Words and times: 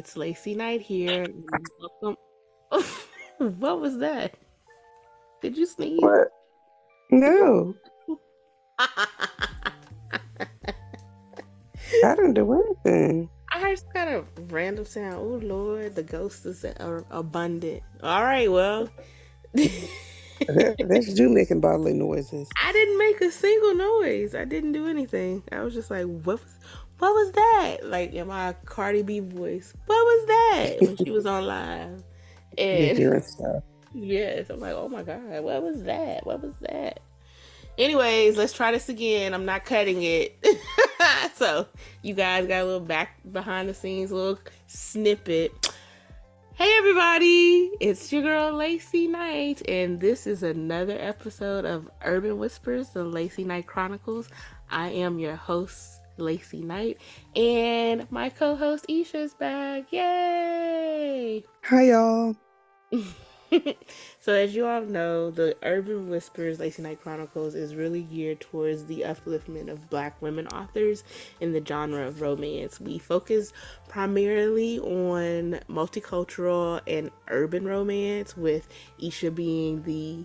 It's 0.00 0.14
LaCie 0.14 0.56
Knight 0.56 0.80
here. 0.80 1.26
Welcome. 1.78 2.16
what 3.60 3.82
was 3.82 3.98
that? 3.98 4.34
Did 5.42 5.58
you 5.58 5.66
sneeze? 5.66 6.00
What? 6.00 6.28
No. 7.10 7.74
I 8.78 8.86
didn't 12.16 12.32
do 12.32 12.50
anything. 12.50 13.28
I 13.52 13.60
heard 13.60 13.78
some 13.78 13.90
kind 13.92 14.08
of 14.08 14.26
random 14.50 14.86
sound. 14.86 15.16
Oh 15.16 15.38
Lord, 15.46 15.94
the 15.94 16.02
ghost 16.02 16.46
is 16.46 16.64
abundant. 17.10 17.82
All 18.02 18.24
right, 18.24 18.50
well. 18.50 18.88
that, 19.52 20.76
that's 20.88 21.18
you 21.18 21.28
making 21.28 21.60
bodily 21.60 21.92
noises. 21.92 22.48
I 22.64 22.72
didn't 22.72 22.96
make 22.96 23.20
a 23.20 23.30
single 23.30 23.74
noise. 23.74 24.34
I 24.34 24.46
didn't 24.46 24.72
do 24.72 24.88
anything. 24.88 25.42
I 25.52 25.60
was 25.60 25.74
just 25.74 25.90
like, 25.90 26.06
what 26.06 26.40
was, 26.40 26.58
what 27.00 27.12
was 27.14 27.32
that? 27.32 27.78
Like 27.84 28.12
in 28.12 28.28
my 28.28 28.54
Cardi 28.66 29.02
B 29.02 29.20
voice. 29.20 29.72
What 29.86 29.96
was 29.96 30.26
that? 30.26 30.76
When 30.80 30.96
she 30.96 31.10
was 31.10 31.26
on 31.26 31.46
live. 31.46 32.02
And 32.58 32.98
hearing 32.98 33.22
stuff. 33.22 33.62
yes, 33.94 34.50
I'm 34.50 34.58
like, 34.58 34.74
oh 34.74 34.88
my 34.88 35.04
God, 35.04 35.42
what 35.42 35.62
was 35.62 35.84
that? 35.84 36.26
What 36.26 36.42
was 36.42 36.52
that? 36.62 36.98
Anyways, 37.78 38.36
let's 38.36 38.52
try 38.52 38.72
this 38.72 38.88
again. 38.88 39.32
I'm 39.32 39.44
not 39.44 39.64
cutting 39.64 40.02
it. 40.02 40.44
so 41.36 41.66
you 42.02 42.12
guys 42.12 42.48
got 42.48 42.62
a 42.62 42.64
little 42.64 42.80
back 42.80 43.20
behind 43.30 43.68
the 43.68 43.72
scenes, 43.72 44.10
little 44.10 44.38
snippet. 44.66 45.72
Hey 46.54 46.70
everybody, 46.76 47.70
it's 47.80 48.12
your 48.12 48.20
girl 48.20 48.52
LaCie 48.52 49.08
Knight, 49.08 49.62
and 49.66 49.98
this 49.98 50.26
is 50.26 50.42
another 50.42 50.98
episode 51.00 51.64
of 51.64 51.88
Urban 52.04 52.36
Whispers, 52.36 52.90
the 52.90 53.04
LaCie 53.04 53.46
Knight 53.46 53.66
Chronicles. 53.66 54.28
I 54.70 54.90
am 54.90 55.18
your 55.18 55.36
host, 55.36 55.99
LaCie 56.20 56.62
Knight, 56.62 57.00
and 57.34 58.10
my 58.10 58.28
co-host 58.28 58.86
Esha's 58.88 59.34
back. 59.34 59.92
Yay! 59.92 61.44
Hi 61.64 61.82
y'all. 61.82 62.36
so 64.20 64.32
as 64.32 64.54
you 64.54 64.66
all 64.66 64.82
know, 64.82 65.30
the 65.30 65.56
Urban 65.62 66.08
Whispers 66.08 66.58
LaCie 66.58 66.80
Knight 66.80 67.00
Chronicles 67.00 67.54
is 67.54 67.74
really 67.74 68.02
geared 68.02 68.40
towards 68.40 68.86
the 68.86 69.00
upliftment 69.00 69.70
of 69.70 69.90
black 69.90 70.20
women 70.22 70.46
authors 70.48 71.02
in 71.40 71.52
the 71.52 71.64
genre 71.64 72.06
of 72.06 72.20
romance. 72.20 72.80
We 72.80 72.98
focus 72.98 73.52
primarily 73.88 74.78
on 74.78 75.60
multicultural 75.68 76.80
and 76.86 77.10
urban 77.28 77.64
romance 77.64 78.36
with 78.36 78.68
Esha 79.00 79.34
being 79.34 79.82
the 79.82 80.24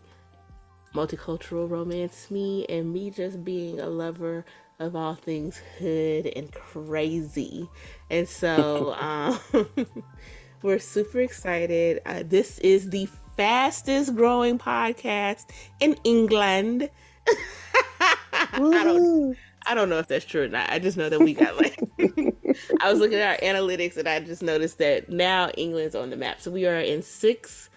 multicultural 0.93 1.69
romance 1.69 2.31
me 2.31 2.65
and 2.67 2.93
me 2.93 3.09
just 3.09 3.43
being 3.43 3.80
a 3.81 3.87
lover 3.87 4.45
of 4.79 4.95
all 4.95 5.15
things 5.15 5.61
hood 5.79 6.31
and 6.35 6.51
crazy. 6.51 7.69
And 8.09 8.27
so 8.27 8.93
um 8.99 9.39
we're 10.61 10.79
super 10.79 11.19
excited. 11.19 12.01
Uh, 12.05 12.23
this 12.25 12.59
is 12.59 12.89
the 12.89 13.07
fastest 13.37 14.15
growing 14.15 14.57
podcast 14.57 15.45
in 15.79 15.95
England. 16.03 16.89
I 18.53 18.59
don't 18.59 19.37
I 19.67 19.73
don't 19.73 19.89
know 19.89 19.99
if 19.99 20.08
that's 20.08 20.25
true 20.25 20.43
or 20.43 20.47
not. 20.47 20.69
I 20.69 20.80
just 20.80 20.97
know 20.97 21.09
that 21.09 21.19
we 21.19 21.33
got 21.33 21.58
like 21.58 21.80
I 22.81 22.91
was 22.91 22.99
looking 22.99 23.17
at 23.17 23.41
our 23.41 23.47
analytics 23.47 23.97
and 23.97 24.08
I 24.08 24.19
just 24.19 24.43
noticed 24.43 24.77
that 24.77 25.09
now 25.09 25.49
England's 25.52 25.95
on 25.95 26.09
the 26.09 26.17
map. 26.17 26.39
So 26.41 26.52
we 26.52 26.65
are 26.65 26.80
in 26.80 27.02
six 27.02 27.69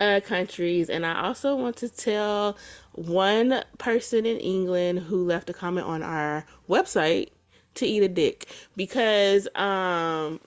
uh, 0.00 0.20
countries 0.24 0.88
and 0.90 1.04
I 1.04 1.26
also 1.26 1.54
want 1.56 1.76
to 1.76 1.88
tell 1.88 2.56
one 2.94 3.62
person 3.78 4.26
in 4.26 4.38
England 4.38 5.00
who 5.00 5.24
left 5.24 5.50
a 5.50 5.52
comment 5.52 5.86
on 5.86 6.02
our 6.02 6.44
website 6.68 7.28
to 7.74 7.86
eat 7.86 8.02
a 8.02 8.08
dick 8.08 8.46
because 8.76 9.48
um 9.56 10.40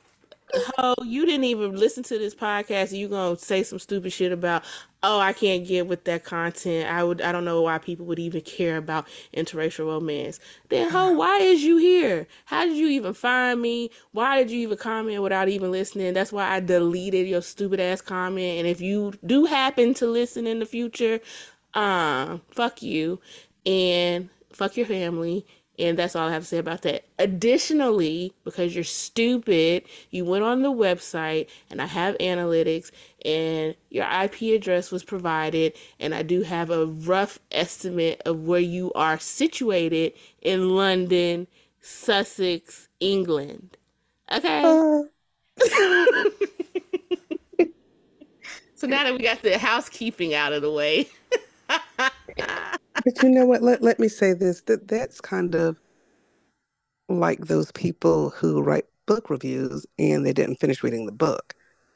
oh, 0.77 0.95
you 1.03 1.25
didn't 1.25 1.43
even 1.45 1.75
listen 1.75 2.03
to 2.03 2.17
this 2.17 2.33
podcast 2.33 2.89
and 2.89 2.99
you 2.99 3.07
gonna 3.07 3.37
say 3.37 3.63
some 3.63 3.79
stupid 3.79 4.11
shit 4.13 4.31
about, 4.31 4.63
oh, 5.03 5.19
I 5.19 5.33
can't 5.33 5.67
get 5.67 5.87
with 5.87 6.03
that 6.05 6.23
content. 6.23 6.89
I 6.89 7.03
would 7.03 7.21
I 7.21 7.31
don't 7.31 7.45
know 7.45 7.61
why 7.61 7.77
people 7.77 8.05
would 8.07 8.19
even 8.19 8.41
care 8.41 8.77
about 8.77 9.07
interracial 9.35 9.87
romance. 9.87 10.39
Then 10.69 10.89
ho, 10.89 11.11
why 11.11 11.39
is 11.39 11.63
you 11.63 11.77
here? 11.77 12.27
How 12.45 12.65
did 12.65 12.77
you 12.77 12.87
even 12.87 13.13
find 13.13 13.61
me? 13.61 13.91
Why 14.11 14.37
did 14.37 14.51
you 14.51 14.59
even 14.59 14.77
comment 14.77 15.21
without 15.21 15.49
even 15.49 15.71
listening? 15.71 16.13
That's 16.13 16.31
why 16.31 16.49
I 16.49 16.59
deleted 16.59 17.27
your 17.27 17.41
stupid 17.41 17.79
ass 17.79 18.01
comment. 18.01 18.59
And 18.59 18.67
if 18.67 18.81
you 18.81 19.13
do 19.25 19.45
happen 19.45 19.93
to 19.95 20.07
listen 20.07 20.47
in 20.47 20.59
the 20.59 20.65
future, 20.65 21.19
uh, 21.77 22.39
fuck 22.49 22.81
you 22.81 23.21
and 23.65 24.29
fuck 24.51 24.75
your 24.75 24.85
family 24.85 25.45
and 25.79 25.97
that's 25.97 26.15
all 26.15 26.27
I 26.27 26.31
have 26.31 26.43
to 26.43 26.47
say 26.47 26.57
about 26.57 26.81
that. 26.83 27.05
Additionally, 27.19 28.33
because 28.43 28.73
you're 28.73 28.83
stupid, 28.83 29.83
you 30.09 30.25
went 30.25 30.43
on 30.43 30.63
the 30.63 30.71
website 30.71 31.49
and 31.69 31.81
I 31.81 31.85
have 31.85 32.17
analytics 32.17 32.91
and 33.23 33.75
your 33.89 34.05
IP 34.05 34.55
address 34.55 34.91
was 34.91 35.03
provided 35.03 35.73
and 35.99 36.15
I 36.15 36.23
do 36.23 36.41
have 36.41 36.71
a 36.71 36.87
rough 36.87 37.37
estimate 37.51 38.21
of 38.25 38.41
where 38.41 38.59
you 38.59 38.91
are 38.93 39.19
situated 39.19 40.13
in 40.41 40.75
London, 40.75 41.45
Sussex, 41.79 42.89
England. 42.99 43.77
Okay? 44.31 44.63
Uh. 44.63 45.03
so 48.75 48.87
now 48.87 49.03
that 49.03 49.13
we 49.13 49.19
got 49.19 49.43
the 49.43 49.59
housekeeping 49.59 50.33
out 50.33 50.53
of 50.53 50.63
the 50.63 50.71
way. 50.71 51.07
But 51.67 53.23
you 53.23 53.29
know 53.29 53.45
what? 53.45 53.61
Let 53.61 53.81
let 53.81 53.99
me 53.99 54.07
say 54.07 54.33
this. 54.33 54.61
That 54.61 54.87
that's 54.87 55.21
kind 55.21 55.55
of 55.55 55.79
like 57.09 57.45
those 57.45 57.71
people 57.71 58.29
who 58.31 58.61
write 58.61 58.85
book 59.05 59.29
reviews 59.29 59.85
and 59.97 60.25
they 60.25 60.33
didn't 60.33 60.57
finish 60.57 60.83
reading 60.83 61.05
the 61.05 61.11
book, 61.11 61.53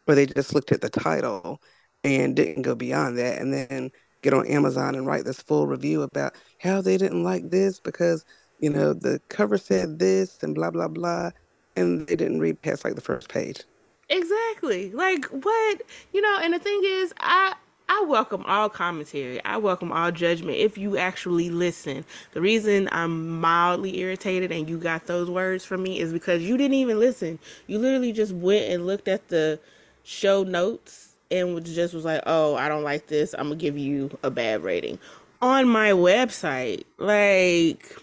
or 0.08 0.16
they 0.16 0.26
just 0.26 0.54
looked 0.54 0.72
at 0.72 0.82
the 0.82 0.90
title 0.90 1.62
and 2.04 2.36
didn't 2.36 2.64
go 2.64 2.76
beyond 2.76 3.18
that, 3.18 3.40
and 3.42 3.54
then 3.54 3.92
get 4.22 4.34
on 4.34 4.48
Amazon 4.48 4.96
and 4.96 5.06
write 5.08 5.26
this 5.26 5.42
full 5.42 5.68
review 5.68 6.02
about 6.02 6.36
how 6.60 6.82
they 6.82 6.98
didn't 6.98 7.24
like 7.24 7.50
this 7.50 7.80
because 7.80 8.24
you 8.60 8.70
know 8.70 8.94
the 8.94 9.20
cover 9.30 9.58
said 9.58 10.00
this 10.00 10.42
and 10.44 10.56
blah 10.56 10.72
blah 10.72 10.88
blah, 10.88 11.32
and 11.76 12.08
they 12.08 12.16
didn't 12.16 12.40
read 12.40 12.62
past 12.62 12.86
like 12.86 12.96
the 12.96 13.02
first 13.02 13.30
page. 13.30 13.64
Exactly. 14.10 14.92
Like 14.92 15.26
what 15.28 15.82
you 16.14 16.22
know, 16.22 16.40
and 16.42 16.54
the 16.54 16.60
thing 16.60 16.82
is, 16.84 17.14
I 17.20 17.56
I 17.94 18.06
welcome 18.08 18.46
all 18.46 18.70
commentary. 18.70 19.44
I 19.44 19.58
welcome 19.58 19.92
all 19.92 20.14
judgment 20.14 20.56
if 20.56 20.78
you 20.78 20.96
actually 20.96 21.50
listen. 21.50 22.06
The 22.32 22.40
reason 22.40 22.88
I'm 22.90 23.42
mildly 23.42 24.00
irritated 24.00 24.50
and 24.50 24.70
you 24.70 24.78
got 24.78 25.08
those 25.08 25.30
words 25.30 25.66
from 25.66 25.84
me 25.84 26.00
is 26.00 26.14
because 26.14 26.42
you 26.42 26.56
didn't 26.56 26.76
even 26.76 27.02
listen. 27.02 27.38
You 27.68 27.80
literally 27.80 28.14
just 28.14 28.32
went 28.32 28.72
and 28.72 28.88
looked 28.88 29.10
at 29.10 29.28
the 29.28 29.60
show 30.04 30.44
notes 30.44 31.16
and 31.32 31.66
just 31.66 31.94
was 31.94 32.06
like, 32.06 32.24
"Oh, 32.26 32.56
I 32.56 32.70
don't 32.70 32.84
like 32.84 33.08
this. 33.08 33.36
I'm 33.38 33.48
going 33.48 33.60
to 33.60 33.62
give 33.62 33.78
you 33.78 34.18
a 34.24 34.32
bad 34.32 34.64
rating." 34.64 34.98
On 35.42 35.68
my 35.68 35.90
website, 35.90 36.86
like 36.98 37.98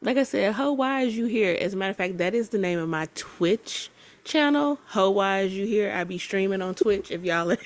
like 0.00 0.16
I 0.16 0.22
said, 0.22 0.54
how 0.54 0.72
why 0.74 1.02
is 1.02 1.16
you 1.16 1.26
here? 1.26 1.58
As 1.60 1.74
a 1.74 1.76
matter 1.76 1.90
of 1.90 1.96
fact, 1.96 2.18
that 2.18 2.34
is 2.34 2.50
the 2.50 2.58
name 2.58 2.78
of 2.78 2.88
my 2.88 3.08
Twitch 3.16 3.90
channel. 4.28 4.78
Ho 4.88 5.10
Wise. 5.10 5.52
you 5.52 5.66
here? 5.66 5.92
I 5.92 6.04
be 6.04 6.18
streaming 6.18 6.62
on 6.62 6.74
Twitch 6.74 7.10
if 7.10 7.24
y'all 7.24 7.50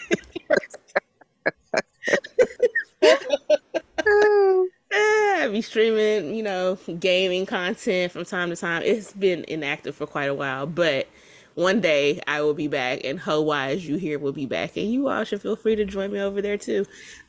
I 4.94 5.48
be 5.48 5.60
streaming, 5.60 6.36
you 6.36 6.42
know, 6.42 6.78
gaming 7.00 7.46
content 7.46 8.12
from 8.12 8.24
time 8.24 8.50
to 8.50 8.56
time. 8.56 8.82
It's 8.84 9.12
been 9.12 9.44
inactive 9.48 9.96
for 9.96 10.06
quite 10.06 10.30
a 10.30 10.34
while, 10.34 10.66
but 10.66 11.08
one 11.54 11.80
day 11.80 12.20
I 12.28 12.42
will 12.42 12.54
be 12.54 12.68
back, 12.68 13.00
and 13.02 13.18
Ho 13.18 13.40
Wise 13.40 13.86
You 13.86 13.96
Here 13.96 14.20
will 14.20 14.32
be 14.32 14.46
back, 14.46 14.76
and 14.76 14.90
you 14.90 15.08
all 15.08 15.24
should 15.24 15.42
feel 15.42 15.56
free 15.56 15.74
to 15.74 15.84
join 15.84 16.12
me 16.12 16.20
over 16.20 16.40
there 16.40 16.58
too. 16.58 16.86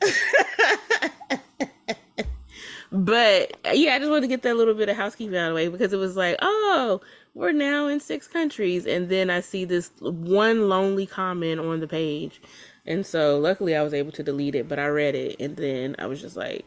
but 2.92 3.56
yeah, 3.72 3.94
I 3.94 3.98
just 3.98 4.10
wanted 4.10 4.22
to 4.22 4.28
get 4.28 4.42
that 4.42 4.56
little 4.56 4.74
bit 4.74 4.88
of 4.88 4.96
housekeeping 4.96 5.36
out 5.36 5.48
of 5.48 5.50
the 5.50 5.54
way 5.56 5.68
because 5.68 5.92
it 5.92 5.98
was 5.98 6.16
like, 6.16 6.36
oh, 6.40 7.00
we're 7.34 7.52
now 7.52 7.88
in 7.88 8.00
six 8.00 8.26
countries, 8.26 8.86
and 8.86 9.08
then 9.08 9.28
I 9.28 9.40
see 9.40 9.64
this 9.64 9.90
one 10.00 10.68
lonely 10.68 11.06
comment 11.06 11.60
on 11.60 11.80
the 11.80 11.88
page 11.88 12.40
and 12.86 13.04
so 13.04 13.38
luckily 13.38 13.74
I 13.74 13.82
was 13.82 13.94
able 13.94 14.12
to 14.12 14.22
delete 14.22 14.54
it, 14.54 14.68
but 14.68 14.78
I 14.78 14.86
read 14.86 15.14
it 15.14 15.36
and 15.40 15.56
then 15.56 15.96
I 15.98 16.06
was 16.06 16.20
just 16.20 16.36
like, 16.36 16.64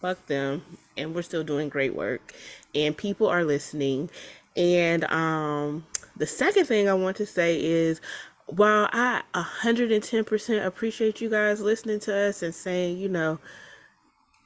fuck 0.00 0.24
them. 0.26 0.62
And 0.96 1.14
we're 1.14 1.22
still 1.22 1.44
doing 1.44 1.68
great 1.68 1.94
work. 1.94 2.34
And 2.74 2.96
people 2.96 3.28
are 3.28 3.44
listening. 3.44 4.10
And 4.56 5.04
um 5.04 5.86
the 6.16 6.26
second 6.26 6.66
thing 6.66 6.88
I 6.88 6.94
want 6.94 7.16
to 7.18 7.26
say 7.26 7.62
is 7.62 8.00
while 8.46 8.88
I 8.92 9.22
110% 9.34 10.66
appreciate 10.66 11.20
you 11.20 11.30
guys 11.30 11.60
listening 11.60 12.00
to 12.00 12.28
us 12.28 12.42
and 12.42 12.54
saying, 12.54 12.98
you 12.98 13.08
know, 13.08 13.38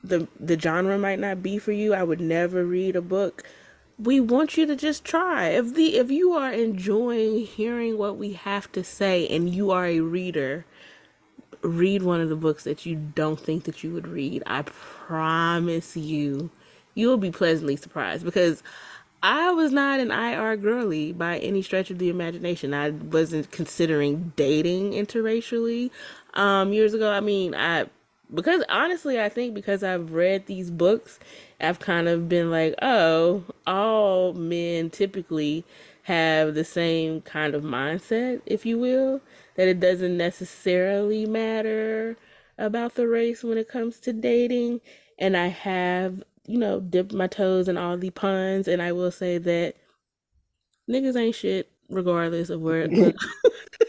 the 0.04 0.28
the 0.38 0.58
genre 0.58 0.98
might 0.98 1.18
not 1.18 1.42
be 1.42 1.58
for 1.58 1.72
you, 1.72 1.94
I 1.94 2.02
would 2.02 2.20
never 2.20 2.64
read 2.64 2.94
a 2.94 3.02
book. 3.02 3.44
We 3.98 4.20
want 4.20 4.56
you 4.56 4.66
to 4.66 4.76
just 4.76 5.04
try. 5.04 5.48
If 5.48 5.74
the 5.74 5.96
if 5.96 6.10
you 6.10 6.32
are 6.32 6.52
enjoying 6.52 7.46
hearing 7.46 7.96
what 7.96 8.18
we 8.18 8.32
have 8.34 8.70
to 8.72 8.84
say 8.84 9.26
and 9.28 9.48
you 9.48 9.70
are 9.70 9.86
a 9.86 10.00
reader, 10.00 10.66
read 11.62 12.02
one 12.02 12.20
of 12.20 12.28
the 12.28 12.36
books 12.36 12.64
that 12.64 12.84
you 12.84 12.96
don't 12.96 13.40
think 13.40 13.64
that 13.64 13.82
you 13.82 13.92
would 13.92 14.06
read. 14.06 14.42
I 14.46 14.62
promise 14.62 15.96
you, 15.96 16.50
you 16.94 17.08
will 17.08 17.16
be 17.16 17.30
pleasantly 17.30 17.76
surprised 17.76 18.24
because 18.24 18.62
I 19.22 19.50
was 19.52 19.72
not 19.72 19.98
an 20.00 20.10
IR 20.10 20.56
girly 20.56 21.12
by 21.12 21.38
any 21.38 21.62
stretch 21.62 21.90
of 21.90 21.98
the 21.98 22.10
imagination. 22.10 22.74
I 22.74 22.90
wasn't 22.90 23.50
considering 23.50 24.32
dating 24.36 24.92
interracially 24.92 25.90
um, 26.34 26.72
years 26.72 26.94
ago. 26.94 27.10
I 27.10 27.20
mean, 27.20 27.54
I 27.54 27.86
because 28.32 28.62
honestly, 28.68 29.20
I 29.20 29.28
think 29.28 29.54
because 29.54 29.82
I've 29.82 30.12
read 30.12 30.46
these 30.46 30.70
books, 30.70 31.18
I've 31.60 31.78
kind 31.78 32.08
of 32.08 32.28
been 32.28 32.50
like, 32.50 32.74
oh, 32.82 33.44
all 33.66 34.32
men 34.34 34.90
typically 34.90 35.64
have 36.02 36.54
the 36.54 36.64
same 36.64 37.20
kind 37.22 37.54
of 37.54 37.62
mindset, 37.62 38.42
if 38.46 38.66
you 38.66 38.78
will, 38.78 39.20
that 39.56 39.68
it 39.68 39.80
doesn't 39.80 40.16
necessarily 40.16 41.26
matter 41.26 42.16
about 42.58 42.94
the 42.94 43.08
race 43.08 43.42
when 43.42 43.58
it 43.58 43.68
comes 43.68 43.98
to 44.00 44.12
dating. 44.12 44.80
And 45.18 45.36
I 45.36 45.48
have, 45.48 46.22
you 46.46 46.58
know, 46.58 46.80
dipped 46.80 47.12
my 47.12 47.26
toes 47.26 47.68
in 47.68 47.76
all 47.76 47.96
the 47.96 48.10
puns, 48.10 48.68
and 48.68 48.82
I 48.82 48.92
will 48.92 49.10
say 49.10 49.38
that 49.38 49.74
niggas 50.90 51.16
ain't 51.16 51.34
shit 51.34 51.70
regardless 51.88 52.50
of 52.50 52.60
where 52.60 52.88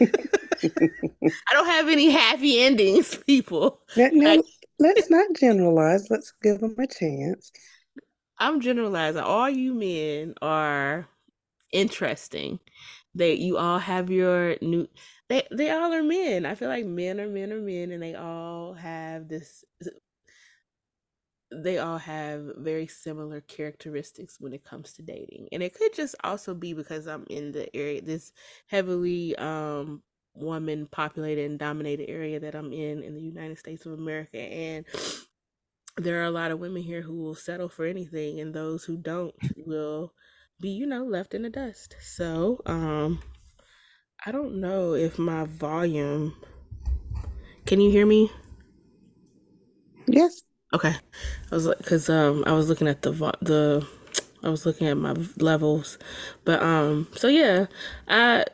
I 0.00 1.52
don't 1.52 1.66
have 1.66 1.88
any 1.88 2.10
happy 2.10 2.60
endings, 2.60 3.16
people. 3.26 3.80
Now, 3.96 4.10
now 4.12 4.42
let's 4.78 5.10
not 5.10 5.26
generalize. 5.38 6.08
Let's 6.10 6.32
give 6.42 6.60
them 6.60 6.74
a 6.78 6.86
chance. 6.86 7.52
I'm 8.38 8.60
generalizing. 8.60 9.20
All 9.20 9.50
you 9.50 9.74
men 9.74 10.34
are 10.42 11.08
interesting. 11.72 12.60
They 13.14 13.34
you 13.34 13.56
all 13.56 13.78
have 13.78 14.10
your 14.10 14.56
new 14.62 14.88
they 15.28 15.46
they 15.50 15.70
all 15.70 15.92
are 15.92 16.02
men. 16.02 16.46
I 16.46 16.54
feel 16.54 16.68
like 16.68 16.86
men 16.86 17.20
are 17.20 17.28
men 17.28 17.52
are 17.52 17.60
men 17.60 17.90
and 17.92 18.02
they 18.02 18.14
all 18.14 18.74
have 18.74 19.28
this 19.28 19.64
they 21.50 21.78
all 21.78 21.98
have 21.98 22.52
very 22.58 22.86
similar 22.86 23.40
characteristics 23.40 24.36
when 24.38 24.52
it 24.52 24.64
comes 24.64 24.92
to 24.92 25.02
dating. 25.02 25.48
And 25.52 25.62
it 25.62 25.74
could 25.74 25.94
just 25.94 26.14
also 26.22 26.54
be 26.54 26.74
because 26.74 27.06
I'm 27.06 27.24
in 27.30 27.52
the 27.52 27.74
area 27.74 28.02
this 28.02 28.32
heavily 28.68 29.34
um 29.36 30.02
woman 30.38 30.86
populated 30.90 31.50
and 31.50 31.58
dominated 31.58 32.08
area 32.08 32.40
that 32.40 32.54
I'm 32.54 32.72
in 32.72 33.02
in 33.02 33.14
the 33.14 33.20
United 33.20 33.58
States 33.58 33.86
of 33.86 33.92
America 33.92 34.38
and 34.38 34.84
there 35.96 36.20
are 36.20 36.26
a 36.26 36.30
lot 36.30 36.50
of 36.50 36.60
women 36.60 36.82
here 36.82 37.02
who 37.02 37.16
will 37.16 37.34
settle 37.34 37.68
for 37.68 37.84
anything 37.84 38.40
and 38.40 38.54
those 38.54 38.84
who 38.84 38.96
don't 38.96 39.34
will 39.56 40.12
be 40.60 40.70
you 40.70 40.86
know 40.86 41.04
left 41.04 41.34
in 41.34 41.42
the 41.42 41.50
dust. 41.50 41.96
So 42.00 42.60
um 42.66 43.20
i 44.26 44.32
don't 44.32 44.60
know 44.60 44.94
if 44.94 45.18
my 45.18 45.44
volume 45.44 46.34
can 47.68 47.82
you 47.82 47.90
hear 47.90 48.06
me? 48.06 48.32
Yes. 50.06 50.42
Okay. 50.72 50.94
I 51.50 51.54
was 51.54 51.66
like 51.66 51.76
because 51.78 52.08
um 52.08 52.42
i 52.46 52.52
was 52.52 52.68
looking 52.68 52.88
at 52.88 53.02
the 53.02 53.12
the 53.42 53.86
i 54.42 54.48
was 54.48 54.64
looking 54.64 54.86
at 54.86 54.96
my 54.96 55.14
levels 55.36 55.98
but 56.44 56.62
um 56.62 57.08
so 57.14 57.28
yeah 57.28 57.66
i 58.08 58.44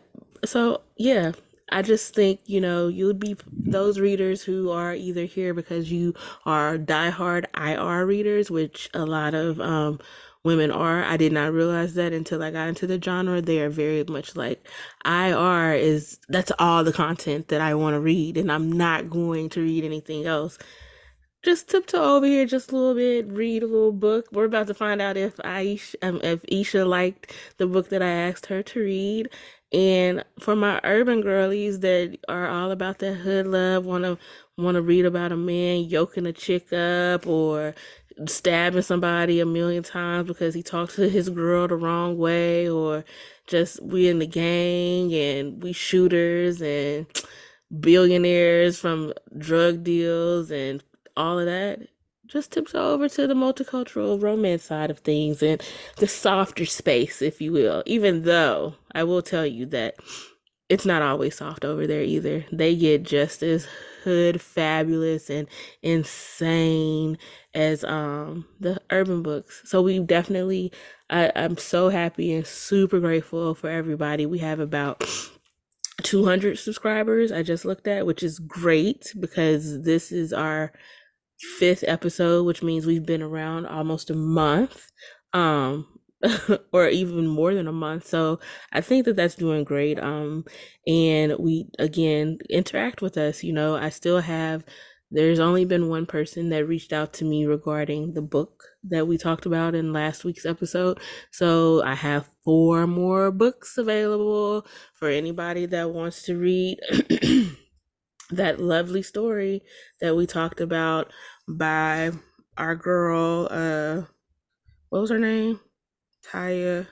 so 0.44 0.80
yeah 0.96 1.32
I 1.70 1.82
just 1.82 2.14
think, 2.14 2.40
you 2.46 2.60
know, 2.60 2.88
you'll 2.88 3.14
be 3.14 3.36
those 3.52 3.98
readers 3.98 4.42
who 4.42 4.70
are 4.70 4.94
either 4.94 5.24
here 5.24 5.54
because 5.54 5.90
you 5.90 6.14
are 6.46 6.78
diehard 6.78 7.46
IR 7.56 8.06
readers, 8.06 8.50
which 8.50 8.90
a 8.94 9.04
lot 9.06 9.34
of 9.34 9.60
um, 9.60 9.98
women 10.44 10.70
are. 10.70 11.02
I 11.04 11.16
did 11.16 11.32
not 11.32 11.52
realize 11.52 11.94
that 11.94 12.12
until 12.12 12.42
I 12.42 12.50
got 12.50 12.68
into 12.68 12.86
the 12.86 13.00
genre. 13.02 13.40
They 13.40 13.60
are 13.60 13.70
very 13.70 14.04
much 14.04 14.36
like 14.36 14.66
IR 15.04 15.74
is 15.74 16.18
that's 16.28 16.52
all 16.58 16.84
the 16.84 16.92
content 16.92 17.48
that 17.48 17.60
I 17.62 17.74
want 17.74 17.94
to 17.94 18.00
read, 18.00 18.36
and 18.36 18.52
I'm 18.52 18.70
not 18.70 19.10
going 19.10 19.48
to 19.50 19.62
read 19.62 19.84
anything 19.84 20.26
else. 20.26 20.58
Just 21.42 21.68
tiptoe 21.68 22.16
over 22.16 22.26
here 22.26 22.46
just 22.46 22.72
a 22.72 22.76
little 22.76 22.94
bit, 22.94 23.30
read 23.30 23.62
a 23.62 23.66
little 23.66 23.92
book. 23.92 24.26
We're 24.32 24.46
about 24.46 24.66
to 24.68 24.74
find 24.74 25.02
out 25.02 25.18
if 25.18 25.36
Aisha, 25.38 25.94
um, 26.02 26.20
if 26.22 26.42
Esha 26.44 26.86
liked 26.86 27.34
the 27.58 27.66
book 27.66 27.90
that 27.90 28.02
I 28.02 28.08
asked 28.08 28.46
her 28.46 28.62
to 28.62 28.80
read. 28.80 29.28
And 29.72 30.24
for 30.38 30.54
my 30.54 30.80
urban 30.84 31.20
girlies 31.20 31.80
that 31.80 32.16
are 32.28 32.48
all 32.48 32.70
about 32.70 33.00
that 33.00 33.14
hood 33.14 33.46
love, 33.46 33.86
want 33.86 34.04
to 34.04 34.18
want 34.56 34.76
to 34.76 34.82
read 34.82 35.04
about 35.04 35.32
a 35.32 35.36
man 35.36 35.84
yoking 35.84 36.26
a 36.26 36.32
chick 36.32 36.72
up 36.72 37.26
or 37.26 37.74
stabbing 38.26 38.82
somebody 38.82 39.40
a 39.40 39.46
million 39.46 39.82
times 39.82 40.28
because 40.28 40.54
he 40.54 40.62
talked 40.62 40.94
to 40.94 41.08
his 41.08 41.28
girl 41.28 41.66
the 41.66 41.76
wrong 41.76 42.16
way 42.16 42.68
or 42.68 43.04
just 43.46 43.82
we 43.82 44.08
in 44.08 44.20
the 44.20 44.26
gang 44.26 45.12
and 45.12 45.62
we 45.62 45.72
shooters 45.72 46.62
and 46.62 47.06
billionaires 47.80 48.78
from 48.78 49.12
drug 49.36 49.82
deals 49.82 50.50
and 50.50 50.82
all 51.16 51.38
of 51.38 51.46
that 51.46 51.80
just 52.26 52.52
tips 52.52 52.74
over 52.74 53.08
to 53.08 53.26
the 53.26 53.34
multicultural 53.34 54.20
romance 54.20 54.64
side 54.64 54.90
of 54.90 55.00
things 55.00 55.42
and 55.42 55.62
the 55.98 56.08
softer 56.08 56.64
space 56.66 57.22
if 57.22 57.40
you 57.40 57.52
will. 57.52 57.82
Even 57.86 58.22
though 58.22 58.74
i 58.94 59.02
will 59.02 59.22
tell 59.22 59.46
you 59.46 59.66
that 59.66 59.96
it's 60.68 60.86
not 60.86 61.02
always 61.02 61.36
soft 61.36 61.64
over 61.64 61.86
there 61.86 62.02
either. 62.02 62.44
They 62.50 62.74
get 62.74 63.02
just 63.02 63.42
as 63.42 63.66
hood 64.02 64.40
fabulous 64.40 65.30
and 65.30 65.48
insane 65.82 67.18
as 67.54 67.84
um 67.84 68.46
the 68.60 68.80
urban 68.90 69.22
books. 69.22 69.62
So 69.64 69.82
we 69.82 69.98
definitely 70.00 70.72
I, 71.10 71.30
i'm 71.36 71.58
so 71.58 71.90
happy 71.90 72.32
and 72.34 72.46
super 72.46 73.00
grateful 73.00 73.54
for 73.54 73.68
everybody. 73.68 74.26
We 74.26 74.38
have 74.38 74.60
about 74.60 75.04
200 76.02 76.58
subscribers 76.58 77.30
i 77.30 77.42
just 77.42 77.64
looked 77.64 77.86
at 77.86 78.04
which 78.04 78.22
is 78.22 78.40
great 78.40 79.14
because 79.20 79.82
this 79.82 80.10
is 80.10 80.32
our 80.32 80.72
fifth 81.58 81.84
episode 81.86 82.44
which 82.44 82.62
means 82.62 82.86
we've 82.86 83.06
been 83.06 83.22
around 83.22 83.66
almost 83.66 84.10
a 84.10 84.14
month 84.14 84.90
um 85.32 85.86
or 86.72 86.88
even 86.88 87.26
more 87.26 87.54
than 87.54 87.68
a 87.68 87.72
month. 87.72 88.06
So 88.06 88.40
I 88.72 88.80
think 88.80 89.04
that 89.04 89.16
that's 89.16 89.34
doing 89.34 89.64
great. 89.64 89.98
Um, 89.98 90.44
and 90.86 91.34
we 91.38 91.68
again 91.78 92.38
interact 92.50 93.02
with 93.02 93.16
us. 93.16 93.42
You 93.42 93.52
know, 93.52 93.76
I 93.76 93.90
still 93.90 94.20
have. 94.20 94.64
There's 95.10 95.38
only 95.38 95.64
been 95.64 95.88
one 95.88 96.06
person 96.06 96.48
that 96.48 96.64
reached 96.66 96.92
out 96.92 97.12
to 97.14 97.24
me 97.24 97.46
regarding 97.46 98.14
the 98.14 98.22
book 98.22 98.64
that 98.84 99.06
we 99.06 99.16
talked 99.16 99.46
about 99.46 99.74
in 99.76 99.92
last 99.92 100.24
week's 100.24 100.46
episode. 100.46 100.98
So 101.30 101.84
I 101.84 101.94
have 101.94 102.28
four 102.44 102.88
more 102.88 103.30
books 103.30 103.78
available 103.78 104.66
for 104.94 105.08
anybody 105.08 105.66
that 105.66 105.90
wants 105.90 106.22
to 106.24 106.36
read 106.36 106.78
that 108.30 108.60
lovely 108.60 109.02
story 109.02 109.62
that 110.00 110.16
we 110.16 110.26
talked 110.26 110.60
about 110.60 111.12
by 111.48 112.10
our 112.56 112.74
girl 112.74 113.48
uh 113.50 114.02
what 114.94 115.00
was 115.00 115.10
her 115.10 115.18
name? 115.18 115.58
Taya. 116.24 116.86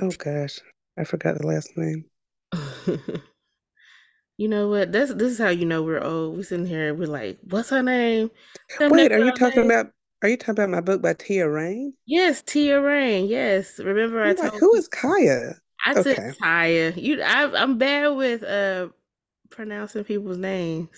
Oh 0.00 0.12
gosh, 0.16 0.60
I 0.96 1.02
forgot 1.02 1.38
the 1.38 1.46
last 1.46 1.76
name. 1.76 2.04
you 4.36 4.46
know 4.46 4.68
what? 4.68 4.92
This 4.92 5.12
this 5.12 5.32
is 5.32 5.38
how 5.38 5.48
you 5.48 5.66
know 5.66 5.82
we're 5.82 6.00
old. 6.00 6.36
We're 6.36 6.44
sitting 6.44 6.66
here, 6.66 6.94
we're 6.94 7.08
like, 7.08 7.38
what's 7.50 7.70
her 7.70 7.82
name? 7.82 8.30
Wait, 8.78 9.10
are 9.10 9.18
you 9.18 9.32
talking 9.32 9.62
name? 9.62 9.70
about? 9.72 9.86
Are 10.22 10.28
you 10.28 10.36
talking 10.36 10.52
about 10.52 10.70
my 10.70 10.80
book 10.80 11.02
by 11.02 11.14
Tia 11.14 11.48
Rain? 11.48 11.94
Yes, 12.06 12.42
Tia 12.42 12.80
Rain. 12.80 13.26
Yes, 13.26 13.80
remember 13.80 14.22
I 14.22 14.34
told 14.34 14.52
like, 14.52 14.60
who 14.60 14.74
is 14.76 14.86
Kaya? 14.86 15.54
I 15.86 15.94
okay. 15.94 16.14
took 16.14 16.38
Kaya. 16.38 16.92
You, 16.96 17.22
I, 17.22 17.62
I'm 17.62 17.78
bad 17.78 18.08
with 18.08 18.42
uh 18.42 18.88
pronouncing 19.50 20.04
people's 20.04 20.38
names. 20.38 20.88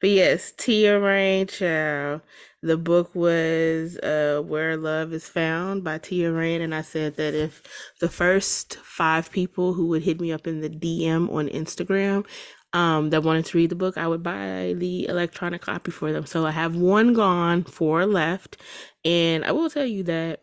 But 0.00 0.10
yes, 0.10 0.52
Tia 0.56 0.98
Rain 0.98 1.46
Child. 1.46 2.22
The 2.62 2.76
book 2.76 3.14
was 3.14 3.98
uh, 3.98 4.42
Where 4.44 4.76
Love 4.76 5.12
is 5.12 5.28
Found 5.28 5.84
by 5.84 5.98
Tia 5.98 6.32
Rain. 6.32 6.60
And 6.60 6.74
I 6.74 6.82
said 6.82 7.16
that 7.16 7.34
if 7.34 7.62
the 8.00 8.08
first 8.08 8.76
five 8.76 9.30
people 9.30 9.74
who 9.74 9.86
would 9.88 10.02
hit 10.02 10.20
me 10.20 10.32
up 10.32 10.46
in 10.46 10.60
the 10.60 10.70
DM 10.70 11.30
on 11.32 11.48
Instagram 11.48 12.26
um, 12.72 13.10
that 13.10 13.22
wanted 13.22 13.44
to 13.46 13.58
read 13.58 13.70
the 13.70 13.76
book, 13.76 13.96
I 13.96 14.08
would 14.08 14.22
buy 14.22 14.74
the 14.76 15.06
electronic 15.06 15.62
copy 15.62 15.90
for 15.90 16.12
them. 16.12 16.26
So 16.26 16.46
I 16.46 16.50
have 16.50 16.76
one 16.76 17.12
gone, 17.12 17.64
four 17.64 18.06
left. 18.06 18.56
And 19.04 19.44
I 19.44 19.52
will 19.52 19.70
tell 19.70 19.86
you 19.86 20.02
that 20.04 20.42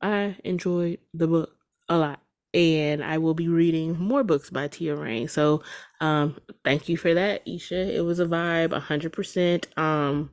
I 0.00 0.36
enjoyed 0.44 0.98
the 1.14 1.26
book 1.26 1.50
a 1.88 1.96
lot 1.96 2.20
and 2.56 3.04
I 3.04 3.18
will 3.18 3.34
be 3.34 3.48
reading 3.48 3.98
more 3.98 4.24
books 4.24 4.50
by 4.50 4.68
Tia 4.68 4.96
Rain. 4.96 5.28
So, 5.28 5.62
um, 6.00 6.36
thank 6.64 6.88
you 6.88 6.96
for 6.96 7.12
that, 7.14 7.44
Esha. 7.46 7.94
It 7.94 8.02
was 8.02 8.18
a 8.18 8.26
vibe, 8.26 8.72
hundred 8.78 9.12
percent. 9.12 9.66
Um, 9.76 10.30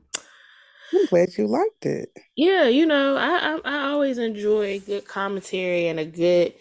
I'm 0.94 1.06
glad 1.06 1.36
you 1.36 1.46
liked 1.46 1.86
it. 1.86 2.08
Yeah, 2.36 2.66
you 2.66 2.86
know, 2.86 3.16
I, 3.16 3.56
I 3.56 3.60
I 3.64 3.90
always 3.90 4.18
enjoy 4.18 4.80
good 4.80 5.06
commentary 5.06 5.86
and 5.88 6.00
a 6.00 6.04
good 6.04 6.54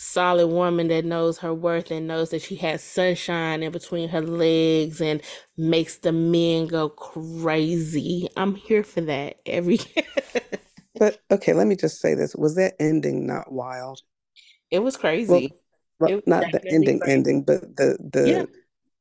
solid 0.00 0.46
woman 0.46 0.86
that 0.86 1.04
knows 1.04 1.38
her 1.38 1.52
worth 1.52 1.90
and 1.90 2.06
knows 2.06 2.30
that 2.30 2.40
she 2.40 2.54
has 2.54 2.80
sunshine 2.80 3.64
in 3.64 3.72
between 3.72 4.08
her 4.08 4.20
legs 4.20 5.00
and 5.00 5.20
makes 5.56 5.98
the 5.98 6.12
men 6.12 6.68
go 6.68 6.88
crazy. 6.88 8.28
I'm 8.36 8.54
here 8.54 8.84
for 8.84 9.00
that 9.02 9.38
every 9.44 9.80
But 10.98 11.20
okay, 11.30 11.52
let 11.52 11.66
me 11.66 11.76
just 11.76 12.00
say 12.00 12.14
this. 12.14 12.34
Was 12.34 12.56
that 12.56 12.74
ending 12.80 13.26
not 13.26 13.52
wild? 13.52 14.00
It 14.70 14.80
was 14.80 14.96
crazy. 14.96 15.52
Well, 15.98 16.10
it 16.10 16.14
was 16.16 16.26
not 16.26 16.44
the 16.52 16.62
ending 16.70 17.00
crazy. 17.00 17.12
ending, 17.12 17.42
but 17.42 17.76
the 17.76 17.96
the 18.12 18.28
yeah. 18.28 18.44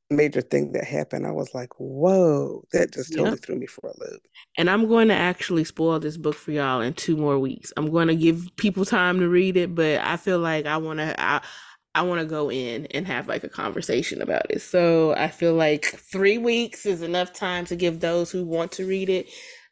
major 0.09 0.41
thing 0.41 0.71
that 0.71 0.85
happened, 0.85 1.27
I 1.27 1.31
was 1.31 1.53
like, 1.53 1.69
whoa, 1.77 2.63
that 2.71 2.93
just 2.93 3.13
totally 3.13 3.37
threw 3.37 3.55
me 3.55 3.67
for 3.67 3.87
a 3.87 3.99
loop. 3.99 4.21
And 4.57 4.69
I'm 4.69 4.87
going 4.87 5.09
to 5.09 5.13
actually 5.13 5.63
spoil 5.63 5.99
this 5.99 6.17
book 6.17 6.35
for 6.35 6.51
y'all 6.51 6.81
in 6.81 6.93
two 6.93 7.17
more 7.17 7.37
weeks. 7.37 7.71
I'm 7.77 7.91
going 7.91 8.07
to 8.07 8.15
give 8.15 8.47
people 8.55 8.85
time 8.85 9.19
to 9.19 9.27
read 9.27 9.57
it, 9.57 9.75
but 9.75 9.99
I 9.99 10.17
feel 10.17 10.39
like 10.39 10.65
I 10.65 10.77
want 10.77 10.99
to 10.99 11.15
I, 11.21 11.41
I 11.93 12.01
want 12.01 12.21
to 12.21 12.25
go 12.25 12.49
in 12.49 12.87
and 12.87 13.05
have 13.07 13.27
like 13.27 13.43
a 13.43 13.49
conversation 13.49 14.21
about 14.21 14.49
it. 14.49 14.61
So 14.61 15.13
I 15.15 15.27
feel 15.27 15.53
like 15.53 15.85
3 15.85 16.37
weeks 16.39 16.85
is 16.85 17.01
enough 17.01 17.33
time 17.33 17.65
to 17.65 17.75
give 17.75 17.99
those 17.99 18.31
who 18.31 18.45
want 18.45 18.71
to 18.73 18.85
read 18.85 19.09
it 19.09 19.27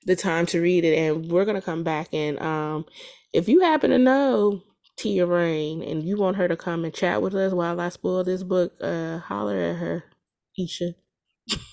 the 0.05 0.15
time 0.15 0.45
to 0.45 0.61
read 0.61 0.85
it 0.85 0.95
and 0.97 1.31
we're 1.31 1.45
going 1.45 1.59
to 1.59 1.65
come 1.65 1.83
back 1.83 2.07
and 2.13 2.39
um 2.39 2.85
if 3.33 3.49
you 3.49 3.61
happen 3.61 3.89
to 3.89 3.97
know 3.97 4.61
Tia 4.97 5.25
Rain 5.25 5.81
and 5.83 6.03
you 6.03 6.17
want 6.17 6.37
her 6.37 6.47
to 6.47 6.57
come 6.57 6.85
and 6.85 6.93
chat 6.93 7.21
with 7.21 7.35
us 7.35 7.53
while 7.53 7.79
I 7.79 7.89
spoil 7.89 8.23
this 8.23 8.43
book, 8.43 8.73
uh 8.81 9.19
holler 9.19 9.57
at 9.57 9.75
her, 9.77 10.03
Esha. 10.59 10.95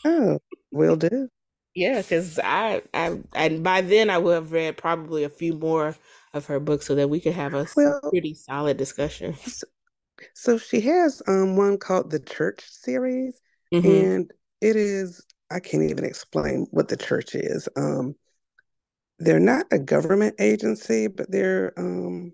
Oh, 0.05 0.39
will 0.71 0.95
do. 0.97 1.29
Yeah, 1.75 2.03
because 2.03 2.39
I, 2.39 2.83
I, 2.93 3.19
and 3.35 3.63
by 3.65 3.81
then 3.81 4.11
I 4.11 4.19
would 4.19 4.35
have 4.35 4.53
read 4.53 4.77
probably 4.77 5.25
a 5.25 5.31
few 5.31 5.55
more 5.55 5.97
of 6.35 6.47
her 6.47 6.61
books 6.61 6.87
so 6.87 6.95
that 6.97 7.09
we 7.09 7.21
could 7.21 7.33
have 7.33 7.55
a 7.55 7.67
Well, 7.77 8.01
pretty 8.11 8.35
solid 8.35 8.77
discussion. 8.77 9.35
so, 9.47 9.67
so 10.35 10.59
she 10.59 10.81
has 10.83 11.23
um 11.27 11.57
one 11.57 11.79
called 11.79 12.11
the 12.11 12.21
Church 12.21 12.63
series, 12.69 13.41
hmm 13.73 13.83
and 13.85 14.31
it 14.61 14.77
is 14.77 15.25
I 15.51 15.61
can't 15.61 15.85
even 15.85 16.05
explain 16.05 16.67
what 16.71 16.89
the 16.89 16.97
church 16.97 17.35
is. 17.35 17.69
Um, 17.77 18.17
they're 19.19 19.41
not 19.41 19.67
a 19.71 19.79
government 19.79 20.35
agency, 20.41 21.07
but 21.07 21.31
they're 21.31 21.73
um 21.79 22.33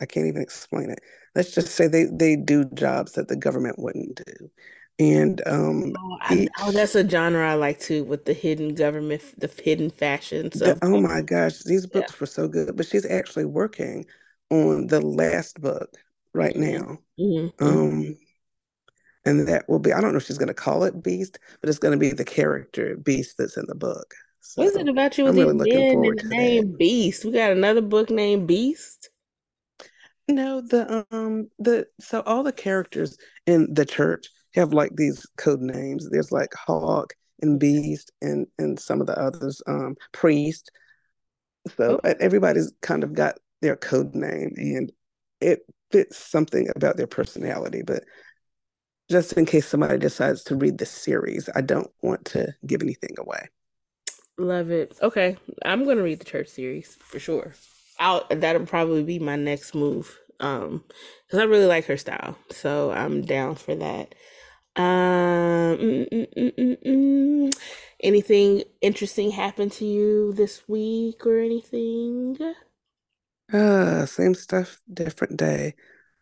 I 0.00 0.06
can't 0.06 0.26
even 0.26 0.42
explain 0.42 0.90
it. 0.90 1.00
Let's 1.34 1.52
just 1.54 1.74
say 1.74 1.88
they 1.88 2.04
they 2.04 2.36
do 2.36 2.64
jobs 2.74 3.12
that 3.12 3.28
the 3.28 3.36
government 3.36 3.78
wouldn't 3.78 4.20
do, 4.26 4.50
and 4.98 5.42
um 5.46 5.98
Oh, 5.98 6.18
I, 6.20 6.48
oh, 6.58 6.72
that's 6.72 6.94
a 6.94 7.08
genre 7.08 7.50
I 7.50 7.54
like 7.54 7.80
too, 7.80 8.04
with 8.04 8.24
the 8.24 8.32
hidden 8.34 8.74
government, 8.74 9.22
the 9.38 9.48
hidden 9.48 9.90
fashions 9.90 10.62
the 10.62 10.78
oh 10.82 10.96
my 10.96 11.20
gosh, 11.22 11.62
these 11.64 11.86
Yeah. 11.92 12.06
books 12.06 12.18
were 12.20 12.26
so 12.26 12.48
good. 12.48 12.76
But 12.76 12.86
she's 12.86 13.06
actually 13.06 13.44
working 13.46 14.06
on 14.50 14.86
the 14.88 15.00
last 15.00 15.60
book 15.60 15.90
right 16.34 16.54
hmm 16.54 16.56
now. 16.56 16.98
hmm 17.18 17.48
hmm 17.62 17.88
Um, 17.88 18.18
and 19.24 19.46
that 19.48 19.68
will 19.68 19.78
be 19.78 19.92
I 19.92 20.00
don't 20.00 20.12
know 20.12 20.18
if 20.18 20.26
she's 20.26 20.38
going 20.38 20.48
to 20.48 20.54
call 20.54 20.84
it 20.84 21.02
Beast, 21.02 21.38
but 21.60 21.68
it's 21.68 21.78
going 21.78 21.92
to 21.92 21.98
be 21.98 22.10
the 22.12 22.24
character 22.24 22.96
Beast 22.96 23.36
that's 23.38 23.56
in 23.56 23.64
the 23.66 23.74
book. 23.74 24.14
What 24.54 24.66
is 24.68 24.76
it 24.76 24.88
about 24.88 25.16
you 25.18 25.24
with 25.24 25.36
really 25.36 25.44
the 25.58 26.22
that. 26.28 26.28
name 26.30 26.76
Beast? 26.76 27.24
We 27.24 27.30
got 27.32 27.52
another 27.52 27.80
book 27.80 28.10
named 28.10 28.46
Beast. 28.48 29.10
No, 30.28 30.60
the 30.60 31.06
um 31.10 31.48
the 31.58 31.86
so 32.00 32.22
all 32.22 32.42
the 32.42 32.52
characters 32.52 33.16
in 33.46 33.72
the 33.72 33.84
church 33.86 34.28
have 34.54 34.72
like 34.72 34.96
these 34.96 35.24
code 35.36 35.60
names. 35.60 36.08
There's 36.10 36.32
like 36.32 36.52
Hawk 36.54 37.14
and 37.42 37.60
Beast 37.60 38.10
and 38.20 38.46
and 38.58 38.78
some 38.78 39.00
of 39.00 39.06
the 39.06 39.18
others, 39.18 39.62
um, 39.66 39.96
Priest. 40.12 40.70
So 41.76 42.00
everybody's 42.04 42.72
kind 42.82 43.04
of 43.04 43.12
got 43.12 43.36
their 43.60 43.76
code 43.76 44.14
name 44.14 44.52
and 44.56 44.92
it 45.40 45.60
fits 45.90 46.16
something 46.16 46.68
about 46.74 46.96
their 46.96 47.06
personality. 47.06 47.82
But 47.82 48.04
just 49.10 49.32
in 49.34 49.46
case 49.46 49.66
somebody 49.66 49.98
decides 49.98 50.42
to 50.44 50.56
read 50.56 50.78
the 50.78 50.86
series, 50.86 51.48
I 51.54 51.60
don't 51.60 51.90
want 52.02 52.24
to 52.26 52.54
give 52.66 52.82
anything 52.82 53.14
away. 53.18 53.48
Love 54.38 54.70
it. 54.70 54.98
Okay, 55.00 55.36
I'm 55.64 55.84
gonna 55.84 56.02
read 56.02 56.18
the 56.18 56.24
church 56.24 56.48
series 56.48 56.96
for 57.00 57.18
sure. 57.18 57.54
I'll 57.98 58.26
that'll 58.30 58.66
probably 58.66 59.02
be 59.02 59.18
my 59.18 59.36
next 59.36 59.74
move. 59.74 60.18
Um, 60.40 60.84
because 61.26 61.40
I 61.40 61.44
really 61.44 61.66
like 61.66 61.86
her 61.86 61.96
style, 61.96 62.36
so 62.50 62.90
I'm 62.92 63.22
down 63.22 63.54
for 63.54 63.74
that. 63.74 64.14
Um, 64.76 65.78
mm, 65.78 66.08
mm, 66.10 66.34
mm, 66.36 66.54
mm, 66.56 66.84
mm. 66.84 67.54
anything 68.00 68.62
interesting 68.82 69.30
happened 69.30 69.72
to 69.72 69.86
you 69.86 70.34
this 70.34 70.68
week 70.68 71.26
or 71.26 71.38
anything? 71.38 72.36
Ah, 73.52 74.04
same 74.06 74.34
stuff, 74.34 74.80
different 74.92 75.36
day. 75.36 75.74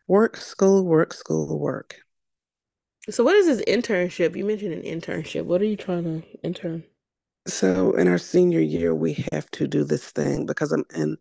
Work, 0.06 0.36
school, 0.36 0.84
work, 0.84 1.12
school, 1.14 1.58
work. 1.58 2.04
So, 3.08 3.24
what 3.24 3.36
is 3.36 3.46
this 3.46 3.64
internship? 3.66 4.36
You 4.36 4.44
mentioned 4.44 4.72
an 4.74 4.82
internship. 4.82 5.44
What 5.44 5.62
are 5.62 5.66
you 5.66 5.76
trying 5.76 6.04
to 6.04 6.22
intern? 6.42 6.84
So 7.46 7.92
in 7.92 8.08
our 8.08 8.18
senior 8.18 8.60
year, 8.60 8.94
we 8.94 9.24
have 9.32 9.50
to 9.52 9.66
do 9.66 9.84
this 9.84 10.10
thing 10.10 10.46
because 10.46 10.72
I'm 10.72 10.84
in 10.94 11.16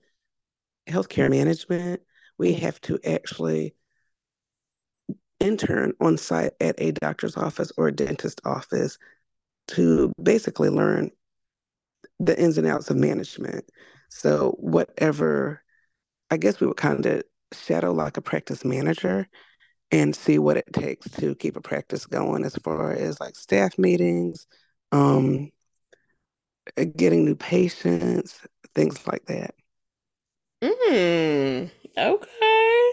healthcare 0.87 1.29
management. 1.29 2.01
We 2.37 2.53
have 2.53 2.79
to 2.81 2.99
actually 3.05 3.75
intern 5.39 5.93
on 5.99 6.17
site 6.17 6.53
at 6.59 6.75
a 6.77 6.91
doctor's 6.91 7.37
office 7.37 7.71
or 7.77 7.87
a 7.87 7.91
dentist 7.91 8.41
office 8.45 8.97
to 9.69 10.11
basically 10.21 10.69
learn 10.69 11.11
the 12.19 12.39
ins 12.39 12.57
and 12.57 12.67
outs 12.67 12.89
of 12.89 12.97
management. 12.97 13.65
So 14.09 14.55
whatever, 14.59 15.61
I 16.31 16.37
guess 16.37 16.59
we 16.59 16.67
would 16.67 16.77
kind 16.77 17.05
of 17.05 17.23
shadow 17.51 17.91
like 17.91 18.17
a 18.17 18.21
practice 18.21 18.63
manager 18.63 19.27
and 19.91 20.15
see 20.15 20.39
what 20.39 20.57
it 20.57 20.65
takes 20.73 21.09
to 21.11 21.35
keep 21.35 21.55
a 21.55 21.61
practice 21.61 22.05
going 22.05 22.45
as 22.45 22.55
far 22.55 22.93
as 22.93 23.19
like 23.19 23.35
staff 23.35 23.77
meetings, 23.77 24.47
um, 24.91 25.51
getting 26.95 27.25
new 27.25 27.35
patients, 27.35 28.39
things 28.73 29.05
like 29.05 29.25
that. 29.25 29.53
Mm, 30.63 31.69
okay. 31.97 32.91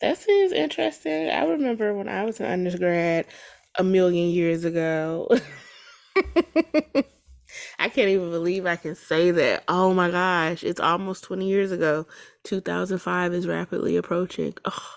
That 0.00 0.18
seems 0.18 0.52
interesting. 0.52 1.30
I 1.30 1.44
remember 1.46 1.94
when 1.94 2.08
I 2.08 2.24
was 2.24 2.40
an 2.40 2.46
undergrad 2.46 3.26
a 3.78 3.84
million 3.84 4.30
years 4.30 4.64
ago. 4.64 5.28
I 7.78 7.88
can't 7.88 8.08
even 8.08 8.30
believe 8.30 8.66
I 8.66 8.76
can 8.76 8.94
say 8.94 9.30
that. 9.30 9.64
Oh 9.68 9.94
my 9.94 10.10
gosh, 10.10 10.64
it's 10.64 10.80
almost 10.80 11.24
20 11.24 11.48
years 11.48 11.72
ago. 11.72 12.06
2005 12.44 13.32
is 13.32 13.46
rapidly 13.46 13.96
approaching. 13.96 14.54
Oh, 14.66 14.96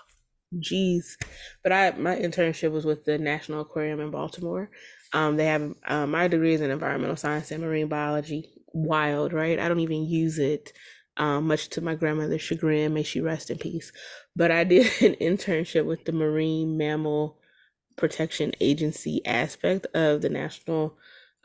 Jeez. 0.56 1.16
But 1.62 1.72
I 1.72 1.92
my 1.92 2.16
internship 2.16 2.72
was 2.72 2.84
with 2.84 3.04
the 3.04 3.18
National 3.18 3.60
Aquarium 3.62 4.00
in 4.00 4.10
Baltimore. 4.10 4.70
Um, 5.12 5.36
they 5.36 5.46
have 5.46 5.74
uh, 5.86 6.06
my 6.06 6.28
degree 6.28 6.54
is 6.54 6.60
in 6.60 6.70
environmental 6.70 7.16
science 7.16 7.50
and 7.50 7.62
marine 7.62 7.88
biology. 7.88 8.50
Wild, 8.72 9.32
right? 9.32 9.58
I 9.58 9.68
don't 9.68 9.80
even 9.80 10.04
use 10.04 10.38
it, 10.38 10.72
um, 11.20 11.46
much 11.46 11.68
to 11.70 11.82
my 11.82 11.94
grandmother's 11.94 12.42
chagrin. 12.42 12.94
May 12.94 13.04
she 13.04 13.20
rest 13.20 13.50
in 13.50 13.58
peace. 13.58 13.92
But 14.34 14.50
I 14.50 14.64
did 14.64 14.86
an 15.02 15.14
internship 15.20 15.84
with 15.84 16.04
the 16.04 16.12
Marine 16.12 16.76
Mammal 16.76 17.38
Protection 17.96 18.52
Agency 18.60 19.24
aspect 19.26 19.86
of 19.94 20.22
the 20.22 20.30
National 20.30 20.96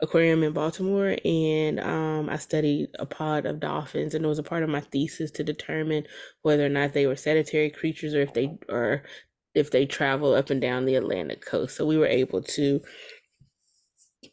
Aquarium 0.02 0.42
in 0.42 0.52
Baltimore, 0.52 1.16
and 1.24 1.80
um, 1.80 2.28
I 2.28 2.36
studied 2.36 2.88
a 2.98 3.06
pod 3.06 3.46
of 3.46 3.60
dolphins, 3.60 4.14
and 4.14 4.24
it 4.24 4.28
was 4.28 4.38
a 4.38 4.42
part 4.42 4.62
of 4.62 4.68
my 4.68 4.80
thesis 4.80 5.30
to 5.32 5.44
determine 5.44 6.04
whether 6.42 6.66
or 6.66 6.70
not 6.70 6.92
they 6.92 7.06
were 7.06 7.16
sedentary 7.16 7.70
creatures 7.70 8.14
or 8.14 8.20
if 8.22 8.34
they 8.34 8.58
or 8.68 9.04
if 9.54 9.70
they 9.70 9.86
travel 9.86 10.34
up 10.34 10.50
and 10.50 10.60
down 10.60 10.84
the 10.84 10.96
Atlantic 10.96 11.44
coast. 11.44 11.76
So 11.76 11.86
we 11.86 11.96
were 11.96 12.06
able 12.06 12.42
to 12.42 12.80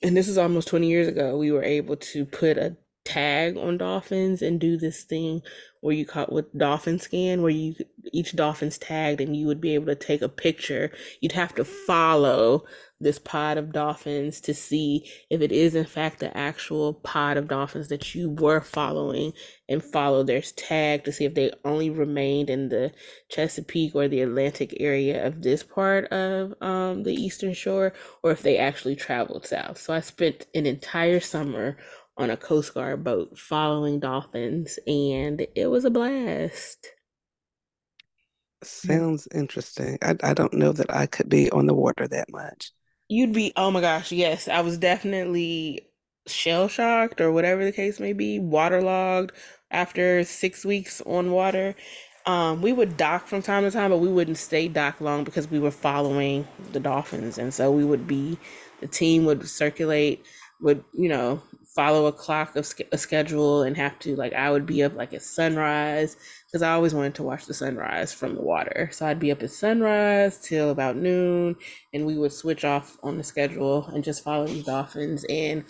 and 0.02 0.18
this 0.18 0.28
is 0.28 0.38
almost 0.38 0.68
20 0.68 0.88
years 0.88 1.08
ago, 1.08 1.38
we 1.38 1.52
were 1.52 1.64
able 1.64 1.96
to 1.96 2.26
put 2.26 2.58
a 2.58 2.76
tag 3.06 3.58
on 3.58 3.78
dolphins 3.78 4.42
and 4.42 4.60
do 4.60 4.78
this 4.78 5.04
thing 5.04 5.42
where 5.82 5.94
you 5.94 6.06
caught 6.06 6.32
with 6.32 6.58
dolphin 6.58 6.98
scan 6.98 7.42
where 7.42 7.52
you 7.52 7.76
each 8.14 8.36
dolphin's 8.36 8.78
tagged 8.78 9.20
and 9.20 9.36
you 9.36 9.48
would 9.48 9.60
be 9.60 9.74
able 9.74 9.88
to 9.88 9.96
take 9.96 10.22
a 10.22 10.30
picture. 10.30 10.92
You'd 11.20 11.34
have 11.34 11.54
to 11.56 11.66
follow 11.66 12.64
this 13.02 13.20
pod 13.20 13.58
of 13.58 13.74
dolphins 13.74 14.40
to 14.40 14.54
see 14.54 15.12
if 15.30 15.42
it 15.42 15.52
is 15.52 15.76
in 15.76 15.84
fact 15.84 16.20
the 16.20 16.36
actual 16.38 16.94
pod 16.94 17.36
of 17.36 17.50
dolphins 17.50 17.90
that 17.90 18.16
you 18.16 18.30
were 18.30 18.62
following 18.62 19.34
and 19.68 19.84
follow 19.84 20.24
their 20.24 20.42
tag 20.42 21.04
to 21.04 21.12
see 21.12 21.26
if 21.26 21.34
they 21.34 21.52
only 21.66 21.90
remained 21.90 22.50
in 22.50 22.70
the 22.70 22.94
Chesapeake 23.30 23.94
or 23.94 24.08
the 24.08 24.22
Atlantic 24.22 24.78
area 24.80 25.26
of 25.26 25.42
this 25.42 25.64
part 25.64 26.06
of 26.14 26.54
um, 26.62 27.04
the 27.04 27.14
Eastern 27.14 27.54
Shore 27.54 27.94
or 28.24 28.32
if 28.32 28.42
they 28.42 28.58
actually 28.58 28.96
traveled 28.96 29.46
south. 29.46 29.78
So 29.78 29.94
I 29.94 30.00
spent 30.00 30.48
an 30.56 30.66
entire 30.66 31.20
summer 31.20 31.78
on 32.18 32.30
a 32.30 32.38
Coast 32.38 32.74
Guard 32.74 33.04
boat 33.04 33.38
following 33.38 34.00
dolphins, 34.00 34.80
and 34.86 35.46
it 35.56 35.68
was 35.68 35.86
a 35.86 35.90
blast. 35.90 36.88
Sounds 38.64 39.28
interesting. 39.34 39.98
I, 40.02 40.16
I 40.24 40.34
don't 40.34 40.54
know 40.54 40.72
that 40.72 40.94
I 40.94 41.06
could 41.06 41.30
be 41.30 41.52
on 41.52 41.66
the 41.66 41.74
water 41.74 42.08
that 42.08 42.32
much. 42.32 42.72
You'd 43.10 43.34
be, 43.34 43.52
oh 43.56 43.72
my 43.72 43.82
gosh, 43.82 44.12
yes, 44.12 44.48
I 44.48 44.62
was 44.62 44.78
definitely 44.78 45.88
shell 46.28 46.68
shocked 46.68 47.20
or 47.20 47.32
whatever 47.32 47.66
the 47.66 47.72
case 47.72 48.00
may 48.00 48.14
be, 48.14 48.40
waterlogged 48.40 49.34
after 49.72 50.24
six 50.24 50.64
weeks 50.64 51.02
on 51.02 51.32
water. 51.32 51.76
Um, 52.26 52.62
we 52.62 52.72
would 52.72 52.96
dock 52.96 53.28
from 53.28 53.42
time 53.42 53.64
to 53.64 53.72
time, 53.72 53.90
but 53.90 53.98
we 53.98 54.08
wouldn't 54.08 54.38
stay 54.38 54.70
docked 54.70 55.02
long 55.02 55.26
because 55.26 55.52
we 55.52 55.60
were 55.60 55.72
following 55.72 56.48
the 56.72 56.80
dolphins. 56.80 57.38
And 57.38 57.54
so 57.54 57.70
we 57.70 57.84
would 57.84 58.08
be, 58.08 58.38
the 58.80 58.88
team 58.88 59.26
would 59.26 59.46
circulate, 59.48 60.26
would, 60.62 60.86
you 60.94 61.10
know, 61.10 61.42
follow 61.76 62.06
a 62.06 62.12
clock 62.12 62.56
of 62.56 62.72
a 62.92 62.98
schedule 62.98 63.64
and 63.64 63.76
have 63.76 63.98
to 64.00 64.16
like 64.16 64.34
I 64.34 64.52
would 64.52 64.66
be 64.66 64.84
up 64.84 64.96
like 64.96 65.14
at 65.14 65.24
sunrise 65.24 66.18
because 66.46 66.62
I 66.62 66.74
always 66.74 66.94
wanted 66.94 67.16
to 67.16 67.24
watch 67.24 67.46
the 67.46 67.54
sunrise 67.54 68.14
from 68.14 68.36
the 68.36 68.42
water. 68.42 68.90
So 68.92 69.08
I'd 69.08 69.20
be 69.20 69.32
up 69.32 69.42
at 69.42 69.52
sunrise 69.52 70.40
till 70.40 70.70
about 70.70 70.98
noon 70.98 71.56
and 71.94 72.06
we 72.06 72.18
would 72.18 72.32
switch 72.32 72.64
off 72.64 72.98
on 73.02 73.18
the 73.18 73.24
schedule 73.24 73.88
and 73.88 74.04
just 74.04 74.24
follow 74.24 74.46
these 74.46 74.66
dolphins 74.66 75.26
and 75.30 75.66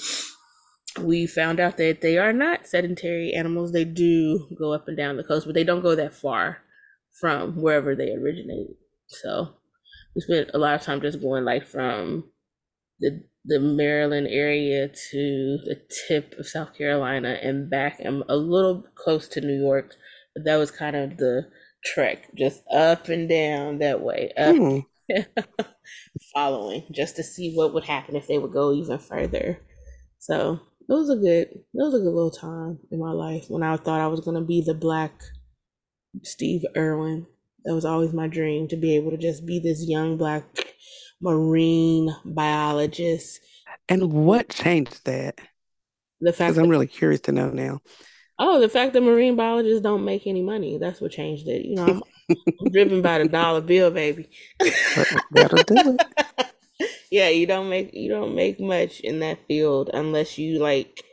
we 1.01 1.25
found 1.25 1.59
out 1.59 1.77
that 1.77 2.01
they 2.01 2.17
are 2.17 2.33
not 2.33 2.67
sedentary 2.67 3.33
animals. 3.33 3.71
They 3.71 3.85
do 3.85 4.47
go 4.57 4.73
up 4.73 4.87
and 4.87 4.97
down 4.97 5.17
the 5.17 5.23
coast, 5.23 5.45
but 5.45 5.55
they 5.55 5.63
don't 5.63 5.81
go 5.81 5.95
that 5.95 6.13
far 6.13 6.59
from 7.19 7.61
wherever 7.61 7.95
they 7.95 8.11
originated. 8.11 8.75
So 9.07 9.55
we 10.15 10.21
spent 10.21 10.51
a 10.53 10.57
lot 10.57 10.75
of 10.75 10.81
time 10.81 11.01
just 11.01 11.21
going 11.21 11.45
like 11.45 11.65
from 11.65 12.29
the 12.99 13.23
the 13.45 13.59
Maryland 13.59 14.27
area 14.29 14.87
to 14.87 15.57
the 15.65 15.81
tip 16.07 16.35
of 16.39 16.47
South 16.47 16.73
Carolina 16.77 17.37
and 17.41 17.69
back. 17.69 17.99
I'm 18.03 18.23
a 18.29 18.35
little 18.35 18.85
close 18.95 19.27
to 19.29 19.41
New 19.41 19.59
York, 19.59 19.95
but 20.33 20.45
that 20.45 20.57
was 20.57 20.71
kind 20.71 20.95
of 20.95 21.17
the 21.17 21.47
trek, 21.85 22.29
just 22.37 22.63
up 22.71 23.09
and 23.09 23.27
down 23.27 23.79
that 23.79 24.01
way, 24.01 24.31
up, 24.37 24.55
mm. 24.55 24.85
following, 26.33 26.85
just 26.91 27.17
to 27.17 27.23
see 27.23 27.53
what 27.53 27.73
would 27.73 27.83
happen 27.83 28.15
if 28.15 28.27
they 28.27 28.37
would 28.37 28.53
go 28.53 28.73
even 28.73 28.97
further. 28.97 29.59
So 30.19 30.59
it 30.87 30.93
was 30.93 31.09
a 31.09 31.17
good, 31.17 31.49
it 31.49 31.63
was 31.73 31.93
a 31.93 31.99
good 31.99 32.13
little 32.13 32.31
time 32.31 32.79
in 32.91 32.99
my 32.99 33.11
life 33.11 33.45
when 33.49 33.63
I 33.63 33.75
thought 33.75 33.99
I 33.99 34.07
was 34.07 34.21
gonna 34.21 34.43
be 34.43 34.61
the 34.61 34.73
black 34.73 35.21
Steve 36.23 36.63
Irwin. 36.77 37.27
That 37.65 37.75
was 37.75 37.85
always 37.85 38.13
my 38.13 38.27
dream 38.27 38.67
to 38.69 38.77
be 38.77 38.95
able 38.95 39.11
to 39.11 39.17
just 39.17 39.45
be 39.45 39.59
this 39.59 39.85
young 39.87 40.17
black 40.17 40.43
marine 41.23 42.13
biologist. 42.25 43.39
And 43.89 44.13
what 44.13 44.49
changed 44.49 45.05
that? 45.05 45.39
The 46.21 46.33
fact 46.33 46.57
I'm 46.57 46.69
really 46.69 46.87
curious 46.87 47.21
to 47.21 47.31
know 47.31 47.49
now. 47.49 47.81
Oh, 48.39 48.59
the 48.59 48.69
fact 48.69 48.93
that 48.93 49.01
marine 49.01 49.35
biologists 49.35 49.81
don't 49.81 50.05
make 50.05 50.27
any 50.27 50.41
money. 50.41 50.77
That's 50.77 50.99
what 51.01 51.11
changed 51.11 51.47
it. 51.47 51.65
You 51.65 51.75
know, 51.75 51.85
I'm, 51.85 52.35
I'm 52.59 52.71
driven 52.71 53.01
by 53.01 53.19
the 53.19 53.27
dollar 53.27 53.61
bill, 53.61 53.91
baby. 53.91 54.29
That'll 55.31 55.63
do 55.63 55.97
it. 55.99 56.51
yeah, 57.11 57.29
you 57.29 57.45
don't 57.45 57.69
make 57.69 57.93
you 57.93 58.09
don't 58.09 58.35
make 58.35 58.59
much 58.59 58.99
in 58.99 59.19
that 59.19 59.39
field 59.47 59.89
unless 59.93 60.37
you 60.37 60.59
like 60.59 61.03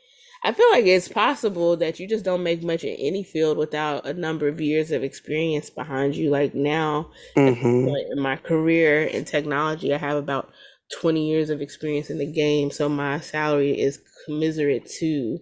I 0.43 0.53
feel 0.53 0.71
like 0.71 0.87
it's 0.87 1.09
possible 1.09 1.77
that 1.77 2.01
you 2.01 2.09
just 2.09 2.25
don't 2.25 2.43
make 2.43 2.63
much 2.63 2.83
in 2.83 2.97
any 2.97 3.23
field 3.23 3.59
without 3.59 4.07
a 4.07 4.15
number 4.15 4.49
of 4.49 4.61
years 4.61 4.91
of 4.91 5.03
experience 5.03 5.69
behind 5.69 6.17
you. 6.17 6.31
Like 6.31 6.55
now, 6.55 7.11
mm-hmm. 7.37 7.89
in 8.13 8.23
my 8.23 8.37
career 8.37 9.03
in 9.03 9.27
technology, 9.27 9.93
I 9.93 9.99
have 9.99 10.17
about 10.17 10.51
20 10.99 11.29
years 11.29 11.51
of 11.51 11.61
experience 11.61 12.09
in 12.09 12.19
the 12.19 12.31
game. 12.31 12.71
So 12.71 12.89
my 12.89 13.21
salary 13.21 13.79
is 13.79 14.01
commiserate 14.25 14.87
to 15.01 15.39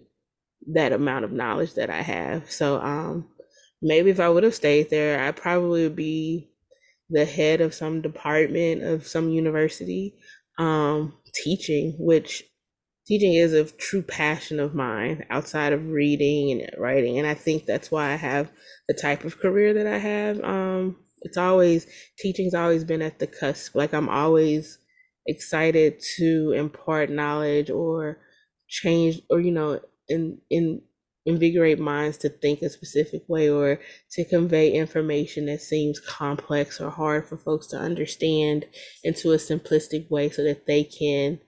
that 0.73 0.91
amount 0.91 1.23
of 1.23 1.31
knowledge 1.31 1.75
that 1.75 1.89
I 1.89 2.01
have. 2.01 2.51
So 2.51 2.81
um, 2.81 3.27
maybe 3.81 4.09
if 4.09 4.19
I 4.19 4.27
would 4.27 4.43
have 4.43 4.55
stayed 4.55 4.89
there, 4.89 5.23
I 5.23 5.31
probably 5.31 5.83
would 5.83 5.95
be 5.95 6.51
the 7.09 7.25
head 7.25 7.61
of 7.61 7.73
some 7.73 8.01
department 8.01 8.83
of 8.83 9.07
some 9.07 9.29
university 9.29 10.15
um, 10.57 11.13
teaching, 11.33 11.95
which 11.97 12.43
teaching 13.09 13.33
is 13.33 13.53
a 13.53 13.65
true 13.65 14.03
passion 14.03 14.59
of 14.59 14.75
mine 14.75 15.25
outside 15.31 15.73
of 15.73 15.89
reading 15.89 16.51
and 16.51 16.69
writing 16.77 17.17
and 17.17 17.27
i 17.27 17.33
think 17.33 17.65
that's 17.65 17.89
why 17.89 18.11
i 18.11 18.15
have 18.15 18.51
the 18.87 18.93
type 18.93 19.23
of 19.23 19.39
career 19.39 19.73
that 19.73 19.87
i 19.87 19.97
have 19.97 20.39
um 20.43 20.95
it's 21.23 21.37
always 21.37 21.87
teaching's 22.19 22.53
always 22.53 22.83
been 22.83 23.01
at 23.01 23.17
the 23.17 23.25
cusp 23.25 23.73
like 23.73 23.93
i'm 23.93 24.07
always 24.07 24.77
excited 25.25 25.99
to 26.17 26.53
impart 26.55 27.09
knowledge 27.09 27.71
or 27.71 28.19
change 28.67 29.19
or 29.31 29.39
you 29.39 29.51
know 29.51 29.79
in 30.07 30.37
in 30.51 30.79
invigorate 31.25 31.79
minds 31.79 32.17
to 32.17 32.29
think 32.29 32.61
a 32.61 32.69
specific 32.69 33.23
way 33.27 33.49
or 33.49 33.79
to 34.11 34.23
convey 34.25 34.71
information 34.71 35.47
that 35.47 35.61
seems 35.61 35.99
complex 35.99 36.79
or 36.79 36.89
hard 36.89 37.27
for 37.27 37.37
folks 37.37 37.67
to 37.67 37.77
understand 37.77 38.65
into 39.03 39.31
a 39.31 39.37
simplistic 39.37 40.09
way 40.09 40.29
so 40.29 40.43
that 40.43 40.65
they 40.65 40.83
can 40.83 41.39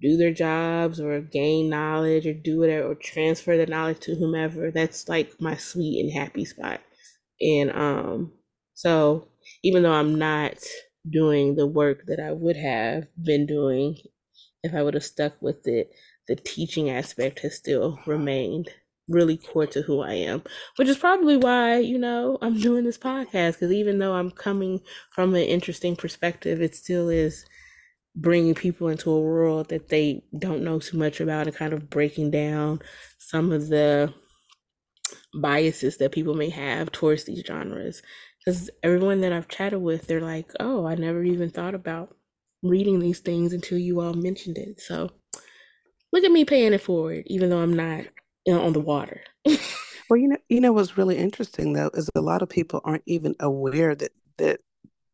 do 0.00 0.16
their 0.16 0.32
jobs 0.32 1.00
or 1.00 1.20
gain 1.20 1.70
knowledge 1.70 2.26
or 2.26 2.34
do 2.34 2.60
whatever 2.60 2.90
or 2.90 2.94
transfer 2.94 3.56
the 3.56 3.66
knowledge 3.66 4.00
to 4.00 4.14
whomever. 4.14 4.70
That's 4.70 5.08
like 5.08 5.40
my 5.40 5.56
sweet 5.56 6.00
and 6.00 6.12
happy 6.12 6.44
spot. 6.44 6.80
And 7.40 7.70
um 7.72 8.32
so 8.74 9.28
even 9.62 9.82
though 9.82 9.92
i'm 9.92 10.16
not 10.16 10.54
doing 11.08 11.54
the 11.54 11.66
work 11.66 12.04
that 12.06 12.20
i 12.20 12.32
would 12.32 12.56
have 12.56 13.06
been 13.22 13.46
doing 13.46 13.96
if 14.62 14.74
i 14.74 14.82
would 14.82 14.94
have 14.94 15.04
stuck 15.04 15.40
with 15.40 15.66
it 15.66 15.90
the 16.28 16.36
teaching 16.36 16.90
aspect 16.90 17.40
has 17.40 17.54
still 17.56 17.98
remained 18.06 18.70
really 19.08 19.36
core 19.36 19.66
to 19.66 19.82
who 19.82 20.00
i 20.00 20.12
am 20.12 20.42
which 20.76 20.88
is 20.88 20.96
probably 20.96 21.36
why 21.36 21.78
you 21.78 21.98
know 21.98 22.38
i'm 22.40 22.58
doing 22.58 22.84
this 22.84 22.98
podcast 22.98 23.52
because 23.52 23.70
even 23.70 23.98
though 23.98 24.14
i'm 24.14 24.30
coming 24.30 24.80
from 25.10 25.34
an 25.34 25.42
interesting 25.42 25.94
perspective 25.94 26.62
it 26.62 26.74
still 26.74 27.08
is 27.08 27.44
bringing 28.16 28.54
people 28.54 28.88
into 28.88 29.10
a 29.10 29.20
world 29.20 29.68
that 29.68 29.88
they 29.88 30.22
don't 30.38 30.62
know 30.62 30.78
too 30.78 30.96
much 30.96 31.20
about 31.20 31.46
and 31.46 31.56
kind 31.56 31.72
of 31.72 31.90
breaking 31.90 32.30
down 32.30 32.80
some 33.18 33.52
of 33.52 33.68
the 33.68 34.12
biases 35.34 35.96
that 35.98 36.12
people 36.12 36.34
may 36.34 36.48
have 36.48 36.92
towards 36.92 37.24
these 37.24 37.44
genres. 37.44 38.02
Because 38.44 38.70
everyone 38.82 39.22
that 39.22 39.32
i've 39.32 39.48
chatted 39.48 39.80
with 39.80 40.06
they're 40.06 40.20
like 40.20 40.50
oh 40.60 40.86
i 40.86 40.94
never 40.94 41.22
even 41.24 41.48
thought 41.48 41.74
about 41.74 42.14
reading 42.62 42.98
these 42.98 43.20
things 43.20 43.52
until 43.52 43.78
you 43.78 44.00
all 44.00 44.14
mentioned 44.14 44.58
it. 44.58 44.80
So 44.80 45.10
look 46.12 46.24
at 46.24 46.30
me 46.30 46.44
paying 46.44 46.72
it 46.72 46.80
forward 46.80 47.24
even 47.26 47.50
though 47.50 47.60
i'm 47.60 47.74
not 47.74 48.04
you 48.46 48.54
know, 48.54 48.62
on 48.62 48.72
the 48.72 48.80
water. 48.80 49.22
Well 50.10 50.18
you 50.18 50.28
know 50.28 50.36
you 50.50 50.60
know 50.60 50.72
what's 50.72 50.98
really 50.98 51.16
interesting 51.16 51.72
though 51.72 51.90
is 51.94 52.10
a 52.14 52.20
lot 52.20 52.42
of 52.42 52.48
people 52.50 52.82
aren't 52.84 53.02
even 53.06 53.34
aware 53.40 53.94
that 53.94 54.12
that 54.36 54.60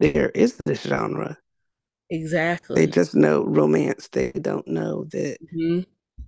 there 0.01 0.31
is 0.31 0.61
this 0.67 0.83
genre 0.83 1.39
Exactly. 2.11 2.75
They 2.77 2.91
just 2.91 3.15
know 3.15 3.45
romance. 3.45 4.09
They 4.09 4.33
don't 4.33 4.67
know 4.67 5.05
that 5.13 5.39
mm-hmm. 5.55 5.81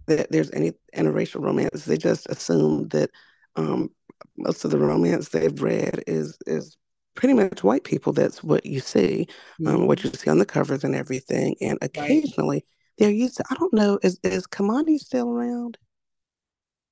that 0.07 0.31
there's 0.31 0.51
any 0.53 0.73
interracial 0.97 1.43
romance. 1.43 1.85
They 1.85 1.97
just 1.97 2.29
assume 2.29 2.89
that 2.89 3.11
um, 3.57 3.91
most 4.37 4.65
of 4.65 4.71
the 4.71 4.79
romance 4.79 5.29
they've 5.29 5.61
read 5.61 6.05
is 6.07 6.39
is 6.47 6.77
pretty 7.15 7.35
much 7.35 7.65
white 7.65 7.85
people. 7.85 8.13
That's 8.13 8.45
what 8.45 8.65
you 8.65 8.81
see, 8.81 9.27
mm-hmm. 9.61 9.67
um, 9.67 9.87
what 9.87 10.05
you 10.05 10.11
mm-hmm. 10.11 10.19
see 10.19 10.31
on 10.31 10.39
the 10.39 10.47
covers 10.47 10.85
and 10.85 10.95
everything. 10.95 11.57
And 11.61 11.79
occasionally 11.83 12.57
right. 12.57 12.65
they're 12.99 13.11
used 13.11 13.39
to. 13.39 13.45
I 13.51 13.55
don't 13.57 13.75
know. 13.75 13.99
Is 14.03 14.21
is 14.23 14.47
Kimani 14.47 14.99
still 14.99 15.31
around? 15.31 15.79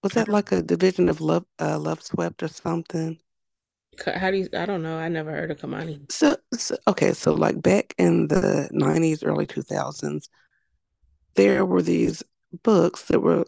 Was 0.03 0.13
that 0.13 0.29
like 0.29 0.51
a 0.51 0.63
division 0.63 1.09
of 1.09 1.21
Love 1.21 1.45
uh, 1.59 1.77
Loveswept 1.77 2.43
or 2.43 2.49
something? 2.49 3.19
How 4.07 4.31
do 4.31 4.39
you? 4.39 4.49
I 4.55 4.67
don't 4.67 4.83
know. 4.83 4.99
I 4.99 5.09
never 5.09 5.31
heard 5.31 5.51
of 5.51 5.59
Kimani. 5.59 6.11
So, 6.11 6.37
so 6.55 6.77
okay, 6.89 7.13
so 7.13 7.33
like 7.33 7.61
back 7.61 7.95
in 7.99 8.29
the 8.29 8.69
'90s, 8.73 9.23
early 9.25 9.47
2000s, 9.47 10.29
there 11.35 11.65
were 11.65 11.83
these 11.83 12.23
books 12.63 13.05
that 13.05 13.21
were 13.21 13.45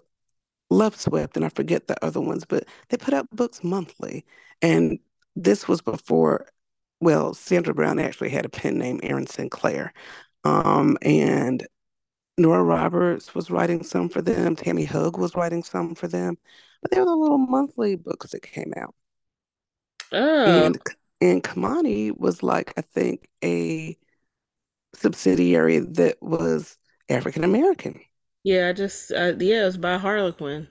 Loveswept, 0.70 1.36
and 1.36 1.44
I 1.44 1.48
forget 1.50 1.86
the 1.86 2.02
other 2.04 2.20
ones, 2.20 2.44
but 2.44 2.64
they 2.88 2.96
put 2.96 3.14
out 3.14 3.30
books 3.30 3.62
monthly, 3.64 4.24
and 4.60 4.98
this 5.36 5.68
was 5.68 5.80
before. 5.82 6.46
Well, 7.00 7.34
Sandra 7.34 7.74
Brown 7.74 7.98
actually 7.98 8.30
had 8.30 8.44
a 8.44 8.48
pen 8.48 8.78
name, 8.78 9.00
Erin 9.02 9.26
St. 9.26 9.50
Claire, 9.50 9.92
um, 10.44 10.96
and 11.02 11.66
Nora 12.38 12.62
Roberts 12.62 13.34
was 13.34 13.50
writing 13.50 13.82
some 13.84 14.08
for 14.08 14.22
them. 14.22 14.56
Tami 14.56 14.86
Hoag 14.86 15.18
was 15.18 15.34
writing 15.36 15.62
some 15.62 15.94
for 15.94 16.08
them, 16.08 16.36
but 16.82 16.90
they 16.90 16.98
were 17.00 17.06
the 17.06 17.16
little 17.16 17.38
monthly 17.38 17.96
books 17.96 18.30
that 18.32 18.42
came 18.42 18.72
out. 18.76 18.94
Oh. 20.12 20.66
And 20.66 20.78
and 21.20 21.42
Kimani 21.42 22.16
was 22.18 22.42
like, 22.42 22.74
I 22.76 22.82
think, 22.82 23.28
a 23.42 23.96
subsidiary 24.94 25.78
that 25.78 26.16
was 26.20 26.76
African 27.08 27.44
American. 27.44 28.00
Yeah, 28.44 28.68
I 28.68 28.72
just 28.72 29.12
uh, 29.12 29.34
yeah, 29.38 29.62
it 29.62 29.66
was 29.66 29.76
by 29.76 29.98
Harlequin. 29.98 30.68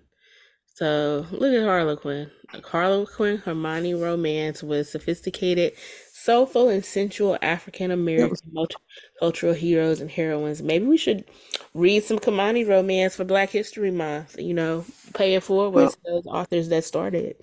So 0.75 1.25
look 1.31 1.53
at 1.53 1.63
Harlequin. 1.63 2.29
Harlequin 2.65 3.37
Kimani 3.39 3.99
romance 3.99 4.61
with 4.61 4.89
sophisticated, 4.89 5.73
soulful, 6.11 6.69
and 6.69 6.83
sensual 6.83 7.37
African 7.41 7.91
American 7.91 8.37
multicultural 8.53 9.55
heroes 9.55 10.01
and 10.01 10.11
heroines. 10.11 10.61
Maybe 10.61 10.85
we 10.85 10.97
should 10.97 11.25
read 11.73 12.03
some 12.03 12.19
Kimani 12.19 12.67
romance 12.67 13.15
for 13.15 13.23
Black 13.23 13.49
History 13.49 13.91
Month. 13.91 14.37
You 14.39 14.53
know, 14.53 14.85
pay 15.13 15.35
it 15.35 15.43
forward 15.43 15.71
well, 15.71 15.91
to 15.91 15.97
those 16.05 16.25
authors 16.27 16.69
that 16.69 16.83
started. 16.83 17.37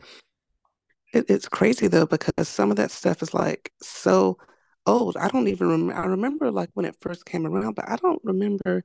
It, 1.13 1.27
it's 1.29 1.49
crazy 1.49 1.87
though 1.89 2.07
because 2.07 2.49
some 2.49 2.71
of 2.71 2.77
that 2.77 2.91
stuff 2.91 3.23
is 3.23 3.33
like 3.35 3.73
so 3.83 4.39
old. 4.87 5.17
I 5.17 5.29
don't 5.29 5.49
even 5.49 5.69
remember. 5.69 5.95
I 5.95 6.07
remember 6.07 6.51
like 6.51 6.71
when 6.75 6.87
it 6.87 6.97
first 7.01 7.25
came 7.27 7.47
around, 7.47 7.75
but 7.75 7.89
I 7.89 7.97
don't 7.97 8.21
remember 8.25 8.83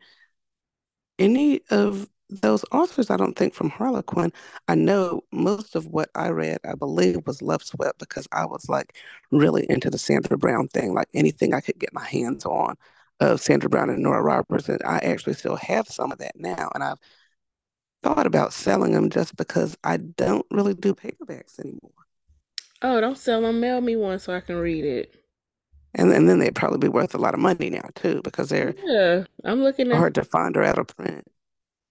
any 1.19 1.61
of 1.69 2.07
those 2.29 2.65
authors. 2.71 3.09
I 3.09 3.17
don't 3.17 3.35
think 3.37 3.53
from 3.53 3.69
Harlequin. 3.69 4.31
I 4.67 4.75
know 4.75 5.21
most 5.31 5.75
of 5.75 5.85
what 5.87 6.09
I 6.15 6.29
read, 6.29 6.59
I 6.65 6.75
believe, 6.75 7.25
was 7.27 7.41
Loveswept 7.41 7.99
because 7.99 8.27
I 8.31 8.45
was 8.45 8.67
like 8.69 8.97
really 9.31 9.65
into 9.69 9.89
the 9.89 9.97
Sandra 9.97 10.37
Brown 10.37 10.67
thing. 10.69 10.93
Like 10.93 11.09
anything 11.13 11.53
I 11.53 11.61
could 11.61 11.79
get 11.79 11.93
my 11.93 12.05
hands 12.05 12.45
on 12.45 12.75
of 13.19 13.41
Sandra 13.41 13.69
Brown 13.69 13.89
and 13.89 14.01
Nora 14.03 14.21
Roberts, 14.23 14.69
and 14.69 14.81
I 14.83 14.97
actually 14.99 15.33
still 15.33 15.55
have 15.57 15.87
some 15.87 16.11
of 16.11 16.17
that 16.19 16.33
now, 16.39 16.69
and 16.73 16.83
I've 16.83 16.97
thought 18.03 18.25
about 18.27 18.53
selling 18.53 18.91
them 18.91 19.09
just 19.09 19.35
because 19.35 19.77
I 19.83 19.97
don't 19.97 20.45
really 20.51 20.73
do 20.73 20.93
paperbacks 20.93 21.59
anymore. 21.59 21.91
Oh, 22.83 22.99
don't 23.01 23.17
sell 23.17 23.41
them. 23.41 23.59
Mail 23.59 23.81
me 23.81 23.95
one 23.95 24.19
so 24.19 24.33
I 24.33 24.41
can 24.41 24.57
read 24.57 24.85
it. 24.85 25.15
And, 25.95 26.11
and 26.11 26.27
then 26.27 26.39
they'd 26.39 26.55
probably 26.55 26.79
be 26.79 26.87
worth 26.87 27.15
a 27.15 27.19
lot 27.19 27.33
of 27.33 27.39
money 27.39 27.69
now 27.69 27.89
too 27.95 28.21
because 28.23 28.49
they're 28.49 28.73
yeah. 28.83 29.23
I'm 29.43 29.61
looking 29.61 29.91
at 29.91 29.97
hard 29.97 30.15
to 30.15 30.23
find 30.23 30.57
or 30.57 30.63
out 30.63 30.79
of 30.79 30.87
print. 30.87 31.25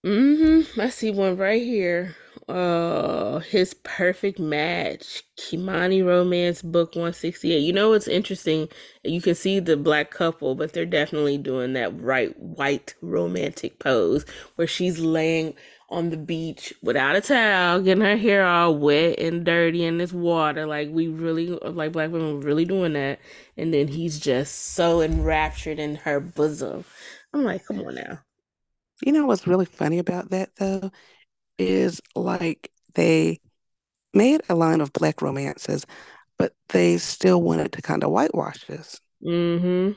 Mm-hmm. 0.05 0.81
I 0.81 0.89
see 0.89 1.13
one 1.13 1.37
right 1.37 1.63
here. 1.63 2.17
Uh, 2.49 3.39
his 3.39 3.73
perfect 3.85 4.41
match, 4.41 5.23
Kimani 5.39 6.05
Romance 6.05 6.61
Book 6.61 6.97
168. 6.97 7.59
You 7.59 7.73
know 7.73 7.91
what's 7.91 8.09
interesting? 8.09 8.69
You 9.05 9.21
can 9.21 9.37
see 9.37 9.61
the 9.61 9.77
black 9.77 10.11
couple, 10.11 10.57
but 10.57 10.73
they're 10.73 10.85
definitely 10.85 11.39
doing 11.39 11.75
that 11.75 11.99
right 12.01 12.37
white 12.41 12.95
romantic 13.01 13.79
pose 13.79 14.27
where 14.57 14.67
she's 14.67 14.99
laying 14.99 15.55
on 15.93 16.11
the 16.11 16.17
beach 16.17 16.73
without 16.83 17.15
a 17.15 17.21
towel, 17.21 17.81
getting 17.81 18.03
her 18.03 18.17
hair 18.17 18.45
all 18.45 18.77
wet 18.77 19.19
and 19.19 19.45
dirty 19.45 19.85
in 19.85 19.99
this 19.99 20.13
water. 20.13 20.67
Like 20.67 20.89
we 20.91 21.09
really, 21.09 21.51
like 21.63 21.93
black 21.93 22.11
women, 22.11 22.41
really 22.41 22.65
doing 22.65 22.95
that. 22.95 23.21
And 23.57 23.73
then 23.73 23.89
he's 23.89 24.19
just 24.19 24.73
so 24.73 25.03
enraptured 25.03 25.79
in 25.79 25.95
her 25.97 26.19
bosom. 26.19 26.85
I'm 27.33 27.45
like, 27.45 27.65
come 27.67 27.81
on 27.81 27.95
now. 27.95 28.19
You 29.05 29.13
know 29.13 29.27
what's 29.27 29.47
really 29.47 29.67
funny 29.67 29.99
about 29.99 30.31
that 30.31 30.51
though 30.57 30.91
is 31.59 32.01
like 32.15 32.71
they 32.95 33.41
made 34.15 34.43
a 34.49 34.55
line 34.55 34.81
of 34.81 34.93
black 34.93 35.23
romances, 35.23 35.87
but 36.39 36.55
they 36.69 36.99
still 36.99 37.43
wanted 37.43 37.73
to 37.73 37.83
kind 37.83 38.03
of 38.03 38.11
whitewash 38.11 38.65
this. 38.67 39.01
Mm-hmm. 39.25 39.93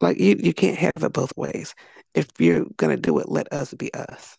Like 0.00 0.18
you, 0.18 0.36
you 0.38 0.52
can't 0.52 0.78
have 0.78 0.92
it 1.02 1.12
both 1.12 1.36
ways. 1.36 1.74
If 2.14 2.28
you're 2.38 2.66
gonna 2.76 2.96
do 2.96 3.18
it, 3.18 3.28
let 3.28 3.52
us 3.52 3.74
be 3.74 3.92
us. 3.94 4.38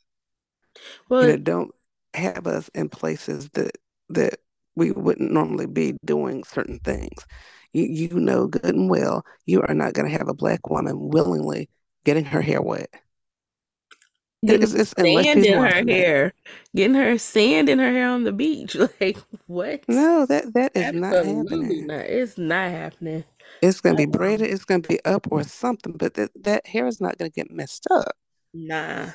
Well, 1.10 1.24
you 1.24 1.28
know, 1.30 1.38
don't 1.38 1.72
have 2.14 2.48
us 2.48 2.70
in 2.74 2.90
places 2.90 3.50
that 3.52 3.78
that 4.10 4.40
we 4.76 4.92
wouldn't 4.92 5.32
normally 5.32 5.68
be 5.68 5.98
doing 6.06 6.44
certain 6.44 6.80
things. 6.80 7.26
You 7.74 7.84
you 7.84 8.20
know 8.20 8.48
good 8.48 8.66
and 8.66 8.90
well 8.90 9.26
you 9.46 9.62
are 9.62 9.74
not 9.74 9.94
gonna 9.94 10.10
have 10.10 10.28
a 10.28 10.34
black 10.34 10.70
woman 10.70 11.10
willingly 11.10 11.70
getting 12.06 12.26
her 12.26 12.42
hair 12.42 12.62
wet 12.62 12.90
it's, 14.48 14.74
it's, 14.74 14.94
sand 14.98 15.46
in 15.46 15.60
her 15.60 15.84
hair, 15.88 16.34
getting 16.76 16.96
her 16.96 17.18
sand 17.18 17.70
in 17.70 17.80
her 17.80 17.92
hair 17.92 18.10
on 18.10 18.24
the 18.24 18.32
beach. 18.32 18.76
Like 19.02 19.18
what? 19.48 19.84
No, 19.88 20.26
that 20.28 20.54
that 20.54 20.72
is 20.76 20.86
Absolutely 20.86 21.34
not 21.34 21.52
happening. 21.52 21.88
Not. 21.88 22.06
It's 22.06 22.38
not 22.38 22.72
happening. 22.72 23.24
It's 23.62 23.82
gonna 23.82 23.96
be 23.96 24.06
braided. 24.06 24.50
It's 24.50 24.66
gonna 24.66 24.82
be 24.82 25.04
up 25.06 25.28
or 25.32 25.44
something, 25.44 25.94
but 25.94 26.14
that 26.16 26.32
that 26.44 26.68
hair 26.68 26.88
is 26.88 27.02
not 27.02 27.18
gonna 27.18 27.30
get 27.30 27.52
messed 27.52 27.88
up. 27.92 28.16
Nah, 28.54 29.10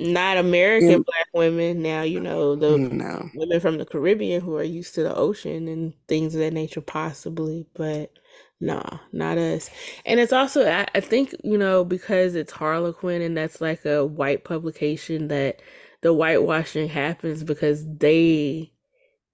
not 0.00 0.36
American 0.36 1.02
black 1.02 1.28
women. 1.32 1.82
Now 1.82 2.02
you 2.02 2.20
know 2.20 2.56
the 2.56 2.78
no. 2.78 3.28
women 3.34 3.60
from 3.60 3.78
the 3.78 3.86
Caribbean 3.86 4.40
who 4.40 4.56
are 4.56 4.62
used 4.62 4.94
to 4.96 5.02
the 5.02 5.14
ocean 5.14 5.68
and 5.68 5.92
things 6.08 6.34
of 6.34 6.40
that 6.40 6.52
nature, 6.52 6.80
possibly, 6.80 7.66
but 7.74 8.12
Nah, 8.60 8.98
not 9.12 9.38
us. 9.38 9.70
And 10.04 10.20
it's 10.20 10.34
also, 10.34 10.68
I, 10.70 10.86
I 10.94 11.00
think, 11.00 11.34
you 11.42 11.56
know, 11.56 11.82
because 11.82 12.34
it's 12.34 12.52
Harlequin 12.52 13.22
and 13.22 13.36
that's 13.36 13.60
like 13.60 13.86
a 13.86 14.04
white 14.04 14.44
publication 14.44 15.28
that 15.28 15.62
the 16.02 16.12
whitewashing 16.12 16.88
happens 16.88 17.42
because 17.42 17.86
they 17.86 18.70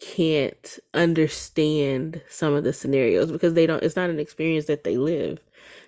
can't 0.01 0.79
understand 0.95 2.23
some 2.29 2.55
of 2.55 2.63
the 2.63 2.73
scenarios 2.73 3.33
because 3.33 3.55
they 3.55 3.67
don't, 3.67 3.83
it's 3.83 3.97
not 3.97 4.11
an 4.11 4.21
experience 4.21 4.67
that 4.67 4.85
they 4.85 4.97
live. 4.97 5.41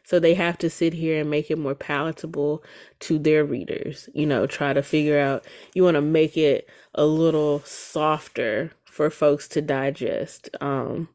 So 0.09 0.19
they 0.19 0.33
have 0.33 0.57
to 0.59 0.71
sit 0.71 0.95
here 0.95 1.21
and 1.21 1.29
make 1.29 1.51
it 1.51 1.59
more 1.59 1.75
palatable 1.75 2.65
to 3.01 3.19
their 3.19 3.45
readers, 3.45 4.09
you 4.15 4.25
know, 4.25 4.47
try 4.47 4.73
to 4.73 4.83
figure 4.83 5.19
out, 5.19 5.45
you 5.75 5.85
want 5.85 5.97
to 5.97 6.01
make 6.01 6.35
it 6.35 6.67
a 6.95 7.05
little 7.05 7.61
softer 7.67 8.73
for 8.87 9.11
folks 9.11 9.49
to 9.49 9.61
digest. 9.61 10.49
Um, 10.63 11.11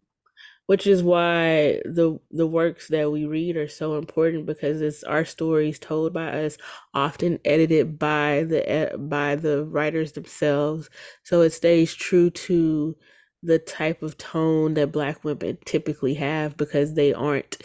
which 0.68 0.86
is 0.86 1.02
why 1.02 1.82
the 1.86 2.20
the 2.30 2.46
works 2.46 2.88
that 2.90 3.12
we 3.12 3.26
read 3.26 3.58
are 3.58 3.68
so 3.68 3.98
important 3.98 4.46
because 4.46 4.80
it's 4.80 5.04
our 5.04 5.26
stories 5.26 5.80
told 5.80 6.14
by 6.14 6.28
us 6.46 6.58
often 6.94 7.40
edited 7.46 7.98
by 7.98 8.46
the 8.48 8.96
by 9.10 9.36
the 9.36 9.66
writers 9.66 10.12
themselves 10.14 10.90
so 11.24 11.42
it 11.42 11.50
stays 11.50 11.94
true 11.96 12.30
to 12.30 12.96
the 13.42 13.60
type 13.60 14.04
of 14.04 14.18
tone 14.20 14.76
that 14.76 14.92
black 14.92 15.24
women 15.24 15.58
typically 15.66 16.14
have 16.14 16.56
because 16.58 16.94
they 16.94 17.12
aren't 17.14 17.58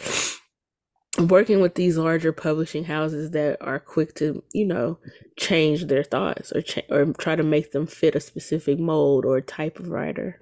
working 1.27 1.61
with 1.61 1.75
these 1.75 1.97
larger 1.97 2.31
publishing 2.31 2.83
houses 2.83 3.31
that 3.31 3.57
are 3.61 3.79
quick 3.79 4.15
to 4.15 4.43
you 4.53 4.65
know 4.65 4.97
change 5.37 5.85
their 5.85 6.03
thoughts 6.03 6.51
or 6.51 6.61
cha- 6.61 6.81
or 6.89 7.13
try 7.13 7.35
to 7.35 7.43
make 7.43 7.71
them 7.71 7.85
fit 7.87 8.15
a 8.15 8.19
specific 8.19 8.79
mold 8.79 9.25
or 9.25 9.41
type 9.41 9.79
of 9.79 9.89
writer 9.89 10.39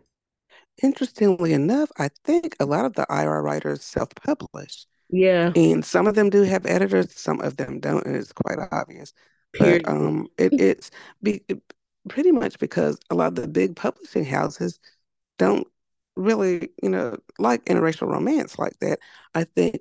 interestingly 0.81 1.53
enough, 1.53 1.89
I 1.97 2.09
think 2.23 2.55
a 2.59 2.65
lot 2.65 2.85
of 2.85 2.93
the 2.93 3.05
IR 3.09 3.41
writers 3.41 3.83
self-publish. 3.83 4.85
Yeah. 5.09 5.51
And 5.55 5.83
some 5.83 6.07
of 6.07 6.15
them 6.15 6.29
do 6.29 6.43
have 6.43 6.65
editors, 6.65 7.13
some 7.13 7.41
of 7.41 7.57
them 7.57 7.79
don't, 7.79 8.05
and 8.05 8.15
it's 8.15 8.33
quite 8.33 8.59
obvious. 8.71 9.13
Period. 9.53 9.83
But 9.83 9.91
um, 9.91 10.27
it, 10.37 10.53
it's 10.59 10.91
be, 11.23 11.41
pretty 12.09 12.31
much 12.31 12.59
because 12.59 12.97
a 13.09 13.15
lot 13.15 13.27
of 13.27 13.35
the 13.35 13.47
big 13.47 13.75
publishing 13.75 14.25
houses 14.25 14.79
don't 15.37 15.67
really, 16.15 16.69
you 16.81 16.89
know, 16.89 17.17
like 17.39 17.63
interracial 17.65 18.07
romance 18.07 18.59
like 18.59 18.77
that. 18.79 18.99
I 19.33 19.45
think 19.45 19.79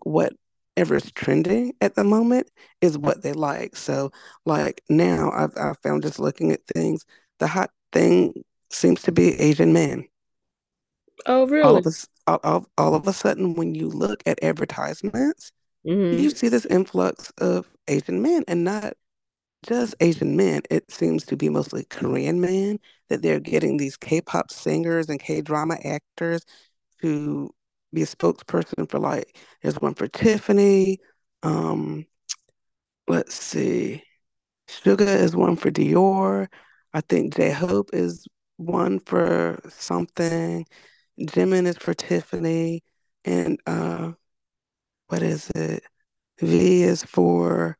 whatever's 0.76 1.10
trending 1.12 1.72
at 1.80 1.94
the 1.94 2.04
moment 2.04 2.50
is 2.82 2.98
what 2.98 3.22
they 3.22 3.32
like. 3.32 3.74
So, 3.76 4.10
like 4.44 4.82
now, 4.90 5.30
I've, 5.34 5.56
I've 5.56 5.78
found 5.78 6.02
just 6.02 6.18
looking 6.18 6.52
at 6.52 6.66
things, 6.66 7.04
the 7.38 7.46
hot 7.46 7.70
thing 7.92 8.44
seems 8.70 9.02
to 9.02 9.12
be 9.12 9.40
Asian 9.40 9.72
men. 9.72 10.06
Oh, 11.24 11.46
really? 11.46 11.62
All 11.62 11.76
of 11.76 11.86
a, 11.86 12.40
all, 12.44 12.66
all 12.76 12.94
of 12.94 13.08
a 13.08 13.12
sudden, 13.12 13.54
when 13.54 13.74
you 13.74 13.88
look 13.88 14.22
at 14.26 14.42
advertisements, 14.42 15.50
mm-hmm. 15.86 16.18
you 16.18 16.28
see 16.30 16.48
this 16.48 16.66
influx 16.66 17.32
of 17.38 17.66
Asian 17.88 18.20
men, 18.20 18.44
and 18.46 18.62
not 18.62 18.92
just 19.66 19.94
Asian 20.00 20.36
men. 20.36 20.60
It 20.70 20.90
seems 20.90 21.24
to 21.26 21.36
be 21.38 21.48
mostly 21.48 21.84
Korean 21.88 22.38
men 22.38 22.78
that 23.08 23.22
they're 23.22 23.40
getting 23.40 23.78
these 23.78 23.96
K-pop 23.96 24.50
singers 24.50 25.08
and 25.08 25.18
K-drama 25.18 25.78
actors 25.84 26.44
to 27.00 27.50
be 27.96 28.02
a 28.02 28.06
spokesperson 28.06 28.88
for. 28.88 28.98
Like, 28.98 29.36
there's 29.62 29.80
one 29.80 29.94
for 29.94 30.08
Tiffany. 30.08 30.98
Um, 31.42 32.06
let's 33.08 33.34
see, 33.34 34.02
Suga 34.68 35.06
is 35.06 35.34
one 35.36 35.56
for 35.56 35.70
Dior. 35.70 36.48
I 36.92 37.00
think 37.02 37.36
J 37.36 37.50
Hope 37.50 37.90
is 37.92 38.26
one 38.56 39.00
for 39.00 39.60
something. 39.68 40.66
Jimin 41.20 41.66
is 41.66 41.76
for 41.78 41.94
Tiffany, 41.94 42.82
and 43.24 43.58
uh, 43.66 44.12
what 45.08 45.22
is 45.22 45.50
it? 45.50 45.82
V 46.40 46.82
is 46.82 47.02
for 47.02 47.78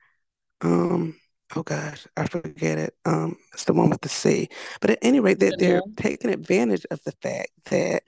um 0.63 1.17
oh 1.55 1.63
gosh, 1.63 2.07
I 2.17 2.27
forget 2.27 2.79
it. 2.79 2.95
Um, 3.05 3.37
it's 3.53 3.65
the 3.65 3.73
one 3.73 3.91
with 3.91 4.01
the 4.01 4.09
C. 4.09 4.49
But 4.81 4.91
at 4.91 4.99
any 5.03 5.21
rate, 5.21 5.39
that 5.41 5.59
they're, 5.59 5.83
they're 5.83 5.83
taking 5.97 6.31
advantage 6.31 6.87
of 6.91 7.01
the 7.05 7.13
fact 7.23 7.51
that 7.67 8.03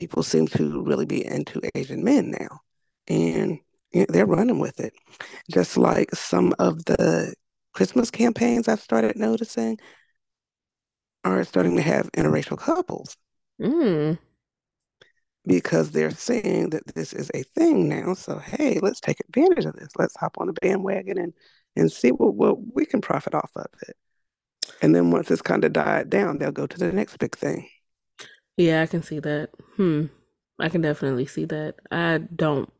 people 0.00 0.22
seem 0.22 0.46
to 0.48 0.82
really 0.82 1.06
be 1.06 1.24
into 1.24 1.60
Asian 1.74 2.04
men 2.04 2.30
now, 2.30 2.60
and 3.08 3.58
you 3.92 4.00
know, 4.00 4.06
they're 4.08 4.26
running 4.26 4.58
with 4.58 4.80
it. 4.80 4.92
Just 5.50 5.76
like 5.76 6.14
some 6.14 6.54
of 6.58 6.84
the 6.84 7.34
Christmas 7.72 8.10
campaigns 8.10 8.68
I've 8.68 8.80
started 8.80 9.16
noticing 9.16 9.78
are 11.24 11.44
starting 11.44 11.76
to 11.76 11.82
have 11.82 12.10
interracial 12.12 12.58
couples. 12.58 13.16
Mm 13.60 14.18
because 15.48 15.90
they're 15.90 16.10
saying 16.10 16.70
that 16.70 16.86
this 16.94 17.12
is 17.12 17.30
a 17.34 17.42
thing 17.42 17.88
now. 17.88 18.14
So 18.14 18.38
hey, 18.38 18.78
let's 18.80 19.00
take 19.00 19.18
advantage 19.20 19.64
of 19.64 19.74
this. 19.74 19.88
Let's 19.98 20.16
hop 20.16 20.36
on 20.38 20.46
the 20.46 20.52
bandwagon 20.52 21.18
and 21.18 21.32
and 21.74 21.90
see 21.90 22.10
what, 22.10 22.34
what 22.34 22.58
we 22.74 22.84
can 22.86 23.00
profit 23.00 23.34
off 23.34 23.50
of 23.56 23.66
it. 23.88 23.96
And 24.82 24.94
then 24.94 25.10
once 25.10 25.30
it's 25.30 25.42
kind 25.42 25.64
of 25.64 25.72
died 25.72 26.10
down, 26.10 26.38
they'll 26.38 26.52
go 26.52 26.66
to 26.66 26.78
the 26.78 26.92
next 26.92 27.16
big 27.18 27.36
thing. 27.36 27.68
Yeah, 28.58 28.82
I 28.82 28.86
can 28.86 29.02
see 29.02 29.20
that. 29.20 29.50
Hmm. 29.76 30.06
I 30.58 30.68
can 30.68 30.82
definitely 30.82 31.24
see 31.26 31.46
that. 31.46 31.76
I 31.90 32.18
don't 32.18 32.70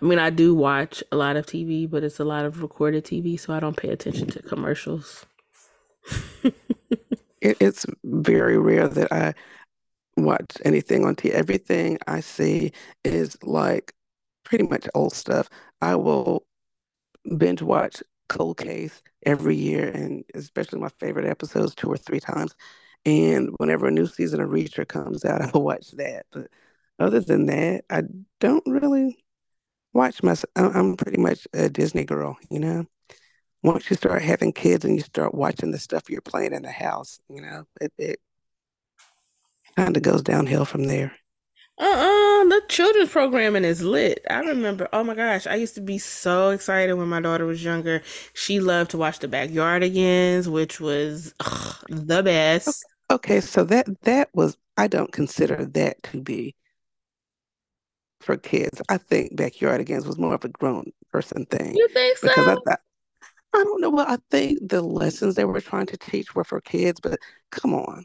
I 0.00 0.04
mean, 0.04 0.18
I 0.18 0.30
do 0.30 0.54
watch 0.54 1.02
a 1.12 1.16
lot 1.16 1.36
of 1.36 1.46
TV, 1.46 1.88
but 1.88 2.04
it's 2.04 2.18
a 2.20 2.24
lot 2.24 2.44
of 2.44 2.62
recorded 2.62 3.04
TV, 3.04 3.38
so 3.38 3.52
I 3.54 3.60
don't 3.60 3.76
pay 3.76 3.90
attention 3.90 4.28
to 4.30 4.42
commercials. 4.42 5.26
it, 6.42 7.56
it's 7.60 7.86
very 8.04 8.58
rare 8.58 8.88
that 8.88 9.12
I 9.12 9.34
watch 10.16 10.56
anything 10.64 11.04
on 11.04 11.16
TV. 11.16 11.30
Everything 11.30 11.98
I 12.06 12.20
see 12.20 12.72
is 13.04 13.36
like 13.42 13.92
pretty 14.44 14.64
much 14.64 14.88
old 14.94 15.12
stuff. 15.12 15.48
I 15.80 15.94
will 15.96 16.44
binge 17.36 17.62
watch 17.62 18.02
Cold 18.28 18.58
Case 18.58 19.02
every 19.24 19.56
year, 19.56 19.88
and 19.90 20.24
especially 20.34 20.80
my 20.80 20.90
favorite 21.00 21.26
episodes 21.26 21.74
two 21.74 21.88
or 21.88 21.96
three 21.96 22.20
times. 22.20 22.54
And 23.08 23.50
whenever 23.58 23.86
a 23.86 23.90
new 23.90 24.06
season 24.06 24.40
of 24.40 24.50
Reacher 24.50 24.86
comes 24.86 25.24
out, 25.24 25.42
I'll 25.54 25.62
watch 25.62 25.90
that. 25.92 26.26
But 26.32 26.48
other 26.98 27.20
than 27.20 27.46
that, 27.46 27.84
I 27.90 28.02
don't 28.40 28.64
really 28.66 29.24
watch 29.94 30.22
my. 30.22 30.34
I'm 30.56 30.96
pretty 30.96 31.18
much 31.20 31.46
a 31.54 31.68
Disney 31.68 32.04
girl, 32.04 32.36
you 32.50 32.60
know. 32.60 32.86
once 33.62 33.90
you 33.90 33.96
start 33.96 34.22
having 34.22 34.52
kids 34.52 34.84
and 34.84 34.96
you 34.96 35.02
start 35.02 35.34
watching 35.34 35.70
the 35.72 35.78
stuff 35.78 36.10
you're 36.10 36.20
playing 36.22 36.52
in 36.54 36.62
the 36.62 36.70
house, 36.72 37.20
you 37.28 37.42
know, 37.42 37.64
it, 37.80 37.92
it 37.98 38.20
kind 39.76 39.96
of 39.96 40.02
goes 40.02 40.22
downhill 40.22 40.64
from 40.64 40.84
there. 40.84 41.12
Uh-uh, 41.80 42.44
the 42.48 42.62
children's 42.68 43.10
programming 43.10 43.64
is 43.64 43.82
lit. 43.82 44.20
I 44.28 44.40
remember, 44.40 44.88
oh 44.92 45.04
my 45.04 45.14
gosh, 45.14 45.46
I 45.46 45.54
used 45.56 45.76
to 45.76 45.80
be 45.80 45.98
so 45.98 46.50
excited 46.50 46.94
when 46.94 47.08
my 47.08 47.20
daughter 47.20 47.46
was 47.46 47.62
younger. 47.62 48.02
She 48.34 48.58
loved 48.60 48.90
to 48.92 48.98
watch 48.98 49.20
the 49.20 49.28
Backyardigans, 49.28 50.48
which 50.48 50.80
was 50.80 51.34
ugh, 51.40 51.76
the 51.88 52.22
best. 52.22 52.68
Okay, 52.68 52.97
so 53.40 53.64
that 53.64 53.86
that 54.02 54.28
was 54.34 54.56
I 54.76 54.86
don't 54.86 55.12
consider 55.12 55.64
that 55.64 56.02
to 56.04 56.20
be 56.20 56.54
for 58.20 58.36
kids. 58.36 58.80
I 58.88 58.98
think 58.98 59.34
Backyardigans 59.34 60.06
was 60.06 60.18
more 60.18 60.34
of 60.34 60.44
a 60.44 60.48
grown 60.48 60.92
person 61.10 61.46
thing 61.46 61.74
You 61.74 61.88
think 61.88 62.18
so? 62.18 62.28
because 62.28 62.46
I 62.46 62.54
thought 62.54 62.80
I 63.54 63.64
don't 63.64 63.80
know. 63.80 63.90
Well, 63.90 64.06
I 64.08 64.18
think 64.30 64.58
the 64.68 64.82
lessons 64.82 65.34
they 65.34 65.44
were 65.44 65.60
trying 65.60 65.86
to 65.86 65.96
teach 65.96 66.34
were 66.34 66.44
for 66.44 66.60
kids, 66.60 67.00
but 67.00 67.18
come 67.50 67.74
on. 67.74 68.04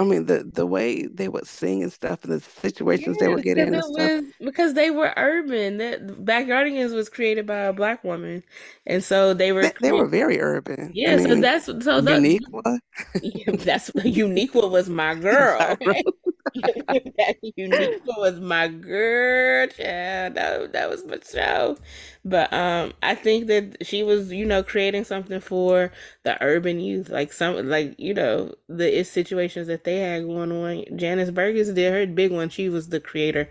I 0.00 0.04
mean, 0.04 0.26
the 0.26 0.44
the 0.44 0.66
way 0.66 1.06
they 1.06 1.28
would 1.28 1.46
sing 1.46 1.82
and 1.82 1.92
stuff, 1.92 2.24
and 2.24 2.32
the 2.32 2.40
situations 2.40 3.18
they 3.18 3.28
Yeah, 3.28 3.36
would 3.36 3.42
get 3.42 3.58
in 3.58 3.74
and 3.74 3.84
stuff, 3.84 4.12
because 4.44 4.74
they 4.74 4.90
were 4.90 5.12
urban. 5.16 5.78
That 5.78 6.06
Backyardigans 6.24 6.94
was 6.94 7.08
created 7.08 7.46
by 7.46 7.58
a 7.60 7.72
black 7.72 8.04
woman, 8.04 8.42
and 8.86 9.02
so 9.04 9.32
they 9.34 9.52
were 9.52 9.68
they, 9.68 9.72
they 9.80 9.92
were 9.92 10.06
very 10.06 10.40
urban. 10.40 10.98
I 11.04 11.10
Yeah, 11.10 11.18
so 11.18 11.34
mean, 11.34 11.36
that's 11.36 11.66
so 11.66 12.00
the 12.00 12.26
unique 12.26 12.42
one. 12.50 12.80
Yeah, 13.22 13.52
that's 13.52 13.90
Uniqua 13.92 14.70
was 14.70 14.88
my 14.88 15.14
girl. 15.16 15.78
That 16.56 17.36
Uniqua 17.58 18.18
was 18.18 18.40
my 18.40 18.68
girl, 18.68 19.66
child. 19.68 20.34
That, 20.34 20.72
that 20.72 20.90
was 20.90 21.04
my 21.06 21.18
show. 21.30 21.76
But 22.24 22.52
um, 22.52 22.92
I 23.02 23.14
think 23.14 23.46
that 23.46 23.86
she 23.86 24.02
was, 24.02 24.32
you 24.32 24.44
know, 24.44 24.62
creating 24.62 25.04
something 25.04 25.40
for 25.40 25.92
the 26.22 26.42
urban 26.42 26.80
youth, 26.80 27.08
like 27.08 27.32
some, 27.32 27.68
like 27.68 27.94
you 27.98 28.14
know, 28.14 28.54
the 28.68 29.02
situations 29.04 29.68
that 29.68 29.84
they 29.84 29.98
had 29.98 30.26
going 30.26 30.52
on. 30.52 30.98
Janice 30.98 31.30
Burgess 31.30 31.70
did 31.70 31.92
her 31.92 32.06
big 32.12 32.32
one. 32.32 32.50
She 32.50 32.68
was 32.68 32.88
the 32.90 33.00
creator 33.00 33.48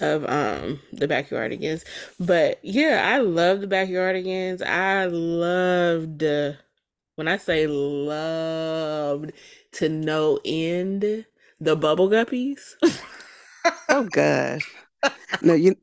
of 0.00 0.24
um 0.28 0.80
the 0.92 1.08
Backyardigans. 1.08 1.84
But 2.18 2.58
yeah, 2.62 3.10
I 3.14 3.18
love 3.18 3.60
the 3.60 3.66
Backyardigans. 3.66 4.62
I 4.62 5.06
loved. 5.06 6.22
uh, 6.22 6.52
when 7.16 7.28
I 7.28 7.36
say 7.36 7.66
loved 7.66 9.32
to 9.72 9.88
no 9.88 10.40
end, 10.44 11.26
the 11.60 11.76
Bubble 11.76 12.08
Guppies, 12.08 12.74
Oh 13.88 14.04
gosh. 14.04 14.76
No, 15.40 15.54
you 15.54 15.76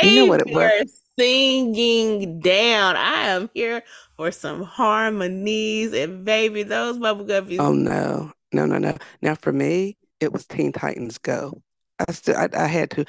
you 0.00 0.12
know 0.12 0.26
what 0.26 0.40
it 0.40 0.48
was? 0.50 0.72
Singing 1.18 2.40
down. 2.40 2.96
I 2.96 3.28
am 3.28 3.50
here 3.54 3.82
for 4.16 4.30
some 4.30 4.62
harmonies, 4.62 5.92
and 5.92 6.24
baby, 6.24 6.62
those 6.62 6.98
Bubble 6.98 7.24
guppies. 7.24 7.58
Oh 7.58 7.72
no, 7.72 8.32
no, 8.52 8.66
no, 8.66 8.78
no. 8.78 8.96
Now 9.22 9.34
for 9.34 9.52
me, 9.52 9.96
it 10.20 10.32
was 10.32 10.46
Teen 10.46 10.72
Titans 10.72 11.18
Go. 11.18 11.62
I 11.98 12.12
still, 12.12 12.36
I, 12.36 12.48
I 12.54 12.66
had 12.66 12.90
to. 12.92 13.04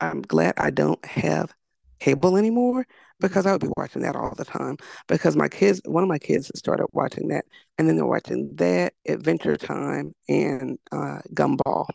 I'm 0.00 0.22
glad 0.22 0.54
I 0.58 0.70
don't 0.70 1.02
have 1.04 1.54
cable 2.00 2.36
anymore 2.36 2.86
because 3.20 3.46
I 3.46 3.52
would 3.52 3.60
be 3.60 3.68
watching 3.76 4.02
that 4.02 4.16
all 4.16 4.34
the 4.34 4.44
time. 4.44 4.76
Because 5.08 5.36
my 5.36 5.48
kids, 5.48 5.80
one 5.84 6.02
of 6.02 6.08
my 6.08 6.18
kids 6.18 6.50
started 6.54 6.86
watching 6.92 7.28
that, 7.28 7.44
and 7.78 7.88
then 7.88 7.96
they're 7.96 8.04
watching 8.04 8.54
that, 8.56 8.94
Adventure 9.06 9.56
Time, 9.56 10.14
and 10.28 10.78
uh, 10.92 11.20
Gumball. 11.32 11.86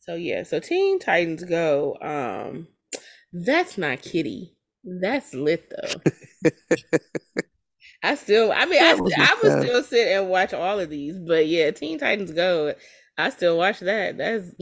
So 0.00 0.14
yeah, 0.14 0.42
so 0.42 0.60
Teen 0.60 0.98
Titans 0.98 1.44
Go. 1.44 1.96
Um, 2.00 2.68
that's 3.32 3.78
not 3.78 4.02
Kitty. 4.02 4.56
That's 4.84 5.34
lit 5.34 5.70
though. 5.70 6.50
I 8.02 8.14
still, 8.14 8.52
I 8.52 8.64
mean, 8.66 8.82
I, 8.82 8.94
was 8.94 9.12
I 9.18 9.34
would 9.42 9.52
stuff. 9.52 9.64
still 9.64 9.82
sit 9.82 10.08
and 10.08 10.28
watch 10.28 10.54
all 10.54 10.78
of 10.78 10.88
these, 10.88 11.18
but 11.18 11.48
yeah, 11.48 11.72
Teen 11.72 11.98
Titans 11.98 12.30
Go, 12.30 12.74
I 13.16 13.30
still 13.30 13.58
watch 13.58 13.80
that. 13.80 14.16
That's 14.16 14.52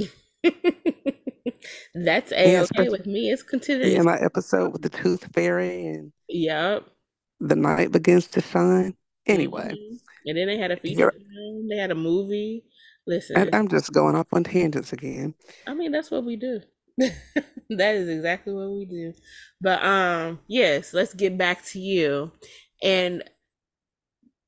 that's 1.95 2.33
a 2.33 2.61
okay 2.63 2.89
with 2.89 3.07
me. 3.07 3.31
It's 3.31 3.43
considered. 3.43 3.89
yeah, 3.89 4.01
my 4.03 4.17
episode 4.19 4.73
with 4.73 4.83
the 4.83 4.89
Tooth 4.89 5.29
Fairy 5.35 5.87
and 5.87 6.13
yep. 6.29 6.85
The 7.41 7.57
Night 7.57 7.93
Begins 7.93 8.27
to 8.29 8.41
Shine. 8.41 8.97
Anyway, 9.27 9.69
hmm 9.69 9.97
And 10.25 10.39
then 10.39 10.47
they 10.47 10.57
had 10.57 10.71
a 10.71 10.77
feature 10.79 11.13
film. 11.13 11.69
They 11.69 11.77
had 11.77 11.91
a 11.91 11.95
movie. 11.95 12.65
I, 12.65 12.71
Listen, 13.09 13.55
I'm 13.55 13.69
just 13.69 13.93
going 13.93 14.17
off 14.17 14.27
on 14.33 14.45
tangents 14.45 14.93
again. 14.93 15.35
I 15.67 15.75
mean, 15.75 15.93
that's 15.93 16.11
what 16.11 16.25
we 16.25 16.37
do. 16.37 16.61
That 17.71 17.97
is 17.97 18.09
exactly 18.09 18.53
what 18.55 18.71
we 18.71 18.85
do. 18.85 19.13
But 19.61 19.83
um, 19.85 20.41
yes, 20.47 20.95
let's 20.95 21.15
get 21.15 21.37
back 21.37 21.65
to 21.67 21.81
you. 21.81 22.33
And 22.83 23.25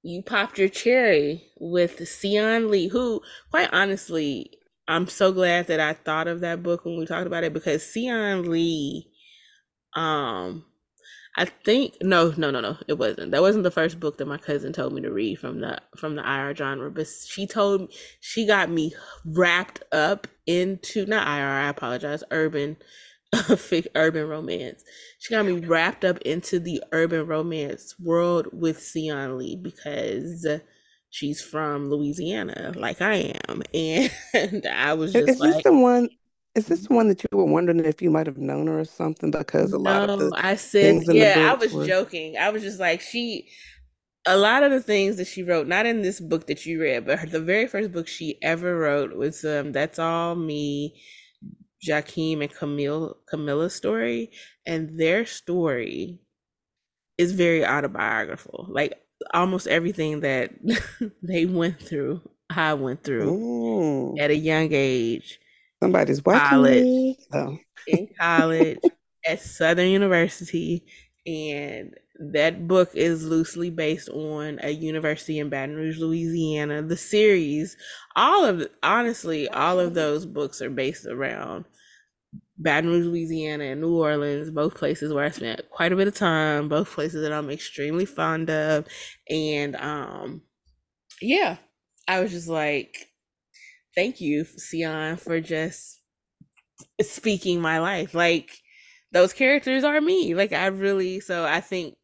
you 0.03 0.23
popped 0.23 0.59
your 0.59 0.69
cherry 0.69 1.45
with 1.59 2.09
Sion 2.09 2.71
Lee, 2.71 2.89
who, 2.89 3.21
quite 3.51 3.71
honestly, 3.73 4.53
I'm 4.87 5.09
so 5.09 5.33
glad 5.33 5.67
that 5.67 5.81
I 5.81 5.93
thought 5.93 6.29
of 6.29 6.41
that 6.41 6.63
book 6.63 6.85
when 6.85 6.99
we 6.99 7.07
talked 7.07 7.27
about 7.27 7.45
it 7.45 7.53
because 7.53 7.83
Sion 7.83 8.51
Lee, 8.51 9.11
um, 9.95 10.65
I 11.37 11.45
think 11.45 11.95
no, 12.03 12.33
no, 12.37 12.51
no, 12.51 12.61
no, 12.61 12.79
it 12.89 12.99
wasn't. 12.99 13.31
That 13.31 13.43
wasn't 13.43 13.65
the 13.65 13.71
first 13.71 14.01
book 14.01 14.19
that 14.19 14.27
my 14.27 14.39
cousin 14.39 14.73
told 14.73 14.93
me 14.93 15.03
to 15.03 15.13
read 15.13 15.39
from 15.39 15.61
the 15.61 15.79
from 15.97 16.17
the 16.17 16.23
IR 16.23 16.55
genre, 16.55 16.91
but 16.91 17.07
she 17.07 17.47
told 17.47 17.83
me 17.83 17.89
she 18.21 18.47
got 18.47 18.71
me 18.71 18.93
wrapped 19.25 19.83
up 19.93 20.27
into 20.47 21.07
not 21.07 21.29
IR, 21.29 21.47
I 21.47 21.69
apologize, 21.69 22.25
urban 22.31 22.77
fic, 23.35 23.87
urban 23.95 24.29
romance. 24.29 24.83
She 25.19 25.35
got 25.35 25.45
me 25.45 25.53
wrapped 25.53 26.05
up 26.05 26.19
into 26.23 26.59
the 26.59 26.83
urban 26.93 27.27
romance 27.27 27.95
world 27.99 28.49
with 28.53 28.83
Sion 28.83 29.39
Lee 29.39 29.57
because 29.57 30.47
she's 31.11 31.41
from 31.41 31.91
Louisiana, 31.91 32.73
like 32.77 33.01
I 33.01 33.35
am, 33.49 33.63
and 33.75 34.67
I 34.67 34.95
was 34.95 35.13
just 35.13 35.29
Is 35.29 35.39
this 35.39 35.63
the 35.63 35.73
one? 35.73 36.09
Is 36.55 36.67
this 36.67 36.87
the 36.89 36.95
one 36.95 37.09
that 37.09 37.23
you 37.23 37.29
were 37.39 37.45
wondering 37.45 37.85
if 37.85 38.03
you 38.03 38.11
might 38.11 38.27
have 38.27 38.39
known 38.39 38.67
her 38.67 38.81
or 38.81 38.85
something? 38.85 39.31
Because 39.31 39.73
a 39.73 39.79
lot 39.79 40.11
of 40.11 40.19
no, 40.19 40.31
the 40.31 40.37
I 40.37 40.57
said, 40.57 41.03
yeah, 41.09 41.53
I 41.53 41.55
was 41.55 41.73
were, 41.73 41.87
joking. 41.87 42.37
I 42.37 42.51
was 42.51 42.63
just 42.63 42.81
like, 42.81 43.01
she, 43.01 43.49
a 44.27 44.37
lot 44.37 44.65
of 44.65 44.73
the 44.73 44.81
things 44.81 45.19
that 45.19 45.29
she 45.29 45.45
wrote, 45.45 45.69
not 45.69 45.87
in 45.87 46.03
this 46.03 46.19
book 46.19 46.47
that 46.49 46.67
you 46.67 46.81
read, 46.81 47.07
but 47.07 47.21
her, 47.21 47.27
the 47.27 47.41
very 47.41 47.69
first 47.69 47.93
book 47.93 48.09
she 48.09 48.39
ever 48.43 48.77
wrote 48.77 49.15
was 49.15 49.45
um, 49.45 49.71
That's 49.71 50.01
All 50.01 50.35
Me, 50.35 51.01
Jakeem 51.87 52.43
and 52.43 52.53
Camille, 52.55 53.17
Camilla's 53.29 53.75
story. 53.75 54.31
And 54.67 54.99
their 54.99 55.27
story 55.27 56.21
is 57.17 57.33
very 57.33 57.65
autobiographical. 57.65 58.67
Like 58.69 58.95
almost 59.35 59.67
everything 59.67 60.21
that 60.21 60.53
they 61.23 61.47
went 61.47 61.81
through, 61.81 62.23
I 62.51 62.75
went 62.75 63.03
through 63.05 63.33
mm, 63.33 64.21
at 64.21 64.31
a 64.31 64.37
young 64.37 64.71
age, 64.73 65.39
somebody's 65.83 66.25
watching 66.25 66.49
college, 66.49 66.85
me. 66.85 67.19
Oh, 67.33 67.59
in 67.87 68.09
college 68.19 68.79
at 69.27 69.41
Southern 69.41 69.89
University, 69.89 70.87
and 71.27 71.95
that 72.19 72.67
book 72.67 72.91
is 72.95 73.25
loosely 73.25 73.71
based 73.71 74.09
on 74.09 74.59
a 74.63 74.71
university 74.71 75.39
in 75.39 75.49
Baton 75.49 75.77
Rouge, 75.77 75.99
Louisiana. 75.99 76.83
The 76.83 76.97
series, 76.97 77.77
all 78.17 78.45
of 78.45 78.67
honestly, 78.83 79.49
all 79.49 79.79
of 79.79 79.95
those 79.95 80.27
books 80.27 80.61
are 80.61 80.71
based 80.71 81.07
around 81.07 81.65
Baton 82.59 82.91
Rouge, 82.91 83.07
Louisiana, 83.07 83.65
and 83.65 83.81
New 83.81 83.97
Orleans, 83.97 84.51
both 84.51 84.75
places 84.75 85.13
where 85.13 85.25
I 85.25 85.31
spent 85.31 85.71
quite 85.71 85.93
a 85.93 85.97
bit 85.97 86.09
of 86.09 86.15
time, 86.15 86.69
both 86.69 86.91
places 86.91 87.23
that 87.23 87.33
I'm 87.33 87.51
extremely 87.51 88.05
fond 88.05 88.51
of. 88.51 88.87
And 89.31 89.77
um, 89.77 90.43
yeah, 91.23 91.57
I 92.09 92.21
was 92.21 92.33
just 92.33 92.49
like, 92.49 93.09
thank 93.95 94.21
you, 94.21 94.45
Sion, 94.45 95.17
for 95.17 95.41
just 95.41 96.01
speaking 97.01 97.61
my 97.61 97.79
life. 97.79 98.15
Like 98.15 98.51
those 99.13 99.33
characters 99.33 99.85
are 99.85 100.01
me. 100.01 100.35
Like 100.35 100.53
I 100.53 100.67
really 100.67 101.21
so 101.21 101.45
I 101.45 101.61
think 101.61 101.95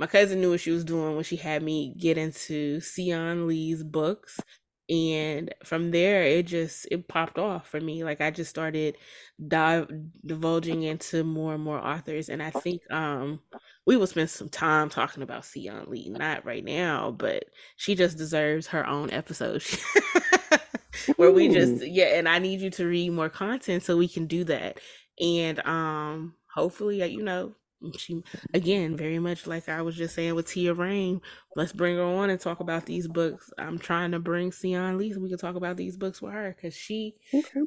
my 0.00 0.06
cousin 0.06 0.40
knew 0.40 0.50
what 0.50 0.60
she 0.60 0.70
was 0.70 0.82
doing 0.82 1.14
when 1.14 1.24
she 1.24 1.36
had 1.36 1.62
me 1.62 1.94
get 1.98 2.16
into 2.16 2.80
Sion 2.80 3.46
Lee's 3.46 3.84
books. 3.84 4.40
And 4.88 5.54
from 5.62 5.90
there 5.90 6.22
it 6.22 6.46
just 6.46 6.88
it 6.90 7.06
popped 7.06 7.38
off 7.38 7.68
for 7.68 7.78
me. 7.78 8.02
Like 8.02 8.22
I 8.22 8.30
just 8.30 8.48
started 8.48 8.96
dive 9.46 9.90
divulging 10.24 10.84
into 10.84 11.22
more 11.22 11.52
and 11.54 11.62
more 11.62 11.78
authors. 11.78 12.30
And 12.30 12.42
I 12.42 12.48
think 12.48 12.80
um 12.90 13.40
we 13.84 13.98
will 13.98 14.06
spend 14.06 14.30
some 14.30 14.48
time 14.48 14.88
talking 14.88 15.22
about 15.22 15.44
Sion 15.44 15.84
Lee. 15.88 16.08
Not 16.08 16.46
right 16.46 16.64
now, 16.64 17.10
but 17.10 17.44
she 17.76 17.94
just 17.94 18.16
deserves 18.16 18.68
her 18.68 18.86
own 18.86 19.10
episode. 19.10 19.62
Where 21.16 21.30
we 21.30 21.48
just 21.48 21.86
yeah, 21.86 22.16
and 22.16 22.26
I 22.26 22.38
need 22.38 22.62
you 22.62 22.70
to 22.70 22.86
read 22.86 23.12
more 23.12 23.28
content 23.28 23.82
so 23.82 23.98
we 23.98 24.08
can 24.08 24.26
do 24.26 24.44
that. 24.44 24.80
And 25.20 25.60
um 25.66 26.36
hopefully 26.54 27.02
uh, 27.02 27.06
you 27.06 27.22
know 27.22 27.54
she 27.96 28.22
again 28.54 28.96
very 28.96 29.18
much 29.18 29.46
like 29.46 29.68
I 29.68 29.82
was 29.82 29.96
just 29.96 30.14
saying 30.14 30.34
with 30.34 30.48
Tia 30.48 30.74
Rain. 30.74 31.20
Let's 31.56 31.72
bring 31.72 31.96
her 31.96 32.02
on 32.02 32.30
and 32.30 32.40
talk 32.40 32.60
about 32.60 32.86
these 32.86 33.08
books. 33.08 33.50
I'm 33.58 33.78
trying 33.78 34.12
to 34.12 34.18
bring 34.20 34.50
Sion 34.52 34.98
Lee 34.98 35.12
so 35.12 35.20
we 35.20 35.28
can 35.28 35.38
talk 35.38 35.56
about 35.56 35.76
these 35.76 35.96
books 35.96 36.20
with 36.22 36.32
her 36.32 36.54
because 36.54 36.74
she 36.74 37.16
okay. 37.34 37.60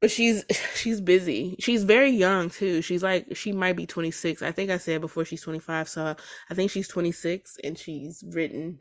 But 0.00 0.10
she's 0.10 0.44
she's 0.74 1.00
busy. 1.00 1.56
She's 1.58 1.84
very 1.84 2.10
young 2.10 2.50
too. 2.50 2.82
She's 2.82 3.02
like 3.02 3.36
she 3.36 3.52
might 3.52 3.76
be 3.76 3.86
26. 3.86 4.42
I 4.42 4.52
think 4.52 4.70
I 4.70 4.78
said 4.78 5.00
before 5.00 5.24
she's 5.24 5.42
25, 5.42 5.88
so 5.88 6.16
I 6.50 6.54
think 6.54 6.70
she's 6.70 6.88
26 6.88 7.58
and 7.64 7.78
she's 7.78 8.22
written 8.28 8.80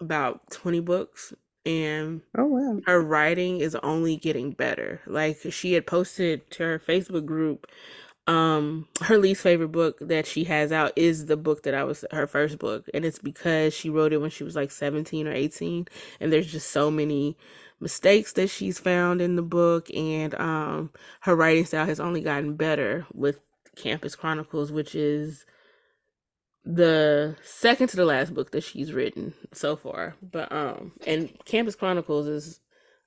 about 0.00 0.50
20 0.52 0.80
books 0.80 1.32
and 1.66 2.22
Oh 2.36 2.46
wow. 2.46 2.80
her 2.86 3.00
writing 3.02 3.60
is 3.60 3.74
only 3.76 4.16
getting 4.16 4.52
better. 4.52 5.00
Like 5.06 5.38
she 5.50 5.72
had 5.74 5.86
posted 5.86 6.50
to 6.52 6.62
her 6.64 6.78
Facebook 6.78 7.26
group 7.26 7.66
um 8.28 8.86
her 9.00 9.16
least 9.16 9.42
favorite 9.42 9.72
book 9.72 9.96
that 10.00 10.26
she 10.26 10.44
has 10.44 10.70
out 10.70 10.92
is 10.96 11.26
the 11.26 11.36
book 11.36 11.62
that 11.62 11.74
I 11.74 11.82
was 11.82 12.04
her 12.12 12.26
first 12.26 12.58
book. 12.58 12.84
And 12.92 13.04
it's 13.04 13.18
because 13.18 13.74
she 13.74 13.88
wrote 13.88 14.12
it 14.12 14.20
when 14.20 14.30
she 14.30 14.44
was 14.44 14.54
like 14.54 14.70
17 14.70 15.26
or 15.26 15.32
18 15.32 15.88
and 16.20 16.32
there's 16.32 16.52
just 16.52 16.70
so 16.70 16.90
many 16.90 17.36
mistakes 17.80 18.34
that 18.34 18.50
she's 18.50 18.78
found 18.78 19.22
in 19.22 19.36
the 19.36 19.42
book. 19.42 19.88
And 19.94 20.34
um 20.34 20.92
her 21.22 21.34
writing 21.34 21.64
style 21.64 21.86
has 21.86 21.98
only 21.98 22.20
gotten 22.20 22.54
better 22.54 23.06
with 23.14 23.40
Campus 23.76 24.14
Chronicles 24.14 24.70
which 24.70 24.94
is 24.94 25.46
the 26.64 27.34
second 27.42 27.88
to 27.88 27.96
the 27.96 28.04
last 28.04 28.34
book 28.34 28.50
that 28.50 28.62
she's 28.62 28.92
written 28.92 29.32
so 29.54 29.74
far. 29.74 30.16
But 30.20 30.52
um 30.52 30.92
and 31.06 31.32
Campus 31.46 31.76
Chronicles 31.76 32.26
is 32.26 32.60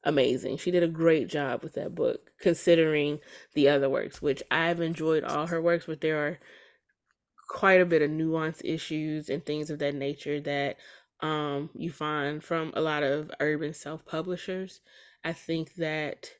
amazing. 0.03 0.57
She 0.57 0.71
did 0.71 0.83
a 0.83 0.87
great 0.87 1.27
job 1.27 1.63
with 1.63 1.73
that 1.73 1.95
book 1.95 2.31
considering 2.39 3.19
the 3.53 3.69
other 3.69 3.89
works, 3.89 4.21
which 4.21 4.41
I've 4.49 4.81
enjoyed 4.81 5.23
all 5.23 5.47
her 5.47 5.61
works, 5.61 5.85
but 5.85 6.01
there 6.01 6.25
are 6.25 6.39
quite 7.49 7.81
a 7.81 7.85
bit 7.85 8.01
of 8.01 8.09
nuance 8.09 8.61
issues 8.63 9.29
and 9.29 9.45
things 9.45 9.69
of 9.69 9.79
that 9.79 9.93
nature 9.93 10.39
that 10.39 10.77
um 11.19 11.69
you 11.75 11.91
find 11.91 12.41
from 12.43 12.71
a 12.75 12.81
lot 12.81 13.03
of 13.03 13.29
urban 13.39 13.73
self-publishers. 13.73 14.79
I 15.23 15.33
think 15.33 15.75
that 15.75 16.31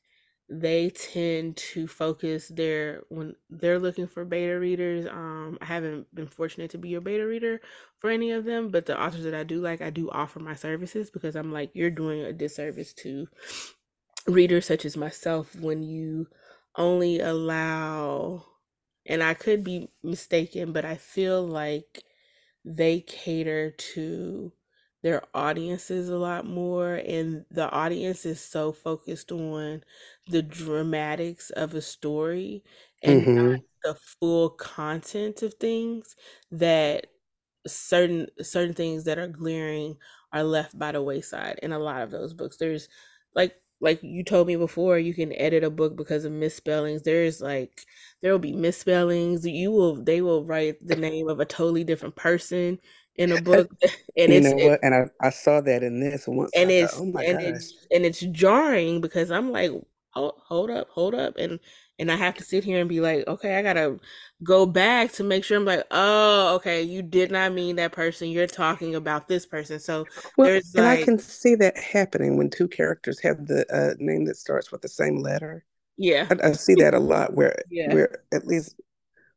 they 0.54 0.90
tend 0.90 1.56
to 1.56 1.88
focus 1.88 2.50
their 2.50 3.04
when 3.08 3.34
they're 3.50 3.80
looking 3.80 4.06
for 4.06 4.26
beta 4.26 4.60
readers 4.60 5.06
um 5.08 5.58
i 5.62 5.66
haven't 5.66 6.14
been 6.14 6.28
fortunate 6.28 6.70
to 6.70 6.78
be 6.78 6.94
a 6.94 7.00
beta 7.00 7.26
reader 7.26 7.62
for 8.00 8.10
any 8.10 8.32
of 8.32 8.44
them 8.44 8.70
but 8.70 8.86
the 8.86 9.02
authors 9.02 9.24
that 9.24 9.34
i 9.34 9.44
do 9.44 9.62
like 9.62 9.82
i 9.82 9.90
do 9.90 10.10
offer 10.12 10.42
my 10.42 10.54
services 10.54 11.10
because 11.10 11.38
i'm 11.38 11.54
like 11.54 11.72
you're 11.74 11.90
doing 11.90 12.22
a 12.22 12.34
disservice 12.34 12.92
to 12.92 13.28
readers 14.28 14.66
such 14.66 14.84
as 14.84 14.98
myself 14.98 15.56
when 15.56 15.84
you 15.84 16.28
only 16.76 17.22
allow 17.22 18.44
and 19.06 19.24
i 19.24 19.34
could 19.34 19.64
be 19.64 19.90
mistaken 20.04 20.74
but 20.74 20.84
i 20.84 20.96
feel 20.96 21.48
like 21.48 22.04
they 22.66 23.00
cater 23.00 23.72
to 23.72 24.52
their 25.04 25.24
audiences 25.34 26.10
a 26.10 26.18
lot 26.18 26.46
more 26.46 26.96
and 26.96 27.46
the 27.52 27.70
audience 27.72 28.26
is 28.26 28.40
so 28.42 28.72
focused 28.72 29.32
on 29.32 29.84
the 30.28 30.42
dramatics 30.44 31.50
of 31.52 31.74
a 31.74 31.82
story 31.82 32.64
and 33.04 33.20
not 33.20 33.26
Mm-hmm. 33.26 33.62
the 33.84 33.96
full 33.96 34.50
content 34.52 35.42
of 35.44 35.54
things 35.56 36.16
that 36.52 37.08
certain 37.68 38.28
certain 38.42 38.74
things 38.74 39.04
that 39.06 39.20
are 39.20 39.28
glaring 39.28 39.98
are 40.34 40.44
left 40.44 40.78
by 40.80 40.92
the 40.92 41.02
wayside 41.02 41.60
in 41.62 41.72
a 41.72 41.80
lot 41.80 42.02
of 42.02 42.12
those 42.12 42.34
books. 42.34 42.58
There's 42.58 42.88
like 43.36 43.56
like 43.82 44.00
you 44.04 44.24
told 44.24 44.48
me 44.48 44.56
before 44.56 44.98
you 45.00 45.14
can 45.14 45.34
edit 45.34 45.64
a 45.64 45.70
book 45.70 45.96
because 45.96 46.26
of 46.26 46.32
misspellings. 46.32 47.04
There's 47.04 47.42
like 47.42 47.86
there 48.22 48.32
will 48.32 48.40
be 48.40 48.54
misspellings. 48.56 49.46
You 49.46 49.72
will 49.72 50.04
they 50.04 50.22
will 50.22 50.46
write 50.46 50.86
the 50.86 50.96
name 50.96 51.28
of 51.30 51.40
a 51.40 51.46
totally 51.46 51.84
different 51.84 52.16
person 52.16 52.80
in 53.22 53.32
a 53.32 53.38
book 53.38 53.72
and 54.18 54.32
You 54.32 54.34
it's 54.34 54.54
know 54.54 54.58
what? 54.58 54.80
And 54.84 54.94
I, 54.96 55.10
I 55.20 55.30
saw 55.30 55.62
that 55.62 55.84
in 55.84 56.00
this 56.00 56.28
once 56.28 56.52
and 56.56 56.70
I 56.70 56.72
thought, 56.72 56.92
it's 56.92 56.96
oh 56.96 57.06
my 57.06 57.24
and 57.24 57.40
gosh. 57.40 57.42
it's 57.42 57.88
and 57.92 58.06
it's 58.06 58.20
jarring 58.20 59.02
because 59.02 59.32
I'm 59.32 59.52
like, 59.52 59.72
hold, 60.12 60.36
hold 60.46 60.70
up, 60.70 60.90
hold 60.90 61.16
up, 61.16 61.38
and 61.38 61.60
and 62.00 62.12
I 62.12 62.16
have 62.16 62.36
to 62.38 62.44
sit 62.44 62.64
here 62.64 62.80
and 62.80 62.90
be 62.90 63.00
like, 63.00 63.28
okay, 63.28 63.58
I 63.58 63.62
gotta 63.62 64.00
go 64.44 64.66
back 64.66 65.12
to 65.14 65.24
make 65.24 65.44
sure 65.44 65.58
I'm 65.58 65.66
like, 65.66 65.86
oh, 65.92 66.56
okay, 66.56 66.82
you 66.82 67.02
did 67.04 67.32
not 67.32 67.54
mean 67.54 67.76
that 67.78 67.92
person. 67.94 68.30
You're 68.30 68.48
talking 68.48 68.96
about 68.96 69.28
this 69.28 69.46
person. 69.46 69.80
So 69.80 70.08
Well, 70.38 70.48
there's 70.48 70.76
and 70.76 70.86
I 70.88 70.98
can 70.98 71.20
see 71.20 71.56
that 71.56 71.78
happening 71.78 72.38
when 72.38 72.50
two 72.50 72.68
characters 72.68 73.20
have 73.22 73.48
the 73.48 73.66
uh, 73.74 73.96
name 74.00 74.26
that 74.26 74.38
starts 74.38 74.72
with 74.72 74.82
the 74.82 74.90
same 74.90 75.18
letter. 75.18 75.66
yeah, 75.98 76.30
I, 76.32 76.50
I 76.50 76.52
see 76.54 76.76
that 76.76 76.94
a 76.94 77.00
lot 77.00 77.36
where 77.36 77.56
yeah, 77.70 77.94
where 77.94 78.24
at 78.34 78.48
least 78.48 78.76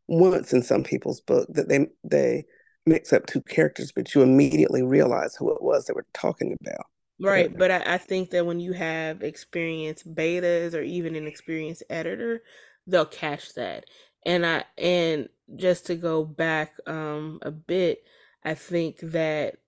once 0.09 0.53
in 0.53 0.63
some 0.63 0.85
people's 0.85 1.21
book 1.23 1.49
that 1.55 1.69
they 1.69 1.89
they 2.05 2.47
mix 2.87 3.13
up 3.13 3.27
two 3.27 3.41
characters, 3.43 3.93
but 3.93 4.15
you 4.15 4.23
immediately 4.23 4.83
realize 4.83 5.35
who 5.35 5.55
it 5.55 5.63
was 5.63 5.87
that 5.87 5.97
we're 5.97 6.03
talking 6.13 6.57
about. 6.61 6.87
Right. 7.21 7.57
But 7.57 7.71
I, 7.71 7.95
I 7.95 7.99
think 7.99 8.31
that 8.31 8.45
when 8.45 8.61
you 8.61 8.73
have 8.73 9.23
experienced 9.23 10.13
betas 10.15 10.75
or 10.75 10.83
even 10.83 11.15
an 11.15 11.27
experienced 11.27 11.85
editor, 11.89 12.43
they'll 12.87 13.07
catch 13.07 13.55
that. 13.55 13.85
And 14.27 14.45
I 14.45 14.65
and 14.79 15.29
just 15.57 15.87
to 15.87 15.95
go 15.95 16.25
back 16.25 16.73
um 16.87 17.39
a 17.43 17.51
bit, 17.51 18.05
I 18.43 18.55
think 18.55 18.99
that 19.01 19.59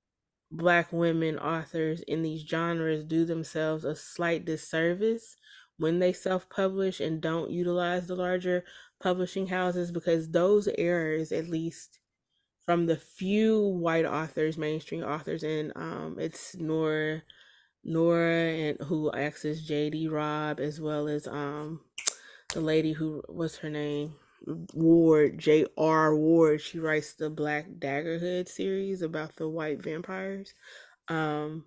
black 0.51 0.93
women 0.93 1.39
authors 1.39 2.01
in 2.03 2.23
these 2.23 2.43
genres 2.43 3.05
do 3.05 3.25
themselves 3.25 3.85
a 3.85 3.95
slight 3.95 4.45
disservice 4.45 5.37
when 5.79 5.99
they 5.99 6.13
self-publish 6.13 7.01
and 7.01 7.21
don't 7.21 7.51
utilize 7.51 8.07
the 8.07 8.15
larger 8.15 8.65
publishing 9.01 9.47
houses 9.47 9.91
because 9.91 10.31
those 10.31 10.69
errors 10.79 11.33
at 11.33 11.49
least 11.49 11.99
from 12.67 12.87
the 12.87 12.97
few 12.97 13.61
white 13.61 14.05
authors 14.05 14.59
mainstream 14.59 15.03
authors 15.03 15.43
and 15.43 15.73
um 15.77 16.17
it's 16.19 16.55
Nora 16.57 17.23
Nora 17.85 18.53
and 18.53 18.81
who 18.83 19.11
acts 19.13 19.45
as 19.45 19.67
JD 19.67 20.11
Robb 20.11 20.61
as 20.61 20.81
well 20.81 21.09
as 21.09 21.27
um 21.27 21.81
the 22.53 22.61
lady 22.61 22.93
who 22.93 23.23
what's 23.29 23.59
her 23.59 23.71
name? 23.71 24.15
Ward 24.75 25.39
J 25.39 25.67
R 25.77 26.15
Ward. 26.15 26.61
She 26.61 26.79
writes 26.79 27.15
the 27.15 27.31
Black 27.31 27.67
Daggerhood 27.79 28.49
series 28.49 29.03
about 29.03 29.37
the 29.37 29.49
white 29.49 29.83
vampires. 29.83 30.55
Um, 31.09 31.65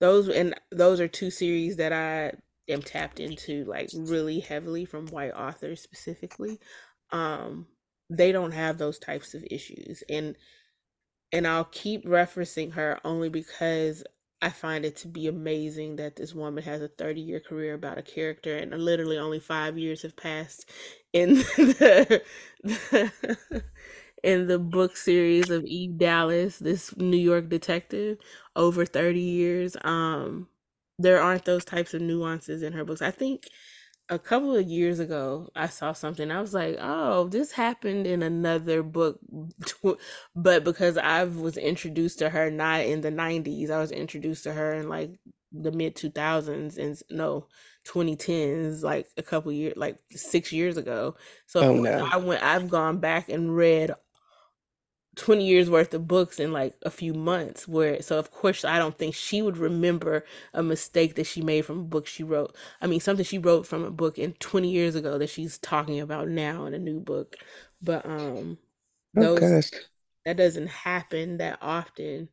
those 0.00 0.28
and 0.28 0.54
those 0.70 1.00
are 1.00 1.08
two 1.08 1.30
series 1.30 1.76
that 1.76 1.92
I 1.92 2.32
am 2.72 2.82
tapped 2.82 3.20
into 3.20 3.64
like 3.64 3.90
really 3.94 4.40
heavily 4.40 4.84
from 4.84 5.08
white 5.08 5.32
authors 5.32 5.82
specifically. 5.82 6.58
Um, 7.12 7.66
they 8.10 8.32
don't 8.32 8.52
have 8.52 8.78
those 8.78 8.98
types 9.00 9.34
of 9.34 9.44
issues, 9.50 10.04
and 10.10 10.36
and 11.32 11.46
I'll 11.46 11.64
keep 11.64 12.04
referencing 12.04 12.72
her 12.74 13.00
only 13.04 13.28
because 13.28 14.04
I 14.42 14.50
find 14.50 14.84
it 14.84 14.96
to 14.98 15.08
be 15.08 15.26
amazing 15.28 15.96
that 15.96 16.16
this 16.16 16.34
woman 16.34 16.64
has 16.64 16.80
a 16.82 16.88
30 16.88 17.20
year 17.20 17.40
career 17.40 17.74
about 17.74 17.98
a 17.98 18.02
character, 18.02 18.56
and 18.56 18.72
literally 18.82 19.18
only 19.18 19.40
five 19.40 19.78
years 19.78 20.02
have 20.02 20.16
passed 20.16 20.70
in 21.12 21.34
the, 21.36 22.22
the 22.64 23.64
in 24.22 24.46
the 24.46 24.58
book 24.58 24.96
series 24.96 25.50
of 25.50 25.64
Eve 25.64 25.98
Dallas, 25.98 26.58
this 26.58 26.96
New 26.96 27.16
York 27.18 27.48
detective, 27.48 28.18
over 28.56 28.84
30 28.86 29.20
years. 29.20 29.76
Um, 29.84 30.48
there 30.98 31.20
aren't 31.22 31.44
those 31.46 31.64
types 31.64 31.94
of 31.94 32.02
nuances 32.02 32.62
in 32.62 32.72
her 32.74 32.84
books. 32.84 33.02
I 33.02 33.10
think 33.10 33.48
a 34.10 34.18
couple 34.18 34.54
of 34.56 34.66
years 34.66 34.98
ago, 34.98 35.48
I 35.54 35.68
saw 35.68 35.92
something. 35.92 36.30
I 36.30 36.40
was 36.40 36.52
like, 36.52 36.76
"Oh, 36.80 37.28
this 37.28 37.52
happened 37.52 38.06
in 38.06 38.22
another 38.22 38.82
book," 38.82 39.20
but 40.34 40.64
because 40.64 40.98
I 40.98 41.24
was 41.24 41.56
introduced 41.56 42.18
to 42.18 42.28
her 42.30 42.50
not 42.50 42.80
in 42.82 43.00
the 43.02 43.10
'90s, 43.10 43.70
I 43.70 43.78
was 43.80 43.92
introduced 43.92 44.44
to 44.44 44.52
her 44.52 44.74
in 44.74 44.88
like 44.88 45.18
the 45.52 45.72
mid 45.72 45.96
2000s 45.96 46.76
and 46.78 47.00
no 47.10 47.46
2010s, 47.84 48.82
like 48.82 49.08
a 49.16 49.22
couple 49.22 49.52
years, 49.52 49.74
like 49.76 49.98
six 50.10 50.52
years 50.52 50.76
ago. 50.76 51.16
So 51.46 51.62
oh 51.62 51.74
no. 51.74 52.08
I 52.12 52.16
went. 52.18 52.42
I've 52.42 52.68
gone 52.68 52.98
back 52.98 53.28
and 53.28 53.54
read 53.56 53.92
20 55.20 55.46
years 55.46 55.70
worth 55.70 55.94
of 55.94 56.08
books 56.08 56.40
in 56.40 56.52
like 56.52 56.74
a 56.82 56.90
few 56.90 57.14
months 57.14 57.68
where 57.68 58.00
so 58.02 58.18
of 58.18 58.30
course 58.32 58.64
I 58.64 58.78
don't 58.78 58.96
think 58.98 59.14
she 59.14 59.42
would 59.42 59.58
remember 59.58 60.24
a 60.54 60.62
mistake 60.62 61.14
that 61.16 61.26
she 61.26 61.42
made 61.42 61.64
from 61.66 61.80
a 61.80 61.84
book 61.84 62.06
she 62.06 62.22
wrote. 62.24 62.56
I 62.80 62.86
mean 62.88 63.00
something 63.00 63.24
she 63.24 63.38
wrote 63.38 63.66
from 63.66 63.84
a 63.84 63.90
book 63.90 64.18
in 64.18 64.32
20 64.34 64.70
years 64.70 64.94
ago 64.96 65.18
that 65.18 65.30
she's 65.30 65.58
talking 65.58 66.00
about 66.00 66.28
now 66.28 66.64
in 66.66 66.74
a 66.74 66.78
new 66.78 67.00
book. 67.00 67.36
But 67.82 68.06
um 68.06 68.58
Oh 69.16 69.28
those 69.28 69.34
gosh. 69.34 69.70
that 70.26 70.36
doesn't 70.38 70.68
happen 70.68 71.38
that 71.38 71.58
often 71.62 72.28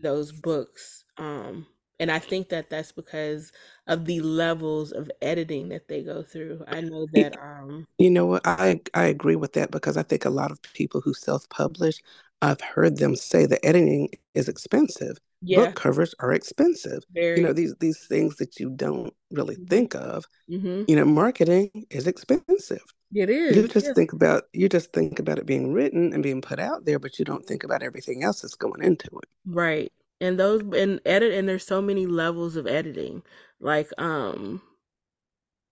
those 0.00 0.32
books. 0.32 1.04
Um 1.16 1.66
and 2.00 2.10
I 2.12 2.18
think 2.20 2.50
that 2.50 2.70
that's 2.70 2.92
because 2.92 3.52
of 3.88 4.06
the 4.06 4.20
levels 4.22 4.92
of 4.92 5.10
editing 5.22 5.70
that 5.70 5.88
they 5.88 6.02
go 6.04 6.22
through. 6.24 6.64
I 6.68 6.82
know 6.82 7.06
that 7.14 7.36
um 7.40 7.86
you 7.98 8.10
know 8.10 8.26
what? 8.26 8.42
I 8.46 8.80
I 8.94 9.04
agree 9.04 9.36
with 9.36 9.52
that 9.54 9.70
because 9.70 9.96
I 9.96 10.02
think 10.02 10.24
a 10.24 10.30
lot 10.30 10.50
of 10.50 10.60
people 10.62 11.00
who 11.00 11.14
self-publish, 11.14 11.96
I've 12.42 12.60
heard 12.60 12.96
them 12.98 13.16
say 13.16 13.46
the 13.46 13.64
editing 13.64 14.10
is 14.34 14.48
expensive. 14.48 15.18
yeah, 15.42 15.72
Book 15.72 15.74
covers 15.74 16.14
are 16.20 16.32
expensive. 16.32 17.02
Very. 17.12 17.36
You 17.36 17.42
know, 17.42 17.52
these 17.52 17.74
these 17.80 17.98
things 18.06 18.36
that 18.36 18.58
you 18.58 18.70
don't 18.70 19.14
really 19.30 19.56
mhm, 19.56 19.64
think 19.68 19.94
of. 19.94 20.24
Mm-hmm. 20.50 20.84
You 20.88 20.96
know, 20.96 21.06
marketing 21.06 21.86
is 21.90 22.06
expensive. 22.08 22.84
It 23.14 23.30
is. 23.30 23.56
You 23.56 23.68
just 23.68 23.88
Yeah. 23.88 23.94
think 23.94 24.12
about 24.14 24.44
you 24.54 24.68
just 24.68 24.92
think 24.92 25.18
about 25.20 25.38
it 25.40 25.46
being 25.46 25.72
written 25.74 26.12
and 26.14 26.22
being 26.22 26.42
put 26.42 26.60
out 26.60 26.84
there, 26.86 26.98
but 27.00 27.18
you 27.18 27.24
don't 27.26 27.46
think 27.46 27.64
about 27.64 27.82
everything 27.84 28.24
else 28.24 28.42
that's 28.42 28.56
going 28.56 28.82
into 28.84 29.08
it. 29.18 29.28
Right. 29.46 29.92
And 30.20 30.38
those 30.40 30.62
and 30.62 31.00
edit 31.06 31.34
and 31.34 31.48
there's 31.48 31.66
so 31.66 31.82
many 31.82 32.06
levels 32.06 32.56
of 32.56 32.66
editing. 32.66 33.22
Like 33.60 33.90
um 33.98 34.62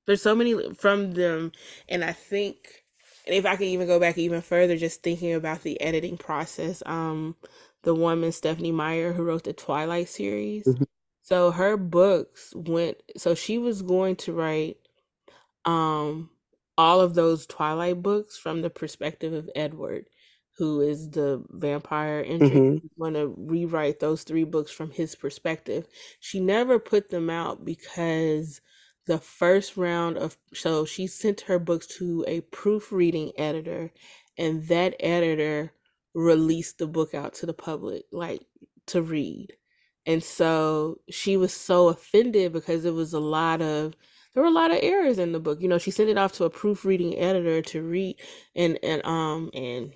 There's 0.07 0.23
so 0.23 0.35
many 0.35 0.75
from 0.75 1.13
them, 1.13 1.53
and 1.89 2.05
I 2.05 2.13
think, 2.13 2.85
and 3.27 3.35
if 3.37 3.47
I 3.47 3.55
can 3.57 3.67
even 3.67 3.87
go 3.87 4.01
back 4.01 4.19
even 4.19 4.41
further, 4.43 4.77
just 4.77 5.03
thinking 5.03 5.33
about 5.35 5.63
the 5.63 5.81
editing 5.81 6.17
process, 6.19 6.83
um, 6.87 7.37
the 7.85 7.95
woman 7.95 8.33
stephanie 8.33 8.73
Meyer 8.73 9.13
who 9.13 9.23
wrote 9.25 9.45
the 9.45 9.53
Twilight 9.53 10.09
series. 10.09 10.77
Mhm. 10.77 10.87
So 11.23 11.53
her 11.53 11.77
books 11.77 12.53
went. 12.57 12.99
So 13.17 13.35
she 13.35 13.59
was 13.59 13.83
going 13.83 14.17
to 14.17 14.33
write 14.33 14.79
um 15.67 16.31
all 16.79 17.01
of 17.03 17.15
those 17.15 17.47
Twilight 17.47 18.03
books 18.03 18.39
from 18.39 18.63
the 18.63 18.71
perspective 18.71 19.33
of 19.35 19.51
Edward, 19.57 20.09
who 20.59 20.81
is 20.81 21.11
the 21.11 21.45
vampire 21.51 22.25
entry. 22.27 22.61
hmm 22.61 22.89
Want 22.97 23.15
to 23.17 23.35
rewrite 23.39 24.01
those 24.01 24.25
three 24.25 24.45
books 24.45 24.71
from 24.73 24.91
his 24.91 25.15
perspective. 25.15 25.87
She 26.21 26.41
never 26.41 26.79
put 26.81 27.11
them 27.11 27.31
out 27.31 27.65
because 27.65 28.61
the 29.07 29.19
first 29.19 29.77
round 29.77 30.19
of 30.19 30.37
so 30.55 30.85
she 30.85 31.07
sent 31.07 31.43
her 31.43 31.59
books 31.59 31.87
to 31.99 32.25
a 32.29 32.41
proofreading 32.43 33.33
editor, 33.39 33.93
and 34.37 34.67
that 34.69 34.95
editor 35.01 35.73
released 36.15 36.79
the 36.79 36.87
book 36.89 37.15
out 37.15 37.35
to 37.35 37.47
the 37.47 37.55
public, 37.55 38.05
like 38.13 38.43
to 38.87 39.03
read. 39.03 39.55
And 40.07 40.23
so 40.23 41.01
she 41.11 41.37
was 41.37 41.53
so 41.53 41.89
offended 41.89 42.53
because 42.53 42.85
it 42.85 42.95
was 42.95 43.13
a 43.13 43.21
lot 43.21 43.61
of 43.63 43.95
there 44.35 44.43
were 44.43 44.49
a 44.49 44.53
lot 44.53 44.71
of 44.71 44.79
errors 44.83 45.19
in 45.19 45.33
the 45.33 45.41
book. 45.41 45.61
You 45.61 45.69
know, 45.69 45.79
she 45.79 45.91
sent 45.91 46.09
it 46.11 46.19
off 46.19 46.33
to 46.35 46.45
a 46.45 46.51
proofreading 46.51 47.19
editor 47.19 47.63
to 47.63 47.83
read 47.83 48.17
and 48.55 48.79
and 48.83 49.05
um 49.05 49.51
and 49.55 49.93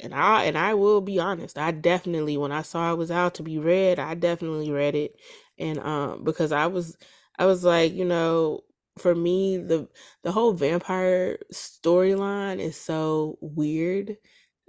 and 0.00 0.14
I 0.14 0.44
and 0.44 0.56
I 0.58 0.74
will 0.74 1.00
be 1.00 1.18
honest, 1.18 1.58
I 1.58 1.70
definitely 1.72 2.36
when 2.36 2.52
I 2.52 2.62
saw 2.62 2.92
it 2.92 2.98
was 2.98 3.10
out 3.10 3.34
to 3.34 3.42
be 3.42 3.58
read, 3.58 3.98
I 3.98 4.14
definitely 4.14 4.70
read 4.70 4.94
it. 4.94 5.16
And 5.58 5.78
um 5.80 6.24
because 6.24 6.52
I 6.52 6.66
was 6.66 6.96
I 7.38 7.46
was 7.46 7.64
like, 7.64 7.92
you 7.94 8.04
know, 8.04 8.60
for 8.98 9.14
me 9.14 9.56
the 9.58 9.88
the 10.22 10.32
whole 10.32 10.52
vampire 10.52 11.38
storyline 11.52 12.58
is 12.58 12.76
so 12.76 13.38
weird. 13.40 14.16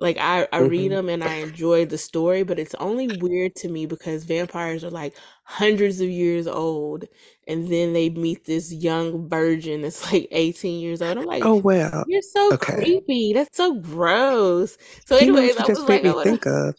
Like 0.04 0.18
I 0.20 0.48
I 0.54 0.60
read 0.62 0.92
hmm 0.92 0.94
them 0.94 1.10
and 1.10 1.24
I 1.26 1.36
enjoy 1.36 1.88
the 1.88 1.98
story, 2.00 2.44
but 2.44 2.60
it's 2.60 2.76
only 2.76 3.10
weird 3.10 3.56
to 3.58 3.70
me 3.70 3.88
because 3.88 4.26
vampires 4.26 4.86
are 4.86 4.92
like 4.92 5.16
hundreds 5.46 6.02
of 6.02 6.10
years 6.10 6.48
old 6.48 7.06
and 7.48 7.68
then 7.72 7.94
they 7.94 8.10
meet 8.12 8.46
this 8.46 8.74
young 8.74 9.30
virgin 9.30 9.84
that's 9.84 10.12
like 10.14 10.28
18 10.32 10.82
years 10.82 11.02
old. 11.02 11.18
I'm 11.18 11.26
like, 11.28 11.46
Oh 11.46 11.58
well. 11.58 12.06
you're 12.06 12.22
so 12.24 12.54
Okay. 12.54 12.84
creepy. 12.84 13.34
That's 13.34 13.58
so 13.58 13.76
gross. 13.76 14.78
So, 15.08 15.18
Do 15.18 15.26
you 15.26 15.32
know 15.32 15.42
anyways, 15.42 15.58
I 15.58 15.68
was 15.68 15.74
just 15.74 15.88
made 15.88 16.04
like, 16.04 16.06
I 16.06 16.14
me 16.14 16.14
think 16.14 16.46
of? 16.46 16.76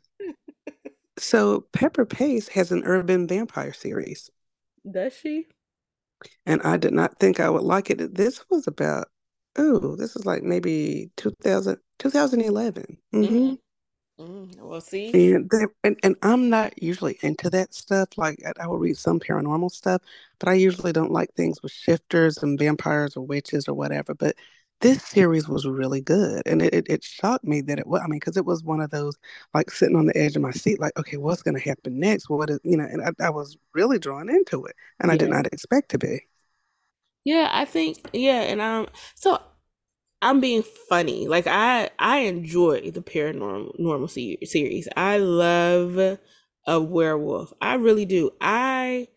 So 1.18 1.62
Pepper 1.72 2.07
Pace 2.07 2.47
has 2.51 2.70
an 2.70 2.85
urban 2.85 3.27
vampire 3.27 3.72
series, 3.72 4.31
Does 4.91 5.12
she? 5.18 5.47
and 6.47 6.62
I 6.62 6.77
did 6.77 6.93
not 6.93 7.18
think 7.18 7.41
I 7.41 7.51
would 7.51 7.62
like 7.62 7.91
it. 7.91 8.14
This 8.14 8.45
was 8.51 8.66
about, 8.66 9.09
oh, 9.57 9.96
this 9.96 10.16
is 10.16 10.26
like 10.26 10.42
maybe 10.42 11.11
2000, 11.16 11.78
2011. 11.98 12.98
Mm-hmm. 13.14 13.24
Mm-hmm. 13.24 13.55
Mm, 14.20 14.57
well, 14.61 14.80
see, 14.80 15.32
And, 15.32 15.50
they, 15.50 15.66
and 15.82 15.96
and 16.02 16.16
I'm 16.22 16.48
not 16.48 16.80
usually 16.82 17.18
into 17.22 17.50
that 17.50 17.74
stuff. 17.74 18.11
Like 18.16 18.40
I, 18.46 18.64
I 18.64 18.66
will 18.68 18.78
read 18.78 18.96
some 18.96 19.20
paranormal 19.20 19.70
stuff, 19.72 20.02
but 20.38 20.48
I 20.48 20.55
usually 20.55 20.92
don't 20.92 21.11
like 21.12 21.34
things 21.34 21.62
with 21.62 21.72
shifters 21.72 22.38
and 22.38 22.59
vampires 22.59 23.16
or 23.16 23.26
witches 23.26 23.68
or 23.68 23.74
whatever. 23.74 24.14
But 24.14 24.36
this 24.80 25.02
series 25.02 25.48
was 25.48 25.66
really 25.66 26.00
good, 26.00 26.42
and 26.46 26.62
it 26.62 26.74
it, 26.74 26.86
it 26.88 27.05
shocked 27.05 27.44
me 27.44 27.61
that 27.62 27.78
it 27.80 27.86
was. 27.86 28.02
I 28.05 28.09
mean, 28.09 28.20
because 28.20 28.36
it 28.36 28.44
was 28.46 28.62
one 28.62 28.80
of 28.80 28.90
those 28.90 29.16
like 29.52 29.70
sitting 29.70 29.96
on 29.96 30.07
the 30.07 30.16
edge 30.16 30.36
of 30.36 30.42
my 30.42 30.52
seat, 30.52 30.80
like, 30.80 30.96
okay, 30.98 31.16
what's 31.16 31.42
going 31.42 31.57
to 31.57 31.68
happen 31.68 31.98
next? 31.98 32.28
What 32.30 32.50
is 32.50 32.61
you 32.64 32.76
know? 32.76 32.84
And 32.84 33.02
I, 33.02 33.26
I 33.26 33.30
was 33.30 33.57
really 33.74 33.98
drawn 33.98 34.28
into 34.28 34.64
it, 34.66 34.76
and 35.00 35.11
I 35.11 35.16
did 35.16 35.30
not 35.30 35.46
expect 35.46 35.90
to 35.90 35.98
be. 35.98 36.26
Yeah. 37.25 37.49
I 37.53 37.64
think 37.64 37.99
yeah, 38.12 38.41
and 38.43 38.61
um, 38.61 38.89
so 39.14 39.39
I'm 40.22 40.41
being 40.41 40.64
funny. 40.89 41.29
Like 41.29 41.47
I 41.47 41.91
I 41.99 42.20
enjoy 42.20 42.91
the 42.91 43.03
paranormal 43.03 43.79
normal 43.79 44.09
se- 44.09 44.39
series. 44.45 44.89
I 44.97 45.18
love 45.18 46.18
a 46.66 46.81
werewolf. 46.81 47.53
I 47.61 47.75
really 47.75 48.07
do. 48.07 48.33
I 48.41 49.09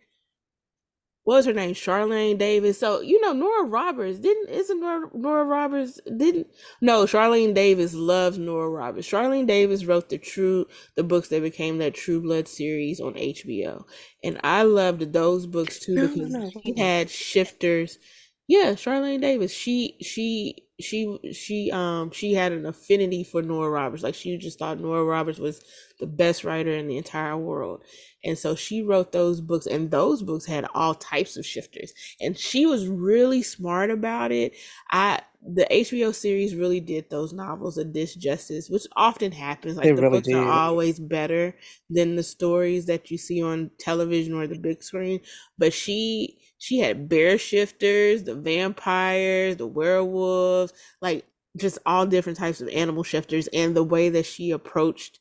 what 1.28 1.36
was 1.36 1.46
her 1.46 1.52
name? 1.52 1.74
Charlaine 1.74 2.38
Davis. 2.38 2.80
So 2.80 3.02
you 3.02 3.20
know 3.20 3.34
Nora 3.34 3.66
Roberts 3.66 4.18
didn't 4.18 4.48
isn't 4.48 4.80
Nora, 4.80 5.10
Nora 5.14 5.44
Roberts 5.44 6.00
didn't 6.16 6.48
no 6.80 7.04
Charlaine 7.04 7.54
Davis 7.54 7.94
loves 7.94 8.38
Nora 8.38 8.70
Roberts. 8.70 9.10
Charlaine 9.10 9.46
Davis 9.46 9.84
wrote 9.84 10.08
the 10.08 10.20
true 10.20 10.68
the 10.96 11.04
books 11.04 11.28
that 11.28 11.42
became 11.42 11.80
that 11.80 11.96
True 11.96 12.22
Blood 12.22 12.48
series 12.48 13.02
on 13.02 13.16
HBO, 13.16 13.84
and 14.24 14.40
I 14.42 14.64
loved 14.64 15.12
those 15.12 15.46
books 15.48 15.80
too 15.80 15.96
No, 15.96 16.04
no, 16.04 16.14
because 16.14 16.32
no. 16.32 16.52
she 16.64 16.80
had 16.80 17.10
shifters. 17.10 18.00
Yeah, 18.48 18.72
Charlaine 18.76 19.20
Davis. 19.20 19.52
She 19.52 19.98
she 20.02 20.67
she 20.80 21.20
she 21.34 21.72
um 21.72 22.12
she 22.12 22.34
had 22.34 22.52
an 22.52 22.66
affinity 22.66 23.24
for 23.24 23.42
Nora 23.42 23.70
Roberts. 23.70 24.04
Like 24.04 24.16
she 24.16 24.38
just 24.38 24.60
thought 24.60 24.80
Nora 24.80 25.04
Roberts 25.04 25.40
was 25.40 25.62
the 26.00 26.08
best 26.08 26.44
writer 26.44 26.72
in 26.72 26.88
the 26.88 26.98
entire 26.98 27.38
world 27.38 27.84
and 28.24 28.38
so 28.38 28.56
she 28.56 28.82
wrote 28.82 29.12
those 29.12 29.42
books, 29.42 29.68
and 29.68 29.92
those 29.92 30.24
books 30.24 30.46
had 30.46 30.66
all 30.74 30.96
types 30.96 31.38
of 31.38 31.46
shifters. 31.46 31.94
And 32.20 32.38
she 32.38 32.66
was 32.66 32.88
really 32.88 33.42
smart 33.42 33.90
about 33.92 34.32
it. 34.32 34.54
I 34.92 35.22
the 35.42 35.68
HBO 35.72 36.14
series 36.14 36.56
really 36.56 36.80
did 36.82 37.10
those 37.10 37.32
novels 37.32 37.78
a 37.78 37.86
disjustice, 37.86 38.70
which 38.72 38.86
often 38.96 39.32
happens. 39.32 39.78
Like 39.78 39.96
the 39.96 40.04
really 40.04 40.20
books 40.20 40.34
are 40.34 40.44
always 40.44 41.00
better 41.00 41.56
than 41.90 42.16
the 42.16 42.24
stories 42.24 42.88
that 42.88 43.12
you 43.12 43.18
see 43.18 43.42
on 43.42 43.72
television 43.80 44.34
or 44.34 44.48
the 44.48 44.58
big 44.58 44.84
screen. 44.84 45.22
But 45.58 45.74
she 45.74 46.40
she 46.58 46.80
had 46.80 47.10
bear 47.10 47.38
shifters, 47.38 48.24
the 48.24 48.36
vampires, 48.36 49.58
the 49.58 49.68
werewolves, 49.68 50.74
like 51.02 51.26
just 51.58 51.80
all 51.86 52.06
different 52.06 52.38
types 52.38 52.62
of 52.62 52.70
animal 52.70 53.04
shifters, 53.04 53.48
and 53.54 53.76
the 53.76 53.84
way 53.84 54.10
that 54.10 54.26
she 54.26 54.52
approached 54.52 55.20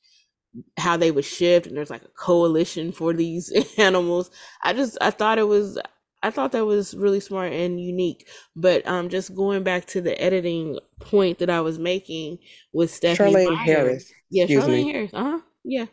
how 0.79 0.97
they 0.97 1.11
would 1.11 1.25
shift 1.25 1.67
and 1.67 1.77
there's 1.77 1.91
like 1.91 2.03
a 2.03 2.09
coalition 2.09 2.93
for 2.93 3.13
these 3.13 3.53
animals. 3.79 4.31
I 4.63 4.73
just 4.73 4.97
I 5.01 5.11
thought 5.11 5.39
it 5.39 5.47
was 5.49 5.79
I 6.23 6.31
thought 6.31 6.53
that 6.53 6.65
was 6.67 6.95
really 6.95 7.21
smart 7.21 7.53
and 7.53 7.81
unique. 7.81 8.29
But 8.55 8.87
um 8.87 9.09
just 9.09 9.35
going 9.35 9.63
back 9.63 9.87
to 9.87 10.01
the 10.01 10.21
editing 10.21 10.79
point 11.01 11.39
that 11.39 11.51
I 11.51 11.61
was 11.61 11.79
making 11.79 12.39
with 12.73 12.91
Stephanie 12.93 13.35
Charlaine. 13.35 13.57
Harris, 13.65 14.13
Yeah, 14.31 14.45
excuse 14.45 14.67
Charlaine 14.67 14.69
me. 14.69 14.93
Harris. 14.93 15.11
Uh-huh. 15.15 15.41
Yeah. 15.65 15.87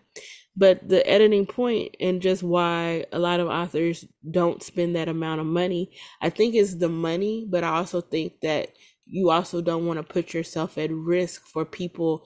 But 0.55 0.87
the 0.87 1.05
editing 1.09 1.47
point 1.47 1.95
and 1.99 2.21
just 2.21 2.43
why 2.43 3.05
a 3.11 3.17
lot 3.19 3.39
of 3.39 3.47
authors 3.47 4.05
don't 4.29 4.61
spend 4.61 4.95
that 4.95 5.07
amount 5.09 5.41
of 5.41 5.47
money, 5.47 5.91
I 6.21 6.29
think 6.29 6.53
is 6.53 6.77
the 6.77 6.89
money, 6.89 7.47
but 7.49 7.63
I 7.63 7.69
also 7.69 8.01
think 8.01 8.41
that 8.41 8.69
you 9.07 9.31
also 9.31 9.61
don't 9.61 9.85
want 9.87 9.97
to 9.97 10.03
put 10.03 10.33
yourself 10.33 10.77
at 10.77 10.91
risk 10.91 11.47
for 11.47 11.65
people 11.65 12.25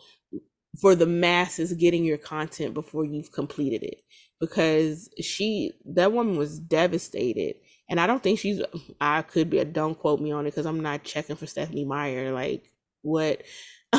for 0.79 0.93
the 0.95 1.05
masses 1.07 1.73
getting 1.73 2.03
your 2.03 2.17
content 2.17 2.73
before 2.73 3.05
you've 3.05 3.31
completed 3.31 3.83
it. 3.83 4.01
Because 4.39 5.09
she 5.21 5.71
that 5.85 6.11
woman 6.11 6.37
was 6.37 6.59
devastated 6.59 7.55
and 7.89 7.99
i 7.99 8.05
don't 8.05 8.21
think 8.21 8.37
she's 8.37 8.61
i 9.01 9.23
could 9.23 9.49
be 9.49 9.57
a 9.57 9.65
don't 9.65 9.97
quote 9.97 10.21
me 10.21 10.31
on 10.31 10.45
it 10.45 10.51
because 10.51 10.67
i'm 10.67 10.79
not 10.81 11.03
checking 11.03 11.35
for 11.35 11.47
stephanie 11.47 11.85
meyer 11.85 12.31
like 12.31 12.69
what 13.01 13.41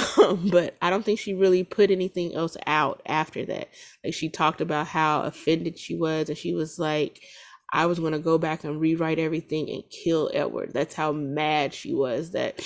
but 0.51 0.77
i 0.83 0.91
don't 0.91 1.05
think 1.05 1.19
she 1.19 1.35
really 1.35 1.65
put 1.65 1.91
anything 1.91 2.35
else 2.35 2.57
out 2.67 3.03
after 3.07 3.45
that 3.45 3.69
like 4.05 4.15
she 4.15 4.29
talked 4.29 4.61
about 4.61 4.87
how 4.87 5.23
offended 5.23 5.79
she 5.79 5.97
was 5.97 6.29
and 6.29 6.39
she 6.39 6.55
was 6.55 6.79
like 6.79 7.21
i 7.73 7.87
was 7.87 7.99
going 7.99 8.13
to 8.13 8.19
go 8.19 8.39
back 8.39 8.65
and 8.65 8.81
rewrite 8.81 9.19
everything 9.19 9.69
and 9.71 9.83
kill 9.91 10.31
edward 10.35 10.71
that's 10.73 10.95
how 10.95 11.13
mad 11.13 11.73
she 11.73 11.95
was 11.95 12.33
that 12.33 12.61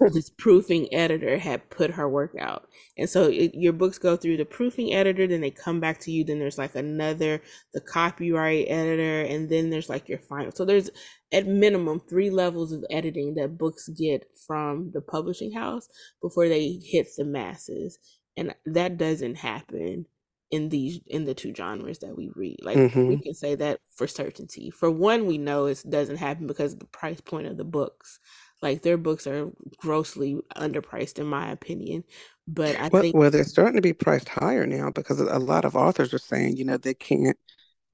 this 0.12 0.30
proofing 0.30 0.92
editor 0.94 1.38
had 1.38 1.68
put 1.70 1.90
her 1.90 2.08
work 2.08 2.34
out. 2.38 2.68
And 2.96 3.08
so 3.08 3.24
it, 3.24 3.52
your 3.54 3.72
books 3.72 3.98
go 3.98 4.16
through 4.16 4.36
the 4.36 4.44
proofing 4.44 4.94
editor, 4.94 5.26
then 5.26 5.40
they 5.40 5.50
come 5.50 5.80
back 5.80 5.98
to 6.00 6.12
you. 6.12 6.24
Then 6.24 6.38
there's 6.38 6.58
like 6.58 6.74
another, 6.74 7.42
the 7.74 7.80
copyright 7.80 8.66
editor, 8.68 9.22
and 9.22 9.48
then 9.48 9.70
there's 9.70 9.88
like 9.88 10.08
your 10.08 10.18
final. 10.18 10.52
So 10.52 10.64
there's 10.64 10.90
at 11.32 11.46
minimum 11.46 12.00
three 12.00 12.30
levels 12.30 12.72
of 12.72 12.84
editing 12.90 13.34
that 13.34 13.58
books 13.58 13.88
get 13.88 14.26
from 14.46 14.90
the 14.92 15.00
publishing 15.00 15.52
house 15.52 15.88
before 16.22 16.48
they 16.48 16.80
hit 16.82 17.08
the 17.16 17.24
masses. 17.24 17.98
And 18.36 18.54
that 18.66 18.96
doesn't 18.98 19.36
happen 19.36 20.06
in 20.50 20.70
these 20.70 21.00
in 21.06 21.24
the 21.24 21.34
two 21.34 21.54
genres 21.54 21.98
that 21.98 22.16
we 22.16 22.30
read. 22.34 22.58
Like 22.62 22.84
we 23.04 23.16
hmm 23.16 23.22
can 23.22 23.34
say 23.34 23.54
that 23.56 23.80
for 23.94 24.06
certainty. 24.06 24.70
For 24.70 24.90
one, 24.90 25.26
we 25.26 25.36
know 25.38 25.66
it 25.66 25.82
doesn't 25.88 26.16
happen 26.16 26.46
because 26.46 26.72
of 26.72 26.78
the 26.78 26.86
price 26.86 27.20
point 27.20 27.46
of 27.46 27.56
the 27.56 27.64
books 27.64 28.18
like 28.62 28.82
their 28.82 28.96
books 28.96 29.26
are 29.26 29.50
grossly 29.76 30.40
underpriced 30.56 31.18
in 31.18 31.26
my 31.26 31.50
opinion. 31.50 32.02
But 32.46 32.80
I 32.80 32.88
Well, 32.90 33.04
think 33.04 33.14
well, 33.14 33.30
they're 33.30 33.44
starting 33.44 33.76
to 33.76 33.80
be 33.82 33.92
priced 33.92 34.28
higher 34.28 34.66
now 34.66 34.90
because 34.90 35.20
a 35.20 35.38
lot 35.38 35.64
of 35.64 35.76
authors 35.76 36.12
are 36.14 36.18
saying, 36.18 36.56
you 36.56 36.64
know, 36.64 36.76
they 36.76 36.94
can't 36.94 37.36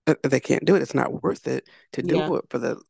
uh, 0.06 0.16
they 0.24 0.40
can't 0.40 0.64
do 0.66 0.76
it. 0.76 0.82
It's 0.82 0.94
not 0.94 1.22
worth 1.22 1.48
it 1.48 1.68
to 1.92 2.02
do 2.02 2.20
yeah, 2.20 2.30
it 2.36 2.44
for 2.50 2.58
the 2.58 2.82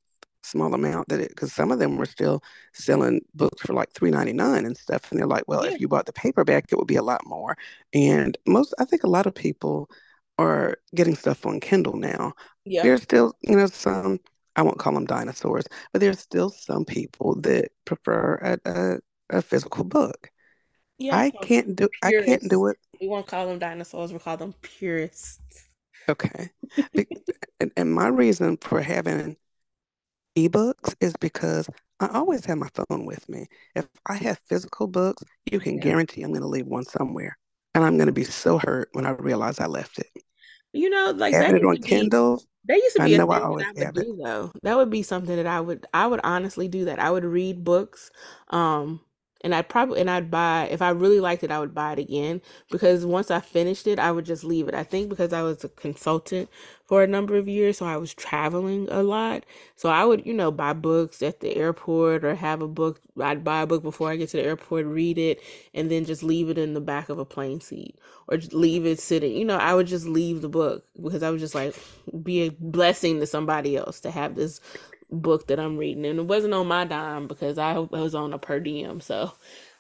small 0.44 0.74
amount 0.74 1.08
that 1.08 1.20
it 1.20 1.28
because 1.28 1.52
some 1.52 1.72
of 1.72 1.78
them 1.78 1.96
were 1.96 2.06
still 2.06 2.42
selling 2.72 3.20
books 3.34 3.62
for 3.62 3.72
like 3.74 3.92
three 3.92 4.10
ninety 4.10 4.32
nine 4.32 4.64
and 4.66 4.76
stuff. 4.76 5.10
And 5.10 5.18
they're 5.18 5.26
like, 5.26 5.44
well, 5.48 5.64
yeah, 5.64 5.70
if 5.70 5.80
you 5.80 5.88
bought 5.88 6.06
the 6.06 6.12
paperback, 6.12 6.66
it 6.70 6.76
would 6.78 6.86
be 6.86 6.96
a 6.96 7.02
lot 7.02 7.22
more. 7.26 7.56
And 7.92 8.36
most, 8.46 8.74
I 8.78 8.84
think 8.84 9.04
a 9.04 9.08
lot 9.10 9.26
of 9.26 9.34
people 9.34 9.88
are 10.38 10.76
getting 10.94 11.16
stuff 11.16 11.46
on 11.46 11.60
Kindle 11.60 11.96
now. 11.96 12.34
yeah, 12.64 12.82
There's 12.82 13.02
still, 13.02 13.34
you 13.42 13.56
know, 13.56 13.66
some. 13.66 14.20
I 14.56 14.62
won't 14.62 14.78
call 14.78 14.94
them 14.94 15.04
dinosaurs, 15.06 15.64
but 15.92 16.00
there's 16.00 16.20
still 16.20 16.48
some 16.50 16.84
people 16.84 17.34
that 17.40 17.70
prefer 17.84 18.36
a, 18.36 18.70
a, 18.70 18.98
a 19.38 19.42
physical 19.42 19.82
book. 19.84 20.30
Yeah, 20.98 21.16
I 21.16 21.30
can't 21.30 21.74
do 21.74 21.88
I 22.02 22.12
can't 22.12 22.48
do 22.48 22.66
it. 22.68 22.78
We 23.00 23.08
won't 23.08 23.26
call 23.26 23.46
them 23.48 23.58
dinosaurs, 23.58 24.12
we'll 24.12 24.20
call 24.20 24.36
them 24.36 24.54
purists. 24.62 25.68
Okay. 26.08 26.50
and, 27.60 27.72
and 27.76 27.94
my 27.94 28.08
reason 28.08 28.56
for 28.58 28.80
having 28.80 29.36
ebooks 30.36 30.94
is 31.00 31.14
because 31.20 31.68
I 32.00 32.08
always 32.08 32.44
have 32.46 32.58
my 32.58 32.68
phone 32.74 33.06
with 33.06 33.28
me. 33.28 33.46
If 33.74 33.86
I 34.06 34.14
have 34.14 34.40
physical 34.46 34.86
books, 34.86 35.22
you 35.50 35.60
can 35.60 35.76
yeah. 35.76 35.82
guarantee 35.82 36.22
I'm 36.22 36.30
going 36.30 36.42
to 36.42 36.48
leave 36.48 36.66
one 36.66 36.84
somewhere. 36.84 37.36
And 37.74 37.84
I'm 37.84 37.96
going 37.96 38.06
to 38.06 38.12
be 38.12 38.24
so 38.24 38.58
hurt 38.58 38.88
when 38.92 39.06
I 39.06 39.10
realize 39.10 39.58
I 39.58 39.66
left 39.66 39.98
it. 39.98 40.10
You 40.72 40.90
know, 40.90 41.12
like 41.16 41.34
having 41.34 41.56
it 41.56 41.64
on 41.64 41.78
Kindle. 41.78 42.42
That 42.66 42.76
used 42.76 42.96
to 42.96 43.02
be 43.04 43.14
I 43.14 43.18
thing 43.18 43.30
I, 43.30 43.38
that 43.38 43.42
I 43.42 43.48
would 43.48 43.94
do 43.94 44.18
it. 44.20 44.24
though. 44.24 44.52
That 44.62 44.76
would 44.76 44.90
be 44.90 45.02
something 45.02 45.36
that 45.36 45.46
I 45.46 45.60
would 45.60 45.86
I 45.92 46.06
would 46.06 46.20
honestly 46.24 46.68
do 46.68 46.86
that. 46.86 46.98
I 46.98 47.10
would 47.10 47.24
read 47.24 47.62
books 47.64 48.10
um 48.48 49.00
and 49.44 49.54
I'd 49.54 49.68
probably 49.68 50.00
and 50.00 50.10
I'd 50.10 50.32
buy 50.32 50.68
if 50.72 50.82
I 50.82 50.90
really 50.90 51.20
liked 51.20 51.44
it, 51.44 51.52
I 51.52 51.60
would 51.60 51.74
buy 51.74 51.92
it 51.94 52.00
again 52.00 52.42
because 52.70 53.06
once 53.06 53.30
I 53.30 53.40
finished 53.40 53.86
it, 53.86 54.00
I 54.00 54.12
would 54.12 54.26
just 54.26 54.44
leave 54.44 54.68
it. 54.68 54.74
I 54.74 54.84
think 54.84 55.10
because 55.10 55.32
I 55.34 55.42
was 55.42 55.64
a 55.64 55.70
consultant 55.70 56.50
for 56.86 57.02
a 57.04 57.08
number 57.08 57.36
of 57.36 57.48
years, 57.48 57.78
so 57.78 57.86
I 57.86 57.98
was 57.98 58.14
traveling 58.14 58.88
a 58.90 59.02
lot. 59.02 59.44
So 59.76 59.90
I 59.90 60.04
would, 60.04 60.26
you 60.26 60.34
know, 60.34 60.50
buy 60.50 60.72
books 60.74 61.22
at 61.22 61.40
the 61.40 61.56
airport 61.56 62.24
or 62.24 62.34
have 62.34 62.62
a 62.62 62.68
book. 62.68 63.00
I'd 63.20 63.44
buy 63.44 63.62
a 63.62 63.66
book 63.66 63.82
before 63.82 64.10
I 64.10 64.16
get 64.16 64.30
to 64.30 64.38
the 64.38 64.44
airport, 64.44 64.86
read 64.86 65.18
it, 65.18 65.40
and 65.74 65.90
then 65.90 66.06
just 66.06 66.22
leave 66.24 66.50
it 66.50 66.58
in 66.58 66.74
the 66.74 66.80
back 66.80 67.10
of 67.10 67.18
a 67.18 67.26
plane 67.26 67.60
seat 67.60 67.98
or 68.28 68.38
just 68.38 68.54
leave 68.54 68.86
it 68.86 69.00
sitting. 69.00 69.34
You 69.34 69.44
know, 69.44 69.58
I 69.58 69.74
would 69.74 69.86
just 69.86 70.06
leave 70.06 70.42
the 70.42 70.48
book 70.48 70.84
because 71.02 71.22
I 71.22 71.30
was 71.30 71.40
just 71.40 71.54
like 71.54 71.76
be 72.22 72.46
a 72.46 72.50
blessing 72.50 73.20
to 73.20 73.26
somebody 73.26 73.76
else 73.76 74.00
to 74.00 74.10
have 74.10 74.36
this 74.36 74.60
book 75.14 75.46
that 75.48 75.60
I'm 75.60 75.76
reading, 75.76 76.04
and 76.06 76.18
it 76.18 76.26
wasn't 76.26 76.54
on 76.54 76.66
my 76.66 76.84
dime 76.84 77.26
because 77.26 77.58
I 77.58 77.78
was 77.78 78.14
on 78.14 78.32
a 78.32 78.38
per 78.38 78.60
diem. 78.60 79.00
So, 79.00 79.32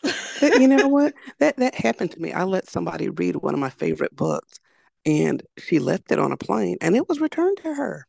you 0.42 0.68
know 0.68 0.88
what? 0.88 1.14
That 1.38 1.56
that 1.58 1.74
happened 1.74 2.12
to 2.12 2.20
me. 2.20 2.32
I 2.32 2.44
let 2.44 2.68
somebody 2.68 3.08
read 3.08 3.36
one 3.36 3.54
of 3.54 3.60
my 3.60 3.70
favorite 3.70 4.14
books, 4.14 4.58
and 5.04 5.42
she 5.58 5.78
left 5.78 6.12
it 6.12 6.18
on 6.18 6.32
a 6.32 6.36
plane, 6.36 6.76
and 6.80 6.96
it 6.96 7.08
was 7.08 7.20
returned 7.20 7.58
to 7.58 7.74
her. 7.74 8.06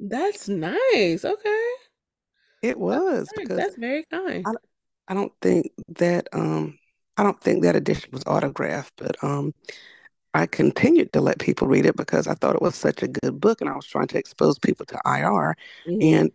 That's 0.00 0.48
nice. 0.48 1.24
Okay. 1.24 1.70
It 2.62 2.78
was 2.78 3.28
that's, 3.36 3.48
that's 3.48 3.76
very 3.76 4.04
kind. 4.10 4.44
I, 4.46 4.52
I 5.08 5.14
don't 5.14 5.32
think 5.40 5.70
that 5.96 6.28
um 6.32 6.78
I 7.16 7.22
don't 7.22 7.40
think 7.40 7.62
that 7.62 7.76
edition 7.76 8.10
was 8.12 8.24
autographed, 8.26 8.94
but 8.96 9.16
um 9.22 9.54
I 10.34 10.46
continued 10.46 11.12
to 11.14 11.20
let 11.20 11.38
people 11.38 11.68
read 11.68 11.86
it 11.86 11.96
because 11.96 12.26
I 12.26 12.34
thought 12.34 12.54
it 12.54 12.62
was 12.62 12.74
such 12.74 13.02
a 13.02 13.08
good 13.08 13.40
book 13.40 13.60
and 13.60 13.70
I 13.70 13.74
was 13.74 13.86
trying 13.86 14.08
to 14.08 14.18
expose 14.18 14.58
people 14.58 14.86
to 14.86 15.00
IR. 15.04 15.56
Mm-hmm. 15.86 15.98
And 16.00 16.30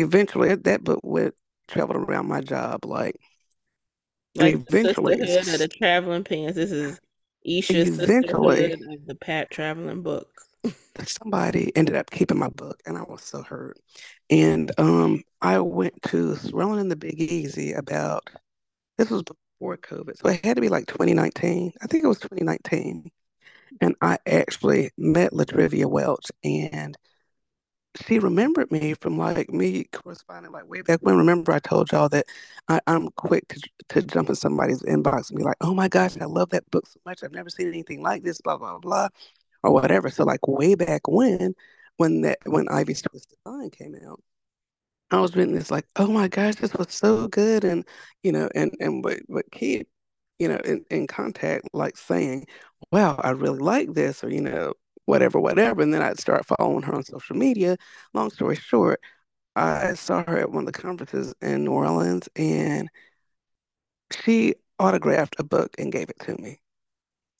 eventually 0.00 0.54
that 0.54 0.84
book 0.84 1.00
went 1.02 1.34
traveled 1.68 1.96
around 1.96 2.28
my 2.28 2.40
job 2.40 2.84
like 2.84 3.16
like 4.36 4.54
eventually 4.54 5.16
the, 5.16 5.56
the 5.58 5.68
traveling 5.68 6.24
pants. 6.24 6.56
This 6.56 6.72
is 6.72 7.00
Esha's 7.46 8.00
eventually 8.00 8.72
of 8.72 9.06
the 9.06 9.14
Pat 9.14 9.50
traveling 9.50 10.02
book. 10.02 10.28
Somebody 11.06 11.74
ended 11.76 11.96
up 11.96 12.10
keeping 12.10 12.38
my 12.38 12.48
book 12.48 12.80
and 12.86 12.96
I 12.96 13.02
was 13.02 13.22
so 13.22 13.42
hurt. 13.42 13.78
And 14.30 14.72
um 14.78 15.22
I 15.40 15.58
went 15.60 16.02
to 16.04 16.36
rolling 16.52 16.80
in 16.80 16.88
the 16.88 16.96
Big 16.96 17.20
Easy 17.20 17.72
about 17.72 18.28
this 18.98 19.10
was 19.10 19.22
before 19.22 19.76
COVID 19.76 20.16
so 20.16 20.28
it 20.28 20.44
had 20.44 20.56
to 20.56 20.60
be 20.60 20.68
like 20.68 20.86
2019 20.86 21.72
I 21.82 21.86
think 21.86 22.04
it 22.04 22.08
was 22.08 22.20
2019 22.20 23.10
and 23.80 23.96
I 24.00 24.18
actually 24.26 24.90
met 24.96 25.32
Latrivia 25.32 25.86
Welch 25.86 26.26
and 26.44 26.96
she 28.02 28.18
remembered 28.18 28.70
me 28.72 28.94
from 28.94 29.18
like 29.18 29.50
me 29.50 29.84
corresponding 29.92 30.52
like 30.52 30.68
way 30.68 30.82
back 30.82 31.00
when. 31.02 31.16
Remember, 31.16 31.52
I 31.52 31.60
told 31.60 31.92
y'all 31.92 32.08
that 32.10 32.26
I, 32.68 32.80
am 32.86 33.08
quick 33.16 33.48
to, 33.48 33.60
to 33.90 34.02
jump 34.02 34.28
in 34.28 34.34
somebody's 34.34 34.82
inbox 34.82 35.30
and 35.30 35.38
be 35.38 35.44
like, 35.44 35.56
"Oh 35.60 35.74
my 35.74 35.88
gosh, 35.88 36.16
I 36.20 36.24
love 36.26 36.50
that 36.50 36.68
book 36.70 36.86
so 36.86 37.00
much. 37.06 37.22
I've 37.22 37.32
never 37.32 37.50
seen 37.50 37.68
anything 37.68 38.02
like 38.02 38.22
this." 38.24 38.40
Blah 38.40 38.58
blah 38.58 38.78
blah, 38.78 39.08
or 39.62 39.72
whatever. 39.72 40.10
So 40.10 40.24
like 40.24 40.46
way 40.48 40.74
back 40.74 41.08
when, 41.08 41.54
when 41.98 42.22
that 42.22 42.38
when 42.46 42.68
Ivy's 42.68 43.02
Twisted 43.02 43.38
Mind 43.46 43.72
came 43.72 43.94
out, 44.06 44.20
I 45.10 45.20
was 45.20 45.36
reading 45.36 45.54
this 45.54 45.70
like, 45.70 45.86
"Oh 45.96 46.08
my 46.08 46.28
gosh, 46.28 46.56
this 46.56 46.74
was 46.74 46.92
so 46.92 47.28
good," 47.28 47.64
and 47.64 47.86
you 48.22 48.32
know, 48.32 48.48
and 48.54 48.74
and 48.80 49.02
but 49.02 49.20
but 49.28 49.50
keep 49.52 49.88
you 50.38 50.48
know 50.48 50.56
in, 50.64 50.84
in 50.90 51.06
contact 51.06 51.68
like 51.72 51.96
saying, 51.96 52.46
"Wow, 52.92 53.20
I 53.22 53.30
really 53.30 53.60
like 53.60 53.94
this," 53.94 54.24
or 54.24 54.30
you 54.30 54.40
know 54.40 54.74
whatever, 55.06 55.40
whatever. 55.40 55.82
And 55.82 55.92
then 55.92 56.02
I'd 56.02 56.20
start 56.20 56.46
following 56.46 56.82
her 56.82 56.94
on 56.94 57.04
social 57.04 57.36
media. 57.36 57.76
Long 58.12 58.30
story 58.30 58.56
short, 58.56 59.00
I 59.56 59.94
saw 59.94 60.24
her 60.24 60.38
at 60.38 60.50
one 60.50 60.66
of 60.66 60.72
the 60.72 60.80
conferences 60.80 61.34
in 61.40 61.64
New 61.64 61.72
Orleans 61.72 62.28
and 62.36 62.88
she 64.10 64.54
autographed 64.78 65.36
a 65.38 65.44
book 65.44 65.74
and 65.78 65.92
gave 65.92 66.10
it 66.10 66.18
to 66.20 66.36
me. 66.40 66.60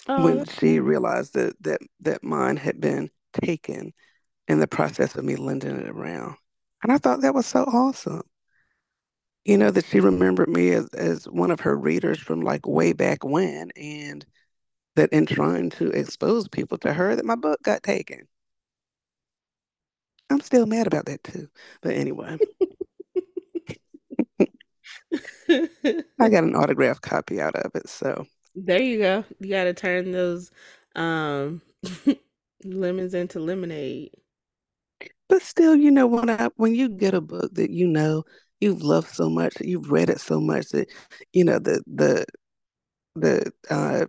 Oh, 0.06 0.22
when 0.22 0.44
she 0.44 0.80
realized 0.80 1.34
that, 1.34 1.60
that 1.62 1.80
that 2.00 2.22
mine 2.22 2.56
had 2.56 2.80
been 2.80 3.10
taken 3.42 3.92
in 4.48 4.60
the 4.60 4.66
process 4.66 5.16
of 5.16 5.24
me 5.24 5.36
lending 5.36 5.76
it 5.76 5.88
around. 5.88 6.36
And 6.82 6.92
I 6.92 6.98
thought 6.98 7.22
that 7.22 7.34
was 7.34 7.46
so 7.46 7.64
awesome. 7.64 8.22
You 9.44 9.58
know, 9.58 9.70
that 9.70 9.86
she 9.86 10.00
remembered 10.00 10.48
me 10.48 10.70
as, 10.70 10.88
as 10.90 11.24
one 11.24 11.50
of 11.50 11.60
her 11.60 11.76
readers 11.76 12.18
from 12.18 12.40
like 12.40 12.66
way 12.66 12.92
back 12.92 13.24
when. 13.24 13.70
And 13.76 14.24
that 14.96 15.12
in 15.12 15.26
trying 15.26 15.70
to 15.70 15.90
expose 15.90 16.48
people 16.48 16.78
to 16.78 16.92
her 16.92 17.16
that 17.16 17.24
my 17.24 17.34
book 17.34 17.62
got 17.62 17.82
taken. 17.82 18.28
I'm 20.30 20.40
still 20.40 20.66
mad 20.66 20.86
about 20.86 21.06
that 21.06 21.22
too. 21.24 21.48
But 21.82 21.94
anyway. 21.94 22.38
I 26.20 26.28
got 26.28 26.44
an 26.44 26.56
autograph 26.56 27.00
copy 27.00 27.40
out 27.40 27.56
of 27.56 27.72
it, 27.74 27.88
so 27.88 28.26
there 28.54 28.82
you 28.82 28.98
go. 28.98 29.24
You 29.40 29.50
got 29.50 29.64
to 29.64 29.74
turn 29.74 30.12
those 30.12 30.50
um 30.94 31.62
lemons 32.64 33.14
into 33.14 33.40
lemonade. 33.40 34.12
But 35.28 35.42
still, 35.42 35.74
you 35.74 35.90
know, 35.90 36.06
when 36.06 36.30
I 36.30 36.48
when 36.56 36.74
you 36.74 36.88
get 36.88 37.14
a 37.14 37.20
book 37.20 37.54
that 37.54 37.70
you 37.70 37.86
know 37.86 38.24
you've 38.60 38.82
loved 38.82 39.08
so 39.08 39.28
much, 39.28 39.54
you've 39.60 39.90
read 39.90 40.10
it 40.10 40.20
so 40.20 40.40
much 40.40 40.68
that 40.68 40.88
you 41.32 41.44
know 41.44 41.58
the 41.58 41.82
the 41.86 42.24
the 43.16 43.52
uh 43.70 44.06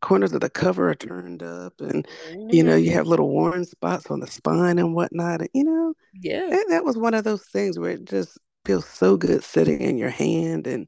corners 0.00 0.32
of 0.32 0.40
the 0.40 0.50
cover 0.50 0.90
are 0.90 0.94
turned 0.94 1.42
up 1.42 1.74
and 1.80 2.06
mm-hmm. 2.28 2.48
you 2.50 2.62
know 2.62 2.74
you 2.74 2.90
have 2.90 3.06
little 3.06 3.28
worn 3.28 3.64
spots 3.64 4.06
on 4.10 4.20
the 4.20 4.26
spine 4.26 4.78
and 4.78 4.94
whatnot 4.94 5.40
and 5.40 5.50
you 5.52 5.62
know 5.62 5.92
yeah. 6.14 6.46
that, 6.48 6.66
that 6.70 6.84
was 6.84 6.96
one 6.96 7.14
of 7.14 7.24
those 7.24 7.44
things 7.44 7.78
where 7.78 7.90
it 7.90 8.04
just 8.04 8.38
feels 8.64 8.86
so 8.86 9.16
good 9.16 9.42
sitting 9.42 9.80
in 9.80 9.98
your 9.98 10.10
hand 10.10 10.66
and 10.66 10.86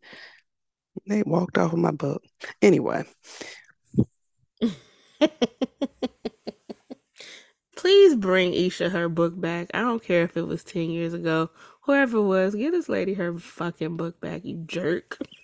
they 1.07 1.23
walked 1.23 1.57
off 1.59 1.73
of 1.73 1.79
my 1.79 1.91
book. 1.91 2.23
Anyway. 2.61 3.05
Please 7.77 8.15
bring 8.17 8.53
Esha 8.53 8.91
her 8.91 9.09
book 9.09 9.41
back. 9.41 9.69
I 9.75 9.81
don't 9.81 10.03
care 10.03 10.23
if 10.23 10.37
it 10.37 10.47
was 10.47 10.63
10 10.65 10.91
years 10.91 11.15
ago. 11.15 11.51
Whoever 11.83 12.19
it 12.19 12.23
was 12.23 12.55
get 12.55 12.71
this 12.71 12.89
lady 12.89 13.15
her 13.15 13.37
fucking 13.37 13.97
book 13.97 14.21
back 14.21 14.45
you 14.45 14.63
jerk 14.67 15.19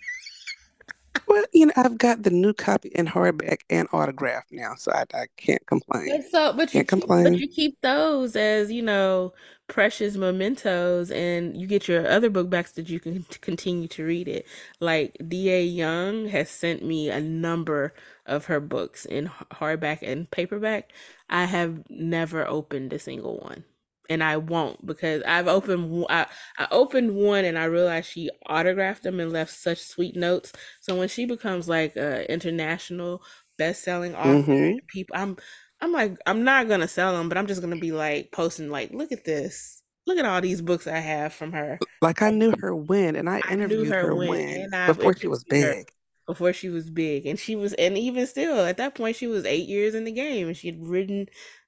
well, 1.39 1.47
you 1.53 1.66
know, 1.66 1.72
I've 1.76 1.99
got 1.99 2.22
the 2.24 2.30
new 2.30 2.53
copy 2.53 2.91
in 2.91 3.07
hardback 3.07 3.61
and 3.70 3.89
autograph 3.93 4.45
now, 4.51 4.74
so 4.76 4.93
I, 4.93 5.05
I 5.14 5.26
can't 5.36 5.64
complain. 5.66 6.09
But 6.09 6.26
so, 6.30 6.53
but 6.53 6.74
you 6.74 6.80
can't 6.80 6.89
keep, 6.89 6.89
complain. 6.89 7.24
But 7.24 7.39
you 7.39 7.49
keep 7.49 7.80
those 7.82 8.36
as 8.36 8.72
you 8.72 8.82
know 8.82 9.34
precious 9.68 10.16
mementos, 10.16 11.11
and 11.12 11.57
you 11.61 11.66
get 11.66 11.89
your 11.89 12.09
other 12.09 12.30
book 12.30 12.51
backs 12.51 12.72
that 12.72 12.89
you 12.91 13.01
can 13.01 13.24
continue 13.43 13.89
to 13.89 14.05
read 14.05 14.28
it. 14.28 14.47
Like 14.80 15.16
D.A. 15.28 15.64
Young 15.64 16.28
has 16.28 16.51
sent 16.51 16.84
me 16.84 17.11
a 17.11 17.20
number 17.20 17.95
of 18.26 18.47
her 18.47 18.61
books 18.61 19.07
in 19.07 19.28
hardback 19.53 20.01
and 20.03 20.30
paperback. 20.30 20.93
I 21.30 21.47
have 21.47 21.89
never 21.91 22.47
opened 22.47 22.93
a 22.93 22.99
single 22.99 23.39
one 23.39 23.64
and 24.09 24.23
I 24.23 24.37
won't 24.39 24.85
because 24.85 25.23
I've 25.25 25.49
opened 25.49 26.07
I, 26.09 26.27
I 26.59 26.69
opened 26.71 27.15
one 27.15 27.45
and 27.45 27.59
I 27.59 27.65
realized 27.65 28.11
she 28.11 28.31
autographed 28.47 29.03
them 29.03 29.21
and 29.21 29.33
left 29.33 29.53
such 29.53 29.81
sweet 29.81 30.17
notes. 30.17 30.53
So 30.81 30.97
when 30.97 31.09
she 31.09 31.27
becomes 31.27 31.69
like 31.69 31.97
a 31.97 32.31
international 32.31 33.23
best-selling 33.59 34.15
author, 34.15 34.53
mm-hmm. 34.53 34.79
people 34.87 35.15
I'm 35.17 35.37
I'm 35.81 35.93
like 35.93 36.17
I'm 36.27 36.45
not 36.45 36.69
gonna 36.69 36.89
sell 36.89 37.17
them, 37.17 37.29
but 37.29 37.39
I'm 37.39 37.47
just 37.47 37.61
gonna 37.61 37.77
be 37.79 37.93
like 37.93 38.33
posting 38.33 38.71
like, 38.71 38.93
look 38.93 39.13
at 39.13 39.25
this, 39.25 39.83
look 40.07 40.19
at 40.19 40.25
all 40.25 40.41
these 40.41 40.63
books 40.63 40.87
I 40.87 40.99
have 40.99 41.33
from 41.33 41.53
her. 41.53 41.79
Like 42.01 42.23
I 42.23 42.31
knew 42.31 42.55
her 42.61 42.75
when, 42.75 43.17
and 43.17 43.29
I, 43.29 43.41
I 43.45 43.53
interviewed 43.53 43.89
her, 43.89 44.09
her 44.09 44.15
when, 44.15 44.71
before 44.87 45.17
she 45.17 45.29
was 45.29 45.45
big. 45.45 45.65
Her 45.65 45.85
before 46.27 46.53
she 46.53 46.69
was 46.69 46.91
big, 46.91 47.25
and 47.25 47.39
she 47.39 47.57
was, 47.57 47.73
and 47.75 47.97
even 47.97 48.27
still 48.27 48.61
at 48.61 48.77
that 48.77 48.95
point, 48.95 49.17
she 49.17 49.27
was 49.27 49.47
eight 49.47 49.67
years 49.67 49.95
in 49.95 50.05
the 50.05 50.13
game, 50.13 50.47
and 50.47 50.57
she 50.57 50.69
had 50.69 50.87
written 50.87 51.27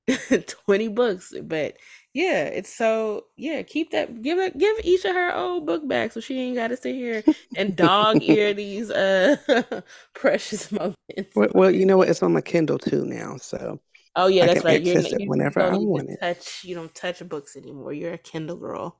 20 0.67 0.89
books 0.89 1.33
but 1.45 1.77
yeah 2.13 2.45
it's 2.45 2.75
so 2.75 3.25
yeah 3.37 3.63
keep 3.63 3.91
that 3.93 4.23
give 4.23 4.39
it 4.39 4.57
give 4.59 4.77
Esha 4.79 5.13
her 5.13 5.35
old 5.35 5.67
book 5.67 5.87
back 5.87 6.13
so 6.13 6.21
she 6.21 6.41
ain't 6.41 6.57
got 6.57 6.69
to 6.69 6.77
sit 6.77 6.95
here 6.95 7.23
and 7.57 7.77
dog 7.77 8.23
ear 8.23 8.53
these 8.55 8.91
uh 8.91 9.37
precious 10.15 10.73
moments 10.73 10.97
well, 11.37 11.49
well, 11.55 11.71
you 11.71 11.87
know 11.87 11.97
what 11.97 12.09
it's 12.09 12.23
on 12.23 12.33
my 12.33 12.41
kindle 12.41 12.79
too 12.79 13.05
now 13.05 13.37
so 13.37 13.81
Oh 14.17 14.27
yeah, 14.27 14.45
I 14.45 14.47
that's 14.49 14.65
right. 14.65 14.83
You're 14.83 15.01
you 15.01 15.29
whenever 15.29 15.63
I 15.63 15.77
want 15.77 16.11
it. 16.11 16.21
touch 16.21 16.65
you 16.65 16.75
don't 16.75 16.95
touch 16.95 17.27
books 17.29 17.57
anymore. 17.57 17.93
You're 17.93 18.15
a 18.15 18.19
Kindle 18.19 18.57
girl. 18.57 18.99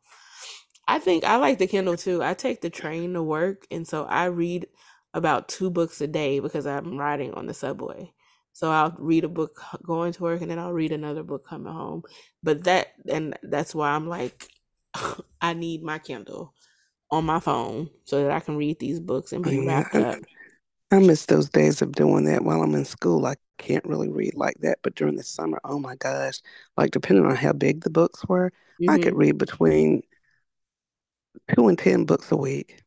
I 0.87 0.99
think 0.99 1.25
I 1.25 1.37
like 1.37 1.59
the 1.59 1.67
Kindle 1.67 1.97
too. 1.97 2.23
I 2.23 2.35
take 2.35 2.61
the 2.61 2.71
train 2.71 3.15
to 3.15 3.23
work, 3.23 3.67
and 3.71 3.87
so 3.87 4.05
I 4.05 4.27
read 4.27 4.69
about 5.13 5.49
two 5.49 5.71
books 5.71 6.01
a 6.01 6.07
day 6.07 6.39
because 6.39 6.67
I'm 6.67 6.97
riding 6.97 7.35
on 7.35 7.47
the 7.47 7.55
subway. 7.55 8.13
So 8.53 8.71
I'll 8.71 8.95
read 8.99 9.25
a 9.25 9.29
book 9.29 9.61
going 9.85 10.13
to 10.13 10.23
work, 10.23 10.43
and 10.43 10.51
then 10.51 10.59
I'll 10.59 10.73
read 10.73 10.93
another 10.93 11.23
book 11.23 11.47
coming 11.47 11.73
home. 11.73 12.03
But 12.43 12.65
that 12.65 12.89
and 13.09 13.37
that's 13.43 13.75
why 13.75 13.91
I'm 13.91 14.09
like, 14.09 14.49
I 15.41 15.55
need 15.55 15.83
my 15.83 15.99
Kindle 15.99 16.55
on 17.11 17.25
my 17.27 17.41
phone 17.41 17.91
so 18.05 18.23
that 18.23 18.33
I 18.33 18.41
can 18.41 18.57
read 18.57 18.79
these 18.81 19.01
books 19.01 19.33
and 19.33 19.45
Oh, 19.45 19.51
be 19.51 19.61
yeah, 19.61 19.61
wrapped 19.61 19.97
up. 19.97 20.21
I 20.93 20.99
miss 21.01 21.27
those 21.27 21.49
days 21.51 21.83
of 21.83 21.93
doing 21.93 22.25
that 22.27 22.45
while 22.45 22.63
I'm 22.63 22.75
in 22.75 22.85
school. 22.85 23.27
I 23.27 23.37
can't 23.59 23.85
really 23.85 24.09
read 24.09 24.35
like 24.35 24.57
that, 24.61 24.79
but 24.83 24.95
during 24.95 25.17
the 25.17 25.23
summer, 25.25 25.61
oh 25.65 25.79
my 25.81 25.97
gosh, 25.97 26.41
like 26.77 26.91
depending 26.93 27.27
on 27.27 27.37
how 27.37 27.53
big 27.53 27.83
the 27.83 27.91
books 27.91 28.25
were, 28.29 28.53
I 28.89 28.99
could 28.99 29.15
hmm 29.15 29.17
read 29.17 29.39
between 29.39 30.03
two 31.55 31.69
and 31.69 31.79
ten 31.79 32.05
books 32.05 32.33
a 32.33 32.37
week. 32.37 32.83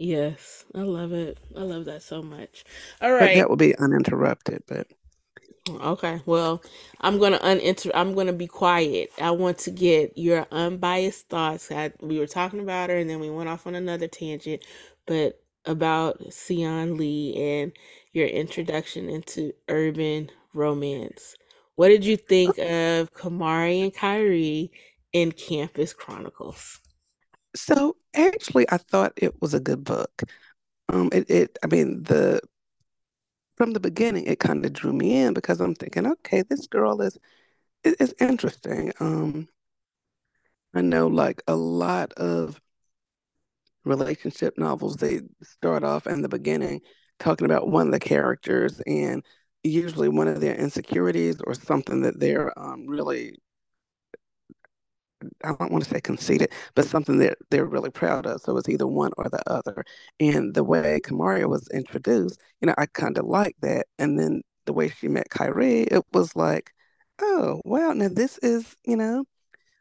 Yes, 0.00 0.66
I 0.74 0.80
love 0.80 1.12
it. 1.12 1.38
I 1.56 1.60
love 1.62 1.86
that 1.86 2.02
so 2.02 2.22
much. 2.22 2.64
All 3.02 3.12
right, 3.12 3.32
But 3.32 3.34
that 3.34 3.50
will 3.50 3.56
be 3.58 3.76
uninterrupted. 3.78 4.64
But 4.68 4.88
Okay, 5.70 6.22
well, 6.26 6.62
I'm 7.00 7.18
gonna 7.18 7.38
uninter. 7.40 7.90
I'm 7.94 8.14
gonna 8.14 8.32
be 8.34 8.48
quiet. 8.48 9.10
I 9.20 9.32
want 9.32 9.58
to 9.60 9.72
get 9.72 10.18
your 10.18 10.46
unbiased 10.52 11.28
thoughts. 11.28 11.72
I, 11.72 11.92
we 12.00 12.18
were 12.20 12.28
talking 12.28 12.60
about 12.60 12.90
her, 12.90 12.98
and 12.98 13.10
then 13.10 13.20
we 13.20 13.30
went 13.30 13.50
off 13.50 13.66
on 13.66 13.76
another 13.76 14.08
tangent, 14.08 14.64
but 15.06 15.42
about 15.66 16.22
Sion 16.32 16.98
Lee 16.98 17.36
and 17.36 17.72
your 18.14 18.28
introduction 18.28 19.10
into 19.10 19.52
urban 19.68 20.30
romance. 20.54 21.36
What 21.76 21.88
did 21.90 22.04
you 22.06 22.16
think 22.18 22.58
of 22.58 23.12
Kamari 23.14 23.84
and 23.84 23.94
Kyrie 23.94 24.72
in 25.12 25.32
Campus 25.32 25.94
Chronicles? 25.94 26.80
So 27.54 27.96
actually, 28.14 28.66
I 28.70 28.76
thought 28.78 29.12
it 29.16 29.40
was 29.40 29.54
a 29.54 29.60
good 29.60 29.84
book. 29.84 30.22
Um, 30.90 31.10
it, 31.12 31.30
it 31.30 31.58
I 31.64 31.68
mean, 31.68 32.04
the 32.04 32.40
from 33.56 33.72
the 33.72 33.80
beginning, 33.80 34.24
it 34.26 34.40
kind 34.40 34.64
of 34.64 34.72
drew 34.72 34.92
me 34.92 35.14
in 35.16 35.34
because 35.34 35.60
I'm 35.60 35.74
thinking, 35.74 36.06
okay, 36.06 36.42
this 36.42 36.66
girl 36.66 37.00
is 37.00 37.18
is 37.84 38.14
interesting. 38.20 38.92
Um, 39.00 39.48
I 40.74 40.80
know 40.80 41.06
like 41.06 41.42
a 41.46 41.54
lot 41.54 42.12
of 42.14 42.60
relationship 43.84 44.58
novels, 44.58 44.96
they 44.96 45.20
start 45.42 45.84
off 45.84 46.06
in 46.06 46.22
the 46.22 46.28
beginning 46.28 46.80
talking 47.18 47.44
about 47.44 47.68
one 47.68 47.86
of 47.86 47.92
the 47.92 48.00
characters 48.00 48.80
and 48.86 49.24
usually 49.62 50.08
one 50.08 50.28
of 50.28 50.40
their 50.40 50.54
insecurities 50.54 51.36
or 51.44 51.54
something 51.54 52.02
that 52.02 52.18
they're 52.20 52.56
um, 52.58 52.86
really, 52.86 53.36
I 55.44 55.52
don't 55.54 55.72
want 55.72 55.84
to 55.84 55.90
say 55.90 56.00
conceited, 56.00 56.52
but 56.74 56.86
something 56.86 57.18
that 57.18 57.38
they're 57.50 57.66
really 57.66 57.90
proud 57.90 58.26
of. 58.26 58.40
So 58.40 58.56
it's 58.56 58.68
either 58.68 58.86
one 58.86 59.12
or 59.16 59.28
the 59.28 59.42
other. 59.50 59.84
And 60.18 60.54
the 60.54 60.64
way 60.64 61.00
Kamaria 61.02 61.48
was 61.48 61.68
introduced, 61.72 62.40
you 62.60 62.66
know, 62.66 62.74
I 62.78 62.86
kind 62.86 63.18
of 63.18 63.26
liked 63.26 63.60
that. 63.62 63.86
And 63.98 64.18
then 64.18 64.42
the 64.66 64.72
way 64.72 64.88
she 64.88 65.08
met 65.08 65.30
Kyrie, 65.30 65.82
it 65.82 66.04
was 66.12 66.36
like, 66.36 66.72
oh, 67.20 67.60
wow, 67.64 67.92
now 67.92 68.08
this 68.08 68.38
is, 68.38 68.76
you 68.84 68.96
know, 68.96 69.24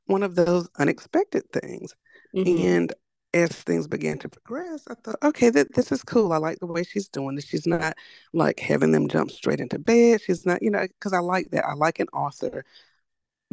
one 0.06 0.24
of 0.24 0.36
those 0.36 0.68
unexpected 0.78 1.44
things. 1.52 1.96
Mm-hmm. 2.36 2.66
And 2.66 2.94
as 3.34 3.52
things 3.52 3.88
began 3.88 4.18
to 4.20 4.30
progress, 4.30 4.84
I 4.90 4.96
thought, 4.96 5.18
okay, 5.24 5.52
th- 5.52 5.68
this 5.76 5.92
is 5.92 6.04
cool. 6.04 6.34
I 6.34 6.38
like 6.38 6.60
the 6.60 6.66
way 6.66 6.84
she's 6.84 7.08
doing 7.08 7.36
this. 7.36 7.46
She's 7.46 7.68
not 7.68 7.96
like 8.34 8.60
having 8.60 8.92
them 8.92 9.08
jump 9.08 9.32
straight 9.32 9.60
into 9.60 9.78
bed. 9.78 10.22
She's 10.22 10.46
not, 10.46 10.62
you 10.64 10.72
know, 10.72 10.82
because 10.82 11.14
I 11.14 11.20
like 11.20 11.52
that. 11.52 11.66
I 11.66 11.74
like 11.74 12.00
an 12.00 12.08
author 12.08 12.66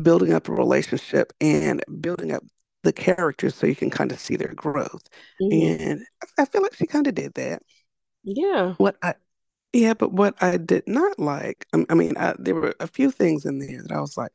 building 0.01 0.33
up 0.33 0.49
a 0.49 0.53
relationship 0.53 1.33
and 1.41 1.83
building 2.01 2.33
up 2.33 2.43
the 2.83 2.93
characters 2.93 3.55
so 3.55 3.67
you 3.67 3.77
can 3.77 3.91
kind 3.91 4.13
of 4.13 4.21
see 4.21 4.37
their 4.37 4.55
growth. 4.55 5.09
Mm-hmm. 5.41 5.83
And 5.83 6.07
I 6.23 6.43
I 6.43 6.45
feel 6.47 6.63
like 6.63 6.75
she 6.75 6.87
kind 6.87 7.07
of 7.07 7.15
did 7.15 7.35
that. 7.35 7.63
Yeah. 8.23 8.75
What 8.79 8.97
I 9.03 9.15
yeah, 9.73 9.95
but 9.95 10.13
what 10.13 10.35
I 10.43 10.57
did 10.57 10.85
not 10.87 11.19
like, 11.19 11.67
I, 11.75 11.85
I 11.91 11.95
mean, 11.95 12.17
I, 12.17 12.35
there 12.39 12.55
were 12.55 12.75
a 12.81 12.87
few 12.87 13.11
things 13.11 13.45
in 13.45 13.59
there 13.59 13.83
that 13.83 13.93
I 13.93 14.01
was 14.01 14.17
like, 14.17 14.33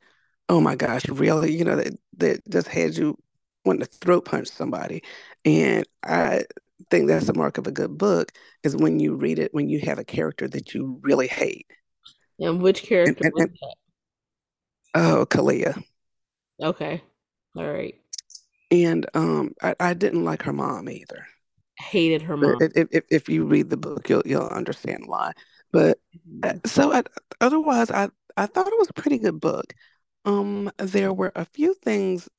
oh 0.49 0.61
my 0.61 0.75
gosh, 0.75 1.07
really? 1.07 1.51
You 1.51 1.65
know, 1.65 1.77
that 1.77 1.97
that 2.17 2.49
just 2.49 2.67
had 2.67 2.95
you 2.97 3.17
wanting 3.65 3.81
to 3.81 3.87
throat 3.87 4.25
punch 4.25 4.49
somebody. 4.49 5.03
And 5.45 5.85
I 6.03 6.43
think 6.89 7.07
that's 7.07 7.27
the 7.27 7.33
mark 7.33 7.57
of 7.57 7.67
a 7.67 7.71
good 7.71 7.97
book 7.97 8.31
is 8.63 8.75
when 8.75 8.99
you 8.99 9.15
read 9.15 9.39
it, 9.39 9.53
when 9.53 9.69
you 9.69 9.79
have 9.81 9.99
a 9.99 10.03
character 10.03 10.47
that 10.49 10.73
you 10.73 10.99
really 11.01 11.27
hate. 11.27 11.67
And 12.39 12.61
which 12.61 12.83
character 12.83 13.23
and, 13.23 13.33
was 13.33 13.43
and 13.43 13.57
oh, 14.93 15.25
Kalia. 15.29 15.81
Okay. 16.61 17.01
All 17.55 17.71
right. 17.71 17.95
And 18.69 19.05
um, 19.13 19.53
I, 19.61 19.75
I 19.79 19.93
didn't 19.93 20.23
like 20.23 20.43
her 20.43 20.53
mom 20.53 20.89
either. 20.89 21.25
Hated 21.77 22.21
her 22.23 22.37
mom. 22.37 22.57
if, 22.61 22.87
if, 22.91 23.03
if 23.09 23.29
you 23.29 23.45
read 23.45 23.69
the 23.69 23.77
book, 23.77 24.07
you'll 24.09 24.23
you'll 24.25 24.47
understand 24.47 25.03
why. 25.07 25.33
But 25.71 25.99
uh, 26.43 26.53
Mhm. 26.53 26.67
so 26.67 26.93
I, 26.93 27.03
otherwise, 27.41 27.91
I 27.91 28.09
I 28.37 28.45
thought 28.45 28.67
it 28.67 28.79
was 28.79 28.89
a 28.89 28.93
pretty 28.93 29.17
good 29.17 29.39
book. 29.39 29.73
Um, 30.25 30.71
there 30.77 31.11
were 31.11 31.31
a 31.35 31.45
few 31.45 31.73
things 31.73 32.29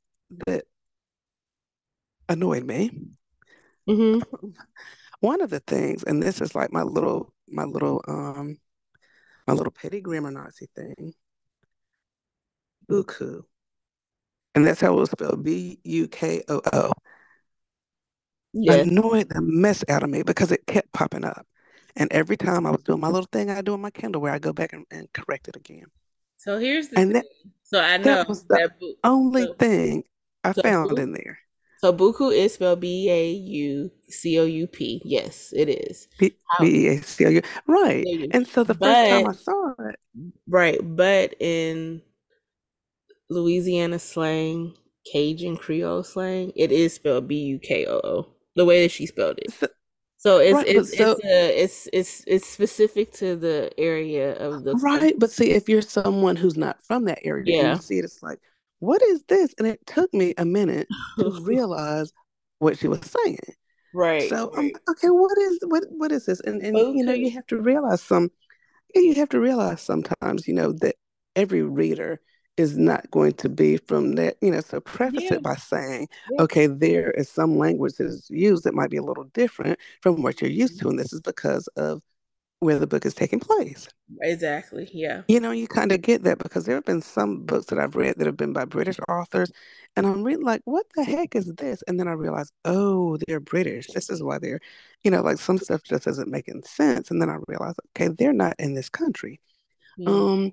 that 0.47 0.65
annoyed 2.29 2.65
me. 2.65 2.91
Mm-hmm. 3.89 4.21
One 5.21 5.41
of 5.41 5.51
the 5.51 5.61
things, 5.61 6.03
and 6.05 6.23
this 6.23 6.41
is 6.41 6.55
like 6.55 6.73
my 6.73 6.83
little 6.83 7.33
my 7.49 7.65
little 7.65 8.03
um 8.09 8.59
my 9.47 9.55
little 9.55 9.73
petty 9.73 10.01
grammar 10.01 10.31
Nazi 10.31 10.69
thing, 10.75 11.15
buku, 12.93 13.45
and 14.55 14.67
that's 14.67 14.81
how 14.81 14.93
it 14.93 15.01
was 15.01 15.11
spelled, 15.11 15.43
B 15.43 15.79
U 15.85 16.09
K 16.09 16.43
O 16.49 16.61
O, 16.73 16.93
Yes. 18.55 18.87
annoyed 18.87 19.29
the 19.29 19.41
mess 19.41 19.85
out 19.89 20.03
of 20.03 20.11
me 20.11 20.23
because 20.23 20.53
it 20.53 20.67
kept 20.67 20.93
popping 20.93 21.25
up. 21.25 21.47
And 21.97 22.11
every 22.13 22.37
time 22.37 22.67
I 22.67 22.71
was 22.71 22.83
doing 22.83 23.01
my 23.01 23.09
little 23.09 23.29
thing 23.31 23.51
I 23.51 23.61
do 23.61 23.75
in 23.75 23.81
my 23.81 23.91
Kindle 23.91 24.23
where 24.23 24.33
I 24.33 24.39
go 24.39 24.53
back 24.53 24.73
and, 24.73 24.87
and 24.91 25.13
correct 25.13 25.49
it 25.49 25.57
again. 25.57 25.87
So 26.37 26.59
here's 26.59 26.89
the 26.89 26.97
And 26.97 27.15
that. 27.15 27.25
So 27.65 27.81
I 27.81 27.97
know 27.97 28.17
that 28.17 28.29
was 28.29 28.45
the 28.45 28.61
that 28.61 28.79
bu- 28.79 28.95
only 29.05 29.47
so 29.47 29.55
thing 29.59 30.05
I 30.45 30.53
so 30.55 30.63
found 30.63 30.91
bu- 30.91 30.99
in 30.99 31.13
there. 31.13 31.39
so 31.79 31.93
buku 31.93 32.35
is 32.35 32.55
spelled 32.55 32.81
B 32.81 33.11
A 33.11 33.31
U 33.33 33.91
C 34.09 34.39
O 34.39 34.45
U 34.45 34.67
P. 34.67 35.03
Yes, 35.05 35.53
it 35.57 35.69
is. 35.69 36.09
B 36.19 36.33
E 36.63 36.89
A 36.89 37.03
C 37.03 37.25
L 37.25 37.31
U. 37.31 37.43
Right. 37.67 38.09
And 38.31 38.47
so 38.47 38.65
the 38.65 38.75
first 38.75 39.05
time 39.07 39.27
I 39.27 39.33
saw 39.33 39.73
it, 39.81 39.97
right, 40.49 40.79
but 40.83 41.35
in 41.41 42.03
Louisiana 43.33 43.99
slang, 43.99 44.75
Cajun 45.11 45.57
Creole 45.57 46.05
slang, 46.05 46.53
it 46.57 46.73
is 46.73 46.95
spelled 46.95 47.29
B 47.29 47.37
U 47.37 47.59
K 47.59 47.87
O 47.87 48.01
O. 48.05 48.27
The 48.55 48.65
way 48.65 48.83
that 48.83 48.91
she 48.91 49.07
spelled 49.07 49.39
it. 49.39 49.53
so, 49.53 49.69
So 50.19 50.39
it's 50.39 50.55
right, 50.55 50.69
it's 50.69 50.93
it's 50.93 51.25
a 51.25 51.63
it's 51.63 51.89
it's 51.93 52.25
it's 52.29 52.47
specific 52.47 53.13
to 53.15 53.35
the 53.35 53.73
area 53.79 54.37
of 54.37 54.63
the 54.65 54.75
right, 54.77 55.15
but 55.19 55.33
see 55.33 55.51
if 55.51 55.69
you're 55.69 55.83
someone 55.83 56.37
who's 56.37 56.57
not 56.57 56.85
from 56.85 57.07
that 57.07 57.19
area 57.25 57.59
and 57.59 57.73
you 57.73 57.75
yeah. 57.75 57.79
see 57.79 57.99
it, 57.99 58.05
it's 58.05 58.23
like, 58.23 58.39
what 58.79 59.03
is 59.03 59.25
this? 59.25 59.55
And 59.59 59.67
it 59.67 59.85
took 59.87 60.13
me 60.15 60.35
a 60.39 60.45
minute 60.45 60.87
to 61.19 61.31
realize 61.43 62.13
what 62.61 62.79
she 62.79 62.89
was 62.89 63.01
saying. 63.25 63.39
Right, 63.95 64.29
So 64.29 64.53
I'm 64.57 64.67
right. 64.67 64.77
okay, 64.91 65.09
what 65.09 65.37
is 65.39 65.59
what 65.67 65.85
what 65.91 66.13
is 66.13 66.27
this? 66.27 66.41
And 66.41 66.63
and 66.63 66.77
you 66.77 67.05
know, 67.05 67.13
you 67.13 67.31
have 67.33 67.47
to 67.49 67.61
realize 67.61 68.03
some 68.03 68.31
you 68.95 69.15
have 69.15 69.31
to 69.31 69.41
realize 69.41 69.81
sometimes, 69.81 70.47
you 70.47 70.55
know, 70.55 70.73
that 70.73 70.97
every 71.35 71.63
reader 71.63 72.21
is 72.57 72.77
not 72.77 73.11
going 73.11 73.33
to 73.33 73.49
be 73.49 73.77
from 73.79 74.15
that, 74.17 74.37
you 74.43 74.51
know, 74.51 74.61
so 74.61 74.81
preface 74.81 75.25
Yeah, 75.25 75.35
it 75.37 75.43
by 75.43 75.57
saying, 75.57 76.09
yeah. 76.31 76.43
okay, 76.43 76.67
there 76.67 77.11
is 77.13 77.29
some 77.29 77.57
language 77.59 77.95
that 77.95 78.07
is 78.07 78.29
used 78.31 78.65
that 78.65 78.75
might 78.75 78.91
be 78.91 78.99
a 78.99 79.03
little 79.03 79.25
different 79.33 79.79
from 80.03 80.23
what 80.23 80.41
you're 80.41 80.51
used 80.51 80.79
to. 80.81 80.89
And 80.89 80.99
this 80.99 81.13
is 81.13 81.21
because 81.21 81.67
of 81.77 82.03
where 82.61 82.79
the 82.79 82.87
book 82.87 83.07
is 83.07 83.15
taking 83.15 83.41
place. 83.41 83.89
Exactly. 84.21 84.89
Yeah. 84.93 85.23
You 85.29 85.41
know, 85.41 85.51
you 85.53 85.67
kind 85.67 85.93
of 85.93 86.03
get 86.03 86.25
that 86.25 86.39
because 86.39 86.65
there 86.65 86.75
have 86.75 86.85
been 86.85 87.01
some 87.01 87.45
books 87.45 87.67
that 87.67 87.79
I've 87.79 87.97
read 87.97 88.19
that 88.19 88.27
have 88.27 88.37
been 88.37 88.53
by 88.53 88.65
British 88.65 88.99
authors, 89.09 89.51
and 89.97 90.07
I'm 90.07 90.23
reading 90.23 90.45
like, 90.45 90.61
what 90.65 90.87
the 90.95 91.05
heck 91.05 91.35
is 91.35 91.47
this? 91.55 91.83
And 91.87 91.99
then 91.99 92.09
I 92.09 92.13
realize, 92.13 92.51
oh, 92.65 93.17
they're 93.27 93.41
British. 93.41 93.89
This 93.89 94.11
is 94.11 94.23
why 94.23 94.39
they're, 94.39 94.61
you 95.05 95.11
know, 95.11 95.23
like 95.23 95.39
some 95.39 95.59
stuff 95.59 95.83
just 95.85 96.07
isn't 96.07 96.29
making 96.29 96.63
sense. 96.65 97.11
And 97.11 97.21
then 97.23 97.31
I 97.31 97.39
realize, 97.47 97.75
okay, 97.97 98.09
they're 98.09 98.33
not 98.33 98.57
in 98.59 98.75
this 98.75 98.89
country. 98.89 99.41
Um, 100.07 100.53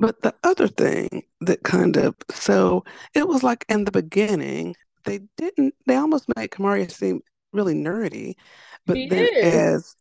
but 0.00 0.22
the 0.22 0.34
other 0.44 0.68
thing 0.68 1.24
that 1.40 1.62
kind 1.62 1.96
of, 1.96 2.16
so 2.30 2.84
it 3.14 3.28
was 3.28 3.42
like 3.42 3.64
in 3.68 3.84
the 3.84 3.92
beginning, 3.92 4.74
they 5.04 5.20
didn't, 5.36 5.74
they 5.86 5.96
almost 5.96 6.26
made 6.36 6.50
Kamaria 6.50 6.90
seem 6.90 7.22
really 7.52 7.74
nerdy, 7.74 8.34
She 8.94 9.06
but 9.06 9.10
then 9.10 9.28
is. 9.36 9.44
as, 9.44 9.96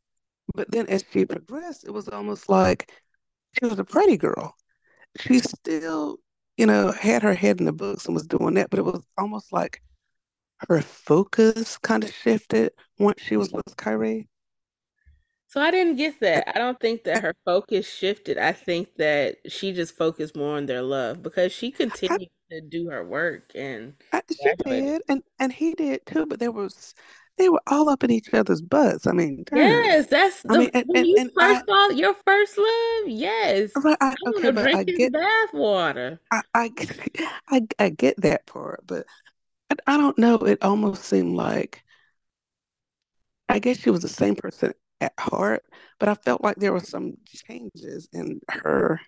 but 0.55 0.71
then 0.71 0.87
as 0.87 1.03
she 1.11 1.25
progressed, 1.25 1.85
it 1.85 1.91
was 1.91 2.09
almost 2.09 2.49
like 2.49 2.91
she 3.59 3.65
was 3.67 3.79
a 3.79 3.85
pretty 3.85 4.17
girl 4.17 4.55
she 5.19 5.39
still, 5.39 6.19
you 6.57 6.65
know, 6.65 6.91
had 6.91 7.23
her 7.23 7.33
head 7.33 7.59
in 7.59 7.65
the 7.65 7.73
books 7.73 8.05
and 8.05 8.15
was 8.15 8.27
doing 8.27 8.55
that, 8.55 8.69
but 8.69 8.79
it 8.79 8.85
was 8.85 9.03
almost 9.17 9.51
like 9.51 9.81
her 10.67 10.81
focus 10.81 11.77
kind 11.77 12.03
of 12.03 12.13
shifted 12.13 12.71
once 12.97 13.21
she 13.21 13.37
was 13.37 13.51
with 13.51 13.75
Kyrie. 13.77 14.27
So 15.49 15.59
I 15.59 15.71
didn't 15.71 15.95
get 15.95 16.19
that. 16.21 16.47
I 16.55 16.59
don't 16.59 16.79
think 16.79 17.03
that 17.05 17.23
her 17.23 17.35
focus 17.43 17.91
shifted. 17.91 18.37
I 18.37 18.51
think 18.51 18.95
that 18.97 19.37
she 19.51 19.73
just 19.73 19.97
focused 19.97 20.35
more 20.35 20.55
on 20.57 20.67
their 20.67 20.83
love 20.83 21.23
because 21.23 21.51
she 21.51 21.71
I, 21.71 21.75
continued 21.75 22.29
to 22.51 22.61
do 22.61 22.89
her 22.89 23.03
work 23.03 23.51
and 23.55 23.95
I, 24.13 24.21
she 24.31 24.37
graduated. 24.43 24.85
did, 24.85 25.01
and 25.09 25.23
and 25.39 25.51
he 25.51 25.73
did 25.73 26.05
too. 26.05 26.27
But 26.27 26.39
there 26.39 26.51
was, 26.51 26.93
they 27.37 27.49
were 27.49 27.61
all 27.65 27.89
up 27.89 28.03
in 28.03 28.11
each 28.11 28.31
other's 28.33 28.61
butts. 28.61 29.07
I 29.07 29.11
mean, 29.11 29.43
darn. 29.45 29.61
Yes, 29.61 30.07
that's 30.07 30.45
I 30.47 30.57
mean, 30.57 30.69
and 30.73 30.85
when 30.85 30.97
and, 30.97 31.07
you 31.07 31.17
and 31.17 31.31
first 31.35 31.61
I, 31.67 31.67
saw 31.67 31.89
your 31.89 32.13
first 32.25 32.57
love. 32.57 33.07
Yes, 33.07 33.71
right, 33.75 33.97
I, 33.99 34.09
I 34.09 34.15
want 34.25 34.37
okay, 34.37 34.49
to 34.49 34.53
but 34.53 34.63
drink 34.63 34.79
I 34.79 34.83
his 34.85 34.97
get, 34.97 35.13
bath 35.13 35.53
water. 35.53 36.21
I, 36.31 36.41
I, 36.53 36.71
I, 37.49 37.67
I 37.79 37.89
get 37.89 38.21
that 38.21 38.45
part, 38.45 38.83
but 38.85 39.07
I, 39.71 39.95
I 39.95 39.97
don't 39.97 40.17
know. 40.19 40.35
It 40.35 40.59
almost 40.61 41.05
seemed 41.05 41.35
like 41.35 41.83
I 43.47 43.57
guess 43.57 43.79
she 43.79 43.89
was 43.89 44.03
the 44.03 44.09
same 44.09 44.35
person 44.35 44.73
at 45.01 45.13
heart, 45.19 45.63
but 45.99 46.09
I 46.09 46.15
felt 46.15 46.43
like 46.43 46.57
there 46.57 46.73
were 46.73 46.79
some 46.79 47.15
changes 47.25 48.07
in 48.13 48.41
her. 48.49 48.99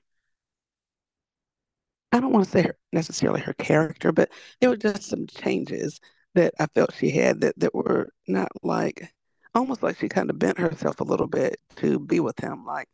I 2.11 2.19
don't 2.19 2.33
want 2.33 2.45
to 2.45 2.51
say 2.51 2.61
her, 2.63 2.77
necessarily 2.91 3.41
her 3.41 3.53
character, 3.53 4.11
but 4.11 4.29
there 4.59 4.69
were 4.69 4.77
just 4.77 5.03
some 5.03 5.27
changes 5.27 5.99
that 6.35 6.53
I 6.59 6.67
felt 6.67 6.93
she 6.93 7.09
had 7.11 7.41
that, 7.41 7.59
that 7.59 7.73
were 7.75 8.09
not 8.27 8.49
like 8.63 9.13
almost 9.55 9.83
like 9.83 9.97
she 9.97 10.09
kind 10.09 10.29
of 10.29 10.39
bent 10.39 10.57
herself 10.57 10.99
a 10.99 11.05
little 11.05 11.27
bit 11.27 11.59
to 11.77 11.99
be 11.99 12.19
with 12.19 12.39
him. 12.39 12.65
Like 12.65 12.87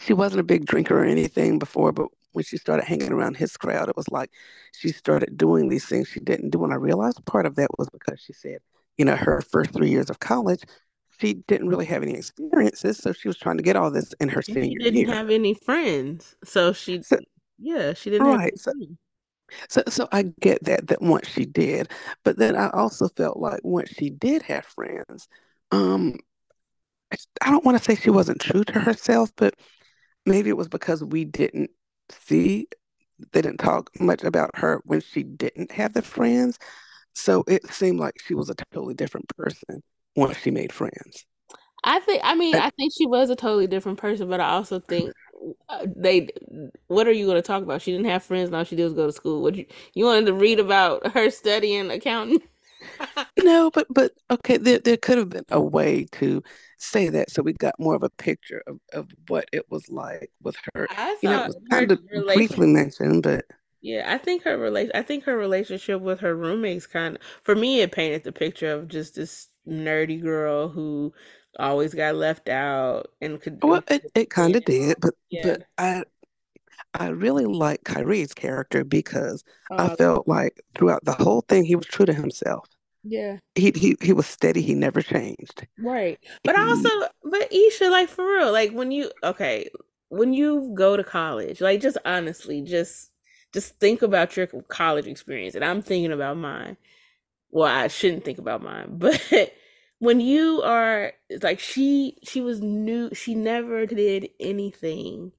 she 0.00 0.12
wasn't 0.12 0.40
a 0.40 0.44
big 0.44 0.66
drinker 0.66 1.00
or 1.00 1.04
anything 1.04 1.58
before, 1.58 1.92
but 1.92 2.08
when 2.32 2.44
she 2.44 2.56
started 2.58 2.84
hanging 2.84 3.12
around 3.12 3.36
his 3.36 3.56
crowd, 3.56 3.88
it 3.88 3.96
was 3.96 4.08
like 4.10 4.30
she 4.72 4.90
started 4.90 5.36
doing 5.36 5.68
these 5.68 5.86
things 5.86 6.08
she 6.08 6.20
didn't 6.20 6.50
do. 6.50 6.62
And 6.64 6.72
I 6.72 6.76
realized 6.76 7.24
part 7.24 7.46
of 7.46 7.56
that 7.56 7.70
was 7.78 7.88
because 7.90 8.20
she 8.20 8.32
said, 8.32 8.58
you 8.96 9.04
know, 9.04 9.16
her 9.16 9.40
first 9.40 9.72
three 9.72 9.90
years 9.90 10.10
of 10.10 10.20
college, 10.20 10.62
she 11.20 11.34
didn't 11.48 11.68
really 11.68 11.86
have 11.86 12.02
any 12.02 12.14
experiences. 12.14 12.98
So 12.98 13.12
she 13.12 13.28
was 13.28 13.38
trying 13.38 13.56
to 13.58 13.62
get 13.62 13.76
all 13.76 13.90
this 13.90 14.12
in 14.20 14.28
her 14.30 14.42
And 14.48 14.58
she 14.60 14.74
didn't 14.74 15.04
year. 15.04 15.14
have 15.14 15.30
any 15.30 15.54
friends, 15.54 16.36
so 16.44 16.72
she, 16.72 17.02
So, 17.02 17.18
yeah, 17.58 17.92
she 17.94 18.10
didn't 18.10 18.28
have 18.28 18.40
right. 18.40 18.52
any 18.52 18.58
So, 18.58 18.72
friends. 18.72 18.98
so, 19.68 19.82
so 19.88 20.08
I 20.12 20.24
get 20.40 20.64
that, 20.64 20.88
that 20.88 21.02
once 21.02 21.28
she 21.28 21.44
did, 21.46 21.90
but 22.24 22.36
then 22.38 22.56
I 22.56 22.70
also 22.70 23.08
felt 23.08 23.38
like 23.38 23.60
once 23.64 23.90
she 23.90 24.10
did 24.10 24.42
have 24.42 24.64
friends, 24.64 25.28
um, 25.70 26.16
I 27.40 27.50
don't 27.50 27.64
want 27.64 27.78
to 27.78 27.84
say 27.84 27.94
she 27.94 28.10
wasn't 28.10 28.40
true 28.40 28.64
to 28.64 28.80
herself, 28.80 29.30
but 29.36 29.54
maybe 30.26 30.50
it 30.50 30.56
was 30.56 30.68
because 30.68 31.04
we 31.04 31.24
didn't 31.24 31.70
see 32.10 32.68
they 33.32 33.42
didn't 33.42 33.58
talk 33.60 33.90
much 34.00 34.24
about 34.24 34.50
her 34.58 34.80
when 34.84 35.00
she 35.00 35.22
didn't 35.24 35.72
have 35.72 35.92
the 35.94 36.02
friends. 36.02 36.58
So 37.14 37.44
it 37.48 37.66
seemed 37.72 38.00
like 38.00 38.14
she 38.26 38.34
was 38.34 38.50
a 38.50 38.54
totally 38.56 38.94
different 38.94 39.28
person 39.36 39.82
once 40.18 40.36
she 40.38 40.50
made 40.50 40.72
friends. 40.72 41.24
I 41.84 42.00
think, 42.00 42.20
I 42.24 42.34
mean, 42.34 42.58
I 42.58 42.70
think 42.70 42.92
she 42.96 43.06
was 43.06 43.30
a 43.30 43.36
totally 43.36 43.66
different 43.66 43.98
person, 43.98 44.28
but 44.28 44.40
I 44.40 44.50
also 44.50 44.80
think 44.80 45.14
uh, 45.68 45.86
they, 45.96 46.28
what 46.88 47.06
are 47.06 47.12
you 47.12 47.24
going 47.26 47.36
to 47.36 47.42
talk 47.42 47.62
about? 47.62 47.82
She 47.82 47.92
didn't 47.92 48.06
have 48.06 48.24
friends, 48.24 48.52
all 48.52 48.64
she 48.64 48.76
did 48.76 48.84
was 48.84 48.94
go 48.94 49.06
to 49.06 49.12
school. 49.12 49.42
What 49.42 49.54
you, 49.54 49.66
you 49.94 50.04
wanted 50.04 50.26
to 50.26 50.34
read 50.34 50.58
about 50.60 51.12
her 51.12 51.30
studying 51.30 51.90
accounting? 51.90 52.42
no, 53.44 53.70
but 53.70 53.86
but 53.90 54.12
okay, 54.30 54.56
there 54.56 54.78
there 54.78 54.96
could 54.96 55.18
have 55.18 55.28
been 55.28 55.44
a 55.50 55.60
way 55.60 56.06
to 56.12 56.42
say 56.78 57.08
that 57.08 57.30
so 57.30 57.42
we 57.42 57.52
got 57.52 57.78
more 57.78 57.94
of 57.94 58.02
a 58.02 58.10
picture 58.10 58.62
of, 58.66 58.78
of 58.92 59.08
what 59.28 59.48
it 59.52 59.70
was 59.70 59.88
like 59.88 60.30
with 60.42 60.56
her. 60.74 60.88
I 60.90 61.16
You 61.22 61.28
know, 61.30 61.42
it 61.44 61.46
was 61.48 61.56
kind 61.70 61.90
of 61.92 62.00
briefly 62.34 62.66
mentioned, 62.66 63.22
but 63.22 63.44
yeah, 63.80 64.12
I 64.12 64.18
think 64.18 64.42
her 64.42 64.58
relation, 64.58 64.90
I 64.94 65.02
think 65.02 65.24
her 65.24 65.36
relationship 65.36 66.00
with 66.00 66.20
her 66.20 66.34
roommates 66.34 66.86
kind 66.86 67.16
of, 67.16 67.22
for 67.44 67.54
me, 67.54 67.80
it 67.80 67.92
painted 67.92 68.24
the 68.24 68.32
picture 68.32 68.72
of 68.72 68.88
just 68.88 69.14
this 69.14 69.48
nerdy 69.68 70.20
girl 70.22 70.68
who 70.68 71.12
always 71.58 71.94
got 71.94 72.14
left 72.16 72.48
out 72.48 73.08
and 73.20 73.40
could, 73.40 73.62
well, 73.62 73.82
it, 73.88 74.04
it 74.14 74.30
kind 74.30 74.56
of 74.56 74.64
did. 74.64 74.98
But 75.00 75.14
Yeah. 75.30 75.56
but 75.56 75.62
I 75.78 76.04
I 76.94 77.08
really 77.08 77.46
like 77.46 77.84
Kyrie's 77.84 78.34
character 78.34 78.84
because 78.84 79.44
I 79.78 79.88
Uh, 79.88 79.96
felt 79.98 80.28
like 80.28 80.62
throughout 80.76 81.04
the 81.04 81.14
whole 81.14 81.42
thing 81.42 81.64
he 81.64 81.76
was 81.76 81.86
true 81.86 82.06
to 82.06 82.14
himself. 82.14 82.68
yeah. 83.02 83.38
He 83.56 83.72
he 83.74 83.96
he 84.02 84.12
was 84.14 84.26
steady. 84.26 84.62
He 84.62 84.74
never 84.74 85.02
changed. 85.02 85.66
Right. 85.78 86.18
But 86.44 86.56
also, 86.56 86.88
but 87.22 87.50
Esha, 87.52 87.90
like 87.90 88.08
for 88.08 88.24
real, 88.24 88.52
like 88.52 88.72
when 88.72 88.90
you 88.90 89.10
okay, 89.22 89.70
when 90.08 90.32
you 90.32 90.72
go 90.74 90.96
to 90.96 91.04
college, 91.04 91.60
like 91.60 91.80
just 91.80 91.98
honestly, 92.04 92.62
just 92.62 93.10
just 93.54 93.78
think 93.78 94.02
about 94.02 94.36
your 94.36 94.46
college 94.68 95.06
experience. 95.06 95.54
And 95.54 95.64
I'm 95.64 95.82
thinking 95.82 96.12
about 96.12 96.36
mine. 96.36 96.76
Well, 97.50 97.66
I 97.72 97.88
shouldn't 97.88 98.24
think 98.24 98.38
about 98.38 98.62
mine, 98.62 98.86
but 98.98 99.20
when 99.98 100.20
you 100.20 100.62
are 100.62 101.12
like 101.42 101.60
she 101.60 102.18
she 102.22 102.40
was 102.40 102.60
new, 102.60 103.12
she 103.14 103.34
never 103.34 103.86
did 103.86 104.30
anything 104.40 105.32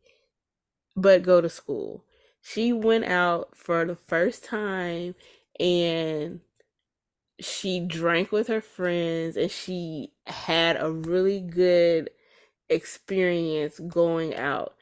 but 0.95 1.24
go 1.24 1.41
to 1.41 1.49
school. 1.49 2.03
She 2.41 2.74
went 2.74 3.05
out 3.05 3.55
for 3.55 3.86
the 3.86 3.95
first 3.95 4.43
time 4.43 5.16
and 5.60 6.41
she 7.39 7.80
drank 7.80 8.32
with 8.32 8.47
her 8.47 8.62
friends 8.62 9.38
and 9.38 9.49
she 9.49 10.12
had 10.28 10.78
a 10.80 10.91
really 10.91 11.39
good 11.39 12.10
experience 12.70 13.80
going 13.80 14.36
out. 14.36 14.76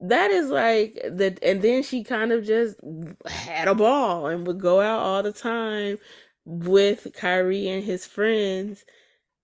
That 0.00 0.30
is 0.30 0.48
like 0.50 0.94
the 1.04 1.36
and 1.42 1.62
then 1.62 1.82
she 1.82 2.02
kind 2.02 2.32
of 2.32 2.44
just 2.44 2.76
had 3.26 3.68
a 3.68 3.74
ball 3.74 4.26
and 4.26 4.46
would 4.46 4.58
go 4.60 4.80
out 4.80 5.00
all 5.00 5.22
the 5.22 5.32
time 5.32 5.98
with 6.50 7.08
Kyrie 7.14 7.68
and 7.68 7.84
his 7.84 8.06
friends 8.06 8.84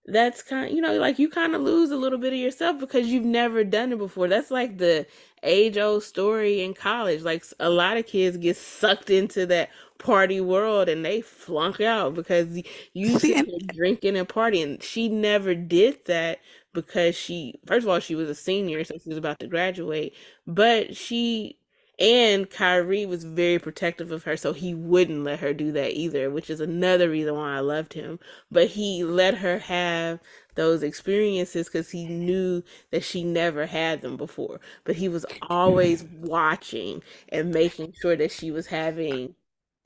that's 0.08 0.40
kind 0.42 0.74
you 0.74 0.80
know 0.80 0.94
like 0.98 1.18
you 1.18 1.28
kind 1.28 1.54
of 1.54 1.60
lose 1.62 1.90
a 1.90 1.96
little 1.96 2.18
bit 2.18 2.32
of 2.32 2.38
yourself 2.38 2.78
because 2.78 3.08
you've 3.08 3.24
never 3.24 3.64
done 3.64 3.92
it 3.92 3.98
before. 3.98 4.28
That's 4.28 4.50
like 4.50 4.78
the 4.78 5.06
age 5.42 5.78
old 5.78 6.04
story 6.04 6.62
in 6.62 6.74
college. 6.74 7.22
Like 7.22 7.44
a 7.58 7.68
lot 7.68 7.96
of 7.96 8.06
kids 8.06 8.36
get 8.36 8.56
sucked 8.56 9.10
into 9.10 9.46
that 9.46 9.70
party 9.98 10.40
world 10.40 10.88
and 10.88 11.04
they 11.04 11.20
flunk 11.22 11.80
out 11.80 12.14
because 12.14 12.56
you 12.94 13.18
see, 13.18 13.34
sit 13.34 13.36
and 13.38 13.48
here 13.48 13.58
drinking 13.74 14.16
and 14.16 14.28
partying. 14.28 14.80
She 14.82 15.08
never 15.08 15.54
did 15.54 16.04
that 16.06 16.38
because 16.72 17.16
she 17.16 17.54
first 17.66 17.84
of 17.84 17.88
all 17.90 17.98
she 18.00 18.14
was 18.14 18.28
a 18.28 18.34
senior 18.34 18.84
so 18.84 18.94
she 19.02 19.08
was 19.08 19.16
about 19.18 19.38
to 19.40 19.46
graduate 19.46 20.14
but 20.46 20.94
she 20.94 21.56
and 21.98 22.50
Kyrie 22.50 23.06
was 23.06 23.24
very 23.24 23.58
protective 23.58 24.10
of 24.12 24.24
her 24.24 24.36
so 24.36 24.52
he 24.52 24.74
wouldn't 24.74 25.24
let 25.24 25.40
her 25.40 25.54
do 25.54 25.72
that 25.72 25.92
either 25.92 26.30
which 26.30 26.50
is 26.50 26.60
another 26.60 27.08
reason 27.10 27.34
why 27.34 27.56
I 27.56 27.60
loved 27.60 27.92
him 27.94 28.18
but 28.50 28.68
he 28.68 29.02
let 29.04 29.34
her 29.38 29.58
have 29.58 30.20
those 30.54 30.82
experiences 30.82 31.66
because 31.68 31.90
he 31.90 32.06
knew 32.06 32.62
that 32.90 33.04
she 33.04 33.22
never 33.22 33.66
had 33.66 34.00
them 34.00 34.16
before. 34.16 34.58
But 34.84 34.96
he 34.96 35.06
was 35.08 35.26
always 35.42 36.02
watching 36.04 37.02
and 37.28 37.52
making 37.52 37.92
sure 38.00 38.16
that 38.16 38.32
she 38.32 38.50
was 38.50 38.66
having 38.66 39.34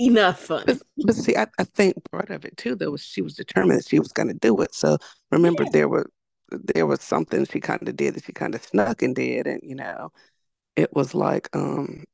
enough 0.00 0.38
fun. 0.40 0.64
but 0.66 0.78
but 1.04 1.16
see, 1.16 1.36
I, 1.36 1.46
I 1.58 1.64
think 1.64 1.96
part 2.11 2.30
of 2.30 2.44
it 2.44 2.56
too, 2.56 2.74
though, 2.76 2.90
was 2.92 3.02
she 3.02 3.22
was 3.22 3.34
determined 3.34 3.78
that 3.80 3.88
she 3.88 3.98
was 3.98 4.12
going 4.12 4.28
to 4.28 4.34
do 4.34 4.61
it. 4.62 4.74
So 4.74 4.98
remember, 5.30 5.64
Yeah. 5.64 5.70
there 5.70 5.88
were 5.88 6.11
there 6.50 6.86
was 6.86 7.00
something 7.02 7.44
she 7.46 7.61
kind 7.61 7.86
of 7.88 7.96
did 7.96 8.14
that 8.14 8.24
she 8.24 8.32
kind 8.32 8.54
of 8.54 8.62
snuck 8.64 9.02
and 9.02 9.14
did, 9.14 9.46
and 9.46 9.61
you 9.62 9.74
know, 9.74 10.11
it 10.76 10.92
was 10.94 11.14
like, 11.14 11.48
um, 11.54 12.04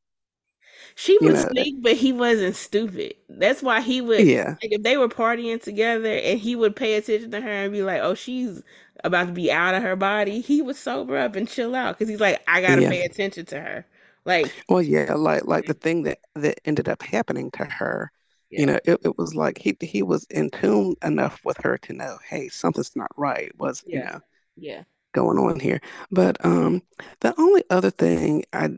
She 0.94 1.18
you 1.18 1.32
would 1.32 1.34
know, 1.34 1.48
sneak, 1.50 1.82
but 1.82 1.96
he 1.96 2.12
wasn't 2.12 2.56
stupid. 2.56 3.14
That's 3.28 3.62
why 3.62 3.80
he 3.80 4.00
would, 4.00 4.26
yeah, 4.26 4.56
like, 4.62 4.72
if 4.72 4.82
they 4.82 4.96
were 4.96 5.08
partying 5.08 5.62
together 5.62 6.08
and 6.12 6.38
he 6.40 6.56
would 6.56 6.74
pay 6.76 6.94
attention 6.94 7.30
to 7.32 7.40
her 7.40 7.48
and 7.48 7.72
be 7.72 7.82
like, 7.82 8.00
oh, 8.02 8.14
she's 8.14 8.62
about 9.04 9.26
to 9.26 9.32
be 9.32 9.50
out 9.52 9.74
of 9.74 9.82
her 9.82 9.96
body, 9.96 10.40
he 10.40 10.62
would 10.62 10.76
sober 10.76 11.16
up 11.18 11.36
and 11.36 11.48
chill 11.48 11.74
out 11.74 11.96
because 11.98 12.08
he's 12.08 12.20
like, 12.20 12.42
I 12.48 12.60
got 12.62 12.76
to 12.76 12.82
yeah. 12.82 12.90
pay 12.90 13.02
attention 13.04 13.46
to 13.46 13.60
her. 13.60 13.86
Like, 14.24 14.56
Well, 14.68 14.82
yeah, 14.82 15.14
like 15.14 15.44
like 15.46 15.66
the 15.66 15.74
thing 15.74 16.02
that 16.04 16.18
that 16.34 16.60
ended 16.64 16.88
up 16.88 17.02
happening 17.02 17.50
to 17.52 17.64
her, 17.64 18.10
you 18.56 18.66
know, 18.66 18.78
it, 18.84 19.00
it 19.04 19.18
was 19.18 19.34
like 19.34 19.58
he 19.58 19.76
he 19.80 20.02
was 20.02 20.24
in 20.30 20.50
tune 20.50 20.94
enough 21.02 21.40
with 21.44 21.56
her 21.58 21.78
to 21.78 21.92
know, 21.92 22.18
hey, 22.28 22.48
something's 22.48 22.94
not 22.96 23.10
right. 23.16 23.52
Was 23.58 23.82
you 23.86 24.00
yeah, 24.00 24.02
know 24.02 24.20
yeah. 24.56 24.84
Going 25.16 25.38
on 25.38 25.60
here? 25.60 25.80
But 26.12 26.44
um, 26.46 26.82
the 27.22 27.34
only 27.38 27.64
other 27.70 27.90
thing 27.90 28.44
I 28.54 28.70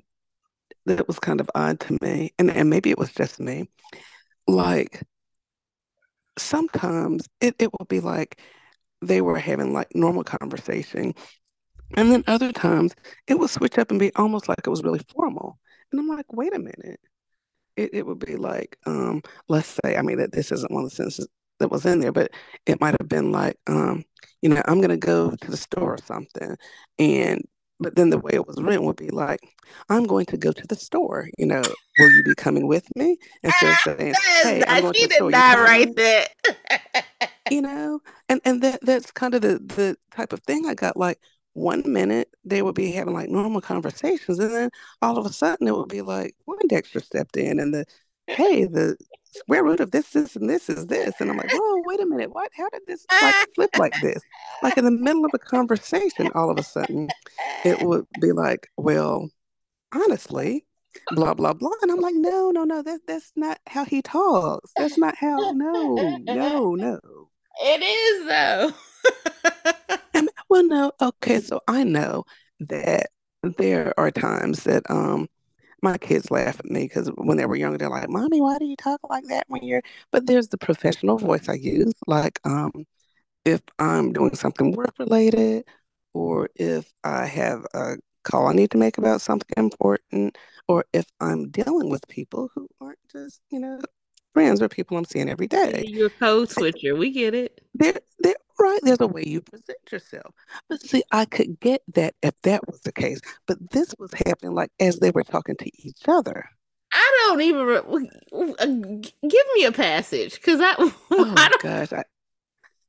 that 0.87 1.07
was 1.09 1.19
kind 1.21 1.41
of 1.41 1.51
odd 1.55 1.81
to 1.81 1.99
me, 2.03 2.33
and 2.39 2.51
and 2.51 2.71
maybe 2.71 2.91
it 2.91 2.99
was 2.99 3.13
just 3.13 3.41
me, 3.41 3.69
like 4.49 5.03
sometimes 6.39 7.29
it 7.41 7.55
it 7.59 7.71
would 7.79 7.89
be 7.89 8.01
like 8.01 8.41
they 9.03 9.21
were 9.23 9.39
having 9.39 9.73
like 9.73 9.95
normal 9.95 10.25
conversation, 10.25 11.15
and 11.97 12.13
then 12.13 12.25
other 12.29 12.53
times 12.53 12.95
it 13.29 13.39
would 13.39 13.51
switch 13.51 13.79
up 13.79 13.91
and 13.91 14.01
be 14.01 14.15
almost 14.17 14.49
like 14.49 14.61
it 14.67 14.71
was 14.71 14.85
really 14.85 15.01
formal, 15.15 15.59
and 15.93 16.01
I'm 16.01 16.09
like, 16.09 16.33
wait 16.33 16.55
a 16.55 16.61
minute. 16.61 17.01
it, 17.77 17.91
it 17.95 18.07
would 18.07 18.21
be 18.21 18.37
like, 18.37 18.79
um, 18.87 19.23
let's 19.49 19.79
say, 19.85 19.97
I 19.97 20.03
mean, 20.03 20.19
that 20.19 20.33
this 20.33 20.53
isn't 20.53 20.73
one 20.73 20.85
of 20.85 20.91
the 20.91 20.97
sentences 20.97 21.29
that 21.59 21.71
was 21.71 21.87
in 21.87 22.01
there, 22.01 22.13
but 22.13 22.33
it 22.67 22.81
might 22.81 22.97
have 23.01 23.09
been 23.09 23.33
like, 23.33 23.57
um, 23.67 24.05
you 24.43 24.49
know, 24.49 24.63
I'm 24.67 24.81
gonna 24.81 24.97
go 24.97 25.31
to 25.31 25.51
the 25.51 25.57
store 25.57 25.95
or 25.95 25.99
something, 25.99 26.57
and 26.99 27.43
but 27.81 27.95
then 27.97 28.11
the 28.11 28.19
way 28.19 28.33
it 28.35 28.47
was 28.47 28.61
written 28.61 28.85
would 28.87 28.97
be 28.97 29.11
like, 29.11 29.41
I'm 29.89 30.05
going 30.05 30.27
to 30.27 30.37
go 30.37 30.53
to 30.53 30.67
the 30.67 30.75
store. 30.75 31.29
You 31.39 31.47
know, 31.47 31.63
will 31.99 32.11
you 32.11 32.23
be 32.25 32.35
coming 32.35 32.67
with 32.67 32.85
me? 32.97 33.19
Instead 33.43 33.71
of 33.71 33.99
saying, 33.99 34.15
Hey, 34.43 34.65
I'm 34.67 34.83
going 34.83 34.95
she 34.95 35.03
to 35.03 35.09
the 35.09 35.15
store. 35.15 35.31
You 35.31 35.37
not 35.37 35.59
write 35.59 35.81
coming? 35.81 35.95
that. 35.95 36.29
You 37.51 37.63
know, 37.63 38.01
and 38.29 38.43
and 38.45 38.63
that 38.63 38.81
that's 38.83 39.11
kind 39.11 39.35
of 39.35 39.41
the 39.41 39.59
the 39.59 39.97
type 40.15 40.35
of 40.35 40.41
thing 40.41 40.67
I 40.67 40.75
got. 40.75 40.99
Like 40.99 41.19
one 41.55 41.83
minute 41.87 42.29
they 42.45 42.61
would 42.61 42.75
be 42.75 42.93
having 42.93 43.15
like 43.15 43.31
normal 43.31 43.63
conversations, 43.63 44.39
and 44.39 44.53
then 44.53 44.71
all 45.01 45.17
of 45.17 45.25
a 45.25 45.33
sudden 45.33 45.67
it 45.67 45.75
would 45.75 45.89
be 45.89 46.03
like 46.03 46.37
Poindexter 46.47 47.01
stepped 47.01 47.39
in, 47.39 47.59
and 47.59 47.73
the 47.73 47.87
hey, 48.27 48.67
the 48.67 48.99
square 49.33 49.65
root 49.65 49.81
of 49.81 49.91
this, 49.91 50.11
this, 50.11 50.37
and 50.37 50.49
this 50.49 50.69
is 50.69 50.87
this, 50.87 51.15
and 51.21 51.31
I'm 51.31 51.37
like, 51.37 51.53
whoa, 51.53 51.83
wait 51.85 52.01
a 52.01 52.07
minute, 52.07 52.33
what? 52.33 52.51
How 52.57 52.69
did 52.71 52.83
this 52.87 53.07
like 53.21 53.35
flip 53.55 53.71
like 53.77 53.95
this? 54.03 54.23
Like 54.63 54.77
in 54.79 54.85
the 54.85 54.91
middle 54.91 55.25
of 55.25 55.33
a 55.35 55.39
conversation, 55.39 56.31
all 56.35 56.51
of 56.51 56.59
a 56.59 56.63
sudden 56.63 57.09
it 57.65 57.81
would 57.87 58.07
be 58.21 58.33
like, 58.33 58.69
well, 58.77 59.29
honestly, 59.93 60.65
blah 61.11 61.35
blah 61.35 61.53
blah, 61.53 61.71
and 61.83 61.91
I'm 61.91 62.01
like, 62.01 62.15
no, 62.15 62.51
no, 62.51 62.65
no, 62.65 62.83
that 62.83 63.01
that's 63.07 63.33
not 63.37 63.59
how 63.67 63.85
he 63.85 64.03
talks. 64.03 64.73
That's 64.77 64.99
not 64.99 65.17
how. 65.17 65.39
No, 65.55 65.97
no, 66.25 66.75
no. 66.75 67.29
It 67.61 67.83
is 67.83 68.27
though. 68.29 68.73
And 70.15 70.29
well, 70.49 70.65
no, 70.65 70.93
okay, 71.01 71.41
so 71.41 71.61
I 71.69 71.85
know 71.85 72.25
that 72.61 73.11
there 73.43 73.95
are 73.99 74.11
times 74.11 74.65
that 74.65 74.83
um 74.91 75.29
my 75.83 75.99
kids 75.99 76.31
laugh 76.31 76.59
at 76.59 76.67
me 76.67 76.83
because 76.85 77.09
when 77.17 77.37
they 77.37 77.47
were 77.47 77.57
younger, 77.57 77.79
they're 77.79 77.91
like, 77.91 78.09
"Mommy, 78.09 78.41
why 78.41 78.59
do 78.59 78.65
you 78.67 78.77
talk 78.77 79.01
like 79.09 79.25
that 79.29 79.45
when 79.49 79.63
you're?" 79.63 79.83
But 80.11 80.27
there's 80.27 80.49
the 80.49 80.59
professional 80.59 81.19
voice 81.19 81.49
I 81.49 81.55
use, 81.55 81.95
like 82.07 82.41
um 82.45 82.87
if 83.45 83.63
I'm 83.79 84.13
doing 84.13 84.35
something 84.35 84.73
work 84.73 84.95
related, 84.99 85.65
or 86.15 86.51
if 86.57 86.93
I 87.05 87.27
have 87.27 87.67
a 87.75 87.97
call 88.25 88.49
I 88.49 88.53
need 88.53 88.71
to 88.73 88.79
make 88.79 88.99
about 88.99 89.21
something 89.21 89.55
important, 89.57 90.37
or 90.69 90.85
if 90.93 91.07
I'm 91.21 91.51
dealing 91.51 91.91
with 91.91 92.07
people 92.09 92.51
who 92.55 92.69
aren't 92.81 92.99
just 93.13 93.41
you 93.51 93.61
know 93.61 93.81
friends 94.35 94.63
or 94.63 94.69
people 94.69 94.97
I'm 94.97 95.05
seeing 95.05 95.29
every 95.29 95.49
day. 95.49 95.85
You're 95.87 96.07
a 96.07 96.11
code 96.11 96.51
switcher. 96.51 96.95
We 96.95 97.11
get 97.11 97.35
it. 97.35 97.61
There, 97.75 98.01
there, 98.21 98.35
right. 98.59 98.81
There's 98.83 99.01
a 99.01 99.07
way 99.07 99.25
you 99.27 99.41
present 99.41 99.79
yourself. 99.91 100.35
But 100.69 100.81
see, 100.81 101.03
I 101.13 101.25
could 101.25 101.61
get 101.61 101.83
that 101.95 102.15
if 102.23 102.35
that 102.43 102.67
was 102.67 102.81
the 102.81 102.93
case. 102.93 103.21
But 103.47 103.71
this 103.71 103.95
was 103.99 104.13
happening 104.27 104.55
like 104.55 104.71
as 104.81 104.99
they 104.99 105.11
were 105.11 105.25
talking 105.25 105.57
to 105.57 105.71
each 105.87 106.03
other. 106.07 106.49
I 106.93 107.27
don't 107.27 107.41
even 107.43 107.67
re- 107.67 108.11
uh, 108.59 108.67
give 109.29 109.47
me 109.55 109.65
a 109.65 109.73
passage 109.73 110.35
because 110.35 110.61
I, 110.63 110.75
Oh 110.79 111.35
I 111.37 111.57
gosh, 111.63 111.93
I, 111.93 112.05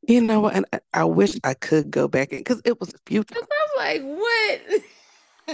you 0.07 0.21
know 0.21 0.39
what? 0.39 0.55
And 0.55 0.65
I, 0.73 0.79
I 0.93 1.03
wish 1.03 1.37
I 1.43 1.53
could 1.53 1.91
go 1.91 2.07
back 2.07 2.31
in 2.31 2.39
because 2.39 2.61
it 2.65 2.79
was 2.79 2.93
a 2.93 2.97
few 3.05 3.23
times, 3.23 3.47
I 3.51 3.67
was 3.67 3.77
like, 3.77 4.19
what? 4.19 4.81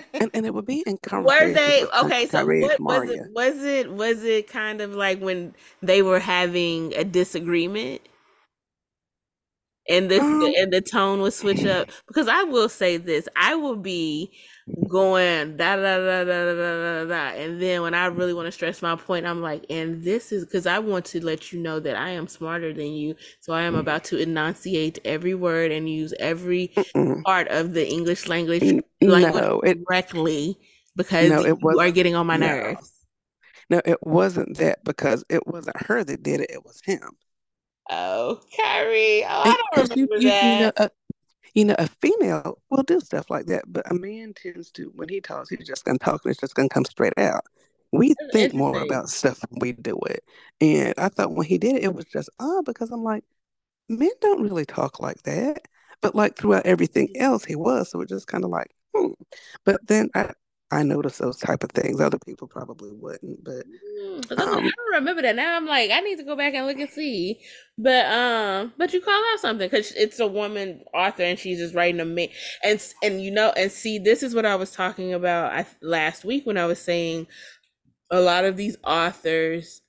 and 0.13 0.31
and 0.33 0.45
it 0.45 0.53
would 0.53 0.65
be 0.65 0.83
in 0.85 0.97
Were 1.11 1.53
they 1.53 1.85
okay? 2.01 2.27
So 2.27 2.45
what 2.45 2.79
was 2.79 3.09
it? 3.09 3.31
Was 3.33 3.63
it 3.63 3.91
was 3.91 4.23
it 4.23 4.47
kind 4.47 4.81
of 4.81 4.93
like 4.93 5.19
when 5.19 5.55
they 5.81 6.01
were 6.01 6.19
having 6.19 6.93
a 6.95 7.03
disagreement 7.03 8.01
and 9.87 10.09
the 10.09 10.19
um, 10.19 10.41
and 10.57 10.71
the 10.73 10.81
tone 10.81 11.21
would 11.21 11.33
switch 11.33 11.65
up 11.65 11.89
because 12.07 12.27
I 12.27 12.43
will 12.43 12.69
say 12.69 12.97
this 12.97 13.27
I 13.35 13.55
will 13.55 13.75
be 13.75 14.31
going 14.87 15.57
da 15.57 15.75
da 15.75 15.97
da 15.97 16.23
da 16.23 16.53
da 16.53 16.53
da 16.55 17.05
da 17.05 17.39
and 17.39 17.61
then 17.61 17.81
when 17.83 17.93
I 17.93 18.07
really 18.07 18.33
want 18.33 18.47
to 18.47 18.51
stress 18.51 18.81
my 18.81 18.95
point 18.95 19.25
I'm 19.25 19.41
like 19.41 19.65
and 19.69 20.03
this 20.03 20.31
is 20.31 20.45
because 20.45 20.65
I 20.65 20.79
want 20.79 21.05
to 21.05 21.23
let 21.23 21.51
you 21.53 21.59
know 21.59 21.79
that 21.79 21.95
I 21.95 22.09
am 22.09 22.27
smarter 22.27 22.73
than 22.73 22.93
you 22.93 23.15
so 23.41 23.53
I 23.53 23.63
am 23.63 23.75
mm. 23.75 23.79
about 23.79 24.03
to 24.05 24.17
enunciate 24.17 24.99
every 25.05 25.35
word 25.35 25.71
and 25.71 25.89
use 25.89 26.13
every 26.19 26.73
part 27.25 27.47
of 27.49 27.73
the 27.73 27.87
English 27.87 28.27
language, 28.27 28.63
language 29.01 29.33
no, 29.33 29.59
it, 29.61 29.85
correctly 29.85 30.57
because 30.95 31.29
no, 31.29 31.45
it 31.45 31.61
was, 31.61 31.75
you 31.75 31.79
are 31.81 31.91
getting 31.91 32.15
on 32.15 32.27
my 32.27 32.37
no. 32.37 32.47
nerves. 32.47 32.91
No, 33.69 33.81
it 33.83 33.97
wasn't 34.01 34.57
that 34.57 34.83
because 34.83 35.23
it 35.29 35.45
wasn't 35.47 35.81
her 35.87 36.03
that 36.03 36.23
did 36.23 36.41
it; 36.41 36.51
it 36.51 36.63
was 36.63 36.81
him. 36.83 37.01
Oh, 37.89 38.41
Kyrie. 38.55 39.23
Oh, 39.23 39.27
I 39.27 39.55
don't 39.55 39.59
because 39.73 39.97
you, 39.97 40.05
remember 40.05 40.23
you, 40.23 40.59
know, 40.59 40.71
that. 40.77 40.91
a, 40.91 40.91
you 41.53 41.65
know, 41.65 41.75
a 41.77 41.87
female 41.87 42.59
will 42.69 42.83
do 42.83 42.99
stuff 42.99 43.29
like 43.29 43.45
that, 43.47 43.63
but 43.67 43.89
a 43.91 43.93
man 43.93 44.33
tends 44.33 44.71
to, 44.71 44.91
when 44.95 45.09
he 45.09 45.21
talks, 45.21 45.49
he's 45.49 45.67
just 45.67 45.85
gonna 45.85 45.99
talk 45.99 46.21
and 46.23 46.31
it's 46.31 46.41
just 46.41 46.55
gonna 46.55 46.69
come 46.69 46.85
straight 46.85 47.17
out. 47.17 47.43
We 47.91 48.13
That's 48.19 48.33
think 48.33 48.53
more 48.53 48.81
about 48.81 49.09
stuff 49.09 49.39
when 49.49 49.59
we 49.61 49.71
do 49.71 49.97
it. 50.07 50.23
And 50.59 50.93
I 50.97 51.09
thought 51.09 51.33
when 51.33 51.47
he 51.47 51.57
did 51.57 51.77
it, 51.77 51.83
it 51.83 51.93
was 51.93 52.05
just 52.05 52.29
odd 52.39 52.65
because 52.65 52.91
I'm 52.91 53.03
like, 53.03 53.23
men 53.87 54.09
don't 54.21 54.41
really 54.41 54.65
talk 54.65 54.99
like 54.99 55.21
that. 55.23 55.61
But 56.01 56.13
like 56.13 56.35
throughout 56.35 56.65
everything 56.65 57.09
else, 57.15 57.45
he 57.45 57.55
was. 57.55 57.89
So 57.89 58.01
it 58.01 58.09
just 58.09 58.27
kind 58.27 58.43
of 58.43 58.49
like, 58.49 58.69
hmm. 58.93 59.13
But 59.63 59.85
then 59.87 60.09
I, 60.13 60.31
I 60.71 60.83
noticed 60.83 61.19
those 61.19 61.37
type 61.37 61.63
of 61.63 61.71
things. 61.71 62.01
Other 62.01 62.19
people 62.19 62.47
probably 62.47 62.91
wouldn't. 62.91 63.43
But 63.43 63.65
Mm, 63.85 64.25
I'm 64.31 64.39
I 64.39 64.45
um, 64.57 64.71
don't 64.77 64.95
remember 64.95 65.21
that. 65.21 65.35
Now 65.35 65.55
I'm 65.55 65.65
like, 65.65 65.91
I 65.91 65.99
need 66.01 66.17
to 66.17 66.23
go 66.23 66.35
back 66.35 66.53
and 66.53 66.65
look 66.65 66.79
and 66.79 66.89
see. 66.89 67.39
But 67.77 68.05
um, 68.07 68.73
but 68.77 68.93
you 68.93 69.01
call 69.01 69.21
out 69.33 69.39
something 69.39 69.67
because 69.69 69.91
it's 69.93 70.19
a 70.19 70.27
woman 70.27 70.83
author 70.93 71.23
and 71.23 71.37
she's 71.39 71.59
just 71.59 71.75
writing 71.75 71.99
a 71.99 72.05
man. 72.05 72.29
And 72.63 72.83
and 73.03 73.21
you 73.23 73.31
know 73.31 73.53
and 73.55 73.71
see, 73.71 73.99
this 73.99 74.23
is 74.23 74.35
what 74.35 74.45
I 74.45 74.55
was 74.55 74.71
talking 74.71 75.13
about 75.13 75.53
I, 75.53 75.65
last 75.81 76.25
week 76.25 76.45
when 76.45 76.57
I 76.57 76.65
was 76.65 76.79
saying 76.79 77.27
a 78.11 78.21
lot 78.21 78.45
of 78.45 78.57
these 78.57 78.77
authors 78.83 79.81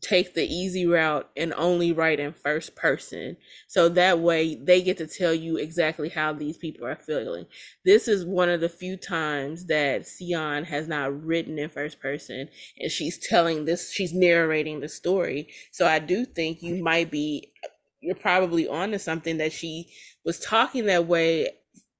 take 0.00 0.34
the 0.34 0.44
easy 0.44 0.86
route 0.86 1.28
and 1.36 1.52
only 1.56 1.92
write 1.92 2.20
in 2.20 2.32
first 2.32 2.76
person. 2.76 3.36
So 3.68 3.88
that 3.90 4.20
way 4.20 4.54
they 4.56 4.82
get 4.82 4.98
to 4.98 5.06
tell 5.06 5.34
you 5.34 5.56
exactly 5.56 6.08
how 6.08 6.32
these 6.32 6.56
people 6.56 6.86
are 6.86 6.96
feeling. 6.96 7.46
This 7.84 8.08
is 8.08 8.24
one 8.24 8.48
of 8.48 8.60
the 8.60 8.68
few 8.68 8.96
times 8.96 9.66
that 9.66 10.06
Sion 10.06 10.64
has 10.64 10.88
not 10.88 11.24
written 11.24 11.58
in 11.58 11.68
first 11.68 12.00
person 12.00 12.48
and 12.78 12.90
she's 12.90 13.18
telling 13.18 13.64
this, 13.64 13.92
she's 13.92 14.14
narrating 14.14 14.80
the 14.80 14.88
story. 14.88 15.48
So 15.72 15.86
I 15.86 15.98
do 15.98 16.24
think 16.24 16.62
you 16.62 16.82
might 16.82 17.10
be, 17.10 17.52
you're 18.00 18.14
probably 18.14 18.68
onto 18.68 18.98
something 18.98 19.38
that 19.38 19.52
she 19.52 19.90
was 20.24 20.38
talking 20.38 20.86
that 20.86 21.06
way 21.06 21.50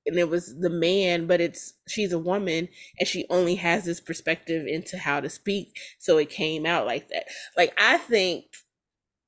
and 0.06 0.18
it 0.18 0.28
was 0.28 0.58
the 0.58 0.70
man, 0.70 1.26
but 1.26 1.40
it's 1.40 1.74
she's 1.88 2.12
a 2.12 2.18
woman 2.18 2.68
and 2.98 3.08
she 3.08 3.26
only 3.30 3.54
has 3.56 3.84
this 3.84 4.00
perspective 4.00 4.66
into 4.66 4.98
how 4.98 5.20
to 5.20 5.30
speak. 5.30 5.78
So 5.98 6.18
it 6.18 6.30
came 6.30 6.66
out 6.66 6.86
like 6.86 7.08
that. 7.08 7.26
Like 7.56 7.74
I 7.78 7.98
think 7.98 8.46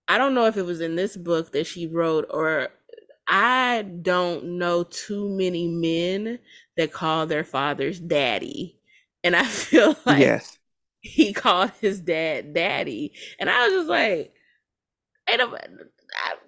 I 0.09 0.19
don't 0.19 0.35
know 0.35 0.47
if 0.47 0.57
it 0.57 0.63
was 0.63 0.81
in 0.81 0.97
this 0.97 1.17
book 1.17 1.53
that 1.53 1.67
she 1.67 1.87
wrote 1.87 2.27
or 2.31 2.69
I 3.29 3.83
don't 4.03 4.59
know 4.59 4.85
too 4.85 5.29
many 5.31 5.69
men 5.69 6.39
that 6.77 6.93
call 6.93 7.27
their 7.27 7.45
fathers 7.45 7.99
daddy. 7.99 8.79
And 9.25 9.35
I 9.35 9.45
feel 9.47 9.97
like 10.07 10.21
yes. 10.21 10.59
he 11.01 11.33
called 11.33 11.73
his 11.81 12.01
dad 12.01 12.55
daddy. 12.55 13.13
And 13.41 13.51
I 13.51 13.67
was 13.67 13.75
just 13.75 13.89
like, 13.89 14.33
I- 15.29 15.39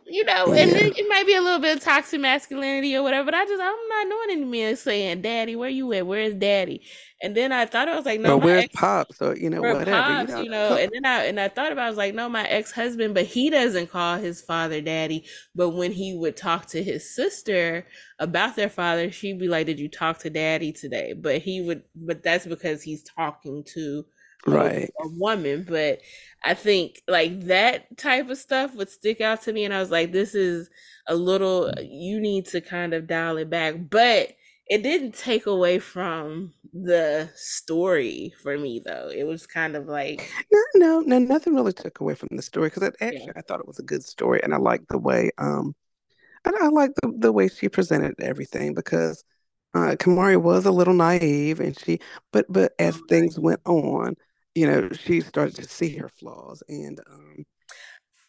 you 0.08 0.24
know, 0.24 0.52
and 0.52 0.70
Yeah. 0.70 0.76
it, 0.76 0.98
it 0.98 1.08
might 1.08 1.26
be 1.26 1.34
a 1.34 1.42
little 1.42 1.60
bit 1.60 1.76
of 1.76 1.82
toxic 1.84 2.20
masculinity 2.20 2.96
or 2.96 3.02
whatever, 3.02 3.26
but 3.26 3.34
I 3.34 3.44
just, 3.46 3.62
I'm 3.62 3.88
not 3.88 4.08
knowing 4.08 4.30
any 4.30 4.44
men 4.44 4.76
saying, 4.76 5.22
Daddy, 5.22 5.56
where 5.56 5.68
you 5.68 5.92
at? 5.92 6.06
Where's 6.06 6.34
daddy? 6.34 6.82
And 7.22 7.36
then 7.36 7.52
I 7.52 7.66
thought, 7.66 7.88
I 7.88 7.96
was 7.96 8.06
like, 8.06 8.20
no, 8.20 8.36
my 8.36 8.38
where's 8.38 8.64
ex, 8.64 8.74
Pops? 8.74 9.20
Or, 9.22 9.36
you 9.36 9.50
know, 9.50 9.64
whatever. 9.64 10.12
You 10.12 10.26
pops, 10.26 10.26
know, 10.26 10.44
you 10.44 10.50
know, 10.50 10.74
and 10.76 10.90
then 10.92 11.04
I, 11.04 11.24
and 11.24 11.40
I 11.40 11.48
thought 11.48 11.72
about, 11.72 11.86
I 11.86 11.88
was 11.88 11.98
like, 11.98 12.14
no, 12.14 12.28
my 12.28 12.46
ex 12.48 12.72
husband, 12.72 13.14
but 13.14 13.26
he 13.26 13.50
doesn't 13.50 13.90
call 13.90 14.18
his 14.18 14.40
father 14.40 14.80
daddy. 14.80 15.24
But 15.54 15.70
when 15.70 15.92
he 15.92 16.14
would 16.16 16.36
talk 16.36 16.66
to 16.68 16.82
his 16.82 17.14
sister 17.14 17.86
about 18.18 18.56
their 18.56 18.68
father, 18.70 19.10
she'd 19.10 19.38
be 19.38 19.48
like, 19.48 19.66
did 19.66 19.80
you 19.80 19.88
talk 19.88 20.18
to 20.20 20.30
daddy 20.30 20.72
today? 20.72 21.12
But 21.14 21.42
he 21.42 21.60
would, 21.62 21.82
but 21.96 22.22
that's 22.22 22.46
because 22.46 22.82
he's 22.82 23.02
talking 23.02 23.64
to 23.74 24.04
right. 24.46 24.90
a 25.00 25.08
woman. 25.08 25.64
But 25.68 26.00
I 26.44 26.54
think 26.54 27.02
like 27.08 27.40
that 27.42 27.96
type 27.96 28.30
of 28.30 28.38
stuff 28.38 28.74
would 28.74 28.90
stick 28.90 29.20
out 29.20 29.42
to 29.42 29.52
me. 29.52 29.64
And 29.64 29.74
I 29.74 29.80
was 29.80 29.90
like, 29.90 30.12
this 30.12 30.34
is 30.34 30.70
a 31.06 31.14
little, 31.14 31.72
you 31.80 32.20
need 32.20 32.46
to 32.46 32.60
kind 32.60 32.94
of 32.94 33.06
dial 33.06 33.36
it 33.38 33.50
back. 33.50 33.74
But 33.90 34.30
it 34.68 34.82
didn't 34.82 35.14
take 35.14 35.46
away 35.46 35.78
from 35.78 36.52
the 36.74 37.30
story 37.34 38.34
for 38.42 38.58
me, 38.58 38.82
though. 38.84 39.10
It 39.14 39.24
was 39.24 39.46
kind 39.46 39.76
of 39.76 39.86
like, 39.86 40.30
No, 40.52 40.60
no, 40.74 41.00
no, 41.00 41.18
nothing 41.18 41.54
really 41.54 41.72
took 41.72 42.00
away 42.00 42.14
from 42.14 42.28
the 42.32 42.42
story 42.42 42.68
because 42.68 42.82
yeah. 42.82 43.06
actually 43.06 43.32
I 43.36 43.40
thought 43.40 43.60
it 43.60 43.66
was 43.66 43.78
a 43.78 43.84
good 43.84 44.02
story 44.04 44.40
and 44.42 44.54
I 44.54 44.58
liked 44.58 44.88
the 44.88 44.98
way 44.98 45.30
um 45.38 45.74
I, 46.44 46.52
I 46.60 46.68
liked 46.68 46.94
the, 47.02 47.12
the 47.16 47.32
way 47.32 47.48
she 47.48 47.68
presented 47.68 48.14
everything 48.20 48.74
because 48.74 49.24
uh 49.74 49.96
Kamari 49.98 50.40
was 50.40 50.66
a 50.66 50.70
little 50.70 50.94
naive 50.94 51.60
and 51.60 51.78
she 51.78 52.00
but 52.32 52.46
but 52.48 52.72
as 52.78 53.00
things 53.08 53.38
went 53.38 53.60
on, 53.64 54.16
you 54.54 54.66
know, 54.66 54.90
she 54.90 55.20
started 55.20 55.56
to 55.56 55.68
see 55.68 55.96
her 55.96 56.08
flaws 56.08 56.62
and 56.68 57.00
um 57.10 57.44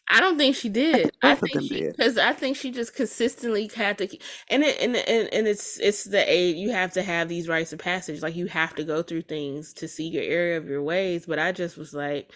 I 0.08 0.20
don't 0.20 0.36
think 0.38 0.56
she 0.56 0.68
did. 0.68 1.12
I 1.22 1.36
think 1.36 1.62
she 1.62 1.68
did. 1.68 1.96
because 1.96 2.18
I 2.18 2.32
think 2.32 2.56
she 2.56 2.72
just 2.72 2.96
consistently 2.96 3.70
had 3.74 3.98
to 3.98 4.08
and 4.48 4.64
it 4.64 4.76
and, 4.80 4.96
and 4.96 5.32
and 5.32 5.46
it's 5.46 5.78
it's 5.78 6.04
the 6.04 6.24
age 6.30 6.56
you 6.56 6.70
have 6.70 6.92
to 6.94 7.02
have 7.02 7.28
these 7.28 7.48
rites 7.48 7.72
of 7.72 7.78
passage. 7.78 8.20
Like 8.20 8.34
you 8.34 8.46
have 8.46 8.74
to 8.74 8.84
go 8.84 9.02
through 9.02 9.22
things 9.22 9.72
to 9.74 9.86
see 9.86 10.08
your 10.08 10.24
area 10.24 10.58
of 10.58 10.66
your 10.68 10.82
ways. 10.82 11.26
But 11.26 11.38
I 11.38 11.52
just 11.52 11.76
was 11.76 11.94
like, 11.94 12.32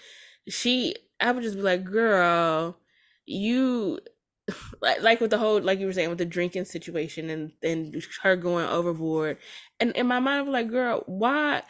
she 0.48 0.94
I 1.20 1.32
would 1.32 1.42
just 1.42 1.56
be 1.56 1.62
like, 1.62 1.84
girl, 1.84 2.78
you 3.26 3.98
like 4.80 5.02
like 5.02 5.20
with 5.20 5.30
the 5.30 5.38
whole 5.38 5.60
like 5.60 5.80
you 5.80 5.86
were 5.86 5.92
saying 5.92 6.10
with 6.10 6.18
the 6.18 6.24
drinking 6.24 6.66
situation 6.66 7.30
and 7.30 7.52
and 7.62 8.04
her 8.22 8.36
going 8.36 8.66
overboard 8.66 9.38
and 9.80 9.92
in 9.92 10.06
my 10.06 10.20
mind 10.20 10.42
i'm 10.42 10.52
like 10.52 10.68
girl 10.68 11.02
why 11.06 11.62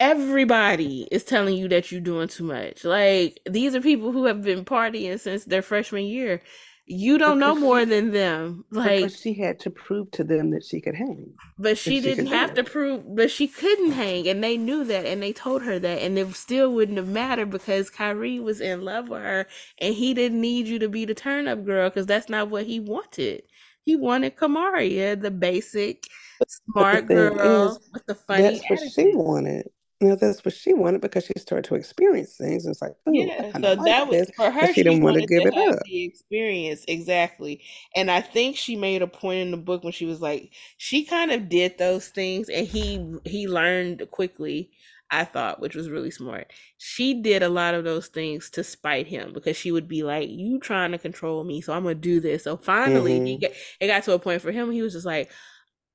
everybody 0.00 1.06
is 1.12 1.22
telling 1.24 1.56
you 1.56 1.68
that 1.68 1.92
you're 1.92 2.00
doing 2.00 2.26
too 2.26 2.44
much. 2.44 2.84
Like 2.84 3.38
these 3.48 3.74
are 3.74 3.80
people 3.80 4.10
who 4.10 4.24
have 4.24 4.42
been 4.42 4.64
partying 4.64 5.20
since 5.20 5.44
their 5.44 5.62
freshman 5.62 6.06
year. 6.06 6.42
You 6.86 7.18
don't 7.18 7.38
know 7.38 7.54
more 7.54 7.80
she 7.80 7.84
than 7.84 8.10
them. 8.10 8.64
Like 8.72 9.02
because 9.02 9.20
she 9.20 9.34
had 9.34 9.60
to 9.60 9.70
prove 9.70 10.10
to 10.12 10.24
them 10.24 10.50
that 10.50 10.64
she 10.64 10.80
could 10.80 10.96
hang, 10.96 11.34
but 11.56 11.78
she 11.78 12.00
didn't 12.00 12.26
have 12.26 12.54
to 12.54 12.64
prove 12.64 13.04
but 13.14 13.30
she 13.30 13.46
couldn't 13.46 13.92
hang 13.92 14.26
and 14.26 14.42
they 14.42 14.56
knew 14.56 14.82
that 14.82 15.06
and 15.06 15.22
they 15.22 15.32
told 15.32 15.62
her 15.62 15.78
that 15.78 16.02
and 16.02 16.18
it 16.18 16.34
still 16.34 16.72
wouldn't 16.72 16.98
have 16.98 17.06
mattered 17.06 17.50
because 17.50 17.90
Kyrie 17.90 18.40
was 18.40 18.60
in 18.60 18.82
love 18.82 19.08
with 19.08 19.22
her 19.22 19.46
and 19.78 19.94
he 19.94 20.14
didn't 20.14 20.40
need 20.40 20.66
you 20.66 20.80
to 20.80 20.88
be 20.88 21.04
the 21.04 21.14
turn 21.14 21.46
up 21.46 21.64
girl 21.64 21.88
because 21.90 22.06
that's 22.06 22.28
not 22.28 22.50
what 22.50 22.66
he 22.66 22.80
wanted. 22.80 23.42
He 23.84 23.94
wanted 23.94 24.36
Kamaria, 24.36 25.20
the 25.20 25.30
basic 25.30 26.08
But 26.40 26.48
the 26.48 26.54
smart 26.72 27.04
is, 27.04 27.08
girl 27.36 27.78
with 27.92 28.06
the 28.06 28.14
funny 28.16 28.42
that's 28.42 28.68
what 28.68 28.80
she 28.92 29.14
wanted. 29.14 29.70
You 30.00 30.08
know, 30.08 30.16
that's 30.16 30.44
what 30.44 30.54
she 30.54 30.72
wanted 30.72 31.00
because 31.02 31.26
she 31.26 31.34
started 31.38 31.68
to 31.68 31.74
experience 31.74 32.36
things. 32.36 32.66
It's 32.66 32.80
like, 32.82 32.96
Yeah, 33.06 33.52
so 33.60 33.74
like 33.78 33.84
that 33.84 34.06
was 34.08 34.18
this, 34.20 34.30
for 34.36 34.50
her. 34.50 34.72
she 34.72 34.82
She 34.84 34.84
didn't 34.84 35.02
want 35.02 35.16
to 35.16 35.22
give 35.22 35.44
it 35.46 35.54
up. 35.56 35.80
the 35.84 36.04
experience 36.04 36.84
exactly, 36.86 37.62
and 37.96 38.10
I 38.10 38.20
think 38.20 38.56
she 38.56 38.76
made 38.76 39.02
a 39.02 39.06
point 39.08 39.40
in 39.40 39.50
the 39.50 39.56
book 39.56 39.82
when 39.82 39.92
she 39.92 40.04
was 40.06 40.20
like, 40.20 40.52
she 40.76 41.04
kind 41.04 41.32
of 41.32 41.48
did 41.48 41.76
those 41.78 42.08
things, 42.08 42.48
and 42.48 42.66
he 42.66 43.16
he 43.24 43.48
learned 43.48 44.06
quickly. 44.10 44.70
I 45.12 45.24
thought, 45.24 45.60
which 45.60 45.74
was 45.74 45.90
really 45.90 46.12
smart. 46.12 46.52
She 46.78 47.20
did 47.20 47.42
a 47.42 47.48
lot 47.48 47.74
of 47.74 47.82
those 47.82 48.06
things 48.06 48.48
to 48.50 48.62
spite 48.62 49.08
him 49.08 49.32
because 49.32 49.56
she 49.56 49.72
would 49.72 49.88
be 49.88 50.04
like, 50.04 50.28
"You 50.30 50.60
trying 50.60 50.92
to 50.92 50.98
control 50.98 51.42
me, 51.42 51.60
so 51.62 51.72
I'm 51.72 51.82
gonna 51.82 51.96
do 51.96 52.20
this." 52.20 52.44
So 52.44 52.56
finally, 52.56 53.20
he 53.24 53.38
hmm 53.38 53.40
get 53.40 53.52
it 53.80 53.88
got 53.88 54.04
to 54.04 54.12
a 54.12 54.18
point 54.20 54.40
for 54.42 54.52
him. 54.52 54.70
He 54.70 54.82
was 54.82 54.92
just 54.92 55.06
like, 55.06 55.32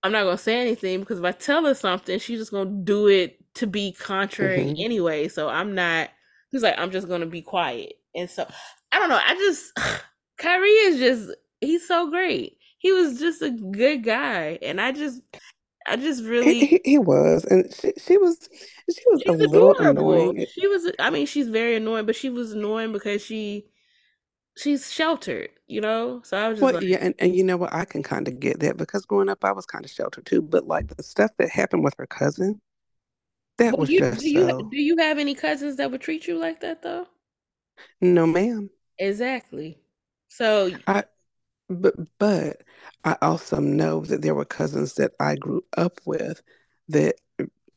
I'm 0.05 0.11
not 0.11 0.23
gonna 0.25 0.37
say 0.37 0.61
anything 0.61 1.01
because 1.01 1.19
if 1.19 1.25
I 1.25 1.31
tell 1.31 1.65
her 1.65 1.73
something, 1.75 2.19
she's 2.19 2.39
just 2.39 2.51
gonna 2.51 2.71
do 2.83 3.07
it 3.07 3.39
to 3.55 3.67
be 3.67 3.93
contrary 3.93 4.71
hmm 4.71 4.75
anyway. 4.77 5.27
So 5.29 5.49
I'm 5.49 5.75
not. 5.75 6.09
He's 6.51 6.63
like, 6.63 6.75
I'm 6.77 6.91
just 6.91 7.07
gonna 7.07 7.25
be 7.25 7.41
quiet. 7.41 7.93
And 8.15 8.29
so 8.29 8.47
I 8.91 8.99
don't 8.99 9.09
know. 9.09 9.19
I 9.23 9.35
just 9.35 9.73
Kyrie 10.37 10.69
is 10.69 10.99
just 10.99 11.37
he's 11.61 11.87
so 11.87 12.09
great. 12.09 12.57
He 12.79 12.91
was 12.91 13.19
just 13.19 13.41
a 13.41 13.51
good 13.51 14.03
guy, 14.03 14.59
and 14.61 14.79
I 14.81 14.91
just 14.91 15.21
I 15.87 15.97
just 15.97 16.23
really 16.25 16.69
he, 16.69 16.81
he 16.85 16.97
was, 16.97 17.45
and 17.45 17.73
she, 17.73 17.93
she 17.97 18.17
was, 18.17 18.49
she 18.89 19.03
was 19.09 19.23
a 19.27 19.33
little 19.33 19.75
adorable. 19.75 19.79
annoying. 19.79 20.45
She 20.45 20.67
was. 20.67 20.91
I 20.99 21.09
mean, 21.09 21.25
she's 21.25 21.49
very 21.49 21.75
annoying, 21.75 22.05
but 22.05 22.15
she 22.15 22.29
was 22.29 22.51
annoying 22.53 22.91
because 22.91 23.21
she 23.23 23.65
she's 24.57 24.91
sheltered, 24.91 25.49
you 25.67 25.81
know. 25.81 26.21
So 26.23 26.37
I 26.37 26.49
was 26.49 26.59
just 26.59 26.71
Well, 26.71 26.73
like, 26.73 26.83
yeah, 26.83 26.97
and, 27.01 27.13
and 27.19 27.35
you 27.35 27.43
know 27.43 27.57
what? 27.57 27.73
I 27.73 27.85
can 27.85 28.01
kind 28.03 28.27
of 28.27 28.39
get 28.39 28.59
that 28.61 28.77
because 28.77 29.05
growing 29.05 29.29
up, 29.29 29.43
I 29.43 29.51
was 29.51 29.65
kind 29.65 29.83
of 29.85 29.91
sheltered 29.91 30.25
too. 30.25 30.41
But 30.41 30.67
like 30.67 30.87
the 30.95 31.03
stuff 31.03 31.31
that 31.37 31.49
happened 31.49 31.83
with 31.83 31.95
her 31.97 32.07
cousin, 32.07 32.61
that 33.57 33.77
but 33.77 33.79
was 33.79 33.89
you 33.89 34.01
do 34.17 34.27
you 34.29 34.47
so, 34.47 34.71
do 34.71 34.81
you 34.81 34.97
have 34.97 35.19
any 35.19 35.35
cousins 35.35 35.75
that 35.77 35.91
would 35.91 36.01
treat 36.01 36.27
you 36.27 36.35
like 36.37 36.61
that 36.61 36.81
though? 36.81 37.07
no, 38.01 38.25
ma'am. 38.25 38.69
Exactly. 38.97 39.79
So 40.27 40.69
I, 40.87 41.03
but, 41.69 41.95
but 42.19 42.63
I 43.05 43.17
also 43.21 43.59
know 43.59 44.01
that 44.05 44.21
there 44.21 44.35
were 44.35 44.45
cousins 44.45 44.95
that 44.95 45.13
I 45.19 45.35
grew 45.35 45.63
up 45.77 45.99
with 46.05 46.41
that 46.89 47.15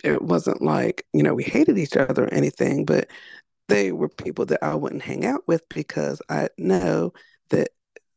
it 0.05 0.22
wasn't 0.22 0.62
like, 0.62 1.07
you 1.14 1.22
know, 1.22 1.34
we 1.34 1.45
hated 1.45 1.78
each 1.78 1.97
other 1.97 2.24
or 2.26 2.34
anything, 2.34 2.84
but 2.86 3.09
they 3.68 3.93
were 3.93 4.09
people 4.09 4.47
that 4.47 4.64
I 4.64 4.74
wouldn't 4.76 5.03
hang 5.03 5.26
out 5.26 5.49
with 5.49 5.68
because 5.70 6.22
I 6.30 6.49
know 6.59 7.12
that 7.51 7.70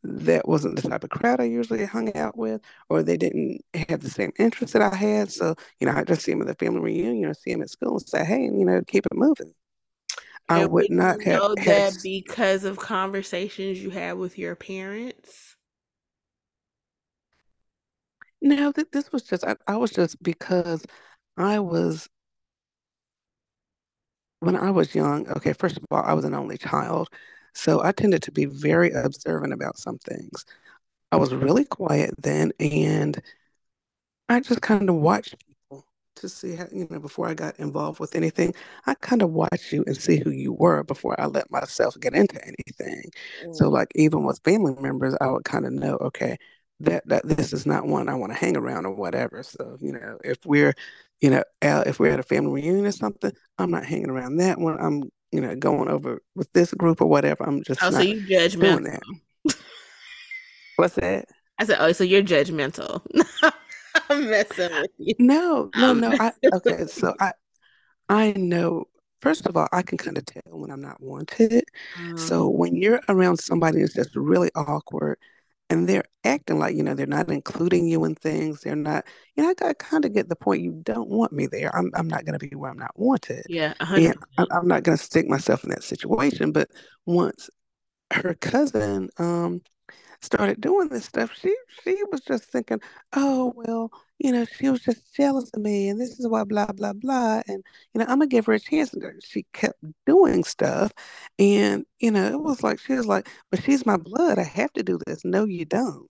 that 0.04 0.47
wasn't 0.47 0.76
the 0.76 0.89
type 0.89 1.04
of 1.04 1.10
crowd 1.12 1.39
I 1.39 1.45
usually 1.45 1.86
hung 1.86 2.16
out 2.16 2.38
with, 2.38 2.62
or 2.89 3.04
they 3.04 3.18
didn't 3.18 3.62
have 3.89 4.02
the 4.02 4.10
same 4.10 4.32
interests 4.39 4.74
that 4.74 4.82
I 4.82 4.95
had. 4.95 5.32
So, 5.32 5.56
you 5.80 5.88
know, 5.88 5.93
I 5.95 6.04
just 6.04 6.24
see 6.24 6.32
them 6.32 6.41
at 6.41 6.47
the 6.47 6.56
family 6.56 6.82
reunion 6.82 7.30
or 7.30 7.34
see 7.34 7.52
them 7.52 7.62
at 7.62 7.70
school 7.70 7.97
and 7.97 8.10
say, 8.10 8.26
hey, 8.26 8.43
you 8.43 8.66
know, 8.66 8.82
keep 8.88 9.06
it 9.06 9.16
moving. 9.16 9.54
I 10.49 10.66
And 10.66 10.68
would 10.68 10.89
not 10.89 11.24
have 11.24 11.43
know 11.43 11.56
had, 11.58 12.02
because 12.02 12.64
of 12.64 12.78
conversations 12.78 13.80
you 13.82 13.89
had 13.89 14.18
with 14.18 14.38
your 14.38 14.56
parents? 14.56 15.56
no, 18.41 18.72
th- 18.72 18.88
this 18.91 19.12
was 19.12 19.24
just, 19.24 19.43
I, 19.45 19.56
I 19.68 19.78
was 19.78 19.91
just 19.91 20.22
because 20.24 20.84
I 21.38 21.60
was, 21.60 22.10
when 24.39 24.56
I 24.56 24.72
was 24.72 24.95
young, 24.95 25.28
okay, 25.30 25.54
first 25.54 25.78
of 25.78 25.84
all, 25.91 26.04
I 26.04 26.14
was 26.14 26.26
an 26.26 26.34
only 26.34 26.58
child. 26.58 27.10
So 27.54 27.84
I 27.84 27.91
tended 27.91 28.24
to 28.24 28.32
be 28.32 28.45
very 28.45 28.91
observant 28.91 29.54
about 29.54 29.78
some 29.78 29.97
things. 29.99 30.45
I 31.12 31.18
was 31.18 31.34
really 31.34 31.66
quiet 31.66 32.14
then, 32.22 32.54
and 32.60 33.22
I 34.30 34.39
just 34.39 34.62
kind 34.62 34.89
of 34.89 34.95
watched 34.95 35.36
people 35.45 35.86
to 36.16 36.30
see 36.30 36.56
how, 36.56 36.68
you 36.72 36.88
know, 36.89 36.99
before 36.99 37.28
I 37.28 37.34
got 37.34 37.60
involved 37.60 37.99
with 37.99 38.16
anything, 38.16 38.54
I 38.86 38.95
kind 38.95 39.22
of 39.22 39.32
watched 39.32 39.72
you 39.72 39.84
and 39.88 39.95
see 39.97 40.18
who 40.20 40.32
you 40.32 40.54
were 40.54 40.84
before 40.84 41.20
I 41.20 41.26
let 41.28 41.52
myself 41.52 41.99
get 41.99 42.14
into 42.14 42.39
anything. 42.45 43.04
So 43.52 43.70
Mm. 43.70 43.74
like 43.74 43.91
even 43.95 44.24
with 44.24 44.39
family 44.43 44.76
members, 44.80 45.16
I 45.22 45.28
would 45.28 45.43
kind 45.45 45.66
of 45.66 45.74
know, 45.74 45.97
okay, 45.97 46.38
that 46.82 47.08
that 47.08 47.28
this 47.28 47.54
is 47.54 47.66
not 47.66 47.86
one 47.88 48.10
I 48.10 48.16
want 48.16 48.32
to 48.34 48.38
hang 48.39 48.58
around 48.58 48.86
or 48.86 48.95
whatever. 48.95 49.43
So, 49.43 49.78
you 49.80 49.91
know, 49.93 50.18
if 50.24 50.38
we're, 50.45 50.74
you 51.22 51.30
know, 51.30 51.43
if 51.62 51.99
we're 51.99 52.12
at 52.14 52.20
a 52.20 52.24
family 52.24 52.62
reunion 52.62 52.86
or 52.86 52.91
something, 52.91 53.32
I'm 53.58 53.72
not 53.72 53.86
hanging 53.86 54.10
around 54.10 54.38
that 54.38 54.60
one. 54.60 54.78
I'm, 54.80 55.04
you 55.32 55.42
know, 55.42 55.56
going 55.56 55.90
over 55.90 56.22
with 56.36 56.52
this 56.54 56.74
group 56.74 57.02
or 57.02 57.08
whatever. 57.08 57.44
I'm 57.44 57.64
just 57.64 57.82
Oh, 57.82 57.92
so 57.92 58.02
you 58.02 58.16
doing 58.60 58.84
judgmental. 58.84 58.84
that. 58.84 59.04
What's 60.78 60.96
that? 60.96 61.26
I 61.60 61.66
said, 61.66 61.78
oh, 61.80 61.92
so 61.92 62.04
you're 62.04 62.24
judgmental. 62.24 63.02
I'm 64.10 64.30
messing 64.30 64.80
with 64.82 64.92
you. 64.98 65.16
No, 65.20 65.72
no, 65.76 65.94
no. 65.94 66.16
I 66.20 66.32
okay, 66.54 66.86
so 66.88 67.14
I 67.20 67.34
I 68.10 68.34
know, 68.34 68.86
first 69.22 69.46
of 69.46 69.58
all, 69.58 69.68
I 69.72 69.82
can 69.84 69.98
kind 69.98 70.18
of 70.18 70.26
tell 70.26 70.42
when 70.48 70.72
I'm 70.72 70.82
not 70.82 71.02
wanted. 71.02 71.64
Um, 71.96 72.16
So 72.18 72.50
when 72.50 72.76
you're 72.76 73.02
around 73.10 73.38
somebody 73.38 73.82
that's 73.82 73.94
just 73.94 74.16
really 74.16 74.52
awkward 74.56 75.18
and 75.72 75.88
they're 75.88 76.04
acting 76.26 76.60
like, 76.60 76.76
you 76.76 76.84
know, 76.84 76.94
they're 76.94 77.08
not 77.08 77.30
including 77.30 77.88
you 77.88 78.04
in 78.04 78.14
things, 78.14 78.60
they're 78.62 78.76
not, 78.76 79.06
you 79.36 79.44
know, 79.44 79.54
I, 79.62 79.70
I 79.70 79.74
kind 79.74 80.04
of 80.04 80.14
get 80.14 80.28
the 80.28 80.36
point 80.36 80.62
you 80.62 80.82
don't 80.84 81.10
want 81.10 81.32
me 81.32 81.48
there. 81.48 81.74
I'm, 81.74 81.90
I'm 81.96 82.10
not 82.10 82.26
going 82.26 82.38
to 82.38 82.46
be 82.46 82.54
where 82.56 82.70
I'm 82.70 82.78
not 82.78 82.92
wanted. 83.00 83.46
yeah, 83.48 83.74
a 83.80 83.86
hundred 83.86 84.08
And 84.08 84.18
I'm. 84.38 84.48
I'm 84.52 84.68
not 84.68 84.84
going 84.84 84.98
to 84.98 85.04
stick 85.04 85.28
myself 85.30 85.64
in 85.64 85.70
that 85.70 85.84
situation. 85.84 86.52
But 86.52 86.70
once 87.06 87.50
her 88.12 88.34
cousin, 88.34 89.10
um, 89.18 89.62
started 90.22 90.62
doing 90.62 90.90
this 90.90 91.06
stuff, 91.06 91.32
she 91.36 91.56
she 91.84 92.04
was 92.12 92.22
just 92.22 92.46
thinking, 92.46 92.80
oh 93.14 93.54
well, 93.56 93.92
you 94.20 94.32
know, 94.32 94.46
she 94.46 94.70
was 94.70 94.82
just 94.82 95.14
jealous 95.16 95.50
of 95.54 95.62
me, 95.62 95.90
and 95.90 96.00
this 96.00 96.20
is 96.20 96.28
why 96.28 96.44
blah 96.44 96.68
blah 96.68 96.94
blah, 96.94 97.42
and 97.48 97.64
you 97.94 98.00
know, 98.00 98.06
I'm 98.06 98.20
gonna 98.20 98.28
give 98.28 98.46
her 98.48 98.54
a 98.54 98.60
chance. 98.60 98.94
And 98.94 99.24
she 99.24 99.46
kept 99.54 99.80
doing 100.06 100.44
stuff, 100.44 100.92
and 101.40 101.86
you 102.00 102.12
know, 102.12 102.28
it 102.28 102.42
was 102.42 102.64
like 102.64 102.80
she 102.80 102.94
was 102.94 103.06
like, 103.08 103.30
but 103.52 103.64
she's 103.64 103.86
my 103.86 103.98
blood. 103.98 104.40
I 104.40 104.44
have 104.44 104.74
to 104.74 104.84
do 104.84 105.00
this. 105.06 105.26
No, 105.26 105.46
you 105.46 105.66
don't. 105.66 106.10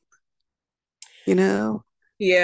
You 1.25 1.35
know. 1.35 1.83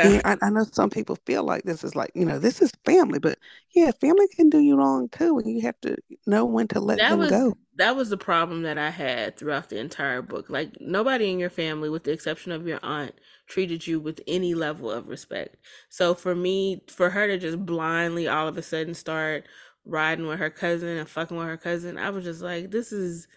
Yeah, 0.01 0.21
I, 0.23 0.37
I 0.41 0.49
know 0.49 0.63
some 0.63 0.89
people 0.89 1.17
feel 1.25 1.43
like 1.43 1.63
this 1.63 1.83
is 1.83 1.95
like, 1.95 2.11
you 2.15 2.25
know, 2.25 2.39
this 2.39 2.61
is 2.61 2.71
family, 2.85 3.19
but 3.19 3.37
yeah, 3.75 3.91
family 3.91 4.27
can 4.35 4.49
do 4.49 4.59
you 4.59 4.75
wrong 4.77 5.09
too, 5.09 5.37
and 5.39 5.49
you 5.49 5.61
have 5.61 5.79
to 5.81 5.97
know 6.25 6.45
when 6.45 6.67
to 6.69 6.79
let 6.79 7.05
that 7.05 7.07
them 7.07 7.19
was 7.19 7.27
go. 7.27 7.57
that 7.75 7.95
was 7.95 8.09
the 8.09 8.17
problem 8.17 8.63
that 8.63 8.77
I 8.79 8.89
had 8.89 9.37
throughout 9.37 9.69
the 9.69 9.77
entire 9.79 10.21
book. 10.23 10.49
Like 10.49 10.81
nobody 10.81 11.31
in 11.31 11.37
your 11.39 11.51
family, 11.51 11.89
with 11.89 12.03
the 12.03 12.11
exception 12.11 12.51
of 12.51 12.65
your 12.67 12.79
aunt, 12.81 13.13
treated 13.47 13.85
you 13.85 13.99
with 13.99 14.19
any 14.27 14.55
level 14.55 14.89
of 14.89 15.07
respect. 15.07 15.57
So 15.89 16.15
for 16.15 16.33
me, 16.33 16.81
for 16.89 17.11
her 17.11 17.27
to 17.27 17.37
just 17.37 17.63
blindly 17.65 18.27
all 18.27 18.47
of 18.47 18.57
a 18.57 18.63
sudden 18.63 18.95
start 18.95 19.45
riding 19.85 20.25
with 20.25 20.39
her 20.39 20.49
cousin 20.49 20.89
and 20.97 21.07
fucking 21.07 21.37
with 21.37 21.45
her 21.47 21.57
cousin, 21.57 21.97
I 21.99 22.09
was 22.09 22.23
just 22.25 22.41
like, 22.41 22.71
this 22.71 22.91
is 22.91 23.27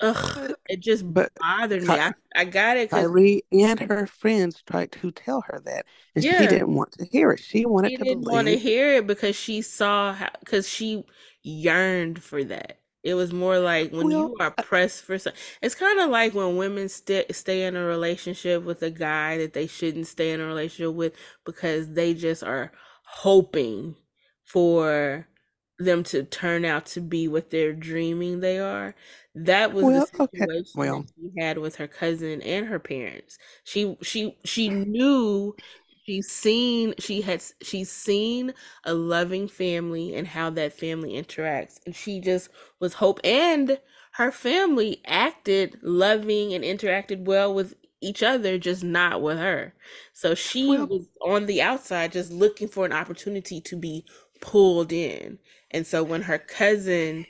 ugh. 0.00 0.54
It 0.68 0.80
just 0.80 1.12
but 1.12 1.32
bothered 1.40 1.82
me. 1.82 1.98
I 1.98 2.12
I 2.34 2.44
got 2.44 2.76
it 2.76 2.90
Kyrie 2.90 3.42
and 3.52 3.80
her 3.80 4.06
friends 4.06 4.62
tried 4.62 4.92
to 4.92 5.10
tell 5.10 5.42
her 5.42 5.62
that, 5.64 5.86
and 6.14 6.24
she 6.24 6.46
didn't 6.46 6.74
want 6.74 6.92
to 6.92 7.04
hear 7.04 7.30
it. 7.32 7.40
She 7.40 7.66
wanted 7.66 7.90
She 7.90 7.96
to 7.98 8.04
didn't 8.04 8.24
want 8.24 8.48
to 8.48 8.58
hear 8.58 8.94
it 8.94 9.06
because 9.06 9.36
she 9.36 9.62
saw 9.62 10.12
how, 10.12 10.30
because 10.40 10.68
she 10.68 11.04
yearned 11.42 12.22
for 12.22 12.42
that. 12.44 12.80
It 13.02 13.14
was 13.14 13.32
more 13.32 13.58
like 13.60 13.92
when 13.92 14.06
well, 14.06 14.18
you 14.18 14.36
are 14.40 14.50
pressed 14.50 15.04
for 15.04 15.16
some, 15.18 15.32
it's 15.62 15.76
kind 15.76 16.00
of 16.00 16.10
like 16.10 16.34
when 16.34 16.56
women 16.56 16.88
stay 16.88 17.24
stay 17.30 17.64
in 17.64 17.76
a 17.76 17.84
relationship 17.84 18.64
with 18.64 18.82
a 18.82 18.90
guy 18.90 19.38
that 19.38 19.52
they 19.52 19.68
shouldn't 19.68 20.08
stay 20.08 20.32
in 20.32 20.40
a 20.40 20.46
relationship 20.46 20.94
with 20.94 21.14
because 21.44 21.92
they 21.92 22.14
just 22.14 22.42
are 22.42 22.72
hoping 23.04 23.94
for 24.44 25.28
them 25.78 26.02
to 26.04 26.22
turn 26.24 26.64
out 26.64 26.86
to 26.86 27.00
be 27.00 27.28
what 27.28 27.50
they're 27.50 27.72
dreaming 27.74 28.40
they 28.40 28.58
are. 28.58 28.94
That 29.34 29.72
was 29.72 29.92
the 29.92 30.00
well, 30.00 30.08
okay, 30.20 30.46
situation 30.46 30.82
that 30.90 30.96
well, 30.96 31.06
she 31.14 31.32
had 31.40 31.58
with 31.58 31.76
her 31.76 31.88
cousin 31.88 32.40
and 32.42 32.66
her 32.66 32.78
parents. 32.78 33.38
She 33.64 33.96
she 34.02 34.38
she 34.44 34.68
knew 34.70 35.56
She's 36.06 36.30
seen 36.30 36.94
she 37.00 37.20
has 37.22 37.54
she's 37.62 37.90
seen 37.90 38.54
a 38.84 38.94
loving 38.94 39.48
family 39.48 40.14
and 40.14 40.26
how 40.26 40.50
that 40.50 40.72
family 40.72 41.12
interacts. 41.14 41.78
And 41.84 41.94
she 41.96 42.20
just 42.20 42.48
was 42.80 42.94
hope 42.94 43.20
and 43.24 43.80
her 44.12 44.30
family 44.32 45.00
acted 45.04 45.78
loving 45.82 46.54
and 46.54 46.62
interacted 46.64 47.24
well 47.24 47.52
with 47.52 47.74
each 48.00 48.22
other, 48.22 48.56
just 48.56 48.84
not 48.84 49.20
with 49.20 49.38
her. 49.38 49.74
So 50.12 50.34
she 50.34 50.78
Well, 50.78 50.88
was 50.88 51.08
on 51.22 51.46
the 51.46 51.60
outside 51.60 52.12
just 52.12 52.30
looking 52.30 52.68
for 52.68 52.86
an 52.86 52.92
opportunity 52.92 53.60
to 53.62 53.76
be 53.76 54.04
pulled 54.40 54.92
in. 54.92 55.38
And 55.70 55.86
so 55.86 56.02
when 56.02 56.22
her 56.22 56.38
cousin 56.38 57.26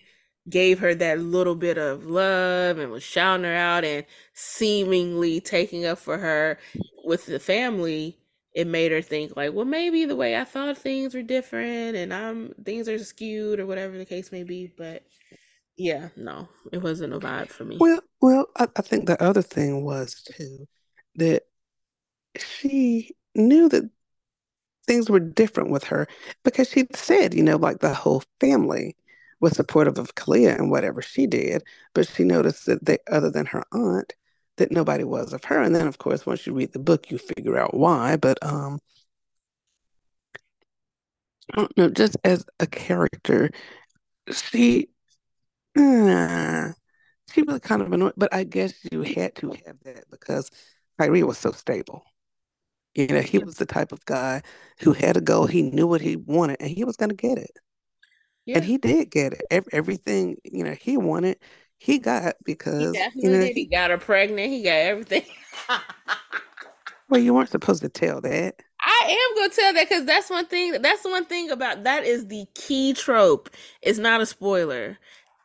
gave 0.48 0.78
her 0.78 0.94
that 0.94 1.18
little 1.18 1.56
bit 1.56 1.78
of 1.78 2.06
love 2.06 2.78
and 2.78 2.92
was 2.92 3.02
shouting 3.02 3.44
her 3.44 3.54
out 3.54 3.84
and 3.84 4.04
seemingly 4.34 5.40
taking 5.40 5.84
up 5.86 5.98
for 5.98 6.18
her 6.18 6.58
with 7.04 7.26
the 7.26 7.38
family, 7.40 8.18
it 8.54 8.66
made 8.66 8.92
her 8.92 9.02
think 9.02 9.36
like, 9.36 9.52
well, 9.52 9.64
maybe 9.64 10.04
the 10.04 10.16
way 10.16 10.36
I 10.36 10.44
thought 10.44 10.78
things 10.78 11.14
were 11.14 11.22
different 11.22 11.96
and 11.96 12.12
I'm 12.14 12.54
things 12.64 12.88
are 12.88 12.98
skewed 12.98 13.60
or 13.60 13.66
whatever 13.66 13.98
the 13.98 14.04
case 14.04 14.32
may 14.32 14.44
be. 14.44 14.72
But 14.76 15.02
yeah, 15.76 16.08
no, 16.16 16.48
it 16.72 16.82
wasn't 16.82 17.12
a 17.12 17.18
vibe 17.18 17.48
for 17.48 17.64
me. 17.64 17.76
well, 17.78 18.00
well, 18.22 18.46
I, 18.56 18.68
I 18.76 18.82
think 18.82 19.06
the 19.06 19.22
other 19.22 19.42
thing 19.42 19.84
was 19.84 20.22
too 20.22 20.66
that 21.16 21.42
she 22.38 23.14
knew 23.34 23.68
that 23.68 23.90
things 24.86 25.10
were 25.10 25.20
different 25.20 25.70
with 25.70 25.84
her 25.84 26.06
because 26.44 26.68
she 26.70 26.86
said, 26.94 27.34
you 27.34 27.42
know, 27.42 27.56
like 27.56 27.80
the 27.80 27.94
whole 27.94 28.22
family 28.40 28.96
was 29.40 29.54
supportive 29.56 29.98
of 29.98 30.14
Kalia 30.14 30.56
and 30.58 30.70
whatever 30.70 31.02
she 31.02 31.26
did, 31.26 31.62
but 31.94 32.08
she 32.08 32.24
noticed 32.24 32.66
that 32.66 32.84
they, 32.84 32.98
other 33.10 33.30
than 33.30 33.46
her 33.46 33.64
aunt, 33.72 34.14
that 34.56 34.72
nobody 34.72 35.04
was 35.04 35.32
of 35.32 35.44
her. 35.44 35.60
And 35.60 35.74
then, 35.74 35.86
of 35.86 35.98
course, 35.98 36.24
once 36.26 36.46
you 36.46 36.54
read 36.54 36.72
the 36.72 36.78
book, 36.78 37.10
you 37.10 37.18
figure 37.18 37.58
out 37.58 37.74
why. 37.74 38.16
But 38.16 38.38
um, 38.42 38.78
I 41.52 41.56
don't 41.56 41.76
know, 41.76 41.88
just 41.90 42.16
as 42.24 42.44
a 42.60 42.66
character, 42.66 43.50
she 44.32 44.88
uh, 45.78 46.72
she 47.32 47.42
was 47.42 47.60
kind 47.60 47.82
of 47.82 47.92
annoying. 47.92 48.14
But 48.16 48.34
I 48.34 48.44
guess 48.44 48.74
you 48.92 49.02
had 49.02 49.36
to 49.36 49.50
have 49.66 49.80
that 49.84 50.10
because 50.10 50.50
Kyrie 50.98 51.24
was 51.24 51.38
so 51.38 51.52
stable. 51.52 52.04
You 52.96 53.08
know, 53.08 53.20
he 53.20 53.38
mm-hmm. 53.38 53.46
was 53.46 53.56
the 53.56 53.66
type 53.66 53.92
of 53.92 54.04
guy 54.06 54.42
who 54.80 54.94
had 54.94 55.18
a 55.18 55.20
goal. 55.20 55.46
He 55.46 55.62
knew 55.62 55.86
what 55.86 56.00
he 56.00 56.16
wanted, 56.16 56.56
and 56.60 56.70
he 56.70 56.82
was 56.82 56.96
going 56.96 57.10
to 57.10 57.14
get 57.14 57.36
it. 57.36 57.58
Yeah, 58.46 58.56
And 58.56 58.64
he 58.64 58.78
did 58.78 59.10
get 59.10 59.34
it. 59.34 59.42
Ev- 59.50 59.68
everything, 59.70 60.36
you 60.44 60.64
know, 60.64 60.74
he 60.80 60.96
wanted, 60.96 61.36
he 61.78 61.98
got 61.98 62.24
he 62.24 62.30
because, 62.44 62.96
you 63.14 63.30
know. 63.30 63.40
He 63.40 63.52
he, 63.52 63.66
got 63.66 63.90
her 63.90 63.98
pregnant. 63.98 64.50
He 64.50 64.62
got 64.62 64.70
everything. 64.70 65.24
well, 67.08 67.20
you 67.20 67.34
weren't 67.34 67.50
supposed 67.50 67.82
to 67.82 67.88
tell 67.90 68.20
that. 68.22 68.54
I 68.80 69.08
am 69.10 69.36
gonna 69.36 69.52
tell 69.52 69.72
that 69.74 69.88
because 69.88 70.04
that's 70.04 70.30
one 70.30 70.46
thing. 70.46 70.80
That's 70.80 71.04
one 71.04 71.24
thing 71.24 71.50
about 71.50 71.84
that 71.84 72.04
is 72.04 72.28
the 72.28 72.46
key 72.54 72.94
trope. 72.94 73.50
It's 73.82 73.98
not 73.98 74.20
a 74.20 74.26
spoiler. 74.26 74.96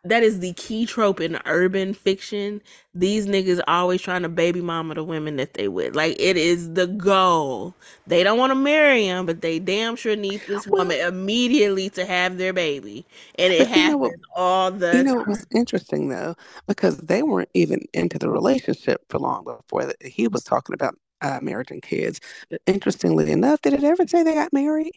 That 0.04 0.24
is 0.24 0.40
the 0.40 0.54
key 0.54 0.88
trope 0.88 1.22
in 1.22 1.40
urban 1.46 1.94
fiction. 1.94 2.62
These 2.96 3.28
niggas 3.28 3.62
always 3.68 4.02
trying 4.02 4.24
to 4.24 4.30
baby 4.30 4.60
mama 4.62 4.96
the 4.96 5.04
women 5.04 5.36
that 5.38 5.54
they 5.54 5.68
with. 5.68 5.96
Like 5.96 6.16
it 6.20 6.38
is 6.38 6.74
the 6.74 6.88
goal. 6.88 7.76
They 8.08 8.24
don't 8.24 8.40
want 8.40 8.50
to 8.52 8.56
marry 8.56 9.06
him, 9.06 9.28
but 9.28 9.42
they 9.42 9.60
damn 9.60 9.96
sure 9.96 10.16
need 10.16 10.42
this 10.48 10.66
woman 10.68 10.98
Well, 10.98 11.08
immediately 11.08 11.90
to 11.92 12.06
have 12.06 12.38
their 12.40 12.52
baby, 12.54 13.06
and 13.38 13.54
it 13.54 13.68
but 13.68 13.76
you 13.76 13.84
know 13.84 13.98
what, 13.98 14.14
happens 14.14 14.22
all 14.36 14.72
the. 14.72 14.88
you 14.92 15.04
know 15.04 15.18
time. 15.18 15.26
was 15.28 15.46
interesting 15.56 16.10
though, 16.10 16.36
because 16.68 16.98
they 17.00 17.24
weren't 17.24 17.50
even 17.54 17.82
into 17.94 18.20
the 18.20 18.30
relationship 18.30 19.02
for 19.10 19.20
long 19.20 19.44
before 19.46 19.86
that 19.86 20.02
he 20.04 20.28
was 20.28 20.44
talking 20.44 20.74
about 20.76 20.96
uh, 21.22 21.40
marriage 21.42 21.72
and 21.72 21.82
kids. 21.84 22.20
But 22.50 22.62
interestingly 22.68 23.32
enough, 23.32 23.62
did 23.62 23.74
it 23.74 23.84
ever 23.84 24.08
say 24.08 24.24
they 24.24 24.36
got 24.36 24.54
married? 24.54 24.94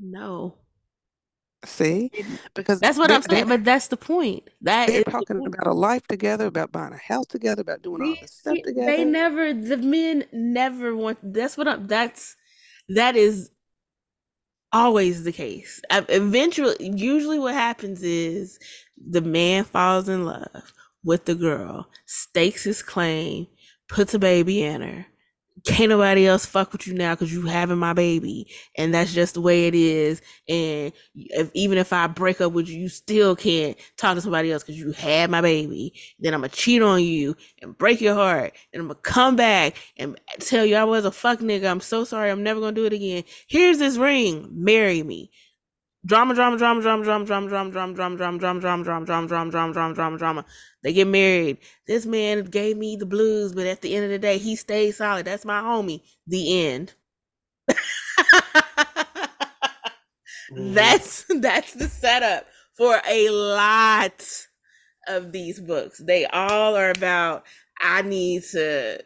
No, 0.00 0.58
See, 1.64 2.10
because 2.54 2.80
that's 2.80 2.98
what 2.98 3.10
they 3.10 3.14
I'm 3.14 3.22
they 3.28 3.28
saying. 3.36 3.48
But 3.48 3.64
that's 3.64 3.88
the 3.88 3.96
point. 3.96 4.48
That 4.62 4.86
they're 4.86 5.02
is 5.02 5.04
the 5.04 5.10
talking 5.12 5.36
point. 5.36 5.54
about 5.54 5.66
a 5.66 5.74
life 5.74 6.06
together, 6.08 6.46
about 6.46 6.72
buying 6.72 6.92
a 6.94 6.98
house 6.98 7.26
together, 7.26 7.62
about 7.62 7.82
doing 7.82 8.02
all 8.02 8.16
this 8.20 8.32
stuff 8.32 8.62
together. 8.62 8.86
they 8.86 9.04
never 9.04 9.52
the 9.52 9.76
men 9.76 10.24
never 10.32 10.96
want 10.96 11.18
that's 11.22 11.56
what 11.58 11.68
I'm 11.68 11.86
that's 11.86 12.36
that 12.88 13.16
is 13.16 13.50
always 14.72 15.24
the 15.24 15.32
case. 15.32 15.80
Eventually 15.90 16.76
usually 16.80 17.38
what 17.38 17.54
happens 17.54 18.02
is 18.02 18.58
the 18.96 19.20
man 19.22 19.64
falls 19.64 20.08
in 20.08 20.24
love 20.24 20.72
with 21.04 21.24
the 21.26 21.34
girl, 21.34 21.88
stakes 22.06 22.64
his 22.64 22.82
claim, 22.82 23.46
puts 23.88 24.14
a 24.14 24.18
baby 24.18 24.62
in 24.62 24.82
her. 24.82 25.06
Can't 25.66 25.90
nobody 25.90 26.26
else 26.26 26.46
fuck 26.46 26.72
with 26.72 26.86
you 26.86 26.94
now 26.94 27.14
because 27.14 27.32
you 27.32 27.42
having 27.46 27.78
my 27.78 27.92
baby, 27.92 28.46
and 28.76 28.94
that's 28.94 29.12
just 29.12 29.34
the 29.34 29.40
way 29.40 29.66
it 29.66 29.74
is. 29.74 30.22
And 30.48 30.92
if, 31.14 31.50
even 31.54 31.76
if 31.78 31.92
I 31.92 32.06
break 32.06 32.40
up 32.40 32.52
with 32.52 32.68
you, 32.68 32.78
you 32.78 32.88
still 32.88 33.36
can't 33.36 33.76
talk 33.96 34.14
to 34.14 34.20
somebody 34.20 34.52
else 34.52 34.62
because 34.62 34.78
you 34.78 34.92
had 34.92 35.30
my 35.30 35.40
baby. 35.40 35.92
Then 36.18 36.34
I'm 36.34 36.40
gonna 36.40 36.50
cheat 36.50 36.82
on 36.82 37.02
you 37.02 37.36
and 37.60 37.76
break 37.76 38.00
your 38.00 38.14
heart, 38.14 38.54
and 38.72 38.80
I'm 38.80 38.88
gonna 38.88 39.00
come 39.02 39.36
back 39.36 39.76
and 39.98 40.18
tell 40.38 40.64
you 40.64 40.76
I 40.76 40.84
was 40.84 41.04
a 41.04 41.12
fuck 41.12 41.40
nigga. 41.40 41.70
I'm 41.70 41.80
so 41.80 42.04
sorry. 42.04 42.30
I'm 42.30 42.42
never 42.42 42.60
gonna 42.60 42.72
do 42.72 42.86
it 42.86 42.92
again. 42.92 43.24
Here's 43.48 43.78
this 43.78 43.96
ring. 43.96 44.48
Marry 44.52 45.02
me. 45.02 45.30
Drama, 46.04 46.34
drama, 46.34 46.56
drama, 46.58 46.82
drama, 46.82 47.04
drama, 47.04 47.26
drama, 47.26 47.48
drama, 47.48 47.70
drama, 47.70 47.94
drama, 47.94 48.16
drama, 48.16 48.38
drama, 48.38 48.60
drama, 48.60 49.00
drama, 49.00 49.04
drama, 49.04 49.28
drama, 49.28 49.50
drama, 49.50 49.72
drama, 49.72 49.94
drama, 49.94 50.18
drama. 50.18 50.44
They 50.82 50.92
get 50.94 51.06
married. 51.06 51.58
This 51.86 52.06
man 52.06 52.44
gave 52.44 52.76
me 52.78 52.96
the 52.96 53.06
blues, 53.06 53.52
but 53.54 53.66
at 53.66 53.82
the 53.82 53.94
end 53.94 54.04
of 54.04 54.10
the 54.10 54.18
day, 54.18 54.38
he 54.38 54.56
stayed 54.56 54.92
solid. 54.92 55.26
That's 55.26 55.44
my 55.44 55.60
homie. 55.60 56.00
The 56.26 56.66
end. 56.66 56.94
Mhm. 60.50 60.74
that's 60.74 61.24
that's 61.40 61.74
the 61.74 61.88
setup 61.88 62.46
for 62.76 63.00
a 63.08 63.28
lot 63.30 64.24
of 65.08 65.32
these 65.32 65.60
books. 65.60 65.98
They 65.98 66.26
all 66.26 66.76
are 66.76 66.90
about 66.90 67.44
I 67.80 68.02
need 68.02 68.44
to 68.52 69.00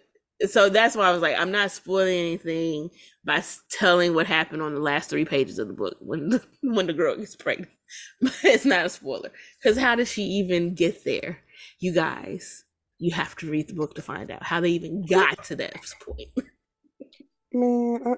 so 0.49 0.69
that's 0.69 0.97
why 0.97 1.09
I 1.09 1.13
was 1.13 1.23
like 1.23 1.37
I'm 1.39 1.51
not 1.51 1.71
spoiling 1.71 2.19
anything 2.19 2.91
by 3.25 3.43
telling 3.71 4.15
what 4.15 4.27
happened 4.27 4.63
on 4.63 4.75
the 4.75 4.81
last 4.81 5.11
3 5.11 5.25
pages 5.25 5.59
of 5.59 5.69
the 5.69 5.75
book 5.75 5.97
when 6.01 6.29
the, 6.31 6.43
when 6.63 6.87
the 6.87 6.93
girl 6.93 7.17
gets 7.17 7.37
pregnant. 7.37 7.71
But 8.21 8.35
it's 8.45 8.65
not 8.65 8.87
a 8.87 8.89
spoiler 8.89 9.31
cuz 9.63 9.79
how 9.79 9.95
does 9.95 10.11
she 10.11 10.23
even 10.23 10.75
get 10.75 11.05
there? 11.05 11.39
You 11.81 11.93
guys, 11.93 12.65
you 12.99 13.13
have 13.13 13.37
to 13.37 13.51
read 13.51 13.69
the 13.69 13.75
book 13.75 13.95
to 13.95 14.03
find 14.03 14.31
out 14.31 14.43
how 14.43 14.61
they 14.61 14.71
even 14.71 15.05
got 15.07 15.45
to 15.45 15.57
that 15.57 15.75
point. 16.05 16.29
Man, 17.53 18.01
I, 18.07 18.15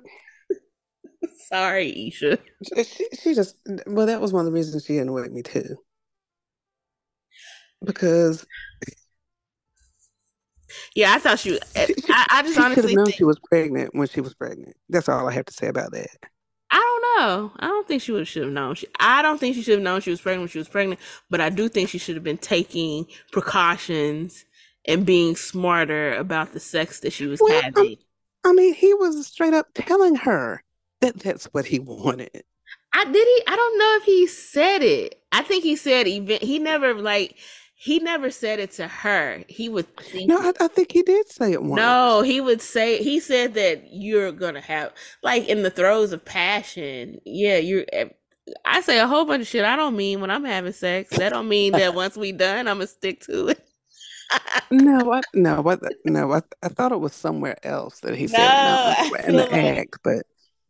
Sorry, 1.48 1.92
Esha. 1.92 2.38
she, 2.84 3.08
she 3.20 3.34
just, 3.34 3.56
well, 3.86 4.06
that 4.06 4.20
was 4.20 4.32
one 4.32 4.40
of 4.40 4.46
the 4.46 4.52
reasons 4.52 4.84
she 4.84 4.98
annoyed 4.98 5.30
me 5.32 5.42
too. 5.42 5.76
Because 7.84 8.46
Yeah, 10.94 11.14
I 11.14 11.18
thought 11.18 11.38
she. 11.38 11.58
she, 11.74 11.94
I, 12.08 12.26
I 12.30 12.42
just 12.42 12.54
she 12.54 12.62
should 12.62 12.78
have 12.78 12.78
honestly 12.78 12.96
known 12.96 13.06
think. 13.06 13.16
she 13.16 13.24
was 13.24 13.38
pregnant 13.48 13.94
when 13.94 14.08
she 14.08 14.20
was 14.20 14.34
pregnant. 14.34 14.76
That's 14.88 15.08
all 15.08 15.28
I 15.28 15.32
have 15.32 15.46
to 15.46 15.52
say 15.52 15.68
about 15.68 15.92
that. 15.92 16.08
I 16.70 16.76
don't 16.76 17.20
know. 17.20 17.52
I 17.58 17.68
don't 17.68 17.86
think 17.86 18.02
she 18.02 18.12
would 18.12 18.26
should 18.26 18.44
have 18.44 18.52
known. 18.52 18.74
She, 18.74 18.86
I 18.98 19.22
don't 19.22 19.38
think 19.38 19.54
she 19.54 19.62
should 19.62 19.74
have 19.74 19.82
known 19.82 20.00
she 20.00 20.10
was 20.10 20.20
pregnant 20.20 20.42
when 20.42 20.48
she 20.48 20.58
was 20.58 20.68
pregnant. 20.68 21.00
But 21.30 21.40
I 21.40 21.50
do 21.50 21.68
think 21.68 21.88
she 21.88 21.98
should 21.98 22.16
have 22.16 22.24
been 22.24 22.38
taking 22.38 23.06
precautions 23.30 24.44
and 24.86 25.06
being 25.06 25.36
smarter 25.36 26.14
about 26.14 26.52
the 26.52 26.60
sex 26.60 27.00
that 27.00 27.12
she 27.12 27.26
was 27.26 27.40
Well, 27.40 27.56
um, 27.56 27.62
having. 27.62 27.96
I 28.44 28.52
mean, 28.52 28.74
he 28.74 28.94
was 28.94 29.26
straight 29.26 29.54
up 29.54 29.68
telling 29.74 30.14
her 30.16 30.62
that 31.00 31.18
that's 31.18 31.46
what 31.46 31.66
he 31.66 31.78
wanted. 31.78 32.44
I 32.92 33.04
did 33.04 33.14
he. 33.14 33.42
I 33.46 33.56
don't 33.56 33.78
know 33.78 33.96
if 34.00 34.04
he 34.04 34.26
said 34.26 34.82
it. 34.82 35.20
I 35.32 35.42
think 35.42 35.62
he 35.64 35.76
said 35.76 36.06
event. 36.06 36.42
He 36.42 36.58
never 36.58 36.94
like. 36.94 37.36
He 37.76 38.00
never 38.00 38.32
said 38.32 38.58
it 38.58 38.72
to 38.72 38.88
her. 38.88 39.44
He 39.48 39.68
would 39.68 39.86
think. 39.96 40.28
No, 40.28 40.38
I, 40.40 40.52
I 40.60 40.68
think 40.68 40.92
he 40.92 41.02
did 41.02 41.28
say 41.28 41.52
it 41.52 41.62
once. 41.62 41.82
No, 41.82 42.22
he 42.22 42.40
would 42.40 42.60
say 42.62 43.02
he 43.02 43.20
said 43.20 43.54
that 43.54 43.92
you're 43.92 44.32
gonna 44.32 44.60
have 44.60 44.92
like 45.22 45.48
in 45.48 45.62
the 45.62 45.70
throes 45.70 46.12
of 46.12 46.24
passion. 46.24 47.20
Yeah, 47.24 47.58
you're. 47.58 47.84
eh, 47.92 48.06
I 48.64 48.80
say 48.82 48.98
a 49.00 49.06
whole 49.08 49.24
bunch 49.26 49.42
of 49.42 49.48
shit 49.48 49.64
I 49.64 49.76
don't 49.76 49.96
mean 49.96 50.20
when 50.20 50.30
I'm 50.30 50.44
having 50.44 50.72
sex. 50.72 51.14
That 51.16 51.30
don't 51.30 51.48
mean 51.48 51.74
that 51.76 51.94
once 51.94 52.16
we 52.16 52.32
done, 52.32 52.68
I'm 52.68 52.76
gonna 52.78 52.86
stick 52.86 53.20
to 53.22 53.48
it. 53.48 53.68
No, 54.70 55.12
I, 55.12 55.22
no, 55.34 55.62
I, 55.68 55.78
no, 56.04 56.32
I, 56.32 56.42
I 56.62 56.68
thought 56.68 56.90
it 56.92 57.00
was 57.00 57.14
somewhere 57.14 57.56
else 57.64 58.00
that 58.00 58.16
he 58.16 58.26
said 58.28 58.54
No, 58.54 58.94
in 59.24 59.36
the, 59.36 59.46
like 59.52 59.52
act, 59.52 59.98
but 60.02 60.26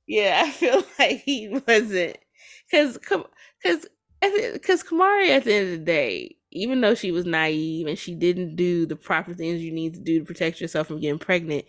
yeah, 0.07 0.43
I 0.47 0.51
feel 0.51 0.83
like 0.99 1.23
he 1.23 1.49
wasn't 1.67 2.19
because 2.71 2.99
because 2.99 3.87
because 4.21 4.83
Kamari 4.83 5.31
at 5.31 5.45
the 5.45 5.55
end 5.55 5.73
of 5.73 5.79
the 5.81 5.85
day, 5.85 6.37
even 6.57 6.81
though 6.81 6.95
she 6.95 7.13
was 7.13 7.27
naive 7.27 7.87
and 7.87 7.99
she 7.99 8.15
didn't 8.15 8.57
do 8.57 8.87
the 8.87 8.97
proper 8.97 9.35
things 9.35 9.63
you 9.63 9.73
need 9.73 9.95
to 9.95 10.01
do 10.01 10.21
to 10.21 10.25
protect 10.25 10.61
yourself 10.61 10.87
from 10.89 11.01
getting 11.01 11.19
pregnant, 11.19 11.65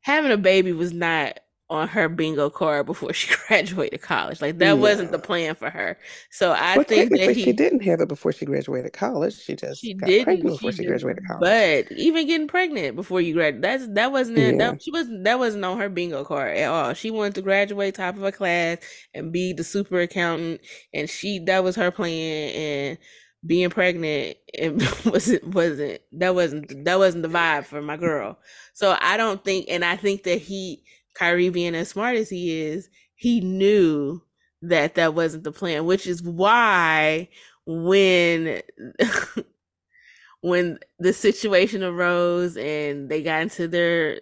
having 0.00 0.32
a 0.32 0.36
baby 0.36 0.72
was 0.72 0.92
not 0.92 1.40
on 1.70 1.88
her 1.88 2.08
bingo 2.08 2.50
card 2.50 2.86
before 2.86 3.12
she 3.12 3.34
graduated 3.48 4.02
college. 4.02 4.40
Like 4.42 4.58
that 4.58 4.78
wasn't 4.78 5.12
the 5.12 5.18
plan 5.18 5.54
for 5.54 5.70
her. 5.70 5.98
So 6.30 6.52
I 6.56 6.78
Well, 6.78 6.84
think 6.88 7.10
that 7.16 7.20
technically, 7.20 7.34
she 7.36 7.52
didn't 7.54 7.80
have 7.84 8.00
it 8.00 8.08
before 8.08 8.32
she 8.32 8.44
graduated 8.46 8.92
college. 8.92 9.34
She 9.38 9.56
just 9.56 9.90
she 9.94 9.94
didn't 9.94 10.18
pregnant 10.18 10.52
she 10.52 10.52
before 10.54 10.72
she 10.72 10.84
did 10.84 10.84
graduated 10.84 11.24
college. 11.24 11.54
but 11.64 11.90
even 11.92 12.26
getting 12.26 12.46
pregnant 12.48 12.94
before 12.94 13.20
you 13.20 13.34
grad 13.34 13.62
that's 13.62 13.86
that 13.88 14.12
wasn't 14.12 14.58
Yeah. 14.58 14.58
that 14.58 14.80
she 14.82 14.90
wasn't 14.92 15.24
that 15.24 15.38
wasn't 15.38 15.64
on 15.64 15.78
her 15.78 15.88
bingo 15.88 16.24
card 16.24 16.56
at 16.56 16.68
all 16.68 16.92
she 16.94 17.10
wanted 17.10 17.34
to 17.34 17.42
graduate 17.42 17.94
top 17.94 18.14
of 18.16 18.22
her 18.22 18.30
class 18.32 18.78
and 19.14 19.32
be 19.32 19.52
the 19.52 19.64
super 19.64 20.00
accountant 20.00 20.60
and 20.92 21.08
she 21.08 21.38
that 21.40 21.64
was 21.64 21.74
her 21.76 21.90
plan 21.90 22.50
and 22.54 22.98
being 23.44 23.70
pregnant 23.70 24.36
it 24.46 24.72
wasn't 25.06 25.44
wasn't 25.48 26.00
that 26.12 26.34
wasn't 26.34 26.84
that 26.84 26.98
wasn't 26.98 27.22
the 27.22 27.28
vibe 27.28 27.64
for 27.64 27.82
my 27.82 27.96
girl. 27.96 28.38
So 28.72 28.96
I 29.00 29.16
don't 29.16 29.44
think 29.44 29.66
and 29.68 29.84
I 29.84 29.96
think 29.96 30.24
that 30.24 30.40
he 30.40 30.84
Kyrie 31.14 31.50
being 31.50 31.74
as 31.74 31.88
smart 31.88 32.16
as 32.16 32.30
he 32.30 32.62
is, 32.62 32.88
he 33.14 33.40
knew 33.40 34.22
that 34.62 34.94
that 34.94 35.14
wasn't 35.14 35.44
the 35.44 35.52
plan, 35.52 35.84
which 35.84 36.06
is 36.06 36.22
why 36.22 37.28
when 37.66 38.62
when 40.40 40.78
the 40.98 41.12
situation 41.12 41.82
arose 41.82 42.56
and 42.56 43.08
they 43.08 43.22
got 43.22 43.42
into 43.42 43.68
their 43.68 44.20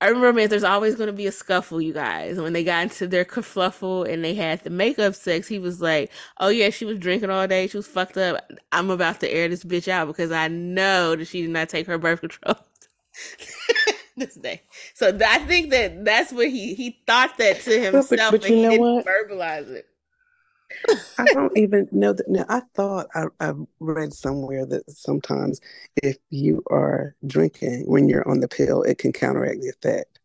I 0.00 0.08
remember 0.08 0.46
there's 0.46 0.64
always 0.64 0.94
going 0.94 1.08
to 1.08 1.12
be 1.12 1.26
a 1.26 1.32
scuffle, 1.32 1.80
you 1.80 1.92
guys. 1.92 2.40
When 2.40 2.54
they 2.54 2.64
got 2.64 2.84
into 2.84 3.06
their 3.06 3.24
kerfluffle 3.24 4.10
and 4.10 4.24
they 4.24 4.34
had 4.34 4.64
the 4.64 4.70
makeup 4.70 5.14
sex, 5.14 5.46
he 5.46 5.58
was 5.58 5.82
like, 5.82 6.10
"Oh 6.38 6.48
yeah, 6.48 6.70
she 6.70 6.86
was 6.86 6.98
drinking 6.98 7.28
all 7.30 7.46
day. 7.46 7.66
She 7.66 7.76
was 7.76 7.86
fucked 7.86 8.16
up. 8.16 8.50
I'm 8.72 8.88
about 8.90 9.20
to 9.20 9.30
air 9.30 9.48
this 9.48 9.62
bitch 9.62 9.88
out 9.88 10.06
because 10.06 10.32
I 10.32 10.48
know 10.48 11.16
that 11.16 11.26
she 11.26 11.42
did 11.42 11.50
not 11.50 11.68
take 11.68 11.86
her 11.86 11.98
birth 11.98 12.20
control 12.20 12.56
this 14.16 14.36
day." 14.36 14.62
So 14.94 15.18
I 15.26 15.38
think 15.40 15.70
that 15.70 16.04
that's 16.04 16.32
what 16.32 16.48
he 16.48 16.74
he 16.74 16.98
thought 17.06 17.36
that 17.36 17.60
to 17.62 17.80
himself, 17.80 18.32
but, 18.32 18.40
but, 18.40 18.40
but 18.40 18.50
you 18.50 18.70
know 18.70 18.76
what? 18.76 19.06
verbalize 19.06 19.68
it. 19.68 19.86
I 21.18 21.24
don't 21.32 21.56
even 21.56 21.88
know 21.92 22.12
that. 22.12 22.28
Now, 22.28 22.46
I 22.48 22.62
thought 22.74 23.08
I, 23.14 23.24
I 23.40 23.52
read 23.80 24.12
somewhere 24.12 24.64
that 24.66 24.90
sometimes 24.90 25.60
if 26.02 26.16
you 26.30 26.62
are 26.70 27.14
drinking 27.26 27.84
when 27.86 28.08
you're 28.08 28.28
on 28.28 28.40
the 28.40 28.48
pill, 28.48 28.82
it 28.82 28.98
can 28.98 29.12
counteract 29.12 29.60
the 29.60 29.68
effect. 29.68 30.18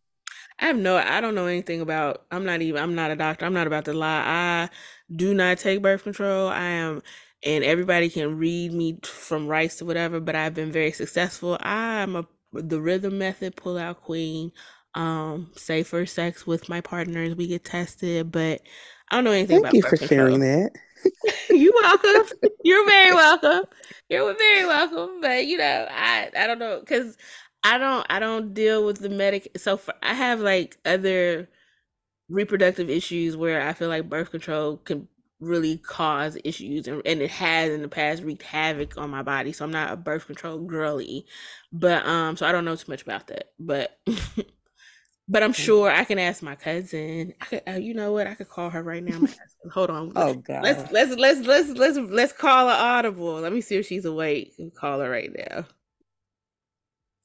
I 0.60 0.68
have 0.68 0.78
no, 0.78 0.96
I 0.96 1.20
don't 1.20 1.36
know 1.36 1.48
anything 1.48 1.82
about. 1.82 2.26
I'm 2.32 2.46
not 2.46 2.62
even. 2.62 2.82
I'm 2.82 2.96
not 2.96 3.12
a 3.12 3.16
doctor. 3.16 3.46
I'm 3.46 3.54
not 3.54 3.68
about 3.68 3.86
to 3.86 3.94
lie. 3.94 4.24
I 4.26 4.70
do 5.14 5.34
not 5.34 5.58
take 5.58 5.82
birth 5.82 6.04
control. 6.04 6.48
I 6.48 6.64
am, 6.64 7.02
and 7.44 7.64
everybody 7.64 8.10
can 8.10 8.38
read 8.38 8.72
me 8.72 9.00
from 9.04 9.48
rice 9.48 9.78
to 9.78 9.86
whatever. 9.86 10.20
But 10.22 10.36
I've 10.36 10.54
been 10.54 10.72
very 10.72 10.92
successful. 10.92 11.58
I'm 11.60 12.16
a 12.16 12.26
the 12.54 12.80
rhythm 12.80 13.18
method 13.18 13.56
pull 13.56 13.78
out 13.78 14.02
queen. 14.02 14.52
Um, 14.94 15.52
safer 15.58 16.06
sex 16.06 16.48
with 16.48 16.70
my 16.70 16.80
partners. 16.80 17.36
We 17.36 17.48
get 17.48 17.66
tested, 17.66 18.32
but 18.32 18.62
I 19.10 19.16
don't 19.16 19.24
know 19.26 19.32
anything. 19.32 19.64
Thank 19.64 19.64
about 19.64 19.74
you 19.74 19.82
for 19.84 19.98
sharing 19.98 20.40
that. 20.40 20.72
You're 21.50 21.74
welcome. 21.74 22.38
You're 22.64 22.86
very 22.86 23.14
welcome. 23.14 23.64
You're 24.10 24.38
very 24.38 24.66
welcome. 24.66 25.22
But 25.22 25.46
you 25.46 25.58
know, 25.58 25.88
I 25.90 26.30
I 26.38 26.48
don't 26.48 26.60
know 26.60 26.80
because 26.80 27.18
I 27.64 27.78
don't 27.78 28.06
I 28.10 28.20
don't 28.20 28.54
deal 28.54 28.86
with 28.86 29.00
the 29.00 29.10
medic. 29.10 29.52
So 29.58 29.78
for, 29.78 29.94
I 30.02 30.14
have 30.14 30.40
like 30.40 30.78
other 30.86 31.50
reproductive 32.30 32.90
issues 32.90 33.38
where 33.38 33.68
I 33.68 33.74
feel 33.74 33.90
like 33.90 34.10
birth 34.10 34.32
control 34.32 34.78
can 34.78 35.08
really 35.40 35.78
cause 35.78 36.38
issues 36.44 36.88
and, 36.88 37.02
and 37.06 37.22
it 37.22 37.30
has 37.30 37.70
in 37.70 37.82
the 37.82 37.88
past 37.88 38.24
wreaked 38.24 38.42
havoc 38.42 38.98
on 38.98 39.10
my 39.10 39.22
body 39.22 39.52
so 39.52 39.66
i'm 39.66 39.72
not 39.72 39.92
a 39.92 39.98
birth 39.98 40.26
control 40.26 40.60
girly 40.60 41.26
but 41.74 42.06
um 42.06 42.38
so 42.38 42.46
i 42.46 42.54
don't 42.54 42.64
know 42.64 42.76
too 42.76 42.90
much 42.90 43.02
about 43.02 43.28
that 43.28 43.52
but 43.60 44.00
But 45.28 45.42
I'm 45.42 45.54
sure 45.54 45.90
I 45.90 46.04
can 46.04 46.20
ask 46.20 46.44
my 46.44 46.56
cousin. 46.56 47.34
I 47.42 47.46
could, 47.46 47.62
uh, 47.68 47.72
you 47.72 47.96
know 47.96 48.12
what? 48.12 48.28
I 48.28 48.36
could 48.36 48.50
call 48.50 48.70
her 48.70 48.84
right 48.84 49.04
now. 49.04 49.22
Hold 49.74 49.90
on. 49.90 50.12
oh 50.16 50.36
God. 50.36 50.64
Let's 50.64 50.92
let's 50.92 51.16
let's 51.16 51.48
let's 51.48 51.70
let's 51.70 51.98
let's 51.98 52.34
call 52.34 52.68
her 52.68 52.76
audible. 52.76 53.34
Let 53.36 53.52
me 53.52 53.62
see 53.62 53.78
if 53.78 53.88
she's 53.88 54.06
awake. 54.06 54.54
And 54.60 54.74
call 54.74 55.00
her 55.00 55.10
right 55.10 55.32
now. 55.36 55.66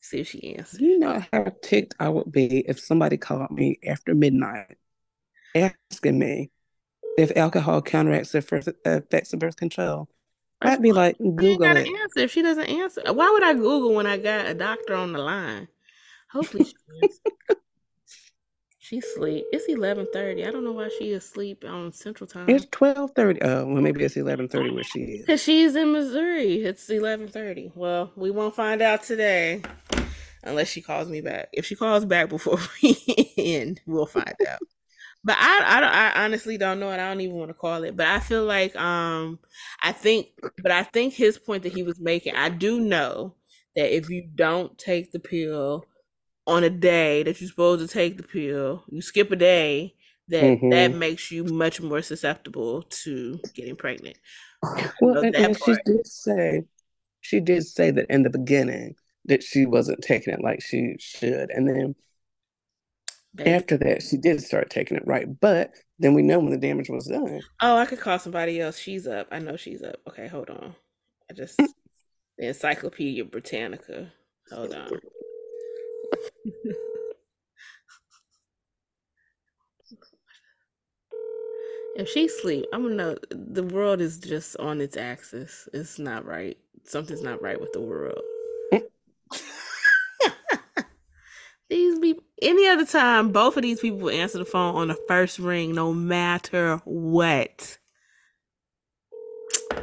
See 0.01 0.21
if 0.21 0.29
she 0.29 0.57
answers. 0.57 0.81
You 0.81 0.99
know 0.99 1.23
how 1.31 1.53
ticked 1.63 1.95
I 2.01 2.09
would 2.09 2.33
be 2.33 2.61
if 2.61 2.81
somebody 2.81 3.19
called 3.19 3.51
me 3.51 3.79
after 3.87 4.15
midnight, 4.15 4.79
asking 5.55 6.19
me 6.19 6.51
if 7.19 7.37
alcohol 7.37 7.83
counteracts 7.83 8.33
the 8.33 8.39
effects 8.87 9.33
of 9.35 9.39
birth 9.39 9.57
control. 9.57 10.09
I'd 10.63 10.81
be 10.81 10.93
like, 10.93 11.19
Google 11.19 11.65
it. 11.65 11.87
Answer 11.87 12.21
if 12.21 12.31
she 12.31 12.41
doesn't 12.41 12.69
answer. 12.69 13.03
Why 13.13 13.31
would 13.31 13.43
I 13.43 13.55
Google 13.55 13.95
when 13.95 14.07
I 14.07 14.17
got 14.17 14.47
a 14.47 14.55
doctor 14.55 14.95
on 14.95 15.13
the 15.13 15.19
line? 15.19 15.69
Hopefully 16.33 16.65
she 16.65 16.75
answers. 17.03 17.21
She's 18.91 19.05
asleep. 19.05 19.45
It's 19.53 19.67
eleven 19.67 20.09
thirty. 20.13 20.45
I 20.45 20.51
don't 20.51 20.65
know 20.65 20.73
why 20.73 20.91
she 20.99 21.13
is 21.13 21.25
asleep 21.25 21.65
on 21.65 21.93
Central 21.93 22.27
Time. 22.27 22.51
It's 22.51 22.67
twelve 22.73 23.13
thirty. 23.13 23.41
Oh, 23.41 23.65
well, 23.65 23.81
maybe 23.81 24.03
it's 24.03 24.17
eleven 24.17 24.49
thirty 24.49 24.73
where 24.73 24.83
she 24.83 24.99
is. 24.99 25.27
Cause 25.27 25.41
she's 25.41 25.77
in 25.77 25.93
Missouri. 25.93 26.65
It's 26.65 26.91
eleven 26.91 27.29
thirty. 27.29 27.71
Well, 27.77 28.11
we 28.17 28.33
won't 28.33 28.57
find 28.57 28.83
out 28.83 29.05
today, 29.05 29.63
unless 30.43 30.71
she 30.71 30.83
calls 30.83 31.09
me 31.09 31.21
back. 31.21 31.51
If 31.53 31.67
she 31.67 31.77
calls 31.77 32.05
back 32.05 32.31
before 32.31 32.59
we 32.83 32.97
end, 33.39 33.81
we'll 33.87 34.07
find 34.07 34.35
out. 34.49 34.59
But 35.23 35.37
I, 35.39 35.61
I, 35.65 36.21
I 36.21 36.25
honestly 36.25 36.59
don't 36.59 36.81
know, 36.81 36.91
and 36.91 37.01
I 37.01 37.11
don't 37.11 37.21
even 37.21 37.37
want 37.37 37.51
to 37.51 37.55
call 37.55 37.85
it. 37.85 37.97
But 37.97 38.09
I 38.09 38.19
feel 38.19 38.45
like, 38.45 38.75
um, 38.75 39.39
I 39.85 39.93
think, 39.93 40.31
but 40.65 40.73
I 40.73 40.83
think 40.83 41.15
his 41.15 41.39
point 41.39 41.63
that 41.63 41.73
he 41.75 41.85
was 41.85 42.01
making, 42.01 42.35
I 42.35 42.49
do 42.49 42.81
know 42.81 43.37
that 43.77 43.95
if 43.95 44.11
you 44.11 44.29
don't 44.35 44.77
take 44.79 45.13
the 45.13 45.21
pill 45.21 45.87
on 46.47 46.65
a 46.65 46.71
day 46.71 47.23
that 47.23 47.41
you're 47.41 47.51
supposed 47.51 47.87
to 47.87 47.93
take 47.93 48.17
the 48.17 48.23
pill, 48.23 48.85
you 48.89 49.03
skip 49.03 49.31
a 49.31 49.37
day, 49.37 49.95
that 50.29 50.43
mm-hmm. 50.43 50.71
that 50.71 50.95
makes 50.95 51.31
you 51.31 51.45
much 51.45 51.81
more 51.81 52.03
susceptible 52.03 52.83
to 52.83 53.39
getting 53.55 53.77
pregnant. 53.77 54.17
Well, 55.01 55.25
and, 55.25 55.35
and 55.35 55.59
she 55.59 55.75
did 55.85 56.07
say 56.07 56.63
she 57.21 57.41
did 57.41 57.67
say 57.67 57.91
that 57.91 58.07
in 58.09 58.23
the 58.23 58.31
beginning 58.31 58.95
that 59.27 59.43
she 59.43 59.67
wasn't 59.67 60.03
taking 60.03 60.33
it 60.33 60.43
like 60.43 60.63
she 60.63 60.95
should, 60.99 61.51
and 61.51 61.69
then 61.69 61.95
Baby. 63.35 63.51
after 63.51 63.77
that 63.79 64.03
she 64.03 64.17
did 64.17 64.41
start 64.43 64.71
taking 64.71 64.97
it 64.97 65.07
right. 65.07 65.27
But 65.41 65.73
then 65.99 66.15
we 66.15 66.23
know 66.23 66.39
when 66.39 66.51
the 66.51 66.59
damage 66.59 66.89
was 66.89 67.07
done. 67.07 67.41
Oh, 67.61 67.77
I 67.77 67.87
could 67.87 68.01
call 68.01 68.19
somebody 68.19 68.61
else. 68.61 68.79
She's 68.79 69.07
up. 69.07 69.29
I 69.31 69.41
know 69.41 69.57
she's 69.57 69.83
up. 69.83 69.97
Okay, 70.09 70.29
hold 70.29 70.51
on. 70.51 70.75
I 71.31 71.35
just 71.35 71.57
the 71.59 72.49
Encyclopedia 72.49 73.25
Britannica. 73.25 74.13
Hold 74.51 74.75
on. 74.75 74.91
If 81.97 82.09
she 82.09 82.29
sleep, 82.29 82.67
I'm 82.73 82.83
gonna 82.83 82.95
know 82.95 83.17
the 83.31 83.65
world 83.65 84.01
is 84.01 84.19
just 84.19 84.57
on 84.57 84.81
its 84.81 84.97
axis. 84.97 85.69
It's 85.73 85.99
not 85.99 86.25
right. 86.25 86.57
Something's 86.85 87.23
not 87.23 87.43
right 87.43 87.61
with 87.61 87.73
the 87.73 87.81
world. 87.81 88.23
these 91.69 91.99
people 91.99 92.25
any 92.43 92.67
other 92.69 92.87
time, 92.87 93.33
both 93.33 93.57
of 93.57 93.63
these 93.63 93.81
people 93.81 94.11
answer 94.11 94.39
the 94.39 94.45
phone 94.45 94.75
on 94.77 94.89
the 94.89 94.99
first 95.09 95.39
ring, 95.39 95.75
no 95.75 95.93
matter 95.93 96.81
what. 96.85 97.79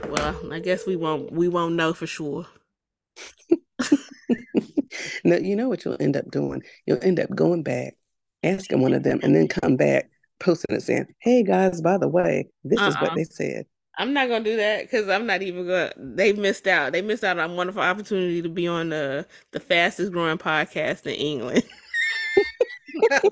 Well, 0.09 0.51
I 0.51 0.59
guess 0.59 0.85
we 0.85 0.95
won't 0.95 1.31
we 1.31 1.47
won't 1.47 1.75
know 1.75 1.93
for 1.93 2.07
sure. 2.07 2.47
no, 5.27 5.35
you 5.35 5.55
know 5.57 5.67
what 5.67 5.83
you'll 5.83 5.97
end 5.99 6.15
up 6.15 6.31
doing? 6.31 6.63
You'll 6.85 7.03
end 7.03 7.19
up 7.19 7.29
going 7.35 7.61
back, 7.61 7.95
asking 8.43 8.81
one 8.81 8.93
of 8.93 9.03
them, 9.03 9.19
and 9.21 9.35
then 9.35 9.49
come 9.49 9.75
back, 9.75 10.09
posting 10.39 10.75
it 10.75 10.81
saying, 10.81 11.07
Hey 11.19 11.43
guys, 11.43 11.81
by 11.81 11.97
the 11.97 12.07
way, 12.07 12.47
this 12.63 12.79
uh-uh. 12.79 12.87
is 12.87 12.95
what 12.95 13.09
uh-uh. 13.09 13.15
they 13.15 13.25
said. 13.25 13.65
I'm 13.99 14.13
not 14.13 14.29
gonna 14.29 14.45
do 14.45 14.55
that 14.55 14.83
because 14.83 15.09
I'm 15.09 15.25
not 15.25 15.41
even 15.41 15.65
gonna. 15.67 15.91
They 15.97 16.31
missed 16.31 16.65
out. 16.67 16.93
They 16.93 17.01
missed 17.01 17.25
out 17.25 17.39
on 17.39 17.49
a 17.49 17.53
wonderful 17.53 17.81
opportunity 17.81 18.41
to 18.41 18.49
be 18.49 18.67
on 18.67 18.89
the 18.89 19.25
the 19.51 19.59
fastest 19.59 20.13
growing 20.13 20.37
podcast 20.37 21.07
in 21.07 21.15
England. 21.15 21.63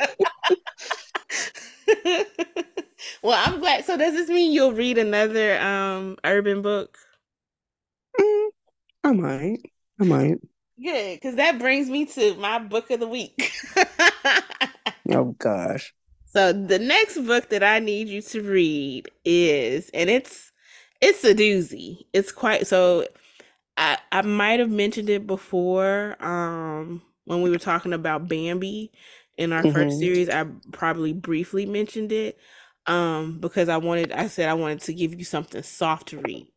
well, 3.21 3.39
I'm 3.45 3.59
glad. 3.59 3.85
So 3.85 3.95
does 3.95 4.15
this 4.15 4.27
mean 4.27 4.51
you'll 4.51 4.73
read 4.73 4.97
another 4.97 5.59
um 5.61 6.17
urban 6.25 6.61
book? 6.61 6.97
Mm, 8.19 8.47
I 9.03 9.11
might. 9.13 9.59
I 10.01 10.03
might. 10.03 10.39
Good, 10.81 11.15
because 11.15 11.35
that 11.35 11.57
brings 11.57 11.89
me 11.89 12.05
to 12.05 12.35
my 12.35 12.59
book 12.59 12.91
of 12.91 12.99
the 12.99 13.07
week. 13.07 13.51
oh 15.11 15.35
gosh. 15.37 15.93
So 16.25 16.51
the 16.51 16.79
next 16.79 17.17
book 17.21 17.49
that 17.49 17.63
I 17.63 17.79
need 17.79 18.09
you 18.09 18.21
to 18.21 18.41
read 18.41 19.09
is, 19.23 19.89
and 19.93 20.09
it's 20.09 20.51
it's 20.99 21.23
a 21.23 21.33
doozy. 21.33 21.99
It's 22.11 22.31
quite 22.31 22.67
so. 22.67 23.07
I 23.77 23.97
I 24.11 24.21
might 24.21 24.59
have 24.59 24.69
mentioned 24.69 25.09
it 25.09 25.25
before, 25.25 26.17
um, 26.23 27.01
when 27.23 27.41
we 27.41 27.49
were 27.49 27.57
talking 27.57 27.93
about 27.93 28.27
Bambi 28.27 28.91
in 29.37 29.53
our 29.53 29.63
mm-hmm. 29.63 29.71
first 29.71 29.99
series. 29.99 30.29
I 30.29 30.45
probably 30.73 31.13
briefly 31.13 31.65
mentioned 31.65 32.11
it, 32.11 32.37
um, 32.85 33.39
because 33.39 33.69
I 33.69 33.77
wanted. 33.77 34.11
I 34.11 34.27
said 34.27 34.49
I 34.49 34.55
wanted 34.55 34.81
to 34.81 34.93
give 34.93 35.17
you 35.17 35.23
something 35.23 35.63
soft 35.63 36.09
to 36.09 36.17
read. 36.19 36.47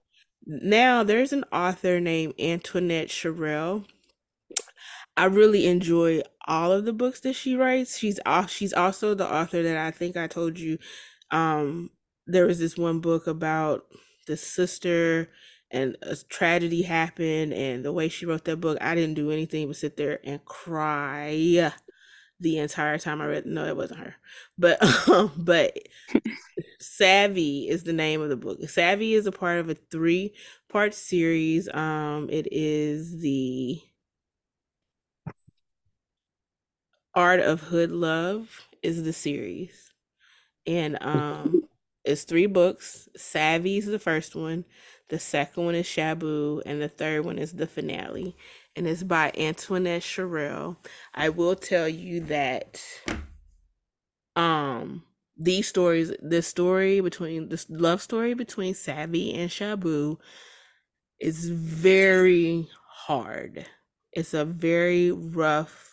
Now 0.44 1.04
there's 1.04 1.32
an 1.32 1.44
author 1.52 2.00
named 2.00 2.34
Antoinette 2.40 3.10
Sherrill 3.10 3.84
I 5.18 5.26
really 5.26 5.66
enjoy 5.66 6.22
all 6.46 6.72
of 6.72 6.84
the 6.86 6.92
books 6.92 7.20
that 7.20 7.34
she 7.34 7.56
writes. 7.56 7.98
She's 7.98 8.20
she's 8.48 8.72
also 8.72 9.14
the 9.14 9.30
author 9.32 9.62
that 9.62 9.76
I 9.76 9.90
think 9.90 10.16
I 10.16 10.26
told 10.28 10.58
you. 10.58 10.78
Um, 11.30 11.90
there 12.26 12.46
was 12.46 12.58
this 12.58 12.76
one 12.78 13.00
book 13.00 13.26
about 13.26 13.86
the 14.26 14.36
sister 14.36 15.30
and 15.70 15.96
a 16.02 16.16
tragedy 16.30 16.82
happened, 16.82 17.52
and 17.52 17.84
the 17.84 17.92
way 17.92 18.08
she 18.08 18.26
wrote 18.26 18.44
that 18.46 18.58
book, 18.58 18.78
I 18.80 18.94
didn't 18.94 19.14
do 19.16 19.30
anything 19.30 19.66
but 19.68 19.76
sit 19.76 19.96
there 19.98 20.20
and 20.24 20.44
cry 20.46 21.72
the 22.40 22.58
entire 22.58 22.98
time 22.98 23.20
I 23.20 23.26
read. 23.26 23.46
No, 23.46 23.66
it 23.66 23.76
wasn't 23.76 24.00
her, 24.00 24.16
but 24.58 24.82
um, 25.08 25.32
but 25.36 25.76
Savvy 26.80 27.68
is 27.68 27.84
the 27.84 27.92
name 27.92 28.20
of 28.20 28.28
the 28.28 28.36
book. 28.36 28.60
Savvy 28.68 29.14
is 29.14 29.26
a 29.26 29.32
part 29.32 29.58
of 29.58 29.68
a 29.68 29.74
three 29.74 30.34
part 30.68 30.94
series. 30.94 31.68
Um, 31.74 32.28
it 32.30 32.48
is 32.52 33.20
the 33.20 33.80
Art 37.18 37.40
of 37.40 37.62
Hood 37.62 37.90
Love 37.90 38.68
is 38.80 39.02
the 39.02 39.12
series, 39.12 39.92
and 40.68 40.96
um, 41.00 41.64
it's 42.04 42.22
three 42.22 42.46
books. 42.46 43.08
Savvy 43.16 43.78
is 43.78 43.86
the 43.86 43.98
first 43.98 44.36
one. 44.36 44.64
The 45.08 45.18
second 45.18 45.64
one 45.64 45.74
is 45.74 45.84
Shabu, 45.84 46.62
and 46.64 46.80
the 46.80 46.88
third 46.88 47.24
one 47.24 47.36
is 47.36 47.54
the 47.54 47.66
finale, 47.66 48.36
and 48.76 48.86
it's 48.86 49.02
by 49.02 49.32
Antoinette 49.36 50.04
Sherrill. 50.04 50.76
I 51.12 51.30
will 51.30 51.56
tell 51.56 51.88
you 51.88 52.20
that 52.26 52.80
um 54.36 55.02
these 55.36 55.66
stories, 55.66 56.12
the 56.22 56.40
story 56.40 57.00
between 57.00 57.48
this 57.48 57.66
love 57.68 58.00
story 58.00 58.34
between 58.34 58.74
Savvy 58.74 59.34
and 59.34 59.50
Shabu 59.50 60.18
is 61.18 61.50
very 61.50 62.68
hard. 62.88 63.66
It's 64.12 64.34
a 64.34 64.44
very 64.44 65.10
rough 65.10 65.87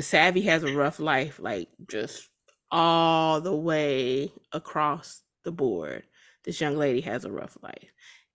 Savvy 0.00 0.42
has 0.42 0.64
a 0.64 0.74
rough 0.74 1.00
life, 1.00 1.38
like 1.40 1.68
just 1.88 2.28
all 2.70 3.40
the 3.40 3.54
way 3.56 4.32
across 4.52 5.22
the 5.44 5.52
board. 5.52 6.04
This 6.44 6.60
young 6.60 6.76
lady 6.76 7.00
has 7.02 7.24
a 7.24 7.32
rough 7.32 7.56
life. 7.62 7.92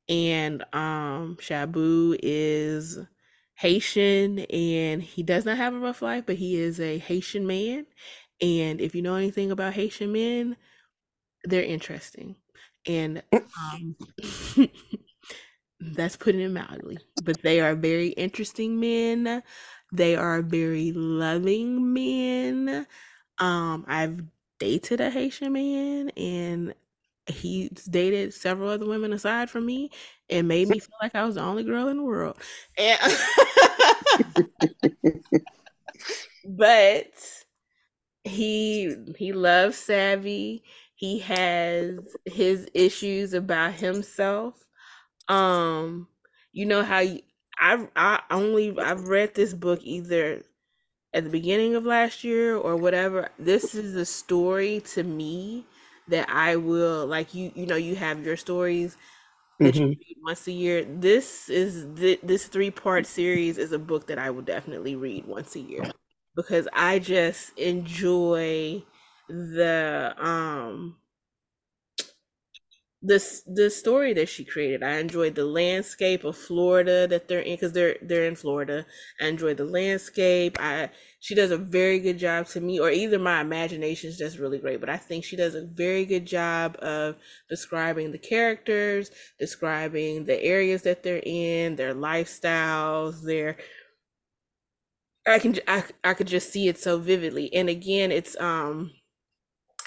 And 0.09 0.63
um 0.73 1.37
Shabu 1.39 2.17
is 2.21 2.99
Haitian 3.55 4.39
and 4.39 5.01
he 5.01 5.23
does 5.23 5.45
not 5.45 5.57
have 5.57 5.73
a 5.73 5.79
rough 5.79 6.01
life, 6.01 6.25
but 6.25 6.35
he 6.35 6.57
is 6.57 6.79
a 6.79 6.97
Haitian 6.97 7.47
man. 7.47 7.85
And 8.41 8.81
if 8.81 8.95
you 8.95 9.01
know 9.01 9.15
anything 9.15 9.51
about 9.51 9.73
Haitian 9.73 10.11
men, 10.11 10.57
they're 11.45 11.63
interesting. 11.63 12.35
And 12.87 13.23
um 13.33 13.95
that's 15.79 16.15
putting 16.15 16.41
it 16.41 16.49
mildly. 16.51 16.97
But 17.23 17.41
they 17.41 17.59
are 17.59 17.75
very 17.75 18.09
interesting 18.09 18.79
men. 18.79 19.43
They 19.93 20.17
are 20.17 20.41
very 20.41 20.93
loving 20.93 21.93
men. 21.93 22.87
Um, 23.39 23.85
I've 23.87 24.23
dated 24.59 25.01
a 25.01 25.11
Haitian 25.11 25.53
man 25.53 26.09
and 26.11 26.75
he's 27.27 27.85
dated 27.85 28.33
several 28.33 28.69
other 28.69 28.85
women 28.87 29.13
aside 29.13 29.49
from 29.49 29.65
me 29.65 29.91
and 30.29 30.47
made 30.47 30.67
me 30.69 30.79
feel 30.79 30.95
like 31.01 31.15
I 31.15 31.25
was 31.25 31.35
the 31.35 31.41
only 31.43 31.63
girl 31.63 31.87
in 31.89 31.97
the 31.97 32.03
world. 32.03 32.37
And 32.77 32.99
but 36.45 37.13
he 38.23 38.95
he 39.17 39.33
loves 39.33 39.77
savvy. 39.77 40.63
He 40.95 41.19
has 41.19 41.99
his 42.25 42.67
issues 42.73 43.33
about 43.33 43.73
himself. 43.73 44.55
Um, 45.29 46.07
you 46.53 46.65
know 46.65 46.83
how 46.83 46.99
you, 46.99 47.21
I 47.63 47.87
I 47.95 48.21
only 48.31 48.77
I've 48.79 49.07
read 49.07 49.35
this 49.35 49.53
book 49.53 49.79
either 49.83 50.43
at 51.13 51.23
the 51.25 51.29
beginning 51.29 51.75
of 51.75 51.85
last 51.85 52.23
year 52.23 52.57
or 52.57 52.75
whatever. 52.77 53.29
This 53.39 53.75
is 53.75 53.95
a 53.95 54.05
story 54.05 54.81
to 54.93 55.03
me 55.03 55.65
that 56.09 56.29
I 56.29 56.57
will 56.57 57.07
like 57.07 57.33
you 57.33 57.51
you 57.55 57.65
know 57.67 57.75
you 57.77 57.95
have 57.95 58.25
your 58.25 58.37
stories 58.37 58.97
that 59.61 59.75
you 59.79 59.81
hmm 59.81 59.93
read 59.99 60.17
once 60.23 60.47
a 60.47 60.51
year. 60.51 60.83
This 60.85 61.49
is 61.49 61.87
th- 61.97 62.19
this 62.23 62.47
three 62.47 62.71
part 62.71 63.05
series 63.05 63.57
is 63.57 63.71
a 63.71 63.79
book 63.79 64.07
that 64.07 64.19
I 64.19 64.29
will 64.31 64.41
definitely 64.43 64.95
read 64.95 65.25
once 65.27 65.55
a 65.55 65.59
year 65.61 65.91
because 66.35 66.67
I 66.73 66.99
just 66.99 67.57
enjoy 67.57 68.83
the 69.29 70.15
um 70.17 70.97
this 73.03 73.43
the 73.45 73.69
story 73.69 74.13
that 74.13 74.29
she 74.29 74.45
created. 74.45 74.81
I 74.81 74.97
enjoyed 74.97 75.35
the 75.35 75.45
landscape 75.45 76.23
of 76.23 76.37
Florida 76.37 77.05
that 77.07 77.27
they're 77.27 77.41
in 77.41 77.55
because 77.55 77.73
they're 77.73 77.97
they're 78.01 78.25
in 78.25 78.35
Florida. 78.35 78.85
I 79.21 79.27
enjoyed 79.27 79.57
the 79.57 79.65
landscape. 79.65 80.57
I 80.59 80.89
she 81.19 81.35
does 81.35 81.51
a 81.51 81.57
very 81.57 81.99
good 81.99 82.17
job 82.17 82.47
to 82.47 82.61
me, 82.61 82.79
or 82.79 82.89
either 82.89 83.19
my 83.19 83.41
imagination 83.41 84.09
is 84.09 84.17
just 84.17 84.39
really 84.39 84.57
great, 84.57 84.79
but 84.79 84.89
I 84.89 84.97
think 84.97 85.25
she 85.25 85.35
does 85.35 85.53
a 85.53 85.65
very 85.65 86.05
good 86.05 86.25
job 86.25 86.77
of 86.81 87.17
describing 87.49 88.11
the 88.11 88.17
characters, 88.17 89.11
describing 89.39 90.25
the 90.25 90.41
areas 90.41 90.83
that 90.83 91.03
they're 91.03 91.21
in, 91.25 91.75
their 91.75 91.93
lifestyles, 91.93 93.23
their 93.25 93.57
I 95.27 95.39
can 95.39 95.55
I, 95.67 95.83
I 96.03 96.13
could 96.13 96.27
just 96.27 96.51
see 96.51 96.67
it 96.67 96.77
so 96.77 96.99
vividly. 96.99 97.53
And 97.53 97.69
again, 97.69 98.11
it's 98.11 98.39
um 98.39 98.91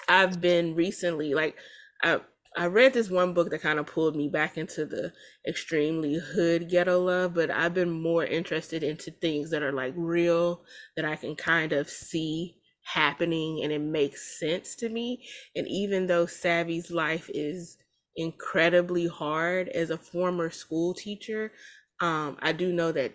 I've 0.09 0.41
been 0.41 0.75
recently 0.75 1.35
like 1.35 1.57
I 2.03 2.21
I 2.57 2.67
read 2.67 2.95
this 2.95 3.11
one 3.11 3.35
book 3.35 3.51
that 3.51 3.61
kind 3.61 3.79
of 3.79 3.87
pulled 3.87 4.17
me 4.17 4.29
back 4.29 4.57
into 4.57 4.87
the 4.87 5.13
extremely 5.47 6.15
hood 6.15 6.71
ghetto 6.71 6.99
love, 6.99 7.35
but 7.35 7.51
I've 7.51 7.75
been 7.75 7.91
more 7.91 8.25
interested 8.25 8.83
into 8.83 9.11
things 9.11 9.51
that 9.51 9.63
are 9.63 9.73
like 9.73 9.93
real 9.95 10.63
that 10.97 11.05
I 11.05 11.17
can 11.17 11.37
kind 11.37 11.73
of 11.73 11.91
see 11.91 12.57
happening 12.83 13.63
and 13.63 13.73
it 13.73 13.81
makes 13.81 14.39
sense 14.41 14.75
to 14.77 14.89
me. 14.89 15.27
And 15.55 15.69
even 15.69 16.07
though 16.07 16.25
Savvy's 16.25 16.91
life 16.91 17.29
is 17.35 17.77
incredibly 18.17 19.07
hard 19.07 19.69
as 19.69 19.91
a 19.91 19.99
former 19.99 20.49
school 20.49 20.95
teacher, 20.95 21.53
um, 22.01 22.39
I 22.41 22.53
do 22.53 22.73
know 22.73 22.91
that 22.91 23.13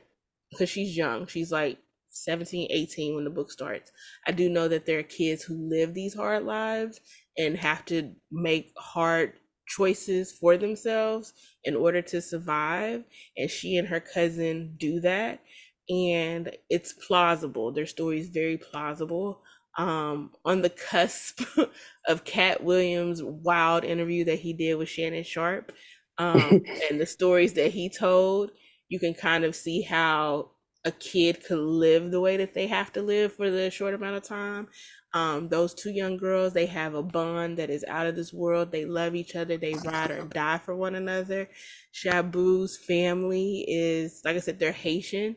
because 0.51 0.69
she's 0.69 0.95
young, 0.95 1.25
she's 1.25 1.51
like 1.51 1.79
17, 2.09 2.67
18 2.69 3.15
when 3.15 3.23
the 3.23 3.29
book 3.31 3.51
starts. 3.51 3.91
I 4.27 4.33
do 4.33 4.49
know 4.49 4.67
that 4.67 4.85
there 4.85 4.99
are 4.99 5.03
kids 5.03 5.41
who 5.43 5.55
live 5.55 5.95
these 5.95 6.13
hard 6.13 6.43
lives 6.43 6.99
and 7.37 7.57
have 7.57 7.85
to 7.85 8.13
make 8.31 8.71
hard 8.77 9.33
choices 9.67 10.31
for 10.31 10.57
themselves 10.57 11.33
in 11.63 11.75
order 11.75 12.01
to 12.01 12.21
survive. 12.21 13.03
And 13.37 13.49
she 13.49 13.77
and 13.77 13.87
her 13.87 13.99
cousin 13.99 14.75
do 14.77 14.99
that. 15.01 15.41
And 15.89 16.55
it's 16.69 16.93
plausible. 16.93 17.71
Their 17.71 17.85
story 17.85 18.19
is 18.19 18.29
very 18.29 18.57
plausible. 18.57 19.41
Um, 19.77 20.31
on 20.43 20.61
the 20.61 20.69
cusp 20.69 21.41
of 22.07 22.25
Katt 22.25 22.63
Williams' 22.63 23.23
wild 23.23 23.85
interview 23.85 24.25
that 24.25 24.39
he 24.39 24.51
did 24.51 24.75
with 24.75 24.89
Shannon 24.89 25.23
Sharpe 25.23 25.71
um, 26.17 26.61
and 26.89 26.99
the 26.99 27.05
stories 27.05 27.53
that 27.53 27.71
he 27.71 27.89
told, 27.89 28.51
you 28.89 28.99
can 28.99 29.13
kind 29.13 29.43
of 29.45 29.55
see 29.55 29.81
how 29.81 30.51
a 30.85 30.91
kid 30.91 31.43
could 31.45 31.59
live 31.59 32.11
the 32.11 32.19
way 32.19 32.37
that 32.37 32.53
they 32.53 32.67
have 32.67 32.91
to 32.93 33.01
live 33.01 33.33
for 33.33 33.49
the 33.49 33.69
short 33.69 33.93
amount 33.93 34.17
of 34.17 34.23
time. 34.23 34.67
Um, 35.13 35.49
those 35.49 35.73
two 35.73 35.91
young 35.91 36.17
girls, 36.17 36.53
they 36.53 36.67
have 36.67 36.93
a 36.93 37.03
bond 37.03 37.57
that 37.57 37.69
is 37.69 37.83
out 37.87 38.07
of 38.07 38.15
this 38.15 38.33
world. 38.33 38.71
They 38.71 38.85
love 38.85 39.13
each 39.15 39.35
other. 39.35 39.57
They 39.57 39.73
ride 39.73 40.11
or 40.11 40.23
die 40.23 40.57
for 40.59 40.75
one 40.75 40.95
another. 40.95 41.49
Shabu's 41.93 42.77
family 42.77 43.65
is, 43.67 44.21
like 44.23 44.37
I 44.37 44.39
said, 44.39 44.59
they're 44.59 44.71
Haitian. 44.71 45.35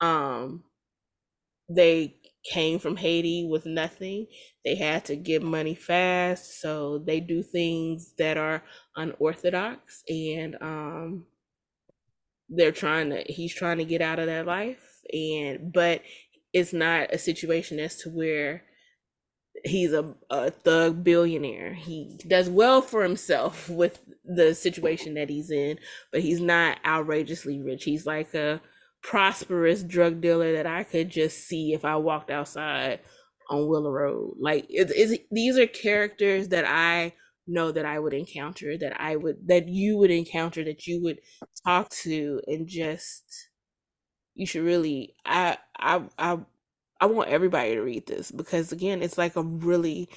Um, 0.00 0.64
they 1.68 2.16
came 2.50 2.78
from 2.78 2.96
Haiti 2.96 3.46
with 3.48 3.66
nothing. 3.66 4.26
They 4.64 4.74
had 4.74 5.04
to 5.06 5.16
get 5.16 5.42
money 5.42 5.74
fast, 5.74 6.60
so 6.60 6.98
they 6.98 7.20
do 7.20 7.42
things 7.42 8.14
that 8.18 8.36
are 8.36 8.62
unorthodox 8.96 10.02
and 10.08 10.56
um 10.60 11.26
they're 12.48 12.72
trying 12.72 13.10
to 13.10 13.22
he's 13.26 13.54
trying 13.54 13.78
to 13.78 13.84
get 13.84 14.02
out 14.02 14.18
of 14.18 14.26
that 14.26 14.46
life 14.46 15.00
and 15.12 15.72
but 15.72 16.02
it's 16.52 16.72
not 16.72 17.12
a 17.12 17.18
situation 17.18 17.78
as 17.78 17.96
to 17.96 18.10
where 18.10 18.62
he's 19.64 19.92
a, 19.92 20.14
a 20.30 20.50
thug 20.50 21.04
billionaire. 21.04 21.74
He 21.74 22.18
does 22.26 22.50
well 22.50 22.82
for 22.82 23.02
himself 23.02 23.68
with 23.70 24.00
the 24.24 24.54
situation 24.54 25.14
that 25.14 25.28
he's 25.30 25.50
in 25.50 25.78
but 26.10 26.20
he's 26.20 26.40
not 26.40 26.78
outrageously 26.86 27.60
rich. 27.60 27.84
He's 27.84 28.06
like 28.06 28.34
a 28.34 28.60
prosperous 29.02 29.82
drug 29.82 30.20
dealer 30.20 30.52
that 30.52 30.66
i 30.66 30.84
could 30.84 31.10
just 31.10 31.48
see 31.48 31.72
if 31.74 31.84
i 31.84 31.96
walked 31.96 32.30
outside 32.30 33.00
on 33.50 33.66
willow 33.66 33.90
road. 33.90 34.34
Like 34.40 34.66
it's, 34.68 34.92
it's 34.94 35.24
these 35.32 35.58
are 35.58 35.66
characters 35.66 36.48
that 36.48 36.64
i 36.66 37.12
know 37.48 37.72
that 37.72 37.84
i 37.84 37.98
would 37.98 38.14
encounter 38.14 38.78
that 38.78 39.00
i 39.00 39.16
would 39.16 39.36
that 39.48 39.66
you 39.68 39.98
would 39.98 40.12
encounter 40.12 40.62
that 40.62 40.86
you 40.86 41.02
would 41.02 41.18
talk 41.66 41.90
to 41.90 42.40
and 42.46 42.68
just 42.68 43.24
you 44.34 44.46
should 44.46 44.62
really 44.64 45.14
I 45.24 45.58
I 45.78 46.02
I 46.18 46.38
I 47.02 47.06
want 47.06 47.30
everybody 47.30 47.74
to 47.74 47.80
read 47.80 48.06
this 48.06 48.30
because 48.30 48.70
again 48.70 49.02
it's 49.02 49.18
like 49.18 49.34
a 49.34 49.42
really 49.42 50.08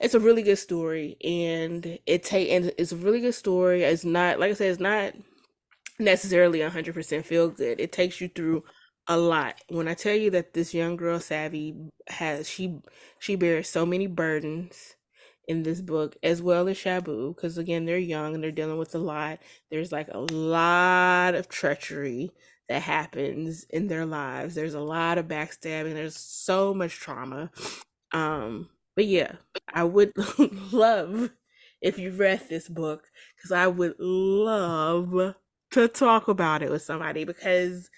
it's 0.00 0.14
a 0.14 0.20
really 0.20 0.42
good 0.42 0.58
story 0.58 1.16
and 1.22 2.00
it 2.06 2.24
take 2.24 2.50
and 2.50 2.72
it's 2.76 2.90
a 2.90 2.96
really 2.96 3.20
good 3.20 3.36
story. 3.36 3.84
It's 3.84 4.04
not 4.04 4.40
like 4.40 4.50
I 4.50 4.54
said 4.54 4.72
it's 4.72 4.80
not 4.80 5.14
necessarily 6.00 6.58
100% 6.58 7.24
feel 7.24 7.50
good. 7.50 7.78
It 7.78 7.92
takes 7.92 8.20
you 8.20 8.28
through 8.28 8.64
a 9.06 9.16
lot. 9.16 9.60
When 9.68 9.86
I 9.86 9.94
tell 9.94 10.16
you 10.16 10.28
that 10.32 10.54
this 10.54 10.74
young 10.74 10.96
girl 10.96 11.20
Savvy 11.20 11.76
has 12.08 12.48
she 12.50 12.80
she 13.20 13.36
bears 13.36 13.68
so 13.68 13.86
many 13.86 14.08
burdens 14.08 14.96
in 15.46 15.62
this 15.62 15.80
book 15.80 16.16
as 16.24 16.42
well 16.42 16.66
as 16.66 16.76
Shabu 16.76 17.32
because 17.32 17.58
again 17.58 17.84
they're 17.84 17.96
young 17.96 18.34
and 18.34 18.42
they're 18.42 18.50
dealing 18.50 18.78
with 18.78 18.96
a 18.96 18.98
lot. 18.98 19.38
There's 19.70 19.92
like 19.92 20.08
a 20.10 20.18
lot 20.18 21.36
of 21.36 21.48
treachery 21.48 22.32
that 22.68 22.82
happens 22.82 23.64
in 23.70 23.88
their 23.88 24.06
lives. 24.06 24.54
There's 24.54 24.74
a 24.74 24.80
lot 24.80 25.18
of 25.18 25.26
backstabbing. 25.28 25.94
There's 25.94 26.16
so 26.16 26.74
much 26.74 26.94
trauma. 26.94 27.50
Um, 28.12 28.68
but 28.96 29.06
yeah, 29.06 29.32
I 29.72 29.84
would 29.84 30.12
love 30.72 31.30
if 31.82 31.98
you 31.98 32.10
read 32.10 32.42
this 32.48 32.68
book 32.68 33.04
because 33.36 33.52
I 33.52 33.66
would 33.66 33.94
love 33.98 35.34
to 35.72 35.88
talk 35.88 36.28
about 36.28 36.62
it 36.62 36.70
with 36.70 36.82
somebody 36.82 37.24
because 37.24 37.90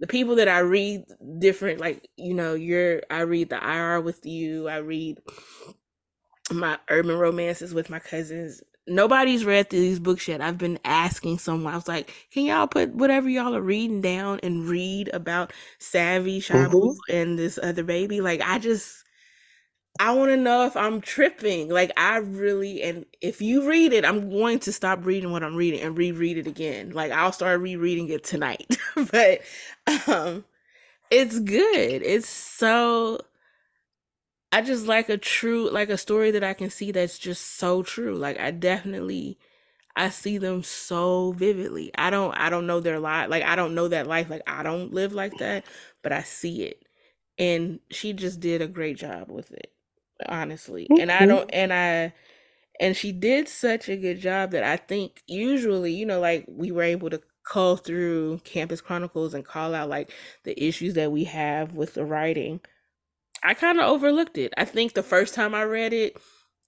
the 0.00 0.06
people 0.06 0.36
that 0.36 0.48
I 0.48 0.60
read 0.60 1.04
different, 1.38 1.80
like 1.80 2.08
you 2.16 2.34
know, 2.34 2.54
you're 2.54 3.02
I 3.10 3.20
read 3.20 3.50
the 3.50 3.62
IR 3.62 4.00
with 4.00 4.24
you. 4.24 4.68
I 4.68 4.76
read 4.76 5.18
my 6.52 6.78
urban 6.88 7.18
romances 7.18 7.74
with 7.74 7.90
my 7.90 7.98
cousins. 7.98 8.62
Nobody's 8.88 9.44
read 9.44 9.70
through 9.70 9.80
these 9.80 10.00
books 10.00 10.28
yet. 10.28 10.40
I've 10.40 10.58
been 10.58 10.78
asking 10.84 11.38
someone. 11.38 11.72
I 11.72 11.76
was 11.76 11.88
like, 11.88 12.12
"Can 12.32 12.44
y'all 12.46 12.66
put 12.68 12.90
whatever 12.94 13.28
y'all 13.28 13.54
are 13.54 13.62
reading 13.62 14.00
down 14.00 14.40
and 14.42 14.68
read 14.68 15.08
about 15.14 15.52
Savvy 15.78 16.40
Shabu 16.40 16.80
Mm-hmm. 16.80 16.98
and 17.10 17.38
this 17.38 17.58
other 17.62 17.84
baby?" 17.84 18.20
Like, 18.20 18.40
I 18.42 18.58
just 18.58 19.04
I 20.00 20.12
want 20.14 20.30
to 20.30 20.36
know 20.36 20.64
if 20.66 20.76
I'm 20.76 21.00
tripping. 21.00 21.68
Like, 21.70 21.90
I 21.96 22.18
really 22.18 22.82
and 22.82 23.04
if 23.20 23.40
you 23.42 23.68
read 23.68 23.92
it, 23.92 24.04
I'm 24.04 24.30
going 24.30 24.60
to 24.60 24.72
stop 24.72 25.04
reading 25.04 25.32
what 25.32 25.42
I'm 25.42 25.56
reading 25.56 25.80
and 25.80 25.98
reread 25.98 26.38
it 26.38 26.46
again. 26.46 26.90
Like, 26.90 27.10
I'll 27.12 27.32
start 27.32 27.60
rereading 27.60 28.08
it 28.10 28.22
tonight. 28.24 28.76
but 29.12 29.40
um, 30.08 30.44
it's 31.10 31.38
good. 31.40 32.02
It's 32.02 32.28
so 32.28 33.20
I 34.52 34.62
just 34.62 34.86
like 34.86 35.08
a 35.08 35.18
true 35.18 35.70
like 35.70 35.90
a 35.90 35.98
story 35.98 36.30
that 36.32 36.44
I 36.44 36.54
can 36.54 36.70
see 36.70 36.90
that's 36.90 37.18
just 37.18 37.56
so 37.58 37.82
true. 37.82 38.16
Like 38.16 38.38
I 38.40 38.50
definitely 38.50 39.38
I 39.96 40.10
see 40.10 40.38
them 40.38 40.62
so 40.64 41.32
vividly. 41.32 41.92
I 41.98 42.10
don't 42.10 42.32
I 42.34 42.50
don't 42.50 42.66
know 42.66 42.80
their 42.80 43.00
life. 43.00 43.30
Like 43.30 43.44
I 43.44 43.56
don't 43.56 43.74
know 43.74 43.88
that 43.88 44.06
life. 44.08 44.30
Like 44.30 44.42
I 44.48 44.62
don't 44.62 44.92
live 44.94 45.12
like 45.14 45.38
that, 45.38 45.66
but 46.02 46.12
I 46.12 46.22
see 46.22 46.64
it. 46.64 46.84
And 47.38 47.80
she 47.90 48.12
just 48.14 48.40
did 48.40 48.62
a 48.62 48.68
great 48.68 48.98
job 48.98 49.30
with 49.30 49.52
it, 49.52 49.72
honestly. 50.28 50.92
And 50.96 51.12
I 51.12 51.26
Mm-hmm. 51.26 51.38
don't 51.38 51.48
and 51.52 51.72
I 51.72 52.14
and 52.80 52.96
she 52.96 53.12
did 53.12 53.48
such 53.48 53.88
a 53.88 53.96
good 53.96 54.20
job 54.20 54.52
that 54.52 54.64
I 54.64 54.76
think 54.76 55.22
usually, 55.26 55.92
you 55.92 56.06
know, 56.06 56.20
like 56.20 56.44
we 56.48 56.70
were 56.70 56.82
able 56.82 57.10
to 57.10 57.20
call 57.44 57.76
through 57.76 58.40
Campus 58.44 58.80
Chronicles 58.80 59.34
and 59.34 59.44
call 59.44 59.74
out 59.74 59.88
like 59.88 60.12
the 60.44 60.60
issues 60.62 60.94
that 60.94 61.10
we 61.12 61.24
have 61.24 61.74
with 61.74 61.94
the 61.94 62.04
writing 62.04 62.60
I 63.42 63.54
kind 63.54 63.78
of 63.80 63.86
overlooked 63.88 64.38
it. 64.38 64.52
I 64.56 64.64
think 64.64 64.94
the 64.94 65.02
first 65.02 65.34
time 65.34 65.54
I 65.54 65.64
read 65.64 65.92
it, 65.92 66.16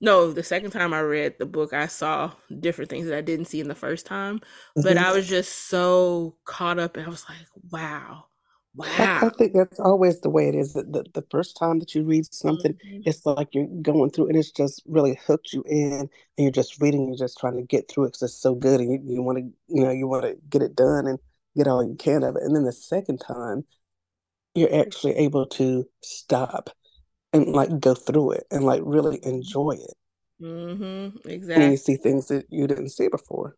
no, 0.00 0.32
the 0.32 0.42
second 0.42 0.70
time 0.70 0.94
I 0.94 1.00
read 1.02 1.38
the 1.38 1.46
book, 1.46 1.72
I 1.72 1.86
saw 1.86 2.32
different 2.60 2.90
things 2.90 3.06
that 3.06 3.16
I 3.18 3.20
didn't 3.20 3.46
see 3.46 3.60
in 3.60 3.68
the 3.68 3.74
first 3.74 4.06
time. 4.06 4.40
But 4.80 4.96
Mm-hmm. 4.96 4.98
I 4.98 5.12
was 5.12 5.28
just 5.28 5.68
so 5.68 6.36
caught 6.44 6.78
up 6.78 6.96
and 6.96 7.06
I 7.06 7.10
was 7.10 7.26
like, 7.28 7.46
wow, 7.70 8.26
I, 8.98 9.08
I 9.20 9.28
think 9.30 9.52
that's 9.54 9.80
always 9.80 10.20
the 10.20 10.30
way 10.30 10.48
it 10.48 10.54
is. 10.54 10.72
That 10.74 10.92
the, 10.92 11.04
the 11.14 11.24
first 11.30 11.56
time 11.56 11.78
that 11.78 11.94
you 11.94 12.04
read 12.04 12.32
something, 12.32 12.74
Mhm. 12.82 13.04
it's 13.04 13.24
like 13.24 13.48
you're 13.54 13.66
going 13.82 14.10
through 14.10 14.28
and 14.28 14.36
it's 14.36 14.50
just 14.50 14.82
really 14.86 15.18
hooked 15.26 15.52
you 15.52 15.62
in 15.66 15.92
and 16.00 16.10
you're 16.38 16.50
just 16.50 16.80
reading, 16.80 17.06
you're 17.08 17.16
just 17.16 17.38
trying 17.38 17.56
to 17.56 17.62
get 17.62 17.88
through 17.88 18.04
it 18.04 18.08
because 18.08 18.22
it's 18.22 18.40
so 18.40 18.54
good 18.54 18.80
and 18.80 18.92
you, 18.92 19.14
you 19.14 19.22
want 19.22 19.38
to, 19.38 19.44
you 19.68 19.84
know, 19.84 19.90
you 19.90 20.08
want 20.08 20.24
to 20.24 20.36
get 20.48 20.62
it 20.62 20.74
done 20.74 21.06
and 21.06 21.18
get 21.56 21.66
all 21.68 21.84
you 21.84 21.94
can 21.94 22.22
of 22.22 22.36
it. 22.36 22.42
And 22.42 22.54
then 22.54 22.64
the 22.64 22.72
second 22.72 23.18
time, 23.18 23.64
you're 24.54 24.74
actually 24.74 25.16
able 25.16 25.46
to 25.46 25.86
stop 26.02 26.70
and 27.32 27.48
like 27.48 27.80
go 27.80 27.94
through 27.94 28.32
it 28.32 28.46
and 28.50 28.64
like 28.64 28.82
really 28.84 29.20
enjoy 29.22 29.72
it. 29.72 29.94
Mm-hmm. 30.42 31.50
And 31.52 31.72
you 31.72 31.76
see 31.76 31.96
things 31.96 32.28
that 32.28 32.46
you 32.50 32.66
didn't 32.66 32.90
see 32.90 33.08
before. 33.08 33.56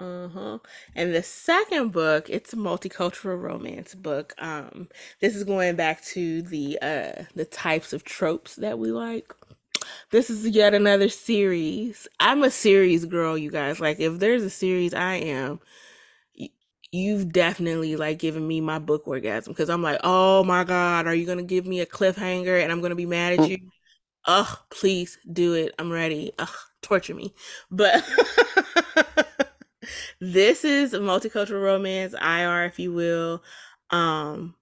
Uh-huh. 0.00 0.58
And 0.94 1.14
the 1.14 1.22
second 1.22 1.92
book, 1.92 2.30
it's 2.30 2.54
a 2.54 2.56
multicultural 2.56 3.40
romance 3.40 3.94
book. 3.94 4.34
Um, 4.38 4.88
this 5.20 5.36
is 5.36 5.44
going 5.44 5.76
back 5.76 6.02
to 6.06 6.40
the 6.42 6.78
uh 6.80 7.24
the 7.34 7.44
types 7.44 7.92
of 7.92 8.04
tropes 8.04 8.56
that 8.56 8.78
we 8.78 8.92
like. 8.92 9.34
This 10.10 10.30
is 10.30 10.46
yet 10.48 10.72
another 10.72 11.08
series. 11.08 12.08
I'm 12.18 12.42
a 12.42 12.50
series 12.50 13.04
girl, 13.04 13.36
you 13.36 13.50
guys. 13.50 13.80
Like 13.80 14.00
if 14.00 14.18
there's 14.18 14.42
a 14.42 14.50
series 14.50 14.94
I 14.94 15.14
am, 15.16 15.60
you've 16.92 17.32
definitely 17.32 17.96
like 17.96 18.18
given 18.18 18.46
me 18.46 18.60
my 18.60 18.78
book 18.78 19.06
orgasm 19.06 19.52
because 19.52 19.70
I'm 19.70 19.82
like, 19.82 20.00
"Oh 20.04 20.44
my 20.44 20.64
God, 20.64 21.06
are 21.06 21.14
you 21.14 21.26
going 21.26 21.38
to 21.38 21.44
give 21.44 21.66
me 21.66 21.80
a 21.80 21.86
cliffhanger 21.86 22.62
and 22.62 22.72
I'm 22.72 22.80
going 22.80 22.90
to 22.90 22.96
be 22.96 23.06
mad 23.06 23.32
at 23.32 23.46
Mm, 23.46 23.50
you?" 23.50 23.58
Ugh, 24.26 24.58
please 24.70 25.18
do 25.32 25.54
it. 25.54 25.74
I'm 25.78 25.90
ready. 25.92 26.32
Ugh, 26.38 26.48
torture 26.82 27.14
me. 27.14 27.34
But 27.70 28.04
this 30.20 30.64
is 30.64 30.94
a 30.94 30.98
multicultural 30.98 31.62
romance, 31.62 32.14
IR, 32.14 32.64
if 32.66 32.78
you 32.78 32.92
will. 32.92 33.42
Um, 33.90 34.54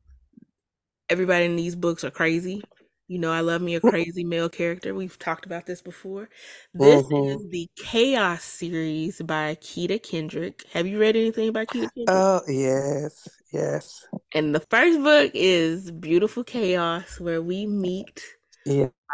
everybody 1.09 1.45
in 1.45 1.57
these 1.57 1.77
books 1.77 2.05
are 2.05 2.11
crazy. 2.11 2.63
You 3.09 3.19
know, 3.19 3.33
I 3.33 3.41
love 3.41 3.63
me 3.63 3.75
a 3.75 3.81
mm, 3.83 3.91
crazy 3.91 4.25
male 4.25 4.49
character. 4.51 4.95
We've 4.95 5.19
talked 5.19 5.47
about 5.47 5.67
this 5.67 5.83
before. 5.83 6.29
This 6.75 7.03
mhm. 7.11 7.39
is 7.41 7.49
the 7.51 7.69
Chaos 7.77 8.45
series 8.45 9.21
by 9.23 9.57
Keta 9.57 10.03
Kendrick. 10.03 10.65
Have 10.73 10.87
you 10.87 10.99
read 11.01 11.17
anything 11.17 11.53
by 11.53 11.65
Keta 11.67 11.89
Kendrick? 11.95 12.27
Oh, 12.29 12.43
yes, 12.49 13.29
yes, 13.53 14.07
And 14.35 14.55
the 14.55 14.61
first 14.71 15.03
book 15.03 15.31
is 15.35 15.91
Beautiful 15.91 16.45
Chaos, 16.45 17.19
where 17.21 17.43
we 17.43 17.67
meet 17.67 18.23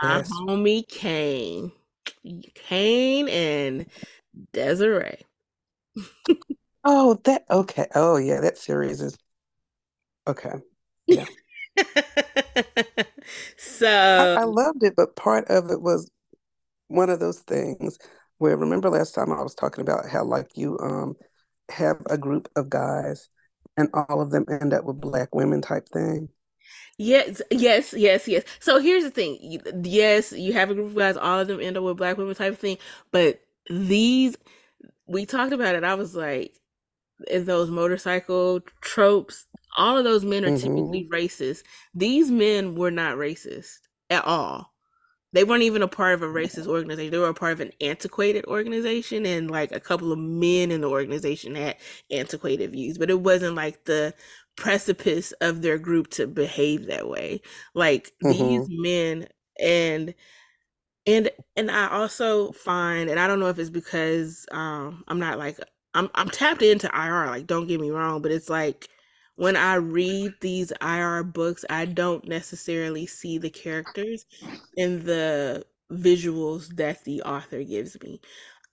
my 0.03 0.23
yes. 0.23 0.31
homie 0.49 0.87
Kane. 0.89 1.73
Kane 2.55 3.29
and 3.29 3.87
Desiree. 4.53 5.25
Oh, 6.85 7.15
that 7.25 7.45
okay. 7.51 7.89
Oh, 7.95 8.17
yeah, 8.17 8.41
that 8.41 8.57
series 8.59 9.01
is 9.03 9.17
okay. 10.27 10.63
Yeah. 11.07 11.27
I, 14.17 14.27
so 14.27 14.37
I 14.37 14.45
loved 14.45 14.83
it, 14.83 14.95
but 14.97 15.17
part 15.17 15.47
of 15.49 15.71
it 15.71 15.81
was 15.81 16.11
one 16.89 17.11
of 17.11 17.21
those 17.21 17.41
things 17.41 17.99
where 18.39 18.57
remember 18.57 18.91
last 18.91 19.15
time 19.15 19.33
I 19.33 19.43
was 19.43 19.55
talking 19.55 19.83
about 19.83 20.09
how 20.09 20.25
like 20.25 20.57
you 20.57 20.79
um 20.81 21.17
have 21.71 22.03
a 22.11 22.19
group 22.19 22.49
of 22.57 22.71
guys 22.71 23.31
and 23.77 23.91
all 23.95 24.21
of 24.21 24.31
them 24.31 24.47
end 24.51 24.75
up 24.75 24.85
with 24.85 25.01
black 25.01 25.35
women 25.35 25.63
type 25.63 25.89
thing. 25.91 26.29
yes, 26.99 27.43
yes, 27.51 27.93
yes, 27.97 28.29
yes. 28.29 28.45
So 28.61 28.79
here's 28.79 29.05
the 29.05 29.11
thing. 29.11 29.61
Yes, 29.83 30.33
you 30.33 30.53
have 30.53 30.71
a 30.71 30.75
group 30.75 30.89
of 30.89 30.97
guys, 30.97 31.17
all 31.17 31.41
of 31.41 31.49
them 31.49 31.61
end 31.61 31.77
up 31.77 31.85
with 31.85 31.97
black 31.97 32.17
women 32.17 32.35
type 32.35 32.59
thing, 32.59 32.79
but 33.11 33.41
these 33.71 34.37
we 35.07 35.27
talked 35.27 35.53
about 35.53 35.75
it. 35.77 35.85
I 35.85 35.95
was 35.95 36.15
like, 36.15 36.55
in 37.31 37.45
those 37.47 37.71
motorcycle 37.71 38.61
tropes, 38.81 39.47
all 39.77 39.97
of 39.99 40.05
those 40.05 40.25
men 40.25 40.45
are 40.45 40.51
hmm 40.51 40.53
typically 40.53 41.09
racist. 41.13 41.63
These 41.95 42.31
men 42.31 42.75
were 42.77 42.91
not 42.91 43.17
racist 43.17 43.79
at 44.11 44.25
all. 44.25 44.73
They 45.33 45.45
weren't 45.45 45.65
even 45.65 45.83
a 45.83 45.89
part 45.89 46.15
of 46.15 46.23
a 46.23 46.27
racist 46.27 46.67
organization. 46.69 47.11
They 47.11 47.19
were 47.19 47.29
a 47.29 47.35
part 47.35 47.53
of 47.55 47.61
an 47.61 47.73
antiquated 47.81 48.45
organization, 48.47 49.27
and 49.27 49.51
like 49.51 49.73
a 49.73 49.81
couple 49.81 50.13
of 50.13 50.19
men 50.19 50.71
in 50.71 50.81
the 50.83 50.89
organization 50.89 51.57
had 51.57 51.77
antiquated 52.11 52.73
views, 52.73 52.99
but 52.99 53.11
it 53.11 53.21
wasn't 53.21 53.57
like 53.57 53.85
the 53.85 54.15
precipice 54.57 55.33
of 55.41 55.63
their 55.63 55.79
group 55.79 56.09
to 56.11 56.27
behave 56.29 56.87
that 56.87 57.09
way. 57.09 57.43
Like 57.75 58.13
these 58.21 58.63
hmm 58.63 58.67
men 58.69 59.27
and 59.61 60.15
and 61.07 61.31
and 61.57 61.71
I 61.71 61.89
also 61.91 62.53
find, 62.53 63.11
and 63.11 63.21
I 63.21 63.27
don't 63.27 63.41
know 63.41 63.49
if 63.49 63.59
it's 63.59 63.71
because 63.71 64.47
um 64.53 65.05
I'm 65.09 65.19
not 65.19 65.39
like 65.39 65.59
I'm 65.95 66.11
I'm 66.15 66.31
tapped 66.31 66.63
into 66.63 66.89
IR, 66.95 67.27
like 67.27 67.47
don't 67.47 67.67
get 67.67 67.81
me 67.81 67.91
wrong, 67.91 68.23
but 68.23 68.33
it's 68.33 68.49
like 68.51 68.89
when 69.37 69.57
I 69.57 69.77
read 69.77 70.35
these 70.41 70.73
IR 70.81 71.25
books, 71.25 71.65
I 71.69 71.87
don't 71.87 72.27
necessarily 72.27 73.07
see 73.07 73.39
the 73.39 73.51
characters 73.51 74.27
in 74.77 75.05
the 75.05 75.65
visuals 75.91 76.69
that 76.77 77.05
the 77.05 77.23
author 77.23 77.63
gives 77.63 78.01
me. 78.03 78.21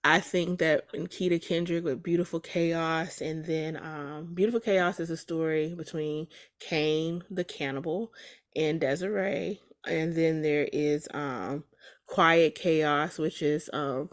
I 0.03 0.19
think 0.19 0.59
that 0.59 0.85
in 0.93 1.07
Keta 1.07 1.43
Kendrick 1.45 1.83
with 1.83 2.01
Beautiful 2.01 2.39
Chaos, 2.39 3.21
and 3.21 3.45
then 3.45 3.77
um, 3.77 4.33
Beautiful 4.33 4.59
Chaos 4.59 4.99
is 4.99 5.11
a 5.11 5.17
story 5.17 5.75
between 5.75 6.27
Cain 6.59 7.23
the 7.29 7.43
cannibal 7.43 8.11
and 8.55 8.79
Desiree, 8.79 9.59
and 9.85 10.13
then 10.15 10.41
there 10.41 10.67
is 10.73 11.07
um, 11.13 11.63
Quiet 12.07 12.55
Chaos, 12.55 13.19
which 13.19 13.43
is 13.43 13.69
um, 13.73 14.09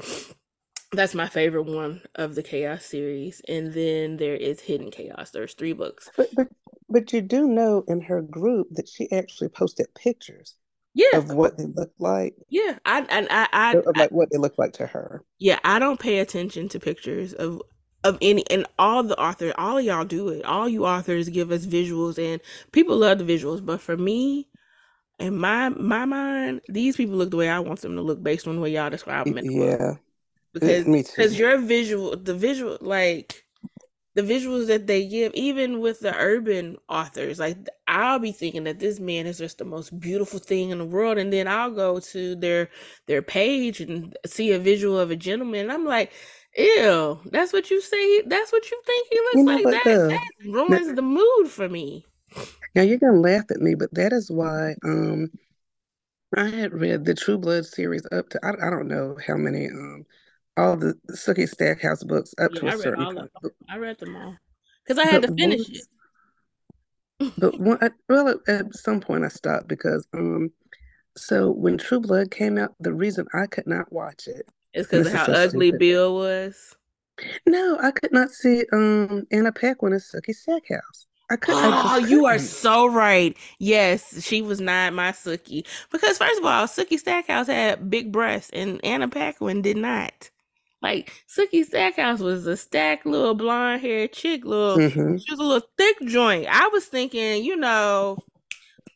that's 0.93 1.15
my 1.15 1.29
favorite 1.29 1.65
one 1.65 2.03
of 2.15 2.35
the 2.35 2.43
Chaos 2.43 2.85
series, 2.85 3.43
and 3.49 3.73
then 3.75 4.17
there 4.17 4.35
is 4.37 4.61
Hidden 4.61 4.91
Chaos. 4.91 5.31
There's 5.31 5.55
three 5.55 5.73
books. 5.73 6.11
But 6.17 6.35
but 6.35 6.49
but 6.91 7.13
you 7.15 7.23
do 7.23 7.49
know 7.49 7.83
in 7.89 8.03
her 8.03 8.21
group 8.21 8.69
that 8.73 8.91
she 8.91 9.11
actually 9.11 9.49
posted 9.49 9.95
pictures 9.95 10.55
Yeah, 10.95 11.07
of 11.13 11.31
what 11.31 11.59
they 11.59 11.67
look 11.67 11.93
like, 11.99 12.37
yeah. 12.49 12.79
I 12.85 13.01
and 13.11 13.29
I, 13.31 13.49
I, 13.53 13.77
of 13.87 13.97
I 13.97 13.97
like 13.97 14.11
what 14.11 14.31
they 14.31 14.39
look 14.39 14.59
like 14.59 14.75
to 14.75 14.87
her. 14.87 15.25
Yeah, 15.39 15.59
I 15.65 15.79
don't 15.79 16.01
pay 16.01 16.19
attention 16.19 16.69
to 16.71 16.81
pictures 16.81 17.33
of 17.35 17.63
of 18.05 18.17
any 18.23 18.45
and 18.51 18.67
all 18.79 19.03
the 19.03 19.19
author, 19.21 19.53
all 19.59 19.79
of 19.79 19.85
y'all 19.85 20.05
do 20.05 20.29
it. 20.29 20.45
All 20.45 20.69
you 20.69 20.87
authors 20.87 21.29
give 21.29 21.51
us 21.51 21.67
visuals 21.67 22.19
and 22.19 22.41
people 22.73 22.97
love 22.97 23.19
the 23.19 23.25
visuals, 23.25 23.65
but 23.65 23.81
for 23.81 23.97
me, 23.97 24.49
in 25.21 25.39
my 25.39 25.71
my 25.71 26.05
mind, 26.07 26.63
these 26.69 26.97
people 26.97 27.17
look 27.17 27.31
the 27.33 27.37
way 27.39 27.49
I 27.51 27.61
want 27.61 27.81
them 27.83 27.97
to 27.97 28.03
look 28.03 28.23
based 28.23 28.49
on 28.49 28.57
the 28.57 28.63
way 28.63 28.71
y'all 28.73 28.91
describe 28.91 29.29
them 29.29 29.37
Y- 29.37 29.39
in 29.39 29.47
the 29.47 29.53
book. 29.53 29.79
Yeah, 29.79 29.97
Because 30.53 30.85
because 30.85 31.39
your 31.39 31.59
visual 31.59 32.17
the 32.17 32.35
visual 32.35 32.79
like 32.81 33.45
the 34.15 34.23
visuals 34.23 34.67
that 34.67 34.87
they 34.89 35.07
give, 35.07 35.33
even 35.35 35.81
with 35.81 36.01
the 36.01 36.15
urban 36.17 36.77
authors, 36.89 37.39
like 37.39 37.57
I'll 37.87 38.19
be 38.19 38.33
thinking 38.33 38.65
that 38.65 38.81
this 38.81 38.99
man 38.99 39.27
is 39.27 39.39
just 39.39 39.59
the 39.59 39.65
most 39.65 39.99
beautiful 40.01 40.41
thing 40.41 40.71
in 40.71 40.79
the 40.79 40.85
world, 40.85 41.19
and 41.19 41.33
then 41.33 41.47
I'll 41.47 41.71
go 41.71 42.01
to 42.01 42.35
their 42.35 42.71
their 43.07 43.23
page 43.23 43.81
and 43.81 44.17
see 44.27 44.53
a 44.53 44.59
visual 44.59 44.99
of 44.99 45.11
a 45.11 45.17
gentleman, 45.17 45.61
and 45.61 45.73
I'm 45.73 45.85
like, 45.85 46.13
ew, 46.57 47.21
that's 47.27 47.53
what 47.53 47.71
you 47.71 47.81
say. 47.81 48.23
That's 48.23 48.51
what 48.53 48.69
you 48.71 48.81
think 48.85 49.09
he 49.11 49.19
looks 49.21 49.37
You 49.37 49.45
know 49.45 49.55
like. 49.55 49.65
That 49.67 49.85
though? 49.85 50.09
that 50.09 50.31
ruins 50.47 50.95
the 50.95 51.03
mood 51.03 51.49
for 51.49 51.69
me. 51.69 52.05
Now 52.75 52.83
you're 52.83 52.99
gonna 52.99 53.21
laugh 53.21 53.51
at 53.51 53.61
me, 53.61 53.75
but 53.75 53.95
that 53.95 54.13
is 54.13 54.31
why 54.31 54.75
um 54.85 55.31
I 56.35 56.49
had 56.49 56.73
read 56.73 57.05
the 57.05 57.15
True 57.15 57.39
Blood 57.39 57.67
series 57.67 58.07
up 58.13 58.31
to 58.31 58.41
I, 58.45 58.67
I 58.67 58.71
don't 58.71 58.89
know 58.89 59.17
how 59.27 59.37
many 59.37 59.67
um 59.69 60.07
all 60.59 60.77
the 60.77 60.95
Sookie 61.13 61.49
Stackhouse 61.49 62.03
books 62.05 62.35
up 62.39 62.53
to 62.55 62.67
Yeah, 62.67 62.71
a 62.71 62.73
I 62.73 62.75
read 62.77 62.83
certain 62.83 63.05
all 63.05 63.11
of 63.11 63.17
point. 63.17 63.33
them. 63.43 63.53
I 63.71 63.77
read 63.79 63.99
them 63.99 64.17
all 64.17 64.37
because 64.85 64.99
I 64.99 65.07
had 65.07 65.23
But 65.23 65.31
to 65.31 65.35
finish 65.43 65.61
once, 65.61 65.89
it. 67.21 67.33
but 67.39 67.59
one, 67.61 67.79
at- 67.81 67.95
well, 68.09 68.29
at, 68.29 68.37
at 68.49 68.75
some 68.75 69.01
point 69.01 69.25
I 69.25 69.29
stopped 69.29 69.69
because 69.69 70.07
um 70.15 70.51
so 71.17 71.51
when 71.51 71.79
True 71.79 72.01
Blood 72.01 72.31
came 72.31 72.59
out, 72.59 72.75
the 72.81 72.93
reason 72.93 73.27
I 73.35 73.47
could 73.47 73.67
not 73.67 73.93
watch 73.93 74.29
It's 74.29 74.89
because 74.89 75.07
of 75.07 75.13
how 75.13 75.25
so 75.27 75.33
ugly 75.33 75.71
stupid. 75.71 75.79
Bill 75.81 76.15
was. 76.15 76.77
No, 77.47 77.79
I 77.83 77.91
could 77.91 78.13
not 78.13 78.31
see 78.31 78.65
um 78.73 79.25
Anna 79.33 79.53
Paquin 79.53 79.93
as 79.93 80.11
Sookie 80.11 80.35
Stackhouse. 80.35 81.07
I 81.31 81.37
could 81.37 81.57
I 81.57 81.71
Oh, 81.71 81.97
just 81.99 82.11
you 82.11 82.25
are 82.27 82.39
so 82.39 82.87
right. 82.87 83.37
Yes, 83.59 84.23
she 84.25 84.43
was 84.43 84.61
not 84.61 84.93
my 84.93 85.11
Sookie. 85.13 85.67
Because 85.91 86.19
first 86.19 86.39
of 86.39 86.45
all, 86.47 86.67
Sookie 86.67 86.99
Stackhouse 86.99 87.49
had 87.49 87.91
big 87.91 88.13
breasts 88.13 88.51
and 88.53 88.81
Anna 88.85 89.09
Paquin 89.09 89.61
did 89.63 89.77
not. 89.77 90.31
Like 90.83 91.13
Sookie 91.29 91.65
Stackhouse 91.65 92.21
was 92.21 92.47
a 92.47 92.57
stacked 92.57 93.07
little 93.07 93.35
blonde 93.35 93.81
haired 93.83 94.13
chick, 94.13 94.45
little 94.45 94.79
hmm 94.79 95.17
she 95.17 95.33
was 95.33 95.41
a 95.41 95.43
little 95.43 95.69
thick 95.77 95.97
joint. 96.07 96.47
I 96.49 96.69
was 96.69 96.87
thinking, 96.87 97.45
you 97.45 97.57
know, 97.57 98.25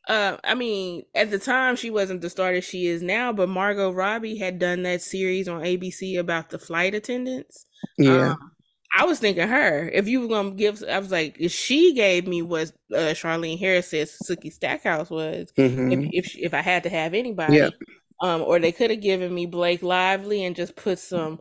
uh, 0.09 0.37
I 0.45 0.55
mean, 0.55 1.05
at 1.15 1.31
the 1.31 1.39
time 1.39 1.77
she 1.77 1.91
wasn't 1.91 2.21
the 2.23 2.31
star 2.31 2.53
that 2.55 2.65
she 2.65 2.87
is 2.87 3.03
now, 3.03 3.33
but 3.33 3.49
Margot 3.49 3.93
Robbie 3.93 4.37
had 4.39 4.59
done 4.59 4.83
that 4.83 5.03
series 5.03 5.49
on 5.49 5.63
ABC 5.65 6.17
about 6.17 6.51
the 6.51 6.59
flight 6.59 6.95
attendants. 6.95 7.67
Yeah. 7.99 8.33
Um, 8.33 8.53
I 8.97 9.05
was 9.07 9.19
thinking 9.21 9.49
her. 9.49 9.89
If 9.89 10.09
you 10.09 10.21
were 10.21 10.29
gonna 10.29 10.51
give, 10.53 10.83
I 10.89 10.99
was 10.99 11.11
like, 11.11 11.37
if 11.41 11.53
she 11.53 11.95
gave 11.95 12.27
me 12.27 12.43
what 12.43 12.73
uh, 12.93 13.15
Charlaine 13.15 13.59
Harris 13.59 13.91
says 13.91 14.11
Sookie 14.13 14.53
Stackhouse 14.53 15.11
was, 15.11 15.53
hmm 15.57 15.93
if 15.93 16.01
if 16.13 16.27
she- 16.27 16.43
if 16.45 16.53
I 16.55 16.61
had 16.63 16.83
to 16.85 16.91
have 16.91 17.15
anybody, 17.15 17.57
Yep. 17.57 17.73
Um, 18.23 18.43
or 18.43 18.61
they 18.61 18.73
could 18.73 18.90
have 18.90 19.03
given 19.03 19.35
me 19.35 19.47
Blake 19.47 19.82
Lively 19.82 20.44
and 20.44 20.57
just 20.57 20.77
put 20.77 20.99
some, 21.01 21.40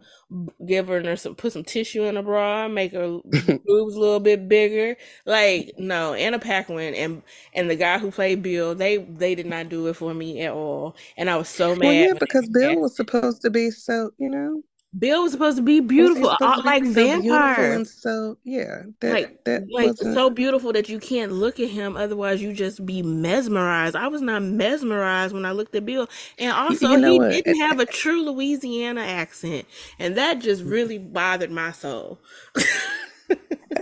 give 0.67 0.87
her 0.89 1.15
some, 1.17 1.35
put 1.35 1.53
some 1.53 1.63
tissue 1.63 2.03
in 2.03 2.17
her 2.17 2.23
bra, 2.23 2.67
make 2.67 2.93
her 2.93 3.19
boobs 3.65 3.95
a 3.95 3.99
little 3.99 4.19
bit 4.19 4.49
bigger. 4.49 4.97
Like 5.25 5.73
no, 5.79 6.13
Anna 6.15 6.39
Paquin 6.39 6.95
and 6.95 7.23
and 7.53 7.69
the 7.69 7.77
guy 7.77 7.99
who 7.99 8.11
played 8.11 8.43
Bill, 8.43 8.75
they 8.75 8.97
they 8.97 9.35
did 9.35 9.47
not 9.47 9.69
do 9.69 9.87
it 9.87 9.95
for 9.95 10.13
me 10.13 10.41
at 10.41 10.53
all, 10.53 10.97
and 11.17 11.29
I 11.29 11.37
was 11.37 11.49
so 11.49 11.75
Well, 11.81 11.93
mad. 11.93 11.95
yeah, 11.95 12.13
because 12.19 12.49
Bill 12.49 12.79
was 12.79 12.95
supposed 12.95 13.41
to 13.43 13.49
be 13.49 13.71
so, 13.71 14.11
you 14.17 14.29
know, 14.29 14.63
Bill 14.97 15.23
was 15.23 15.31
supposed 15.31 15.55
to 15.57 15.63
be 15.63 15.79
beautiful, 15.79 16.29
uh, 16.29 16.37
to 16.37 16.61
be 16.61 16.67
like 16.67 16.83
so 16.83 16.91
vampire. 16.91 17.73
and 17.73 17.87
so 17.87 18.37
yeah, 18.43 18.83
that 18.99 19.13
like 19.13 19.43
that 19.45 19.63
like 19.71 19.87
wasn't 19.87 20.13
so 20.15 20.29
beautiful 20.29 20.73
that 20.73 20.89
you 20.89 20.99
can't 20.99 21.31
look 21.31 21.59
at 21.59 21.69
him 21.69 21.95
otherwise 21.95 22.41
you 22.41 22.51
just 22.51 22.85
be 22.85 23.01
mesmerized 23.01 23.95
i 23.95 24.07
was 24.07 24.21
not 24.21 24.41
mesmerized 24.43 25.33
when 25.33 25.45
i 25.45 25.51
looked 25.51 25.73
at 25.75 25.85
bill 25.85 26.09
and 26.37 26.51
also 26.51 26.89
you 26.89 26.97
know 26.97 27.13
he 27.13 27.19
what? 27.19 27.31
didn't 27.31 27.55
have 27.57 27.79
a 27.79 27.85
true 28.01 28.23
louisiana 28.23 29.01
accent 29.01 29.65
and 29.97 30.17
that 30.17 30.39
just 30.39 30.61
really 30.63 30.97
bothered 30.97 31.51
my 31.51 31.71
soul 31.71 32.19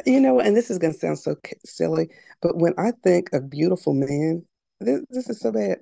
You 0.05 0.19
know? 0.19 0.39
And 0.39 0.55
this 0.55 0.69
is 0.69 0.79
to 0.79 0.93
sound 0.93 1.19
so 1.19 1.35
silly, 1.65 2.09
but 2.41 2.57
when 2.57 2.73
I 2.77 2.91
think 3.03 3.31
of 3.33 3.49
beautiful 3.49 3.93
men, 3.93 4.45
this, 4.79 5.01
this 5.09 5.29
is 5.29 5.39
so 5.39 5.51
bad. 5.51 5.79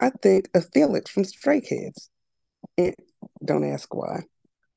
I 0.00 0.10
think 0.10 0.48
of 0.54 0.68
Felix 0.72 1.10
from 1.10 1.24
Stray 1.24 1.60
Kids. 1.60 2.10
And 2.76 2.94
don't 3.44 3.64
ask 3.64 3.92
why. 3.94 4.22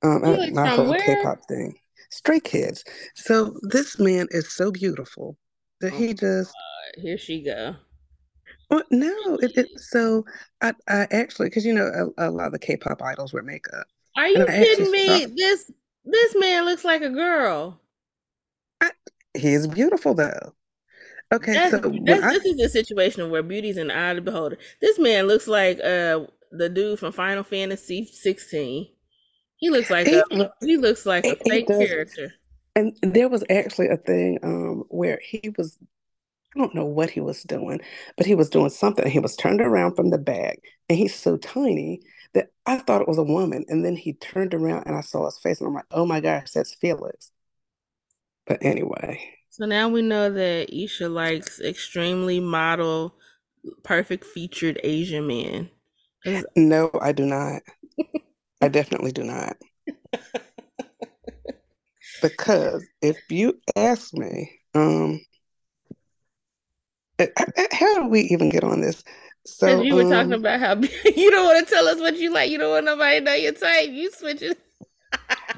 Um, 0.03 0.23
I, 0.23 0.35
felix 0.35 0.53
my 0.53 0.67
from 0.67 0.85
whole 0.85 0.89
where? 0.89 0.99
K-pop 0.99 1.39
thing. 1.47 1.75
Stray 2.09 2.39
Kids. 2.39 2.83
So 3.15 3.55
this 3.61 3.99
man 3.99 4.27
is 4.31 4.51
so 4.51 4.71
beautiful 4.71 5.37
that 5.79 5.93
oh 5.93 5.97
he 5.97 6.13
just 6.13 6.51
God, 6.51 7.01
here 7.01 7.17
she 7.17 7.43
go. 7.43 7.75
Well, 8.69 8.83
no, 8.89 9.37
it, 9.41 9.51
it 9.55 9.67
so 9.77 10.25
I 10.61 10.73
I 10.87 11.07
actually 11.11 11.47
because 11.47 11.65
you 11.65 11.73
know 11.73 12.11
a, 12.17 12.29
a 12.29 12.31
lot 12.31 12.47
of 12.47 12.53
the 12.53 12.59
K-pop 12.59 13.01
idols 13.01 13.33
wear 13.33 13.43
makeup, 13.43 13.85
are 14.15 14.27
you 14.27 14.45
kidding 14.45 14.85
saw 14.85 14.91
me 14.91 15.25
this 15.25 15.71
this 16.05 16.35
man 16.37 16.65
looks 16.65 16.83
like 16.83 17.01
a 17.01 17.09
girl. 17.09 17.79
I, 18.81 18.91
he 19.37 19.53
is 19.53 19.67
beautiful 19.67 20.13
though. 20.13 20.53
Okay, 21.33 21.53
that's 21.53 21.71
so 21.71 21.93
that's 22.03 22.23
I 22.23 22.33
this 22.33 22.45
is 22.45 22.59
a 22.59 22.69
situation 22.69 23.29
where 23.29 23.43
beauty's 23.43 23.77
in 23.77 23.87
the 23.87 23.95
eye 23.95 24.09
of 24.09 24.17
the 24.17 24.21
beholder. 24.21 24.57
This 24.81 24.99
man 24.99 25.27
looks 25.27 25.47
like 25.47 25.79
uh 25.79 26.21
the 26.51 26.67
dude 26.67 26.99
from 26.99 27.13
final 27.13 27.43
fantasy 27.43 28.05
16 28.05 28.87
he 29.61 29.69
looks 29.69 29.89
like 29.89 30.07
he 30.07 30.17
a 30.17 30.25
look 30.31 30.53
he 30.61 30.77
looks 30.77 31.05
like 31.05 31.29
a 31.29 31.35
fake 31.37 31.69
character 31.79 32.33
and 32.75 32.95
there 33.01 33.29
was 33.29 33.43
actually 33.49 33.87
a 33.89 33.97
thing 33.97 34.39
um 34.43 34.83
where 34.89 35.19
he 35.23 35.53
was 35.57 35.77
I 36.55 36.59
don't 36.59 36.75
know 36.75 36.85
what 36.85 37.09
he 37.09 37.21
was 37.21 37.43
doing, 37.43 37.81
but 38.17 38.25
he 38.25 38.35
was 38.35 38.49
doing 38.49 38.69
something. 38.71 39.09
He 39.09 39.19
was 39.19 39.37
turned 39.37 39.61
around 39.61 39.95
from 39.95 40.09
the 40.09 40.17
back, 40.17 40.59
and 40.89 40.97
he's 40.97 41.15
so 41.15 41.37
tiny 41.37 42.01
that 42.33 42.49
I 42.65 42.77
thought 42.77 43.01
it 43.01 43.07
was 43.07 43.17
a 43.19 43.23
woman, 43.23 43.65
and 43.69 43.85
then 43.85 43.95
he 43.95 44.13
turned 44.13 44.53
around 44.53 44.85
and 44.85 44.95
I 44.97 45.01
saw 45.01 45.25
his 45.25 45.39
face, 45.39 45.61
and 45.61 45.67
I'm 45.69 45.75
like, 45.75 45.85
oh 45.91 46.05
my 46.05 46.19
gosh, 46.19 46.51
that's 46.51 46.75
Felix. 46.75 47.31
But 48.45 48.59
anyway, 48.63 49.21
So 49.49 49.65
now 49.65 49.89
we 49.89 50.01
know 50.01 50.31
that 50.31 50.71
Esha 50.71 51.11
likes 51.13 51.59
extremely 51.59 52.39
model, 52.39 53.15
perfect 53.83 54.25
featured 54.25 54.79
Asian 54.83 55.27
men. 55.27 55.69
no, 56.55 56.89
I 57.01 57.11
do 57.11 57.25
not. 57.25 57.61
I 58.61 58.67
definitely 58.67 59.11
do 59.11 59.23
not. 59.23 59.57
Because 62.21 62.85
if 63.01 63.17
you 63.31 63.59
ask 63.75 64.13
me, 64.13 64.51
um, 64.75 65.19
how 67.71 67.95
do 67.95 68.07
we 68.09 68.21
even 68.21 68.49
get 68.49 68.63
on 68.63 68.81
this? 68.81 69.03
So, 69.47 69.81
you 69.81 69.95
were 69.95 70.03
talking 70.03 70.33
um, 70.33 70.39
about 70.41 70.59
how 70.59 70.75
you 71.15 71.31
don't 71.31 71.45
want 71.47 71.67
to 71.67 71.73
tell 71.73 71.87
us 71.87 71.99
what 71.99 72.17
you 72.17 72.31
like. 72.31 72.51
You 72.51 72.59
don't 72.59 72.69
want 72.69 72.85
nobody 72.85 73.17
to 73.17 73.25
know 73.25 73.33
your 73.33 73.53
type. 73.53 73.89
You 73.89 74.11
switch 74.11 74.43
it. 74.43 74.59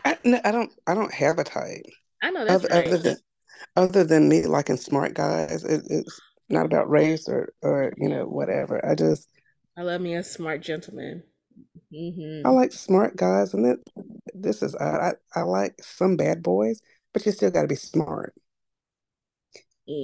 I, 0.05 0.17
no, 0.23 0.39
I 0.45 0.51
don't, 0.51 0.71
I 0.87 0.93
don't 0.93 1.13
have 1.13 1.37
a 1.37 1.43
type 1.43 1.83
I 2.23 2.31
know 2.31 2.45
that's 2.45 2.63
other 2.63 2.75
right. 2.75 2.87
other 2.87 2.97
than 2.97 3.17
other 3.75 4.03
than 4.05 4.29
me 4.29 4.43
liking 4.43 4.77
smart 4.77 5.13
guys. 5.13 5.63
It, 5.65 5.83
it's 5.89 6.21
not 6.49 6.65
about 6.65 6.89
race 6.89 7.27
or 7.27 7.53
or 7.61 7.93
you 7.97 8.07
know 8.07 8.25
whatever. 8.25 8.83
I 8.85 8.95
just 8.95 9.27
I 9.77 9.81
love 9.81 9.99
me 9.99 10.15
a 10.15 10.23
smart 10.23 10.61
gentleman. 10.61 11.23
I 12.43 12.49
hmm 12.49 12.51
like 12.51 12.73
smart 12.73 13.15
guys, 13.15 13.53
and 13.53 13.65
it, 13.65 13.79
this 14.33 14.61
is 14.63 14.75
odd. 14.75 15.15
I, 15.35 15.39
I 15.39 15.43
like 15.43 15.75
some 15.83 16.17
bad 16.17 16.43
boys, 16.43 16.81
but 17.13 17.25
you 17.25 17.31
still 17.31 17.51
got 17.51 17.63
to 17.63 17.67
be 17.67 17.75
smart. 17.75 18.35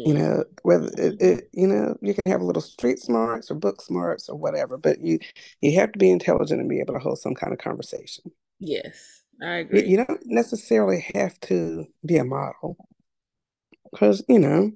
You 0.05 0.13
know, 0.13 0.43
whether 0.63 0.87
it, 0.97 1.21
it, 1.21 1.49
you 1.53 1.67
know, 1.67 1.95
you 2.01 2.13
can 2.13 2.31
have 2.31 2.41
a 2.41 2.45
little 2.45 2.61
street 2.61 2.99
smarts 2.99 3.51
or 3.51 3.55
book 3.55 3.81
smarts 3.81 4.29
or 4.29 4.37
whatever, 4.37 4.77
but 4.77 5.01
you 5.01 5.19
you 5.61 5.77
have 5.79 5.91
to 5.91 5.99
be 5.99 6.09
intelligent 6.09 6.61
and 6.61 6.69
be 6.69 6.79
able 6.79 6.93
to 6.93 6.99
hold 6.99 7.19
some 7.19 7.35
kind 7.35 7.51
of 7.53 7.59
conversation. 7.59 8.31
Yes, 8.59 9.23
I 9.41 9.55
You, 9.69 9.81
agree. 9.81 9.85
you 9.85 9.97
don't 9.97 10.21
necessarily 10.25 11.05
have 11.15 11.39
to 11.41 11.85
be 12.05 12.17
a 12.17 12.23
model 12.23 12.77
because, 13.91 14.23
you 14.27 14.39
know, 14.39 14.71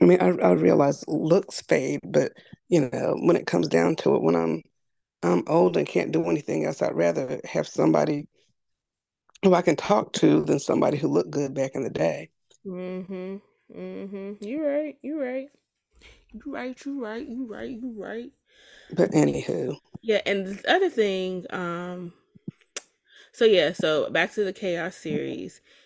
I 0.00 0.04
mean, 0.04 0.20
I, 0.20 0.28
I 0.28 0.52
realize 0.52 1.04
looks 1.08 1.60
fade, 1.62 2.00
but 2.04 2.32
you 2.68 2.88
know, 2.92 3.16
when 3.20 3.36
it 3.36 3.46
comes 3.46 3.68
down 3.68 3.96
to 3.96 4.14
it, 4.14 4.22
when 4.22 4.36
I'm 4.36 4.62
I'm 5.22 5.44
old 5.46 5.76
and 5.76 5.86
can't 5.86 6.12
do 6.12 6.24
anything 6.30 6.64
else, 6.64 6.82
I'd 6.82 6.94
rather 6.94 7.40
have 7.44 7.68
somebody 7.68 8.28
who 9.42 9.54
I 9.54 9.62
can 9.62 9.76
talk 9.76 10.12
to 10.14 10.44
than 10.44 10.58
somebody 10.58 10.96
who 10.98 11.08
looked 11.08 11.30
good 11.30 11.54
back 11.54 11.72
in 11.74 11.82
the 11.82 11.90
day. 11.90 12.30
Mm-hmm. 12.66 13.36
Mm-hmm. 13.76 14.44
You 14.44 14.66
right. 14.66 14.96
You're 15.02 15.20
right. 15.20 15.48
You're 16.32 16.54
right. 16.54 16.86
You're 16.86 17.00
right. 17.00 17.28
You 17.28 17.46
right. 17.46 17.70
You 17.70 17.94
right. 17.96 18.32
But 18.90 19.12
anywho, 19.12 19.78
Yeah, 20.02 20.20
and 20.26 20.46
the 20.46 20.70
other 20.72 20.90
thing, 20.90 21.46
um, 21.50 22.12
so 23.32 23.44
yeah, 23.44 23.72
so 23.72 24.10
back 24.10 24.32
to 24.34 24.44
the 24.44 24.52
Chaos 24.52 24.96
series, 24.96 25.60
uh, 25.60 25.77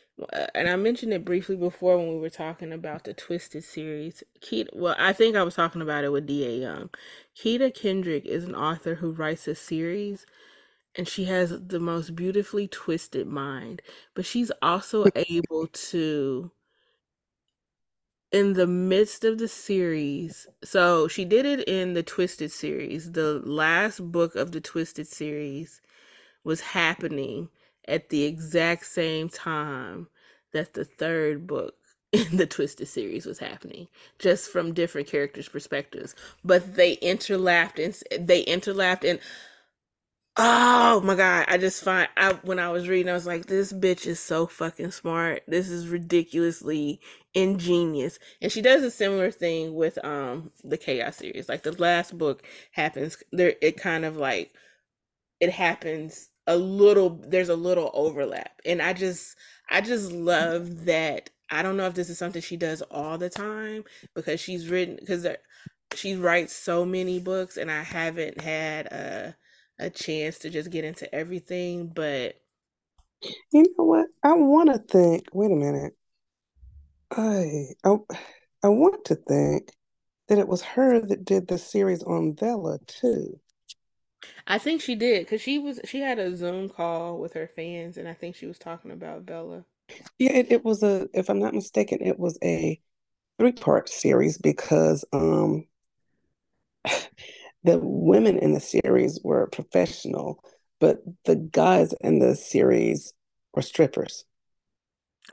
and 0.55 0.69
I 0.69 0.77
mentioned 0.77 1.13
it 1.13 1.25
briefly 1.25 1.57
before 1.57 1.97
when 1.97 2.09
we 2.09 2.19
were 2.19 2.31
talking 2.31 2.73
about 2.73 3.05
the 3.05 3.15
Twisted 3.15 3.65
series. 3.65 4.23
Keta, 4.41 4.69
well, 4.75 4.95
I 4.99 5.13
think 5.13 5.37
I 5.37 5.43
was 5.43 5.55
talking 5.55 5.83
about 5.83 6.05
it 6.05 6.11
with 6.13 6.27
D.A. 6.27 6.59
Young. 6.59 6.91
Keta 7.37 7.75
Kendrick 7.75 8.27
is 8.27 8.45
an 8.45 8.55
author 8.55 8.97
who 8.97 9.13
writes 9.13 9.49
a 9.49 9.55
series, 9.55 10.27
and 10.95 11.09
she 11.09 11.25
has 11.25 11.51
the 11.67 11.81
most 11.81 12.15
beautifully 12.15 12.69
twisted 12.69 13.27
mind, 13.27 13.83
but 14.15 14.27
she's 14.27 14.53
also 14.61 15.07
able 15.17 15.67
to 15.69 16.51
in 18.33 18.55
the 18.55 18.67
midst 18.67 19.25
of 19.25 19.39
the 19.39 19.49
series. 19.49 20.47
So 20.65 21.07
she 21.07 21.25
did 21.25 21.45
it 21.45 21.69
in 21.69 21.93
the 21.93 22.03
Twisted 22.03 22.51
series. 22.51 23.13
The 23.13 23.41
last 23.45 24.11
book 24.11 24.35
of 24.35 24.53
the 24.53 24.61
Twisted 24.61 25.07
series 25.07 25.83
was 26.43 26.61
happening 26.61 27.51
at 27.89 28.09
the 28.11 28.25
exact 28.25 28.87
same 28.87 29.29
time 29.29 30.09
that 30.53 30.75
the 30.75 30.85
third 30.85 31.47
book 31.47 31.75
in 32.13 32.37
the 32.37 32.47
Twisted 32.47 32.89
series 32.89 33.27
was 33.27 33.39
happening, 33.39 33.89
just 34.19 34.51
from 34.51 34.75
different 34.75 35.09
characters' 35.09 35.49
perspectives. 35.49 36.15
But 36.45 36.75
they 36.77 36.97
interlapped 36.99 37.79
and 37.85 38.27
they 38.29 38.45
interlapped 38.45 39.09
and 39.09 39.21
oh 40.37 41.01
my 41.03 41.15
god, 41.17 41.47
I 41.49 41.59
just 41.59 41.85
find 41.85 42.09
I 42.17 42.35
when 42.45 42.59
I 42.59 42.71
was 42.71 42.89
reading, 42.89 43.11
I 43.11 43.15
was 43.15 43.27
like, 43.27 43.47
this 43.47 43.73
bitch 43.73 44.07
is 44.07 44.21
so 44.21 44.47
fucking 44.47 44.93
smart. 44.93 45.43
This 45.49 45.71
is 45.71 45.89
ridiculously 45.89 47.01
ingenious. 47.35 48.19
And 48.43 48.53
she 48.53 48.63
does 48.63 48.83
a 48.83 48.91
similar 48.91 49.31
thing 49.31 49.75
with 49.75 50.03
um 50.05 50.53
the 50.65 50.79
Chaos 50.79 51.17
series. 51.17 51.49
Like 51.49 51.63
the 51.65 51.73
last 51.73 52.19
book 52.19 52.43
happens 52.73 53.19
there 53.33 53.55
it 53.63 53.77
kind 53.79 54.05
of 54.05 54.17
like 54.17 54.53
it 55.41 55.51
happens 55.51 56.31
a 56.47 56.56
little 56.56 57.20
there's 57.28 57.48
a 57.48 57.56
little 57.56 57.90
overlap. 57.94 58.60
And 58.64 58.82
I 58.82 58.93
just 58.93 59.36
I 59.70 59.81
just 59.81 60.12
love 60.12 60.85
that 60.86 61.31
I 61.51 61.62
don't 61.62 61.77
know 61.77 61.86
if 61.86 61.94
this 61.94 62.10
is 62.10 62.19
something 62.19 62.43
she 62.43 62.56
does 62.56 62.82
all 62.82 63.19
the 63.19 63.31
time 63.31 63.85
because 64.14 64.40
she's 64.40 64.69
written 64.69 64.97
because 64.98 65.27
she 65.94 66.16
writes 66.16 66.55
so 66.55 66.85
many 66.85 67.20
books 67.20 67.56
and 67.56 67.70
I 67.70 67.82
haven't 67.82 68.40
had 68.40 68.86
a 68.86 69.36
a 69.78 69.90
chance 69.90 70.39
to 70.39 70.51
just 70.51 70.70
get 70.70 70.85
into 70.85 71.12
everything, 71.14 71.89
but 71.89 72.36
you 73.52 73.62
know 73.77 73.85
what? 73.85 74.06
I 74.23 74.35
want 74.35 74.73
to 74.73 74.78
think. 74.78 75.28
Wait 75.32 75.51
a 75.51 75.56
minute. 75.56 75.94
I, 77.10 77.66
I 77.85 77.97
I 78.62 78.69
want 78.69 79.05
to 79.06 79.14
think 79.16 79.73
that 80.28 80.39
it 80.39 80.48
was 80.48 80.62
her 80.62 81.01
that 81.01 81.24
did 81.24 81.48
the 81.48 81.59
series 81.59 82.02
on 82.02 82.35
Vella 82.35 82.78
too. 82.86 83.39
I 84.47 84.59
think 84.59 84.81
she 84.81 84.94
did 84.94 85.27
because 85.27 85.40
she 85.40 85.59
was 85.59 85.81
she 85.85 86.01
had 86.01 86.19
a 86.19 86.36
Zoom 86.36 86.69
call 86.69 87.19
with 87.19 87.32
her 87.35 87.49
fans, 87.55 87.97
and 87.97 88.09
I 88.09 88.15
think 88.15 88.36
she 88.36 88.47
was 88.47 88.59
talking 88.59 88.90
about 88.90 89.23
Vella. 89.23 89.65
Yeah, 90.19 90.32
it, 90.32 90.53
it 90.53 90.65
was 90.65 90.82
a, 90.82 91.09
if 91.15 91.28
I'm 91.28 91.39
not 91.39 91.55
mistaken, 91.55 91.99
it 92.01 92.19
was 92.19 92.39
a 92.43 92.81
three 93.39 93.53
part 93.53 93.89
series 93.89 94.39
because 94.39 95.05
um 95.12 95.65
the 97.65 97.78
women 97.78 98.39
in 98.39 98.53
the 98.53 98.61
series 98.61 99.20
were 99.23 99.49
professional, 99.49 100.43
but 100.81 101.03
the 101.24 101.36
guys 101.36 101.94
in 102.01 102.19
the 102.19 102.35
series 102.35 103.12
were 103.55 103.62
strippers. 103.62 104.24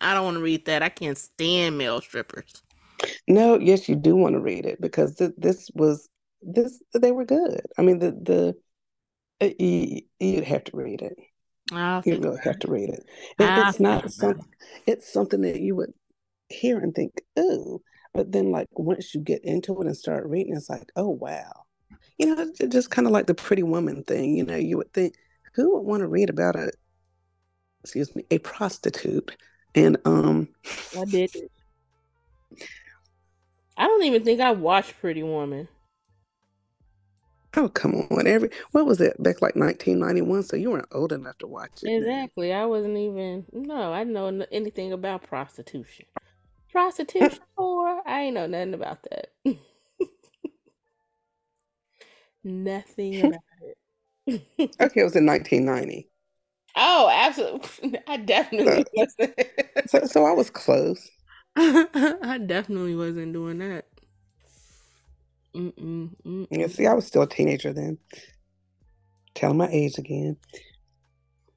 I 0.00 0.14
don't 0.14 0.24
want 0.24 0.36
to 0.36 0.42
read 0.42 0.64
that. 0.66 0.82
I 0.82 0.88
can't 0.88 1.18
stand 1.18 1.76
male 1.76 2.00
strippers. 2.00 2.62
No, 3.28 3.58
yes, 3.58 3.88
you 3.88 3.94
do 3.94 4.16
want 4.16 4.34
to 4.34 4.40
read 4.40 4.64
it 4.66 4.80
because 4.80 5.16
th- 5.16 5.34
this 5.36 5.70
was 5.74 6.08
this 6.42 6.82
they 6.94 7.12
were 7.12 7.24
good. 7.24 7.60
I 7.76 7.82
mean, 7.82 7.98
the 7.98 8.10
the 8.10 8.54
uh, 9.40 9.50
you, 9.58 10.02
would 10.20 10.44
have 10.44 10.64
to 10.64 10.76
read 10.76 11.02
it. 11.02 11.16
You 12.04 12.18
really 12.18 12.40
have 12.42 12.58
to 12.60 12.70
read 12.70 12.90
it. 12.90 13.04
it 13.38 13.66
it's 13.68 13.80
not 13.80 14.10
something. 14.10 14.44
It's 14.86 15.12
something 15.12 15.42
that 15.42 15.60
you 15.60 15.76
would 15.76 15.92
hear 16.48 16.78
and 16.78 16.94
think, 16.94 17.20
"Oh," 17.36 17.82
but 18.14 18.32
then 18.32 18.50
like 18.50 18.68
once 18.72 19.14
you 19.14 19.20
get 19.20 19.44
into 19.44 19.80
it 19.80 19.86
and 19.86 19.96
start 19.96 20.26
reading, 20.26 20.56
it's 20.56 20.70
like, 20.70 20.90
"Oh 20.96 21.08
wow." 21.08 21.64
You 22.18 22.34
know, 22.34 22.52
just 22.68 22.90
kind 22.90 23.06
of 23.06 23.12
like 23.12 23.26
the 23.26 23.34
pretty 23.34 23.62
woman 23.62 24.02
thing. 24.04 24.36
You 24.36 24.44
know, 24.44 24.56
you 24.56 24.76
would 24.78 24.92
think, 24.92 25.14
who 25.54 25.74
would 25.74 25.86
want 25.86 26.00
to 26.00 26.08
read 26.08 26.30
about 26.30 26.56
a, 26.56 26.72
excuse 27.82 28.14
me, 28.16 28.24
a 28.30 28.38
prostitute? 28.38 29.36
And 29.74 29.98
um, 30.04 30.48
I 30.98 31.04
did. 31.04 31.30
I 33.76 33.86
don't 33.86 34.02
even 34.02 34.24
think 34.24 34.40
I 34.40 34.50
watched 34.50 34.98
Pretty 35.00 35.22
Woman. 35.22 35.68
Oh 37.56 37.68
come 37.68 37.94
on! 38.10 38.26
Every 38.26 38.50
what 38.72 38.86
was 38.86 39.00
it 39.00 39.20
back 39.22 39.40
like 39.42 39.56
1991? 39.56 40.42
So 40.44 40.56
you 40.56 40.70
weren't 40.70 40.88
old 40.92 41.12
enough 41.12 41.38
to 41.38 41.46
watch 41.46 41.82
it. 41.82 41.90
Exactly. 41.90 42.52
I 42.52 42.66
wasn't 42.66 42.96
even. 42.96 43.46
No, 43.52 43.92
I 43.92 44.00
didn't 44.04 44.14
know 44.14 44.46
anything 44.52 44.92
about 44.92 45.22
prostitution. 45.24 46.06
Prostitution, 46.70 47.40
or 47.56 48.02
I 48.06 48.22
ain't 48.22 48.34
know 48.34 48.46
nothing 48.46 48.74
about 48.74 49.02
that. 49.10 49.32
nothing 52.44 53.20
about 53.22 53.40
it. 54.26 54.72
okay, 54.80 55.00
it 55.00 55.04
was 55.04 55.16
in 55.16 55.26
1990. 55.26 56.08
Oh, 56.76 57.10
absolutely! 57.12 57.98
I 58.06 58.18
definitely 58.18 58.84
so, 58.84 58.84
wasn't. 58.94 59.34
so, 59.86 60.06
so 60.06 60.24
I 60.26 60.32
was 60.32 60.50
close. 60.50 61.10
I 61.56 62.40
definitely 62.46 62.94
wasn't 62.94 63.32
doing 63.32 63.58
that. 63.58 63.87
Mm-mm, 65.54 66.10
mm-mm. 66.24 66.46
Yeah, 66.50 66.66
see, 66.68 66.86
I 66.86 66.94
was 66.94 67.06
still 67.06 67.22
a 67.22 67.28
teenager 67.28 67.72
then. 67.72 67.98
Tell 69.34 69.54
my 69.54 69.68
age 69.68 69.98
again. 69.98 70.36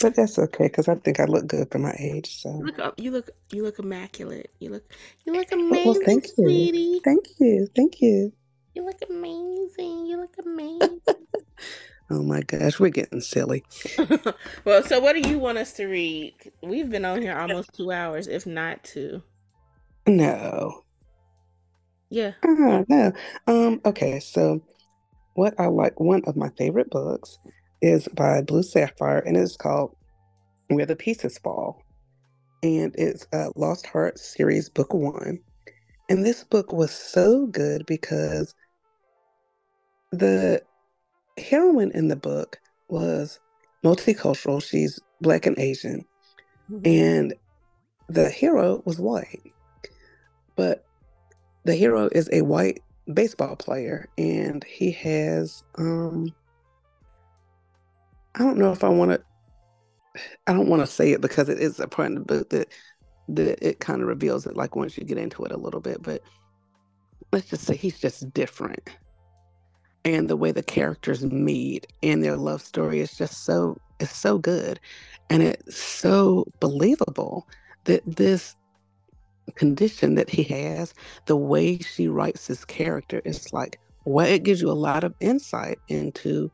but 0.00 0.14
that's 0.14 0.38
okay 0.38 0.64
because 0.64 0.88
I 0.88 0.94
think 0.96 1.20
I 1.20 1.24
look 1.24 1.46
good 1.46 1.70
for 1.70 1.78
my 1.78 1.94
age. 1.98 2.40
So 2.40 2.50
look 2.50 2.78
up, 2.78 2.94
you 2.98 3.10
look 3.10 3.30
you 3.52 3.62
look 3.62 3.78
immaculate. 3.78 4.50
You 4.60 4.70
look 4.70 4.92
you 5.24 5.32
look 5.32 5.50
amazing, 5.52 5.84
well, 5.84 6.00
thank 6.04 6.24
you. 6.24 6.44
sweetie. 6.44 7.00
Thank 7.04 7.26
you, 7.38 7.68
thank 7.74 8.00
you. 8.00 8.32
You 8.74 8.84
look 8.84 9.00
amazing. 9.08 10.06
You 10.06 10.20
look 10.20 10.36
amazing. 10.44 11.00
oh 12.10 12.22
my 12.22 12.42
gosh, 12.42 12.78
we're 12.78 12.90
getting 12.90 13.20
silly. 13.20 13.64
well, 14.64 14.82
so 14.84 15.00
what 15.00 15.20
do 15.20 15.28
you 15.28 15.38
want 15.38 15.58
us 15.58 15.72
to 15.74 15.86
read? 15.86 16.34
We've 16.62 16.88
been 16.88 17.04
on 17.04 17.22
here 17.22 17.36
almost 17.36 17.74
two 17.74 17.90
hours, 17.90 18.28
if 18.28 18.46
not 18.46 18.84
two. 18.84 19.22
No. 20.08 20.84
Yeah. 22.10 22.32
Uh, 22.42 22.84
no. 22.88 23.12
Um, 23.46 23.80
okay, 23.84 24.20
so 24.20 24.62
what 25.34 25.54
I 25.58 25.66
like, 25.66 26.00
one 26.00 26.22
of 26.26 26.36
my 26.36 26.48
favorite 26.56 26.90
books 26.90 27.38
is 27.82 28.08
by 28.08 28.40
Blue 28.42 28.62
Sapphire, 28.62 29.18
and 29.18 29.36
it's 29.36 29.56
called 29.56 29.94
Where 30.68 30.86
the 30.86 30.96
Pieces 30.96 31.38
Fall. 31.38 31.82
And 32.62 32.94
it's 32.96 33.26
a 33.32 33.50
Lost 33.54 33.86
Heart 33.86 34.18
series, 34.18 34.68
book 34.68 34.94
one. 34.94 35.38
And 36.08 36.24
this 36.24 36.42
book 36.42 36.72
was 36.72 36.90
so 36.90 37.46
good 37.46 37.84
because 37.86 38.54
the 40.10 40.62
heroine 41.36 41.92
in 41.94 42.08
the 42.08 42.16
book 42.16 42.58
was 42.88 43.38
multicultural. 43.84 44.62
She's 44.62 44.98
black 45.20 45.44
and 45.44 45.58
Asian. 45.58 46.04
Mm-hmm. 46.70 46.86
And 46.86 47.34
the 48.08 48.30
hero 48.30 48.82
was 48.86 48.98
white 48.98 49.52
but 50.58 50.84
the 51.64 51.74
hero 51.74 52.10
is 52.12 52.28
a 52.32 52.42
white 52.42 52.80
baseball 53.14 53.56
player 53.56 54.06
and 54.18 54.64
he 54.64 54.90
has 54.90 55.62
um 55.78 56.34
I 58.34 58.40
don't 58.40 58.58
know 58.58 58.72
if 58.72 58.84
I 58.84 58.88
want 58.88 59.12
to 59.12 59.22
I 60.46 60.52
don't 60.52 60.68
want 60.68 60.82
to 60.82 60.86
say 60.86 61.12
it 61.12 61.22
because 61.22 61.48
it 61.48 61.58
is 61.58 61.80
a 61.80 61.88
part 61.88 62.08
in 62.08 62.16
the 62.16 62.20
book 62.20 62.50
that 62.50 62.68
that 63.28 63.66
it 63.66 63.80
kind 63.80 64.02
of 64.02 64.08
reveals 64.08 64.46
it 64.46 64.56
like 64.56 64.76
once 64.76 64.98
you 64.98 65.04
get 65.04 65.16
into 65.16 65.44
it 65.44 65.52
a 65.52 65.56
little 65.56 65.80
bit 65.80 66.02
but 66.02 66.22
let's 67.32 67.48
just 67.48 67.64
say 67.64 67.76
he's 67.76 67.98
just 67.98 68.32
different. 68.32 68.90
And 70.04 70.28
the 70.28 70.36
way 70.36 70.52
the 70.52 70.62
characters 70.62 71.24
meet 71.24 71.86
and 72.02 72.22
their 72.22 72.36
love 72.36 72.62
story 72.62 73.00
is 73.00 73.16
just 73.16 73.44
so 73.44 73.76
it's 74.00 74.16
so 74.16 74.38
good. 74.38 74.80
And 75.28 75.42
it's 75.42 75.76
so 75.76 76.46
believable 76.60 77.46
that 77.84 78.02
this 78.06 78.54
condition 79.54 80.14
that 80.16 80.30
he 80.30 80.42
has, 80.44 80.94
the 81.26 81.36
way 81.36 81.78
she 81.78 82.08
writes 82.08 82.46
his 82.46 82.64
character 82.64 83.22
is 83.24 83.52
like, 83.52 83.80
well, 84.04 84.26
it 84.26 84.42
gives 84.42 84.60
you 84.60 84.70
a 84.70 84.72
lot 84.72 85.04
of 85.04 85.14
insight 85.20 85.78
into 85.88 86.50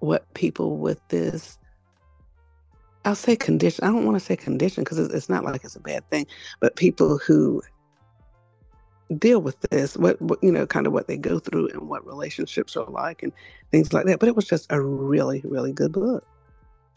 what 0.00 0.32
people 0.34 0.78
with 0.78 1.00
this 1.08 1.58
I'll 3.04 3.14
say 3.14 3.34
condition. 3.34 3.84
I 3.84 3.88
don't 3.88 4.04
want 4.04 4.18
to 4.18 4.24
say 4.24 4.36
condition 4.36 4.84
because 4.84 4.98
it's, 4.98 5.12
it's, 5.14 5.28
not 5.28 5.44
like 5.44 5.64
it's 5.64 5.76
a 5.76 5.80
bad 5.80 6.08
thing, 6.10 6.26
but 6.60 6.76
people 6.76 7.16
who 7.18 7.62
deal 9.18 9.40
with 9.40 9.58
this, 9.70 9.96
what, 9.96 10.20
what, 10.20 10.42
you 10.42 10.52
know, 10.52 10.66
kind 10.66 10.86
of 10.86 10.92
what 10.92 11.08
they 11.08 11.16
go 11.16 11.38
through 11.38 11.68
and 11.68 11.88
what 11.88 12.06
relationships 12.06 12.76
are 12.76 12.88
like 12.90 13.22
and 13.22 13.32
things 13.70 13.92
like 13.92 14.06
that. 14.06 14.20
But 14.20 14.28
it 14.28 14.36
was 14.36 14.46
just 14.46 14.70
a 14.70 14.80
really, 14.80 15.40
really 15.44 15.72
good 15.72 15.92
book. 15.92 16.26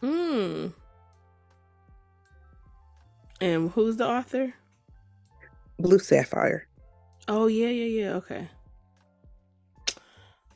Hmm. 0.00 0.68
And 3.40 3.70
who's 3.70 3.96
the 3.96 4.06
author? 4.06 4.54
Blue 5.78 5.98
Sapphire. 5.98 6.66
Oh 7.28 7.46
yeah, 7.46 7.68
yeah, 7.68 8.02
yeah. 8.02 8.12
Okay. 8.14 8.48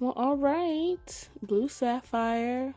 Well, 0.01 0.13
all 0.13 0.37
right. 0.37 1.29
Blue 1.43 1.69
Sapphire. 1.69 2.75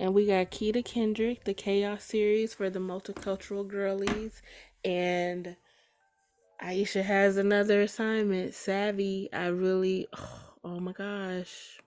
And 0.00 0.14
we 0.14 0.26
got 0.26 0.50
Keta 0.50 0.84
Kendrick, 0.84 1.44
the 1.44 1.54
Chaos 1.54 2.04
series 2.04 2.54
for 2.54 2.70
the 2.70 2.78
multicultural 2.78 3.66
girlies. 3.66 4.42
And 4.84 5.56
Esha 6.62 7.02
has 7.02 7.36
another 7.36 7.82
assignment. 7.82 8.54
Savvy. 8.54 9.28
I 9.32 9.48
really 9.48 10.06
oh, 10.16 10.40
oh 10.64 10.80
my 10.80 10.92
gosh. 10.92 11.80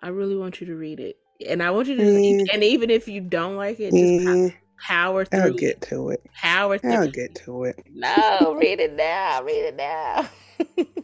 I 0.00 0.08
really 0.08 0.36
want 0.36 0.60
you 0.60 0.66
to 0.68 0.74
read 0.74 0.98
it. 0.98 1.18
And 1.46 1.62
I 1.62 1.70
want 1.70 1.88
you 1.88 1.96
to 1.96 2.02
mm. 2.02 2.46
and 2.52 2.64
even 2.64 2.90
if 2.90 3.08
you 3.08 3.20
don't 3.20 3.56
like 3.56 3.80
it, 3.80 3.92
just 3.92 4.26
mm 4.26 4.54
power 4.86 5.24
through. 5.24 5.40
I'll 5.40 5.52
get 5.52 5.80
to 5.82 6.10
it. 6.10 6.24
Power 6.34 6.78
through. 6.78 6.92
I'll 6.92 7.10
get 7.10 7.34
to 7.46 7.64
it. 7.64 7.84
No, 7.92 8.56
read 8.58 8.80
it 8.80 8.94
now. 8.94 9.42
Read 9.42 9.64
it 9.66 9.76
now. 9.76 10.28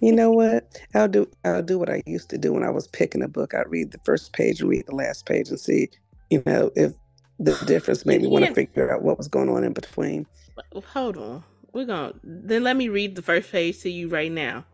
you 0.01 0.13
know 0.13 0.31
what? 0.33 0.79
I'll 0.95 1.09
do 1.09 1.29
I'll 1.45 1.63
do 1.63 1.79
what 1.79 1.89
I 1.91 2.03
used 2.07 2.31
to 2.31 2.39
do 2.39 2.53
when 2.53 2.63
I 2.63 2.71
was 2.71 2.87
picking 2.89 3.23
a 3.23 3.29
book. 3.29 3.55
I'd 3.55 3.71
read 3.71 3.93
the 3.93 4.01
first 4.05 4.33
page 4.33 4.61
and 4.61 4.71
read 4.71 4.87
the 4.87 4.95
last 4.95 5.27
page 5.27 5.49
and 5.49 5.59
see, 5.61 5.89
you 6.31 6.43
know, 6.47 6.71
if 6.77 6.93
the 7.39 7.53
difference 7.67 8.07
made 8.07 8.23
me 8.23 8.29
want 8.29 8.47
to 8.47 8.55
figure 8.55 8.93
out 8.93 9.03
what 9.03 9.19
was 9.19 9.29
going 9.29 9.49
on 9.49 9.65
in 9.65 9.73
between. 9.73 10.27
Hold 10.93 11.17
on. 11.17 11.45
We're 11.73 11.85
gonna 11.85 12.15
then 12.25 12.65
let 12.65 12.77
me 12.77 12.89
read 12.89 13.17
the 13.17 13.23
first 13.23 13.53
page 13.53 13.81
to 13.81 13.91
you 13.91 14.09
right 14.09 14.33
now. 14.33 14.65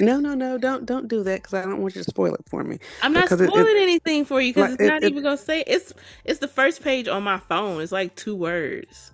No, 0.00 0.20
no, 0.20 0.34
no! 0.34 0.58
Don't 0.58 0.86
don't 0.86 1.08
do 1.08 1.22
that 1.22 1.42
because 1.42 1.54
I 1.54 1.62
don't 1.62 1.80
want 1.80 1.94
you 1.94 2.02
to 2.02 2.10
spoil 2.10 2.34
it 2.34 2.42
for 2.48 2.64
me. 2.64 2.78
I'm 3.02 3.12
not 3.12 3.28
spoiling 3.28 3.50
it, 3.52 3.76
it, 3.76 3.82
anything 3.82 4.24
for 4.24 4.40
you 4.40 4.52
because 4.52 4.72
like, 4.72 4.80
it's 4.80 4.88
not 4.88 5.02
it, 5.02 5.10
even 5.10 5.22
gonna 5.22 5.36
say 5.36 5.64
it's 5.66 5.92
it's 6.24 6.40
the 6.40 6.48
first 6.48 6.82
page 6.82 7.08
on 7.08 7.22
my 7.22 7.38
phone. 7.38 7.80
It's 7.80 7.92
like 7.92 8.14
two 8.16 8.36
words. 8.36 9.12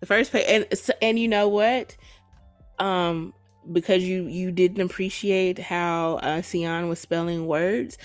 The 0.00 0.06
first 0.06 0.32
page, 0.32 0.44
and 0.48 0.66
and 1.02 1.18
you 1.18 1.28
know 1.28 1.48
what? 1.48 1.96
Um, 2.78 3.34
because 3.72 4.04
you 4.04 4.24
you 4.24 4.50
didn't 4.50 4.80
appreciate 4.80 5.58
how 5.58 6.16
uh, 6.22 6.42
Sion 6.42 6.88
was 6.88 6.98
spelling 7.00 7.46
words, 7.46 7.98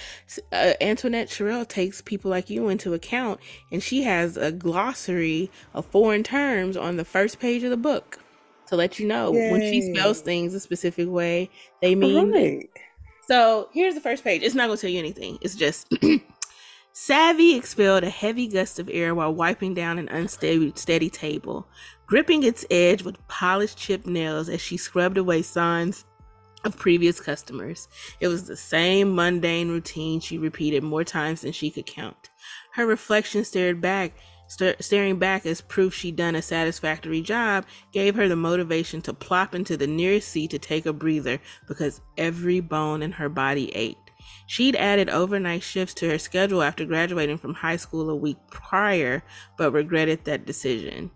uh, 0.51 0.73
Antoinette 0.81 1.29
Sherrill 1.29 1.65
takes 1.65 2.01
people 2.01 2.31
like 2.31 2.49
you 2.49 2.69
into 2.69 2.93
account, 2.93 3.39
and 3.71 3.81
she 3.81 4.03
has 4.03 4.35
a 4.37 4.51
glossary 4.51 5.51
of 5.73 5.85
foreign 5.85 6.23
terms 6.23 6.75
on 6.75 6.97
the 6.97 7.05
first 7.05 7.39
page 7.39 7.63
of 7.63 7.69
the 7.69 7.77
book 7.77 8.19
to 8.73 8.77
let 8.77 8.99
you 8.99 9.07
know 9.07 9.33
Yay. 9.33 9.51
when 9.51 9.61
she 9.61 9.93
spells 9.93 10.21
things 10.21 10.53
a 10.53 10.59
specific 10.59 11.07
way, 11.07 11.49
they 11.81 11.95
mean. 11.95 12.31
Right. 12.31 12.69
So 13.27 13.69
here's 13.71 13.95
the 13.95 14.01
first 14.01 14.23
page. 14.23 14.41
It's 14.41 14.55
not 14.55 14.67
going 14.67 14.77
to 14.77 14.81
tell 14.81 14.89
you 14.89 14.99
anything. 14.99 15.37
It's 15.41 15.55
just 15.55 15.93
Savvy 16.93 17.55
expelled 17.55 18.03
a 18.03 18.09
heavy 18.09 18.47
gust 18.47 18.79
of 18.79 18.89
air 18.91 19.15
while 19.15 19.33
wiping 19.33 19.73
down 19.73 19.97
an 19.97 20.09
unsteady 20.09 20.73
steady 20.75 21.09
table, 21.09 21.67
gripping 22.05 22.43
its 22.43 22.65
edge 22.69 23.03
with 23.03 23.25
polished 23.27 23.77
chipped 23.77 24.05
nails 24.05 24.49
as 24.49 24.61
she 24.61 24.77
scrubbed 24.77 25.17
away 25.17 25.41
signs 25.41 26.05
of 26.63 26.77
previous 26.77 27.19
customers. 27.19 27.87
It 28.19 28.27
was 28.27 28.45
the 28.45 28.55
same 28.55 29.15
mundane 29.15 29.69
routine 29.69 30.19
she 30.19 30.37
repeated 30.37 30.83
more 30.83 31.03
times 31.03 31.41
than 31.41 31.51
she 31.51 31.69
could 31.71 31.85
count. 31.85 32.29
Her 32.73 32.85
reflection 32.85 33.43
stared 33.43 33.81
back 33.81 34.13
St- 34.53 34.83
staring 34.83 35.17
back 35.17 35.47
as 35.47 35.61
proof 35.61 35.95
she'd 35.95 36.15
done 36.15 36.35
a 36.35 36.41
satisfactory 36.43 37.21
job 37.21 37.65
gave 37.91 38.13
her 38.13 38.29
the 38.29 38.35
motivation 38.35 39.01
to 39.01 39.11
plop 39.11 39.55
into 39.55 39.75
the 39.75 39.87
nearest 39.87 40.29
seat 40.29 40.51
to 40.51 40.59
take 40.59 40.85
a 40.85 40.93
breather 40.93 41.39
because 41.67 42.01
every 42.19 42.59
bone 42.59 43.01
in 43.01 43.13
her 43.13 43.29
body 43.29 43.75
ached. 43.75 44.11
She'd 44.45 44.75
added 44.75 45.09
overnight 45.09 45.63
shifts 45.63 45.95
to 45.95 46.09
her 46.11 46.19
schedule 46.19 46.61
after 46.61 46.85
graduating 46.85 47.39
from 47.39 47.55
high 47.55 47.77
school 47.77 48.11
a 48.11 48.15
week 48.15 48.37
prior, 48.51 49.23
but 49.57 49.71
regretted 49.71 50.23
that 50.25 50.45
decision. 50.45 51.09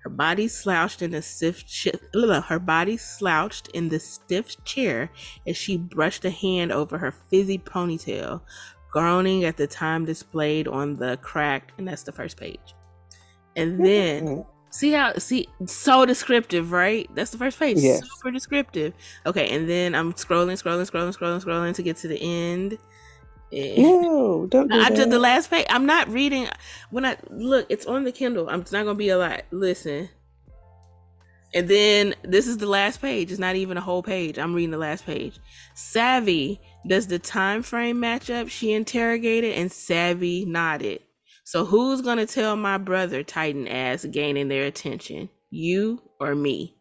Her 0.00 0.10
body 0.10 0.46
slouched 0.46 1.00
in 1.00 1.12
the 1.12 1.22
stiff 1.22 1.64
her 2.12 2.58
body 2.58 2.98
slouched 2.98 3.68
in 3.68 3.88
the 3.88 4.00
stiff 4.00 4.62
chair 4.64 5.10
as 5.46 5.56
she 5.56 5.78
brushed 5.78 6.26
a 6.26 6.30
hand 6.30 6.72
over 6.72 6.98
her 6.98 7.12
fizzy 7.30 7.56
ponytail, 7.56 8.42
groaning 8.90 9.44
at 9.44 9.56
the 9.56 9.66
time 9.66 10.04
displayed 10.04 10.68
on 10.68 10.96
the 10.96 11.16
cracked, 11.22 11.72
and 11.78 11.88
that's 11.88 12.02
the 12.02 12.12
first 12.12 12.36
page. 12.36 12.74
And 13.56 13.84
then 13.84 14.44
see 14.70 14.92
how 14.92 15.14
see 15.18 15.48
so 15.66 16.04
descriptive, 16.06 16.72
right? 16.72 17.08
That's 17.14 17.30
the 17.30 17.38
first 17.38 17.58
page. 17.58 17.78
Yes. 17.78 18.02
Super 18.16 18.30
descriptive. 18.30 18.94
Okay, 19.26 19.50
and 19.50 19.68
then 19.68 19.94
I'm 19.94 20.12
scrolling, 20.14 20.60
scrolling, 20.60 20.90
scrolling, 20.90 21.16
scrolling, 21.16 21.44
scrolling 21.44 21.74
to 21.74 21.82
get 21.82 21.96
to 21.98 22.08
the 22.08 22.20
end. 22.20 22.78
Eh. 23.52 23.74
No, 23.82 24.46
don't 24.46 24.68
do 24.68 24.80
I 24.80 24.88
did 24.88 25.10
the 25.10 25.18
last 25.18 25.50
page. 25.50 25.66
I'm 25.68 25.84
not 25.84 26.08
reading 26.08 26.48
when 26.90 27.04
I 27.04 27.16
look, 27.30 27.66
it's 27.68 27.86
on 27.86 28.04
the 28.04 28.12
Kindle. 28.12 28.48
I'm 28.48 28.62
it's 28.62 28.72
not 28.72 28.84
gonna 28.84 28.96
be 28.96 29.10
a 29.10 29.18
lot. 29.18 29.42
Listen. 29.50 30.08
And 31.54 31.68
then 31.68 32.14
this 32.22 32.46
is 32.46 32.56
the 32.56 32.66
last 32.66 33.02
page. 33.02 33.30
It's 33.30 33.38
not 33.38 33.56
even 33.56 33.76
a 33.76 33.80
whole 33.82 34.02
page. 34.02 34.38
I'm 34.38 34.54
reading 34.54 34.70
the 34.70 34.78
last 34.78 35.04
page. 35.04 35.38
Savvy, 35.74 36.62
does 36.86 37.08
the 37.08 37.18
time 37.18 37.62
frame 37.62 38.00
match 38.00 38.30
up? 38.30 38.48
She 38.48 38.72
interrogated 38.72 39.54
and 39.54 39.70
Savvy 39.70 40.46
nodded. 40.46 41.02
So 41.52 41.66
who's 41.66 42.00
gonna 42.00 42.24
tell 42.24 42.56
my 42.56 42.78
brother 42.78 43.22
Titan 43.22 43.68
ass 43.68 44.06
gaining 44.06 44.48
their 44.48 44.64
attention? 44.64 45.28
You 45.50 46.00
or 46.18 46.34
me? 46.34 46.78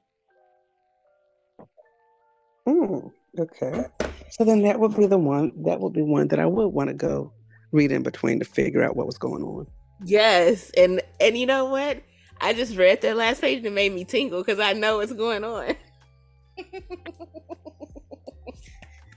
Mm, 2.65 3.11
okay. 3.37 3.87
So 4.29 4.45
then 4.45 4.61
that 4.61 4.79
would 4.79 4.95
be 4.95 5.07
the 5.07 5.17
one 5.17 5.51
that 5.63 5.81
would 5.81 5.91
be 5.91 6.01
one 6.01 6.29
that 6.29 6.39
I 6.39 6.45
would 6.45 6.69
want 6.69 6.87
to 6.87 6.93
go 6.93 7.33
read 7.73 7.91
in 7.91 8.01
between 8.01 8.39
to 8.39 8.45
figure 8.45 8.81
out 8.81 8.95
what 8.95 9.07
was 9.07 9.17
going 9.17 9.43
on. 9.43 9.67
Yes. 10.05 10.71
And 10.77 11.01
and 11.19 11.37
you 11.37 11.45
know 11.47 11.65
what? 11.65 12.01
I 12.39 12.53
just 12.53 12.77
read 12.77 13.01
that 13.01 13.17
last 13.17 13.41
page 13.41 13.57
and 13.57 13.67
it 13.67 13.73
made 13.73 13.91
me 13.91 14.05
tingle 14.05 14.39
because 14.39 14.61
I 14.61 14.71
know 14.71 14.99
what's 14.99 15.11
going 15.11 15.43
on. 15.43 15.75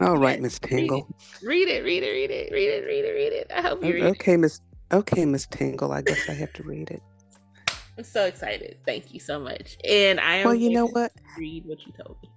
All 0.01 0.19
right, 0.19 0.43
Miss 0.43 0.59
Tingle. 0.59 1.07
Read 1.45 1.69
it, 1.69 1.85
read 1.85 2.03
it, 2.03 2.11
read 2.11 2.31
it, 2.33 2.51
read 2.53 2.69
it, 2.71 2.85
read 2.85 3.05
it, 3.05 3.13
read 3.13 3.33
it. 3.33 3.53
I 3.55 3.61
hope 3.63 3.85
you 3.85 3.95
read 3.95 4.03
okay, 4.03 4.37
Miss 4.37 4.61
Okay, 4.95 5.25
Miss 5.25 5.47
Tingle. 5.47 5.91
I 5.91 6.03
guess 6.03 6.29
I 6.29 6.35
have 6.35 6.53
to 6.53 6.63
read 6.63 6.91
it. 6.91 7.03
I'm 7.99 8.05
so 8.05 8.27
excited. 8.27 8.77
Thank 8.87 9.13
you 9.13 9.19
so 9.19 9.41
much. 9.41 9.77
And 9.89 10.21
I 10.21 10.37
am 10.37 10.47
Well, 10.47 10.55
you 10.55 10.71
know 10.71 10.87
what? 10.87 11.11
Read 11.37 11.65
what 11.67 11.85
you 11.85 11.93
told 11.93 12.17
me. 12.23 12.31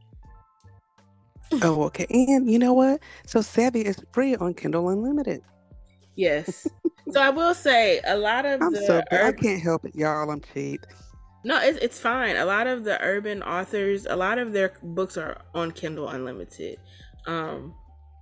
oh, 1.61 1.83
okay. 1.83 2.07
And 2.09 2.49
you 2.49 2.57
know 2.57 2.73
what? 2.73 2.99
So 3.27 3.41
Savvy 3.41 3.81
is 3.81 3.97
free 4.11 4.35
on 4.35 4.55
Kindle 4.55 4.89
Unlimited. 4.89 5.43
Yes. 6.15 6.67
so 7.11 7.21
I 7.21 7.29
will 7.29 7.53
say 7.53 8.01
a 8.07 8.17
lot 8.17 8.45
of 8.45 8.59
I'm 8.59 8.73
the 8.73 8.81
so 8.81 9.03
urban... 9.11 9.27
I 9.27 9.31
can't 9.39 9.61
help 9.61 9.85
it, 9.85 9.95
y'all. 9.95 10.29
I'm 10.31 10.41
cheap. 10.53 10.81
No, 11.43 11.61
it's 11.61 11.77
it's 11.77 11.99
fine. 11.99 12.37
A 12.37 12.45
lot 12.45 12.65
of 12.65 12.83
the 12.83 12.99
urban 13.01 13.43
authors, 13.43 14.07
a 14.07 14.15
lot 14.15 14.39
of 14.39 14.51
their 14.51 14.73
books 14.81 15.15
are 15.15 15.41
on 15.53 15.71
Kindle 15.71 16.09
Unlimited. 16.09 16.79
Um, 17.27 17.75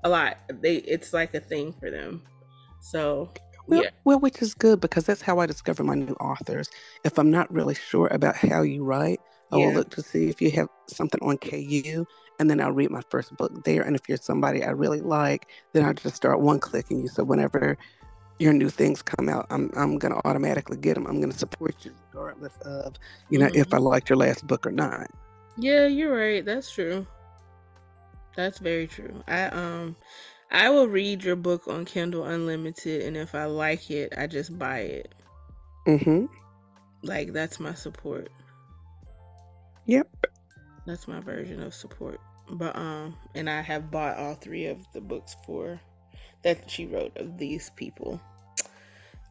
a 0.04 0.10
lot. 0.10 0.38
They 0.62 0.76
it's 0.76 1.14
like 1.14 1.34
a 1.34 1.40
thing 1.40 1.74
for 1.80 1.90
them. 1.90 2.22
So 2.82 3.32
well, 3.68 3.84
yeah. 3.84 3.90
well, 4.04 4.20
which 4.20 4.42
is 4.42 4.54
good 4.54 4.80
because 4.80 5.06
that's 5.06 5.22
how 5.22 5.40
I 5.40 5.46
discover 5.46 5.84
my 5.84 5.96
new 5.96 6.14
authors. 6.14 6.70
If 7.04 7.18
I'm 7.18 7.32
not 7.32 7.52
really 7.52 7.76
sure 7.76 8.08
about 8.08 8.36
how 8.36 8.62
you 8.62 8.84
write, 8.84 9.20
I 9.52 9.58
yeah. 9.58 9.68
will 9.68 9.74
look 9.74 9.90
to 9.92 10.02
see 10.02 10.30
if 10.30 10.42
you 10.42 10.52
have 10.52 10.70
something 10.88 11.20
on 11.22 11.38
KU, 11.38 12.06
and 12.40 12.50
then 12.50 12.60
I'll 12.60 12.72
read 12.72 12.92
my 12.92 13.02
first 13.10 13.36
book 13.38 13.64
there. 13.64 13.84
And 13.84 13.96
if 13.96 14.08
you're 14.08 14.18
somebody 14.18 14.64
I 14.64 14.72
really 14.72 15.02
like, 15.02 15.48
then 15.74 15.86
I'll 15.86 15.94
just 15.94 16.16
start 16.16 16.42
one 16.42 16.60
clicking 16.60 17.02
you. 17.02 17.08
So 17.08 17.24
whenever 17.24 17.78
your 18.40 18.54
new 18.54 18.70
things 18.70 19.02
come 19.02 19.30
out, 19.30 19.48
I'm 19.50 19.72
I'm 19.76 19.98
gonna 19.98 20.20
automatically 20.26 20.78
get 20.78 20.96
them. 20.96 21.08
I'm 21.08 21.22
gonna 21.22 21.34
support 21.34 21.86
you 21.86 21.92
regardless 22.12 22.58
of 22.62 22.96
you 23.30 23.40
know 23.40 23.48
mm-hmm. 23.48 23.62
if 23.62 23.74
I 23.74 23.78
liked 23.78 24.10
your 24.10 24.18
last 24.18 24.46
book 24.48 24.66
or 24.66 24.72
not. 24.72 25.10
Yeah, 25.58 25.88
you're 25.88 26.16
right. 26.16 26.44
That's 26.44 26.72
true. 26.72 27.08
That's 28.36 28.60
very 28.60 28.88
true. 28.88 29.24
I 29.28 29.46
um 29.46 29.96
I 30.52 30.70
will 30.70 30.88
read 30.88 31.24
your 31.24 31.36
book 31.36 31.68
on 31.68 31.86
Kindle 31.86 32.24
Unlimited, 32.24 33.02
and 33.04 33.18
if 33.18 33.36
I 33.36 33.46
like 33.46 33.90
it, 33.92 34.14
I 34.18 34.28
just 34.28 34.58
buy 34.58 34.80
it. 34.80 35.16
Mm-hmm. 35.88 36.26
Like 37.04 37.34
that's 37.34 37.60
my 37.60 37.74
support. 37.74 38.30
Yep. 39.86 40.28
That's 40.86 41.08
my 41.08 41.20
version 41.20 41.62
of 41.62 41.74
support. 41.74 42.20
But 42.50 42.76
um, 42.76 43.16
and 43.34 43.50
I 43.50 43.62
have 43.62 43.92
bought 43.92 44.18
all 44.18 44.36
three 44.36 44.66
of 44.66 44.86
the 44.94 45.02
books 45.02 45.36
for 45.46 45.80
that 46.44 46.70
she 46.70 46.86
wrote 46.86 47.16
of 47.18 47.38
these 47.38 47.72
people. 47.76 48.22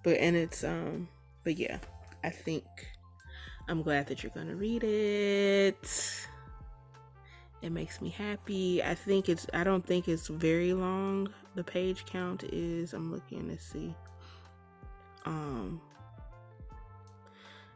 But 0.03 0.19
and 0.19 0.37
it's 0.37 0.65
um, 0.65 1.09
but 1.45 1.59
yeah, 1.59 1.79
I 2.23 2.31
think 2.31 2.65
I'm 3.69 3.83
glad 3.83 4.09
that 4.09 4.23
you're 4.23 4.33
gonna 4.35 4.57
read 4.57 4.85
it. 4.85 6.29
It 7.65 7.73
makes 7.73 8.03
me 8.03 8.11
happy. 8.11 8.83
I 8.83 8.95
think 8.95 9.31
it's 9.31 9.47
I 9.55 9.65
don't 9.65 9.85
think 9.87 10.07
it's 10.07 10.29
very 10.29 10.75
long. 10.75 11.31
The 11.55 11.65
page 11.65 12.05
count 12.05 12.45
is 12.53 12.93
I'm 12.93 13.11
looking 13.11 13.49
to 13.49 13.59
see. 13.59 13.95
Um 15.25 15.81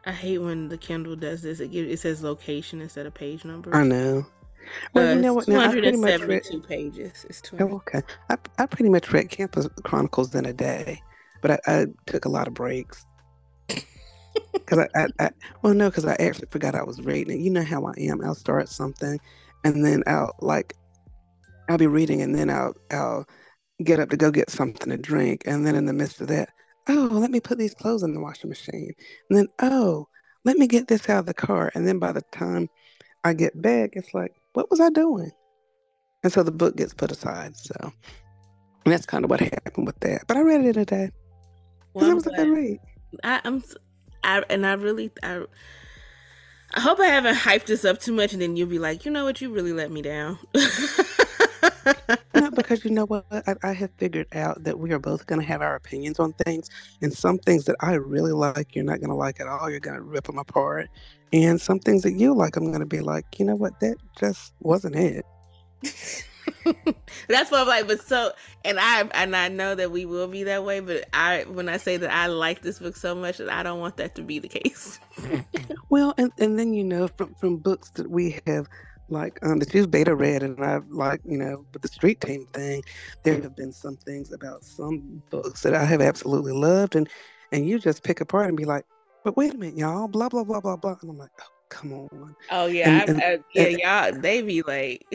I 0.05 0.12
hate 0.12 0.39
when 0.39 0.69
the 0.69 0.77
Kindle 0.77 1.16
does 1.16 1.40
this. 1.40 1.60
It 1.60 1.69
gives 1.69 1.90
it 1.90 2.01
says 2.01 2.23
location 2.23 2.82
instead 2.82 3.06
of 3.06 3.15
page 3.15 3.47
number. 3.47 3.74
I 3.74 3.82
know. 3.82 4.27
Well, 4.93 5.09
uh, 5.09 5.15
you 5.15 5.23
know 5.23 5.32
what? 5.32 5.48
Now, 5.48 5.73
272 5.73 6.59
read, 6.59 6.69
pages. 6.69 7.24
It's 7.27 7.40
20. 7.40 7.65
Oh, 7.65 7.77
okay. 7.77 8.02
I, 8.28 8.36
I 8.59 8.66
pretty 8.66 8.90
much 8.90 9.10
read 9.10 9.31
Campus 9.31 9.66
Chronicles 9.85 10.35
in 10.35 10.44
a 10.44 10.52
day, 10.52 11.01
but 11.40 11.52
I, 11.52 11.59
I 11.66 11.86
took 12.05 12.27
a 12.27 12.28
lot 12.28 12.47
of 12.47 12.52
breaks. 12.52 13.06
Because 14.52 14.78
I, 14.78 14.89
I, 14.94 15.06
I, 15.19 15.31
well, 15.62 15.74
no, 15.74 15.89
because 15.89 16.05
I 16.05 16.15
actually 16.15 16.48
forgot 16.51 16.74
I 16.74 16.82
was 16.82 17.01
reading 17.01 17.40
it. 17.40 17.43
You 17.43 17.51
know 17.51 17.65
how 17.65 17.86
I 17.86 17.94
am. 17.98 18.23
I'll 18.23 18.35
start 18.35 18.69
something 18.69 19.19
and 19.65 19.85
then 19.85 20.03
I'll 20.07 20.35
like 20.41 20.75
I'll 21.69 21.79
be 21.79 21.87
reading 21.87 22.23
and 22.23 22.35
then 22.35 22.51
I'll 22.51 22.75
I'll 22.91 23.27
get 23.85 24.01
up 24.01 24.11
to 24.11 24.17
go 24.17 24.31
get 24.31 24.51
something 24.51 24.91
to 24.91 24.97
drink 24.97 25.43
and 25.47 25.67
then 25.67 25.75
in 25.75 25.87
the 25.87 25.93
midst 25.93 26.21
of 26.21 26.29
that, 26.29 26.51
oh, 26.89 27.09
let 27.13 27.31
me 27.31 27.41
put 27.41 27.59
these 27.59 27.75
clothes 27.75 28.03
in 28.03 28.15
the 28.15 28.21
washing 28.21 28.51
machine. 28.51 28.93
And 29.31 29.39
then 29.39 29.49
oh, 29.61 30.09
let 30.45 30.57
me 30.57 30.67
get 30.67 30.89
this 30.89 31.09
out 31.09 31.21
of 31.21 31.27
the 31.27 31.35
car. 31.35 31.71
And 31.75 31.87
then 31.87 31.99
by 31.99 32.13
the 32.13 32.23
time 32.33 32.69
I 33.25 33.35
get 33.35 33.61
back, 33.61 33.91
it's 33.95 34.15
like, 34.15 34.33
what 34.53 34.71
was 34.71 34.81
I 34.81 34.91
doing? 34.91 35.31
And 36.23 36.33
so 36.33 36.43
the 36.43 36.51
book 36.51 36.77
gets 36.77 36.95
put 36.95 37.13
aside. 37.13 37.57
So 37.57 37.93
that's 38.85 39.07
kind 39.07 39.25
of 39.25 39.31
what 39.31 39.41
happened 39.41 39.87
with 39.87 40.01
that. 40.01 40.23
But 40.27 40.37
I 40.37 40.41
read 40.41 40.65
it 40.65 40.77
in 40.77 40.83
a 40.83 40.85
day. 40.85 41.11
Well, 41.95 42.11
it 42.11 42.15
was 42.15 42.25
glad. 42.25 42.41
a 42.41 42.45
good 42.45 42.53
read. 42.53 42.79
I, 43.25 43.41
I'm 43.45 43.63
I 44.25 44.43
and 44.51 44.67
I 44.67 44.75
really 44.75 45.11
I 45.23 45.45
I 46.74 46.81
hope 46.81 47.01
I 47.01 47.07
haven't 47.07 47.35
hyped 47.35 47.66
this 47.66 47.85
up 47.85 47.99
too 47.99 48.12
much, 48.12 48.32
and 48.32 48.43
then 48.43 48.57
you'll 48.57 48.69
be 48.69 48.78
like, 48.78 49.05
you 49.05 49.11
know 49.11 49.24
what, 49.24 49.40
you 49.40 49.51
really 49.51 49.73
let 49.73 49.90
me 49.90 50.03
down. 50.03 50.39
no, 52.35 52.51
because 52.55 52.85
you 52.85 52.90
know 52.90 53.07
what? 53.07 53.24
I, 53.31 53.55
I, 53.62 53.73
have 53.73 53.90
figured 53.97 54.27
out 54.35 54.62
that 54.65 54.78
we 54.78 54.93
are 54.93 54.99
both 54.99 55.27
going 55.27 55.40
to 55.40 55.47
have 55.47 55.62
our 55.62 55.74
opinions 55.77 56.19
on 56.19 56.35
things, 56.45 56.69
and 57.01 57.12
some 57.12 57.39
things 57.39 57.65
that 57.65 57.77
I 57.81 57.95
really 57.95 58.32
like, 58.32 58.74
you're 58.74 58.85
not 58.85 59.01
going 59.01 59.09
to 59.09 59.16
like 59.16 59.40
at 59.40 59.47
all. 59.47 59.70
You're 59.70 59.81
going 59.81 59.97
to 59.97 60.03
rip 60.03 60.24
them 60.24 60.39
apart, 60.39 60.90
and 61.32 61.59
some 61.59 61.78
things 61.78 62.03
that 62.03 62.12
you 62.12 62.35
like, 62.35 62.57
I'm 62.57 62.66
going 62.66 62.81
to 62.81 62.86
be 62.86 63.01
like, 63.01 63.24
you 63.39 63.47
know 63.47 63.57
what? 63.57 63.81
That 63.81 63.97
just 64.19 64.53
wasn't 64.61 64.97
it. 64.97 65.24
That's 67.29 67.51
what 67.51 67.61
I'm 67.61 67.66
like. 67.66 67.87
But 67.87 68.03
so, 68.03 68.33
and 68.65 68.79
I 68.79 69.03
and 69.12 69.35
I 69.35 69.49
know 69.49 69.75
that 69.75 69.91
we 69.91 70.05
will 70.05 70.29
be 70.29 70.45
that 70.45 70.65
way. 70.65 70.81
But 70.81 71.09
I, 71.12 71.45
when 71.45 71.69
I 71.69 71.77
say 71.77 71.97
that 71.97 72.11
I 72.11 72.27
like 72.27 72.62
this 72.62 72.79
book 72.79 72.97
so 72.97 73.15
much, 73.15 73.39
that 73.39 73.49
I 73.49 73.62
don't 73.62 73.81
want 73.81 73.97
that 73.97 74.15
to 74.16 74.23
be 74.23 74.39
the 74.39 74.49
case. 74.49 74.99
well, 75.91 76.15
and 76.19 76.33
and 76.39 76.59
then 76.59 76.75
you 76.75 76.85
know 76.85 77.09
from 77.09 77.35
from 77.35 77.57
books 77.57 77.91
that 77.91 78.11
we 78.11 78.41
have 78.47 78.69
like 79.09 79.39
um, 79.43 79.59
that 79.59 79.73
you've 79.73 79.91
beta 79.91 80.15
read 80.15 80.43
and 80.43 80.62
I've 80.62 80.89
like 80.91 81.20
you 81.25 81.39
know 81.39 81.65
with 81.73 81.83
the 81.83 81.89
street 81.89 82.20
team 82.20 82.47
thing, 82.53 82.83
there 83.23 83.41
have 83.41 83.57
been 83.57 83.73
some 83.73 83.97
things 83.97 84.33
about 84.33 84.65
some 84.65 85.23
books 85.31 85.62
that 85.62 85.75
I 85.75 85.85
have 85.85 86.01
absolutely 86.01 86.53
loved, 86.53 86.97
and 86.97 87.09
and 87.53 87.66
you 87.66 87.79
just 87.79 88.03
pick 88.03 88.20
apart 88.20 88.49
and 88.49 88.57
be 88.57 88.65
like, 88.65 88.85
but 89.25 89.37
wait 89.37 89.55
a 89.55 89.59
minute, 89.59 89.79
y'all, 89.79 90.09
blah 90.09 90.29
blah 90.29 90.45
blah 90.45 90.61
blah 90.61 90.77
blah, 90.77 90.97
and 91.01 91.11
I'm 91.11 91.19
like, 91.19 91.31
oh, 91.41 91.58
come 91.69 91.93
on. 91.93 92.36
Oh 92.51 92.66
yeah, 92.66 93.03
and, 93.03 93.11
and, 93.11 93.23
I, 93.23 93.39
yeah, 93.55 93.62
and, 93.62 93.78
y'all. 93.78 94.20
They 94.20 94.43
be 94.43 94.62
like, 94.62 95.07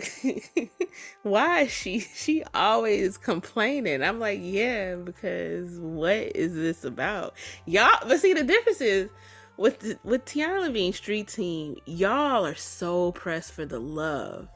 why 1.24 1.62
is 1.62 1.72
she? 1.72 2.00
She 2.00 2.44
always 2.54 3.18
complaining. 3.18 4.04
I'm 4.04 4.20
like, 4.20 4.40
yeah, 4.42 4.96
because 4.96 5.80
what 5.80 6.36
is 6.36 6.54
this 6.54 6.84
about, 6.84 7.36
y'all? 7.66 8.08
But 8.08 8.20
see, 8.20 8.34
the 8.34 8.44
difference 8.44 8.82
is 8.82 9.10
with 9.58 9.80
the, 9.80 9.98
with 10.04 10.26
Tiana 10.26 10.72
being 10.72 10.94
street 10.94 11.28
team, 11.28 11.78
y'all 11.86 12.46
are 12.46 12.56
so 12.56 13.12
pressed 13.12 13.54
for 13.54 13.66
the 13.66 13.80
love. 13.80 14.48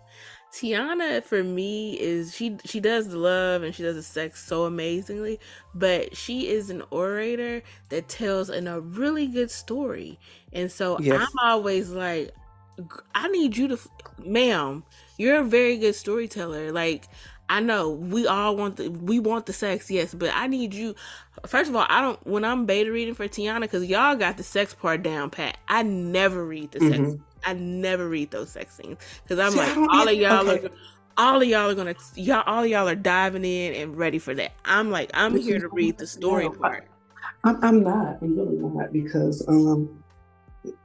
Tiana 0.58 1.24
for 1.24 1.44
me 1.44 1.94
is 2.00 2.36
she 2.36 2.58
she 2.66 2.80
does 2.80 3.10
the 3.10 3.18
love 3.18 3.62
and 3.62 3.76
she 3.76 3.84
does 3.84 3.96
the 3.96 4.02
sex 4.02 4.44
so 4.44 4.64
amazingly, 4.64 5.40
but 5.76 6.18
she 6.18 6.48
is 6.48 6.72
an 6.72 6.82
orator 6.90 7.62
that 7.90 8.08
tells 8.08 8.50
in 8.50 8.68
a 8.68 8.80
really 8.80 9.28
good 9.28 9.52
story. 9.52 10.20
And 10.54 10.72
so 10.72 10.98
yes. 11.00 11.22
I'm 11.22 11.48
always 11.48 11.92
like 11.92 12.32
I 13.14 13.28
need 13.28 13.56
you 13.56 13.68
to 13.68 13.80
ma'am, 14.26 14.84
you're 15.18 15.42
a 15.42 15.44
very 15.44 15.78
good 15.78 15.94
storyteller. 15.94 16.72
Like 16.72 17.06
I 17.50 17.60
know 17.60 17.92
we 17.92 18.26
all 18.26 18.56
want 18.56 18.78
the 18.78 18.90
we 18.90 19.20
want 19.20 19.46
the 19.46 19.54
sex, 19.54 19.92
yes, 19.92 20.14
but 20.16 20.32
I 20.34 20.48
need 20.48 20.74
you. 20.74 20.96
First 21.46 21.70
of 21.70 21.76
all, 21.76 21.86
I 21.88 22.02
don't 22.02 22.26
when 22.26 22.44
I'm 22.44 22.66
beta 22.66 22.92
reading 22.92 23.14
for 23.14 23.28
Tiana 23.28 23.62
because 23.62 23.86
y'all 23.86 24.16
got 24.16 24.38
the 24.38 24.44
sex 24.44 24.74
part 24.74 25.04
down 25.04 25.30
pat. 25.30 25.58
I 25.68 25.84
never 25.84 26.44
read 26.44 26.72
the 26.72 26.80
mm-hmm. 26.80 27.12
sex. 27.12 27.22
I 27.46 27.54
never 27.54 28.08
read 28.08 28.32
those 28.32 28.50
sex 28.50 28.76
scenes 28.76 28.98
because 29.24 29.40
I'm 29.40 29.52
See, 29.52 29.58
like 29.58 29.78
all 29.92 30.08
of 30.08 30.16
y'all 30.16 30.50
okay. 30.50 30.68
are. 30.68 30.72
All 31.20 31.42
of 31.42 31.48
y'all 31.48 31.68
are 31.68 31.74
gonna, 31.74 31.96
y'all, 32.14 32.44
all 32.46 32.64
of 32.64 32.70
y'all 32.70 32.88
are 32.88 32.94
diving 32.94 33.44
in 33.44 33.74
and 33.74 33.98
ready 33.98 34.20
for 34.20 34.36
that. 34.36 34.52
I'm 34.66 34.92
like, 34.92 35.10
I'm 35.16 35.36
here 35.36 35.58
to 35.60 35.68
read 35.70 35.98
the 35.98 36.06
story 36.06 36.44
no, 36.44 36.52
part. 36.52 36.88
I'm, 37.44 37.58
I'm 37.64 37.84
not. 37.84 38.20
I'm 38.22 38.38
really 38.38 38.56
not 38.58 38.94
because 38.94 39.44
um, 39.48 40.04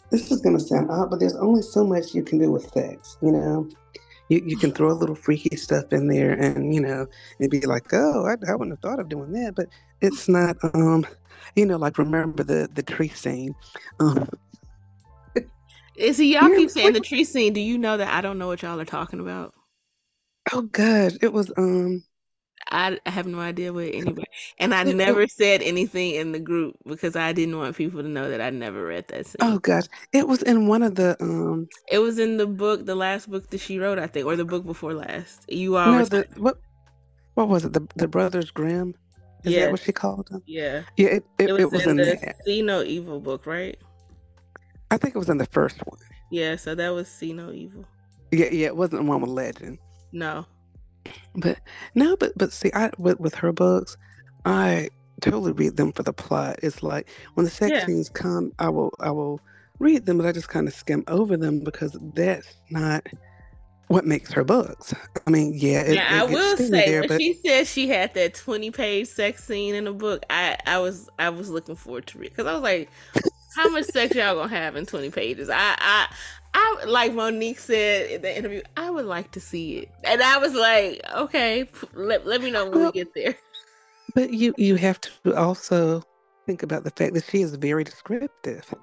this 0.08 0.30
is 0.30 0.40
gonna 0.40 0.58
sound 0.58 0.90
odd, 0.90 1.10
but 1.10 1.20
there's 1.20 1.36
only 1.36 1.60
so 1.60 1.84
much 1.84 2.14
you 2.14 2.22
can 2.22 2.38
do 2.38 2.50
with 2.50 2.66
sex, 2.72 3.18
you 3.20 3.30
know 3.30 3.68
you, 4.32 4.42
you 4.46 4.56
can 4.56 4.72
throw 4.72 4.90
a 4.90 4.94
little 4.94 5.14
freaky 5.14 5.56
stuff 5.56 5.92
in 5.92 6.08
there 6.08 6.32
and 6.32 6.74
you 6.74 6.80
know 6.80 7.06
and 7.38 7.50
be 7.50 7.60
like 7.60 7.92
oh 7.92 8.26
I, 8.26 8.32
I 8.50 8.54
wouldn't 8.54 8.70
have 8.70 8.80
thought 8.80 9.00
of 9.00 9.08
doing 9.08 9.32
that 9.32 9.54
but 9.54 9.66
it's 10.00 10.28
not 10.28 10.56
um 10.74 11.06
you 11.54 11.66
know 11.66 11.76
like 11.76 11.98
remember 11.98 12.42
the 12.42 12.68
the 12.72 12.82
tree 12.82 13.08
scene 13.08 13.54
um 14.00 14.28
is 16.02 16.18
he 16.18 16.34
y'all 16.34 16.48
keep 16.48 16.70
saying 16.70 16.92
the 16.92 17.00
tree 17.00 17.24
scene 17.24 17.52
do 17.52 17.60
you 17.60 17.78
know 17.78 17.96
that 17.96 18.12
i 18.12 18.20
don't 18.20 18.38
know 18.38 18.46
what 18.46 18.62
y'all 18.62 18.80
are 18.80 18.84
talking 18.84 19.20
about 19.20 19.54
oh 20.52 20.62
god 20.62 21.12
it 21.22 21.32
was 21.32 21.52
um 21.56 22.02
I 22.70 22.98
have 23.06 23.26
no 23.26 23.38
idea 23.38 23.72
what 23.72 23.88
anybody, 23.92 24.26
and 24.58 24.74
I 24.74 24.84
never 24.84 25.26
said 25.26 25.62
anything 25.62 26.14
in 26.14 26.32
the 26.32 26.38
group 26.38 26.76
because 26.86 27.16
I 27.16 27.32
didn't 27.32 27.58
want 27.58 27.76
people 27.76 28.02
to 28.02 28.08
know 28.08 28.30
that 28.30 28.40
I 28.40 28.50
never 28.50 28.84
read 28.86 29.08
that. 29.08 29.26
Scene. 29.26 29.36
Oh 29.40 29.58
gosh, 29.58 29.84
it 30.12 30.26
was 30.26 30.42
in 30.42 30.68
one 30.68 30.82
of 30.82 30.94
the. 30.94 31.16
um 31.20 31.68
It 31.90 31.98
was 31.98 32.18
in 32.18 32.38
the 32.38 32.46
book, 32.46 32.86
the 32.86 32.94
last 32.94 33.30
book 33.30 33.50
that 33.50 33.60
she 33.60 33.78
wrote, 33.78 33.98
I 33.98 34.06
think, 34.06 34.26
or 34.26 34.36
the 34.36 34.44
book 34.44 34.64
before 34.64 34.94
last. 34.94 35.44
You 35.50 35.76
all. 35.76 35.92
No, 35.92 36.04
the, 36.04 36.26
what? 36.36 36.58
What 37.34 37.48
was 37.48 37.64
it? 37.64 37.72
The 37.72 37.86
the 37.96 38.08
Brothers 38.08 38.50
Grimm. 38.50 38.94
Is 39.44 39.52
yeah. 39.52 39.64
that 39.64 39.72
what 39.72 39.80
she 39.80 39.92
called 39.92 40.28
them? 40.28 40.42
Yeah. 40.46 40.82
Yeah, 40.96 41.08
it, 41.08 41.24
it, 41.38 41.48
it 41.48 41.52
was, 41.52 41.62
it 41.62 41.72
was 41.72 41.82
in, 41.82 41.90
in, 41.90 41.96
the 41.96 42.04
that. 42.22 42.36
See 42.44 42.62
No 42.62 42.82
Evil 42.82 43.20
book, 43.20 43.44
right? 43.44 43.76
I 44.92 44.98
think 44.98 45.14
it 45.14 45.18
was 45.18 45.30
in 45.30 45.38
the 45.38 45.46
first 45.46 45.78
one. 45.86 45.98
Yeah, 46.30 46.56
so 46.56 46.74
that 46.74 46.90
was 46.90 47.08
See 47.08 47.32
No 47.32 47.50
Evil. 47.50 47.86
Yeah, 48.30 48.50
yeah, 48.52 48.66
it 48.66 48.76
wasn't 48.76 49.02
the 49.02 49.08
one 49.08 49.22
with 49.22 49.30
Legend. 49.30 49.78
No. 50.12 50.44
But 51.34 51.58
no, 51.94 52.14
but 52.14 52.32
but 52.36 52.52
see, 52.52 52.70
I 52.74 52.90
with 52.98 53.18
with 53.18 53.34
her 53.36 53.52
books, 53.52 53.96
I 54.44 54.90
totally 55.22 55.52
read 55.52 55.78
them 55.78 55.92
for 55.92 56.02
the 56.02 56.12
plot. 56.12 56.58
It's 56.62 56.82
like 56.82 57.08
when 57.34 57.44
the 57.44 57.50
sex 57.50 57.72
yeah. 57.72 57.86
scenes 57.86 58.10
come, 58.10 58.52
I 58.58 58.68
will 58.68 58.92
I 59.00 59.10
will 59.10 59.40
read 59.78 60.04
them, 60.04 60.18
but 60.18 60.26
I 60.26 60.32
just 60.32 60.50
kind 60.50 60.68
of 60.68 60.74
skim 60.74 61.04
over 61.08 61.38
them 61.38 61.60
because 61.60 61.96
that's 62.14 62.54
not 62.68 63.06
what 63.88 64.04
makes 64.04 64.30
her 64.32 64.44
books. 64.44 64.94
I 65.26 65.30
mean, 65.30 65.54
yeah, 65.56 65.80
it, 65.80 65.94
yeah. 65.94 66.16
It 66.16 66.20
I 66.20 66.24
will 66.32 66.56
say 66.58 66.68
there, 66.68 67.00
when 67.00 67.08
but... 67.08 67.20
she 67.20 67.32
said 67.32 67.66
she 67.66 67.88
had 67.88 68.12
that 68.12 68.34
twenty 68.34 68.70
page 68.70 69.08
sex 69.08 69.44
scene 69.44 69.74
in 69.74 69.84
the 69.84 69.92
book, 69.92 70.22
I 70.28 70.58
I 70.66 70.78
was 70.80 71.08
I 71.18 71.30
was 71.30 71.48
looking 71.48 71.76
forward 71.76 72.06
to 72.08 72.18
read 72.18 72.30
because 72.30 72.46
I 72.46 72.52
was 72.52 72.62
like, 72.62 72.90
how 73.54 73.68
much 73.70 73.86
sex 73.86 74.14
y'all 74.14 74.34
gonna 74.34 74.48
have 74.48 74.76
in 74.76 74.86
twenty 74.86 75.10
pages? 75.10 75.48
I 75.50 75.76
I 75.78 76.14
I 76.54 76.84
like 76.86 77.14
Monique 77.14 77.58
said 77.58 78.10
in 78.10 78.22
the 78.22 78.36
interview, 78.36 78.62
I 78.76 78.90
would 78.90 79.06
like 79.06 79.30
to 79.32 79.40
see 79.40 79.78
it. 79.78 79.90
And 80.04 80.22
I 80.22 80.38
was 80.38 80.54
like, 80.54 81.00
okay, 81.16 81.68
let, 81.94 82.26
let 82.26 82.42
me 82.42 82.50
know 82.50 82.64
when 82.64 82.78
well, 82.78 82.86
we 82.86 82.92
get 82.92 83.14
there. 83.14 83.34
But 84.14 84.32
you 84.32 84.54
you 84.58 84.76
have 84.76 85.00
to 85.00 85.34
also 85.34 86.02
think 86.46 86.62
about 86.62 86.84
the 86.84 86.90
fact 86.90 87.14
that 87.14 87.24
she 87.24 87.40
is 87.40 87.54
very 87.54 87.84
descriptive. 87.84 88.74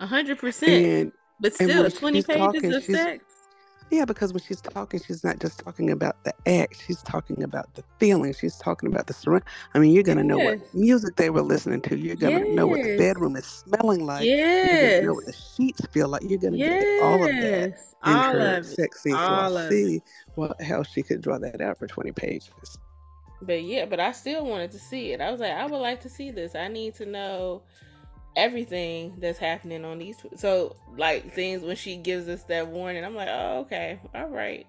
A 0.00 0.06
hundred 0.06 0.38
percent. 0.38 1.14
But 1.40 1.54
still, 1.54 1.90
twenty 1.90 2.22
pages 2.22 2.38
talking, 2.38 2.74
of 2.74 2.84
sex. 2.84 3.24
Yeah, 3.90 4.04
because 4.04 4.32
when 4.32 4.42
she's 4.42 4.60
talking, 4.60 5.00
she's 5.00 5.22
not 5.22 5.38
just 5.38 5.60
talking 5.60 5.90
about 5.90 6.22
the 6.24 6.34
act. 6.46 6.82
She's 6.84 7.02
talking 7.02 7.42
about 7.44 7.72
the 7.74 7.84
feeling. 8.00 8.34
She's 8.34 8.56
talking 8.56 8.88
about 8.88 9.06
the 9.06 9.12
surround. 9.12 9.44
I 9.74 9.78
mean, 9.78 9.92
you're 9.92 10.02
gonna 10.02 10.22
yes. 10.22 10.28
know 10.28 10.38
what 10.38 10.74
music 10.74 11.16
they 11.16 11.30
were 11.30 11.42
listening 11.42 11.80
to. 11.82 11.96
You're 11.96 12.16
gonna 12.16 12.40
yes. 12.40 12.48
know 12.48 12.66
what 12.66 12.82
the 12.82 12.96
bedroom 12.96 13.36
is 13.36 13.46
smelling 13.46 14.04
like. 14.04 14.24
Yes. 14.24 14.72
You're 14.72 14.90
gonna 14.90 15.06
know 15.06 15.14
what 15.14 15.26
the 15.26 15.32
sheets 15.32 15.86
feel 15.92 16.08
like. 16.08 16.22
You're 16.28 16.40
gonna 16.40 16.56
yes. 16.56 16.82
get 16.82 17.02
all 17.04 17.22
of 17.22 17.30
that 17.30 17.78
in 18.06 18.12
all 18.12 18.32
her 18.32 18.62
sex 18.64 19.02
scene. 19.02 19.12
So 19.12 19.18
I 19.18 19.68
see 19.68 20.02
what 20.34 20.60
how 20.60 20.82
she 20.82 21.02
could 21.02 21.20
draw 21.20 21.38
that 21.38 21.60
out 21.60 21.78
for 21.78 21.86
20 21.86 22.10
pages. 22.12 22.78
But 23.42 23.62
yeah, 23.62 23.84
but 23.84 24.00
I 24.00 24.12
still 24.12 24.46
wanted 24.46 24.72
to 24.72 24.78
see 24.78 25.12
it. 25.12 25.20
I 25.20 25.30
was 25.30 25.40
like, 25.40 25.52
I 25.52 25.66
would 25.66 25.78
like 25.78 26.00
to 26.00 26.08
see 26.08 26.30
this. 26.30 26.54
I 26.54 26.68
need 26.68 26.94
to 26.96 27.06
know 27.06 27.62
everything 28.36 29.14
that's 29.18 29.38
happening 29.38 29.84
on 29.84 29.98
these 29.98 30.18
so 30.36 30.76
like 30.96 31.32
things 31.32 31.62
when 31.62 31.74
she 31.74 31.96
gives 31.96 32.28
us 32.28 32.42
that 32.44 32.68
warning 32.68 33.04
i'm 33.04 33.14
like 33.14 33.28
oh 33.30 33.60
okay 33.60 33.98
all 34.14 34.28
right. 34.28 34.66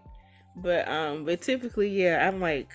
But 0.55 0.87
um 0.87 1.25
but 1.25 1.41
typically 1.41 1.89
yeah 1.89 2.27
i'm 2.27 2.39
like 2.39 2.71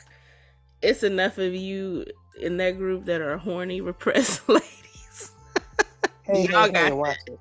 it's 0.83 1.03
enough 1.03 1.39
of 1.39 1.55
you 1.55 2.05
in 2.41 2.57
that 2.59 2.77
group 2.77 3.07
that 3.07 3.21
are 3.21 3.39
horny 3.39 3.81
repressed 3.81 4.49
ladies. 4.49 5.33
Hey, 6.25 6.47
y'all 6.49 6.67
hey, 6.67 6.73
got 6.73 6.97
watch 6.97 7.19
it. 7.27 7.39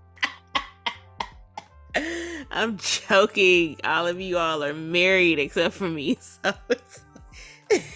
I'm 2.51 2.77
joking. 2.77 3.79
All 3.83 4.07
of 4.07 4.19
you 4.21 4.37
all 4.37 4.63
are 4.63 4.73
married 4.73 5.39
except 5.39 5.73
for 5.73 5.89
me 5.89 6.17
so 6.21 6.53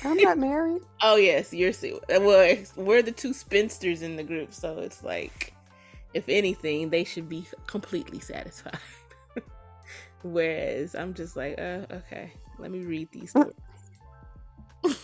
I'm 0.03 0.17
not 0.17 0.37
married. 0.37 0.81
oh 1.01 1.15
yes, 1.15 1.53
you're. 1.53 1.71
Well, 2.09 2.57
we're 2.75 3.01
the 3.01 3.11
two 3.11 3.33
spinsters 3.33 4.01
in 4.01 4.15
the 4.15 4.23
group, 4.23 4.53
so 4.53 4.79
it's 4.79 5.03
like, 5.03 5.53
if 6.13 6.27
anything, 6.29 6.89
they 6.89 7.03
should 7.03 7.29
be 7.29 7.45
completely 7.67 8.19
satisfied. 8.19 8.77
Whereas 10.23 10.95
I'm 10.95 11.13
just 11.13 11.35
like, 11.35 11.59
uh, 11.59 11.85
okay, 11.91 12.31
let 12.57 12.71
me 12.71 12.79
read 12.79 13.09
these 13.11 13.31
stories. 13.31 13.53
but, 14.81 14.95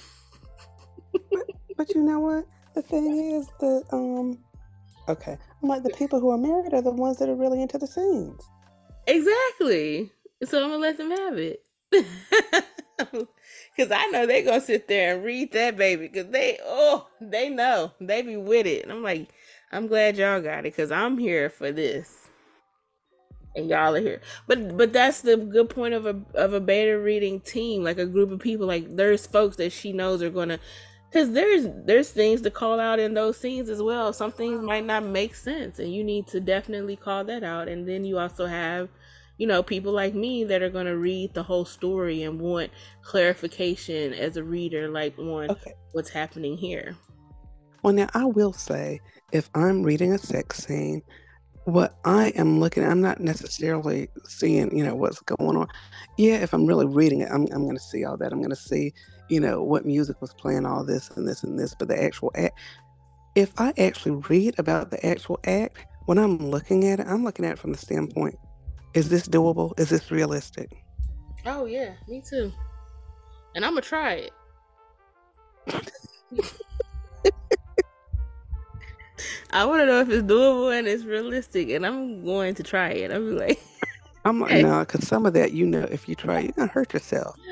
but 1.78 1.94
you 1.96 2.04
know 2.04 2.20
what? 2.20 2.46
The 2.74 2.82
thing 2.82 3.36
is 3.36 3.48
that 3.60 3.84
um, 3.92 4.40
okay, 5.08 5.38
I'm 5.62 5.70
like 5.70 5.84
the 5.84 5.90
people 5.90 6.20
who 6.20 6.30
are 6.32 6.38
married 6.38 6.74
are 6.74 6.82
the 6.82 6.92
ones 6.92 7.18
that 7.18 7.30
are 7.30 7.36
really 7.36 7.62
into 7.62 7.78
the 7.78 7.88
scenes. 7.88 8.42
Exactly. 9.08 10.12
So 10.44 10.64
I'm 10.64 10.70
gonna 10.70 10.82
let 10.82 10.98
them 10.98 11.12
have 11.12 11.38
it. 11.38 11.66
Cause 13.82 13.92
I 13.92 14.06
know 14.08 14.28
they 14.28 14.44
gonna 14.44 14.62
sit 14.62 14.88
there 14.88 15.16
and 15.16 15.24
read 15.24 15.54
that 15.54 15.76
baby. 15.76 16.08
Cause 16.08 16.28
they 16.30 16.60
oh 16.64 17.08
they 17.20 17.50
know 17.50 17.92
they 18.00 18.22
be 18.22 18.38
with 18.38 18.68
it. 18.68 18.84
And 18.84 18.92
I'm 18.92 19.02
like, 19.02 19.30
I'm 19.72 19.88
glad 19.88 20.18
y'all 20.18 20.42
got 20.42 20.66
it. 20.66 20.76
Cause 20.78 20.92
I'm 20.92 21.18
here 21.18 21.50
for 21.50 21.72
this, 21.72 22.28
and 23.56 23.68
y'all 23.68 23.96
are 23.96 24.00
here. 24.00 24.22
But 24.46 24.78
but 24.78 24.94
that's 24.94 25.22
the 25.22 25.38
good 25.38 25.70
point 25.70 25.96
of 25.96 26.06
a 26.06 26.22
of 26.36 26.54
a 26.54 26.60
beta 26.60 27.00
reading 27.00 27.40
team, 27.40 27.84
like 27.84 27.98
a 27.98 28.06
group 28.06 28.32
of 28.32 28.40
people. 28.40 28.68
Like 28.68 28.96
there's 28.96 29.26
folks 29.26 29.56
that 29.58 29.72
she 29.72 29.94
knows 29.94 30.22
are 30.22 30.30
gonna 30.30 30.60
because 31.12 31.32
there's 31.32 31.68
there's 31.86 32.10
things 32.10 32.42
to 32.42 32.52
call 32.52 32.80
out 32.80 33.00
in 33.00 33.14
those 33.14 33.38
scenes 33.38 33.68
as 33.70 33.82
well. 33.82 34.14
Some 34.14 34.32
things 34.32 34.62
might 34.62 34.86
not 34.86 35.04
make 35.04 35.36
sense, 35.36 35.80
and 35.80 35.94
you 35.94 36.04
need 36.04 36.28
to 36.28 36.40
definitely 36.40 36.96
call 36.96 37.24
that 37.26 37.44
out. 37.44 37.68
And 37.68 37.88
then 37.88 38.06
you 38.06 38.20
also 38.20 38.46
have, 38.46 38.90
you 39.42 39.48
know, 39.48 39.64
people 39.64 39.92
like 39.92 40.14
me 40.14 40.44
that 40.44 40.62
are 40.62 40.70
going 40.70 40.86
to 40.86 40.98
read 40.98 41.34
the 41.34 41.42
whole 41.42 41.66
story 41.66 42.22
and 42.22 42.40
want 42.40 42.70
clarification 43.02 44.14
as 44.14 44.38
a 44.38 44.44
reader, 44.44 44.88
like 44.88 45.18
on 45.18 45.50
okay. 45.50 45.74
what's 45.94 46.12
happening 46.12 46.56
here. 46.56 46.96
Well, 47.82 47.92
now 47.92 48.08
I 48.14 48.26
will 48.26 48.54
say, 48.54 49.00
if 49.32 49.50
I'm 49.56 49.82
reading 49.82 50.14
a 50.14 50.20
sex 50.20 50.64
scene, 50.64 51.02
what 51.64 51.98
I 52.06 52.28
am 52.36 52.60
looking 52.60 52.84
at, 52.84 52.92
I'm 52.92 53.02
not 53.02 53.20
necessarily 53.20 54.10
seeing, 54.26 54.78
you 54.78 54.86
know, 54.86 54.94
what's 54.94 55.20
going 55.22 55.58
on. 55.58 55.68
Yeah, 56.20 56.36
if 56.36 56.54
I'm 56.54 56.68
really 56.68 56.86
reading 56.86 57.22
it, 57.22 57.30
I'm, 57.32 57.48
I'm 57.52 57.64
going 57.64 57.76
to 57.76 57.82
see 57.82 58.06
all 58.06 58.18
that. 58.18 58.32
I'm 58.32 58.42
going 58.42 58.52
to 58.52 58.56
see, 58.56 58.94
you 59.28 59.40
know, 59.40 59.64
what 59.64 59.88
music 59.88 60.22
was 60.22 60.36
playing, 60.36 60.68
all 60.68 60.84
this 60.84 61.10
and 61.16 61.28
this 61.28 61.42
and 61.42 61.58
this. 61.58 61.74
But 61.74 61.88
the 61.88 62.00
actual 62.00 62.32
act, 62.36 62.60
if 63.34 63.60
I 63.60 63.74
actually 63.80 64.22
read 64.30 64.60
about 64.60 64.92
the 64.92 65.04
actual 65.04 65.40
act, 65.46 65.80
when 66.06 66.20
I'm 66.20 66.38
looking 66.38 66.88
at 66.88 67.00
it, 67.00 67.08
I'm 67.08 67.24
looking 67.24 67.44
at 67.44 67.54
it 67.54 67.60
from 67.60 67.72
the 67.72 67.80
standpoint 67.80 68.38
is 68.94 69.10
this 69.10 69.28
doable? 69.28 69.78
Is 69.80 69.90
this 69.90 70.12
realistic? 70.12 70.84
Oh, 71.46 71.66
yeah, 71.66 71.94
me 72.08 72.22
too. 72.22 72.52
And 73.56 73.66
I'm 73.66 73.76
to 73.76 73.82
try 73.82 74.14
it. 74.14 74.34
I 79.52 79.66
want 79.66 79.82
to 79.82 79.86
know 79.86 80.00
if 80.00 80.10
it's 80.10 80.24
doable 80.24 80.78
and 80.78 80.88
it's 80.88 81.04
realistic, 81.04 81.70
and 81.70 81.86
I'm 81.86 82.24
going 82.24 82.56
to 82.56 82.64
try 82.64 82.90
it. 82.90 83.12
I'm 83.12 83.38
like, 83.38 83.62
I'm 84.24 84.40
like, 84.40 84.64
no, 84.64 84.82
because 84.82 85.08
some 85.08 85.26
of 85.26 85.34
that, 85.34 85.52
you 85.52 85.66
know, 85.66 85.82
if 85.90 86.08
you 86.08 86.14
try, 86.14 86.42
you're 86.42 86.52
gonna 86.52 86.68
hurt 86.72 86.94
yourself. 86.94 87.36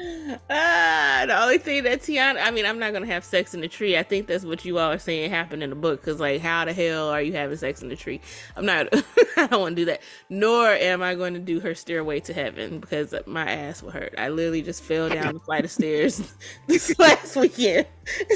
Ah, 0.52 1.24
the 1.26 1.42
only 1.42 1.58
thing 1.58 1.84
that 1.84 2.02
Tiana, 2.02 2.40
I 2.42 2.52
mean, 2.52 2.66
I'm 2.66 2.78
not 2.78 2.94
gonna 2.94 3.08
have 3.08 3.26
sex 3.26 3.56
in 3.56 3.62
the 3.62 3.68
tree. 3.68 3.98
I 3.98 4.04
think 4.04 4.28
that's 4.28 4.46
what 4.46 4.64
you 4.64 4.78
all 4.78 4.92
are 4.92 5.00
saying 5.00 5.32
happened 5.32 5.64
in 5.64 5.72
the 5.72 5.76
book. 5.76 6.02
Because 6.02 6.20
like, 6.20 6.40
how 6.40 6.66
the 6.66 6.74
hell 6.74 7.10
are 7.10 7.22
you 7.22 7.34
having 7.34 7.58
sex 7.58 7.82
in 7.82 7.90
the 7.90 7.96
tree? 7.96 8.22
I'm 8.56 8.66
not. 8.66 8.88
I 9.38 9.48
don't 9.48 9.62
want 9.62 9.76
to 9.76 9.82
do 9.82 9.86
that. 9.86 10.02
Nor 10.30 10.68
am 10.68 11.02
I 11.02 11.16
going 11.16 11.34
to 11.34 11.40
do 11.40 11.60
her 11.62 11.74
stairway 11.74 12.20
to 12.22 12.34
heaven 12.34 12.80
because 12.80 13.14
my 13.26 13.50
ass 13.50 13.82
will 13.82 13.92
hurt. 13.92 14.14
I 14.18 14.30
literally 14.30 14.62
just 14.62 14.84
fell 14.84 15.10
down 15.14 15.34
the 15.34 15.40
flight 15.40 15.66
of 15.66 15.72
stairs 15.72 16.34
this 16.68 16.98
last 17.00 17.36
weekend, 17.36 17.88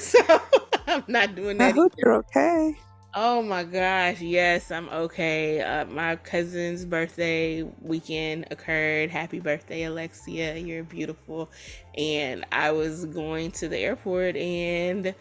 so 0.01 0.41
I'm 0.87 1.03
not 1.07 1.35
doing 1.35 1.57
that. 1.59 1.73
I 1.73 1.75
hope 1.75 1.93
either. 1.93 2.01
you're 2.03 2.13
okay. 2.15 2.75
Oh 3.15 3.43
my 3.43 3.63
gosh, 3.63 4.21
yes, 4.21 4.71
I'm 4.71 4.89
okay. 4.89 5.61
Uh, 5.61 5.85
my 5.85 6.15
cousin's 6.15 6.83
birthday 6.83 7.61
weekend 7.61 8.47
occurred. 8.49 9.11
Happy 9.11 9.39
birthday, 9.39 9.83
Alexia. 9.83 10.55
You're 10.57 10.83
beautiful. 10.83 11.51
And 11.95 12.43
I 12.51 12.71
was 12.71 13.05
going 13.05 13.51
to 13.51 13.67
the 13.67 13.77
airport 13.77 14.35
and 14.35 15.13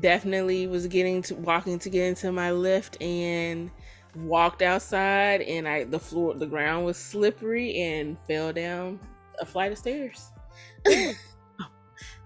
definitely 0.00 0.66
was 0.66 0.86
getting 0.86 1.20
to 1.24 1.34
walking 1.34 1.78
to 1.80 1.90
get 1.90 2.06
into 2.06 2.32
my 2.32 2.52
Lyft 2.52 2.96
and 3.02 3.70
walked 4.14 4.62
outside 4.62 5.42
and 5.42 5.68
I 5.68 5.84
the 5.84 5.98
floor 5.98 6.32
the 6.32 6.46
ground 6.46 6.86
was 6.86 6.96
slippery 6.96 7.76
and 7.76 8.16
fell 8.26 8.50
down 8.50 8.98
a 9.38 9.44
flight 9.44 9.72
of 9.72 9.78
stairs. 9.78 10.30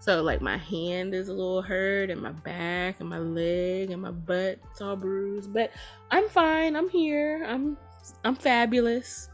So 0.01 0.22
like 0.22 0.40
my 0.40 0.56
hand 0.56 1.14
is 1.14 1.28
a 1.28 1.32
little 1.35 1.60
hurt 1.60 2.09
and 2.09 2.22
my 2.22 2.32
back 2.32 3.01
and 3.01 3.09
my 3.09 3.18
leg 3.18 3.90
and 3.90 4.01
my 4.01 4.10
butt 4.10 4.59
it's 4.70 4.81
all 4.81 4.97
bruised. 4.97 5.52
But 5.52 5.72
I'm 6.10 6.28
fine. 6.28 6.74
I'm 6.74 6.89
here. 6.89 7.44
I'm 7.47 7.77
I'm 8.24 8.35
fabulous. 8.35 9.28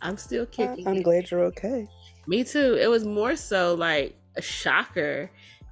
I'm 0.02 0.16
still 0.16 0.46
kicking. 0.46 0.86
I'm 0.86 1.02
glad 1.02 1.30
you're 1.30 1.44
okay. 1.44 1.88
Me 2.26 2.42
too. 2.42 2.76
It 2.80 2.88
was 2.88 3.04
more 3.04 3.36
so 3.36 3.74
like 3.74 4.16
a 4.36 4.42
shocker 4.42 5.30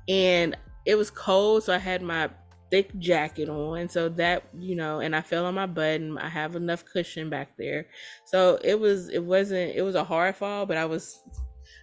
and 0.09 0.57
it 0.87 0.95
was 0.95 1.11
cold 1.11 1.65
so 1.65 1.75
I 1.75 1.79
had 1.79 2.01
my 2.01 2.31
thick 2.71 2.97
jacket 2.99 3.49
on 3.49 3.89
so 3.89 4.09
that 4.09 4.43
you 4.59 4.75
know 4.75 5.01
and 5.01 5.15
i 5.15 5.21
fell 5.21 5.47
on 5.47 5.55
my 5.55 5.67
butt 5.67 6.01
and 6.01 6.19
i 6.19 6.29
have 6.29 6.57
enough 6.57 6.85
cushion 6.85 7.29
back 7.31 7.51
there 7.57 7.87
so 8.25 8.59
it 8.65 8.81
was 8.81 9.11
it 9.11 9.23
wasn't 9.23 9.77
it 9.77 9.83
was 9.83 9.95
a 9.95 10.03
hard 10.03 10.35
fall 10.35 10.67
but 10.67 10.77
i 10.77 10.85
was 10.85 11.23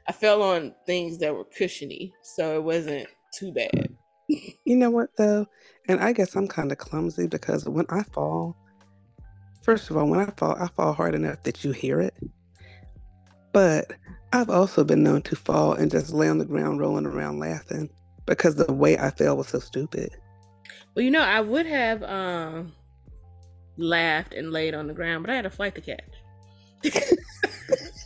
I 0.08 0.12
fell 0.12 0.42
on 0.42 0.74
things 0.86 1.20
that 1.20 1.34
were 1.36 1.46
cushiony, 1.46 2.14
so 2.22 2.56
it 2.56 2.64
wasn't 2.64 3.08
too 3.34 3.54
bad. 3.54 3.96
You 4.28 4.78
know 4.78 4.90
what 4.90 5.10
though? 5.18 5.46
And 5.88 6.00
I 6.00 6.14
guess 6.14 6.36
I'm 6.36 6.48
kind 6.48 6.72
of 6.72 6.78
clumsy 6.78 7.28
because 7.28 7.68
when 7.68 7.86
I 7.90 8.04
fall, 8.04 8.56
first 9.62 9.90
of 9.90 9.98
all, 9.98 10.08
when 10.08 10.20
I 10.20 10.32
fall, 10.38 10.56
I 10.58 10.68
fall 10.68 10.94
hard 10.94 11.16
enough 11.16 11.44
that 11.44 11.64
you 11.64 11.72
hear 11.72 12.00
it. 12.00 12.16
But 13.52 13.92
I've 14.32 14.50
also 14.50 14.84
been 14.84 15.04
known 15.04 15.22
to 15.24 15.36
fall 15.36 15.74
and 15.74 15.92
just 15.92 16.14
lay 16.14 16.30
on 16.30 16.38
the 16.38 16.46
ground 16.46 16.80
rolling 16.80 17.06
around 17.06 17.40
laughing 17.40 17.90
because 18.26 18.56
the 18.56 18.72
way 18.72 18.98
I 18.98 19.10
fell 19.12 19.36
was 19.36 19.50
so 19.50 19.60
stupid. 19.60 20.10
Well, 20.96 21.04
you 21.04 21.12
know, 21.12 21.22
I 21.22 21.42
would 21.42 21.66
have 21.66 22.04
um 22.04 22.74
laughed 23.78 24.34
and 24.34 24.52
laid 24.52 24.74
on 24.74 24.88
the 24.88 24.94
ground, 24.94 25.24
but 25.24 25.32
I 25.32 25.36
had 25.36 25.46
a 25.46 25.50
flight 25.50 25.76
to 25.76 25.82
catch. 25.82 26.02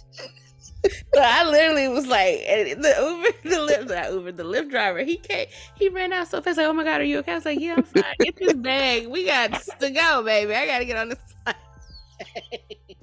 so 1.14 1.22
I 1.22 1.44
literally 1.50 1.88
was 1.88 2.08
like, 2.08 2.40
the 2.46 2.96
Uber, 3.00 3.38
the 3.56 3.62
lift, 3.62 3.88
the 3.88 4.10
Uber, 4.12 4.32
the 4.32 4.44
Lyft 4.44 4.70
driver, 4.70 5.00
he 5.00 5.18
came, 5.18 5.48
he 5.76 5.90
ran 5.90 6.14
out 6.14 6.28
so 6.28 6.42
fast. 6.42 6.58
Like, 6.58 6.68
oh 6.68 6.74
my 6.74 6.84
god, 6.84 7.02
are 7.02 7.06
you 7.06 7.20
okay? 7.20 7.34
I 7.34 7.36
was 7.36 7.46
like, 7.46 7.60
yeah, 7.60 7.76
I'm 7.78 7.84
fine. 7.84 8.04
Get 8.20 8.36
this 8.38 8.54
bag. 8.54 9.08
We 9.08 9.26
got 9.26 9.54
to 9.80 9.90
go, 9.90 10.24
baby. 10.24 10.54
I 10.54 10.66
got 10.66 10.80
to 10.80 10.86
get 10.86 10.98
on 10.98 11.10
this 11.10 11.20
flight. 11.44 11.56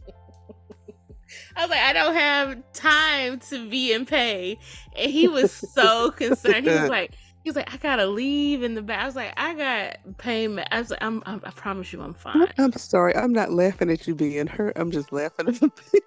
I 1.57 1.63
was 1.63 1.71
like, 1.71 1.81
I 1.81 1.93
don't 1.93 2.15
have 2.15 2.73
time 2.73 3.39
to 3.51 3.69
be 3.69 3.93
in 3.93 4.07
pain. 4.07 4.57
And 4.97 5.11
he 5.11 5.29
was 5.29 5.53
so 5.53 6.11
concerned. 6.11 6.67
He 6.67 6.73
was 6.73 6.89
like, 6.89 7.13
he 7.43 7.51
was 7.51 7.57
like, 7.57 7.73
I 7.73 7.77
gotta 7.77 8.07
leave 8.07 8.63
in 8.63 8.75
the 8.75 8.83
back. 8.83 9.03
I 9.03 9.07
was 9.07 9.17
like, 9.17 9.33
I 9.37 9.55
got 9.55 10.19
pain. 10.19 10.63
I 10.71 10.79
was 10.79 10.91
like, 10.91 11.03
I'm, 11.03 11.23
I'm 11.27 11.41
i 11.45 11.51
promise 11.51 11.93
you, 11.93 12.01
I'm 12.01 12.15
fine. 12.15 12.47
I'm 12.57 12.73
sorry. 12.73 13.17
I'm 13.17 13.33
not 13.33 13.51
laughing 13.51 13.91
at 13.91 14.07
you 14.07 14.15
being 14.15 14.47
hurt. 14.47 14.75
I'm 14.77 14.91
just 14.91 15.13
laughing 15.13 15.49
at 15.49 15.61
the 15.61 16.03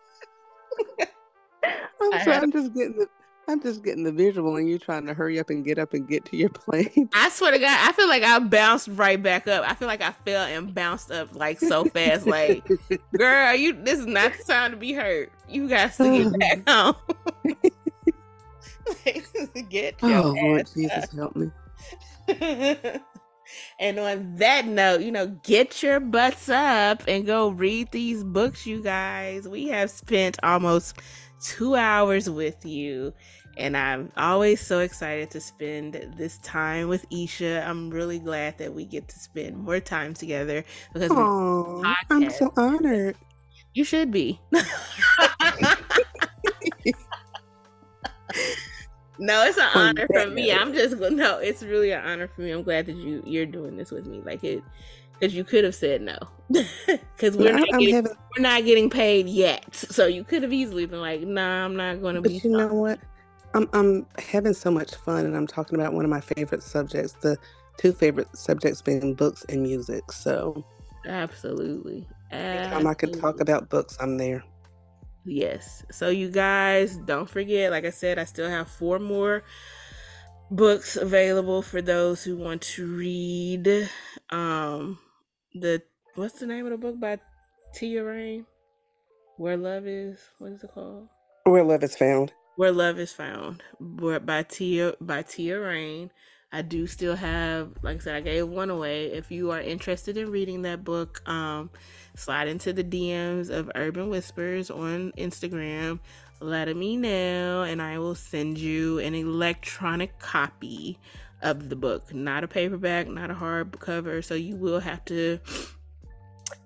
I'm 2.01 2.23
sorry, 2.23 2.37
I'm 2.37 2.51
just 2.51 2.73
getting 2.73 2.97
the 2.97 3.07
I'm 3.47 3.61
just 3.61 3.83
getting 3.83 4.03
the 4.03 4.11
visual 4.11 4.55
and 4.55 4.67
you 4.67 4.79
trying 4.79 5.05
to 5.05 5.13
hurry 5.13 5.39
up 5.39 5.49
and 5.49 5.63
get 5.63 5.77
up 5.77 5.93
and 5.93 6.07
get 6.07 6.25
to 6.25 6.37
your 6.37 6.49
plane. 6.53 7.09
I 7.13 7.29
swear 7.29 7.51
to 7.51 7.59
God, 7.59 7.77
I 7.89 7.91
feel 7.93 8.07
like 8.07 8.23
I 8.23 8.39
bounced 8.39 8.87
right 8.91 9.21
back 9.21 9.47
up. 9.47 9.63
I 9.69 9.75
feel 9.75 9.87
like 9.87 10.01
I 10.01 10.11
fell 10.11 10.45
and 10.45 10.73
bounced 10.73 11.11
up 11.11 11.35
like 11.35 11.59
so 11.59 11.85
fast. 11.85 12.25
Like, 12.25 12.67
girl, 13.17 13.53
you 13.55 13.73
this 13.73 13.99
is 13.99 14.07
not 14.07 14.33
the 14.37 14.43
time 14.43 14.71
to 14.71 14.77
be 14.77 14.93
hurt. 14.93 15.31
You 15.47 15.67
got 15.69 15.93
to 15.93 16.31
get 16.31 16.39
back 16.65 16.67
home. 16.67 16.95
get 19.69 19.95
oh, 20.01 20.07
your 20.07 20.19
oh 20.19 20.31
Lord 20.31 20.69
Jesus 20.73 21.03
up. 21.03 21.13
help 21.13 21.35
me. 21.35 21.51
and 23.79 23.99
on 23.99 24.35
that 24.37 24.65
note, 24.65 25.01
you 25.01 25.11
know, 25.11 25.27
get 25.43 25.83
your 25.83 25.99
butts 25.99 26.49
up 26.49 27.03
and 27.07 27.27
go 27.27 27.49
read 27.49 27.91
these 27.91 28.23
books, 28.23 28.65
you 28.65 28.81
guys. 28.81 29.47
We 29.47 29.67
have 29.67 29.91
spent 29.91 30.39
almost 30.41 30.97
two 31.45 31.75
hours 31.75 32.29
with 32.29 32.65
you. 32.65 33.13
And 33.57 33.77
I'm 33.77 34.11
always 34.17 34.59
so 34.59 34.79
excited 34.79 35.31
to 35.31 35.39
spend 35.39 35.93
this 36.17 36.39
time 36.39 36.89
with 36.89 37.09
Esha. 37.09 37.65
I'm 37.65 37.89
really 37.89 38.19
glad 38.19 38.57
that 38.57 38.73
we 38.73 38.83
get 38.83 39.07
to 39.07 39.19
spend 39.19 39.55
more 39.57 39.79
time 39.79 40.13
together 40.13 40.65
because 40.93 41.09
Aww, 41.09 41.95
I'm 42.09 42.29
so 42.31 42.51
honored. 42.57 43.15
You 43.73 43.85
should 43.85 44.11
be. 44.11 44.41
no, 49.17 49.45
it's 49.45 49.57
an 49.57 49.69
honor 49.73 50.07
for 50.11 50.27
me. 50.27 50.51
I'm 50.51 50.73
just 50.73 50.97
no, 50.97 51.37
it's 51.37 51.63
really 51.63 51.91
an 51.91 52.03
honor 52.05 52.27
for 52.27 52.41
me. 52.41 52.51
I'm 52.51 52.63
glad 52.63 52.87
that 52.87 52.95
you 52.97 53.23
you're 53.25 53.45
doing 53.45 53.77
this 53.77 53.91
with 53.91 54.05
me. 54.05 54.21
Like 54.25 54.43
it 54.43 54.63
because 55.19 55.35
you 55.35 55.43
could 55.43 55.63
have 55.63 55.75
said 55.75 56.01
no. 56.01 56.17
Because 57.15 57.37
we're, 57.37 57.53
not 57.53 57.67
getting, 57.69 57.95
having... 57.95 58.11
we're 58.35 58.41
not 58.41 58.65
getting 58.65 58.89
paid 58.89 59.27
yet. 59.27 59.73
So 59.73 60.05
you 60.05 60.23
could 60.23 60.43
have 60.43 60.51
easily 60.53 60.85
been 60.85 60.99
like 60.99 61.21
nah 61.21 61.65
i'm 61.65 61.75
not 61.75 62.01
going 62.01 62.15
to 62.15 62.21
be 62.21 62.41
you 62.43 62.49
know 62.49 62.73
what? 62.73 62.99
I'm, 63.53 63.69
I'm 63.71 64.05
having 64.19 64.53
so 64.53 64.69
much 64.69 64.95
fun 64.95 65.25
and 65.25 65.35
i'm 65.35 65.47
talking 65.47 65.79
about 65.79 65.93
one 65.93 66.03
of 66.03 66.11
my 66.11 66.19
favorite 66.19 66.61
subjects 66.61 67.13
the 67.13 67.37
two 67.77 67.93
favorite 67.93 68.35
subjects 68.35 68.81
being 68.81 69.13
books 69.13 69.45
and 69.49 69.63
music 69.63 70.11
so. 70.11 70.65
Absolutely. 71.07 72.05
Anytime 72.31 72.87
i 72.87 72.93
can 72.93 73.11
talk 73.13 73.39
about 73.39 73.69
books 73.69 73.97
i'm 73.99 74.17
there. 74.17 74.43
Yes. 75.23 75.83
So 75.91 76.09
you 76.09 76.29
guys 76.29 76.97
don't 76.97 77.29
forget 77.29 77.71
like 77.71 77.85
i 77.85 77.89
said 77.89 78.19
i 78.19 78.25
still 78.25 78.49
have 78.49 78.69
four 78.69 78.99
more 78.99 79.43
books 80.51 80.95
available 80.95 81.61
for 81.61 81.81
those 81.81 82.23
who 82.23 82.35
want 82.35 82.61
to 82.61 82.85
read. 82.85 83.89
Um 84.29 84.99
the 85.55 85.81
what's 86.15 86.39
the 86.39 86.45
name 86.45 86.65
of 86.65 86.71
the 86.71 86.77
book 86.77 86.99
by 86.99 87.19
Tia 87.73 88.03
Rain? 88.03 88.45
Where 89.37 89.57
Love 89.57 89.87
Is. 89.87 90.19
What 90.37 90.51
is 90.51 90.63
it 90.63 90.71
called? 90.73 91.07
Where 91.45 91.63
Love 91.63 91.83
Is 91.83 91.95
Found. 91.95 92.33
Where 92.57 92.71
Love 92.71 92.99
Is 92.99 93.13
Found. 93.13 93.63
By 93.79 94.43
Tia 94.43 94.93
by 95.01 95.23
Tia 95.23 95.59
Rain. 95.59 96.11
I 96.51 96.61
do 96.61 96.87
still 96.87 97.17
have, 97.17 97.73
like 97.81 97.97
I 97.97 97.99
said, 97.99 98.15
I 98.15 98.21
gave 98.21 98.47
one 98.47 98.69
away. 98.69 99.07
If 99.07 99.29
you 99.29 99.51
are 99.51 99.59
interested 99.59 100.15
in 100.15 100.31
reading 100.31 100.61
that 100.61 100.85
book, 100.85 101.21
um, 101.27 101.69
slide 102.15 102.47
into 102.47 102.71
the 102.71 102.83
DMs 102.83 103.49
of 103.49 103.69
Urban 103.75 104.09
Whispers 104.09 104.69
on 104.71 105.11
Instagram. 105.17 105.99
let 106.39 106.73
me 106.75 106.95
know 106.95 107.63
and 107.63 107.81
I 107.81 107.97
will 107.97 108.15
send 108.15 108.57
you 108.57 108.99
an 108.99 109.15
electronic 109.15 110.17
copy 110.19 110.97
of 111.45 111.69
the 111.69 111.75
book, 111.75 112.13
not 112.13 112.43
a 112.43 112.47
paperback, 112.47 113.07
not 113.07 113.29
a 113.29 113.35
hardcover. 113.35 114.23
So 114.23 114.33
you 114.33 114.55
will 114.55 114.79
have 114.79 115.05
to 115.05 115.39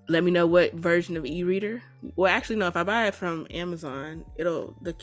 let 0.08 0.24
me 0.24 0.30
know 0.30 0.46
what 0.46 0.72
version 0.74 1.16
of 1.16 1.24
e-reader. 1.24 1.82
Well, 2.16 2.32
actually, 2.32 2.56
no. 2.56 2.66
If 2.66 2.76
I 2.76 2.82
buy 2.82 3.06
it 3.06 3.14
from 3.14 3.46
Amazon, 3.50 4.24
it'll 4.36 4.74
the 4.80 4.96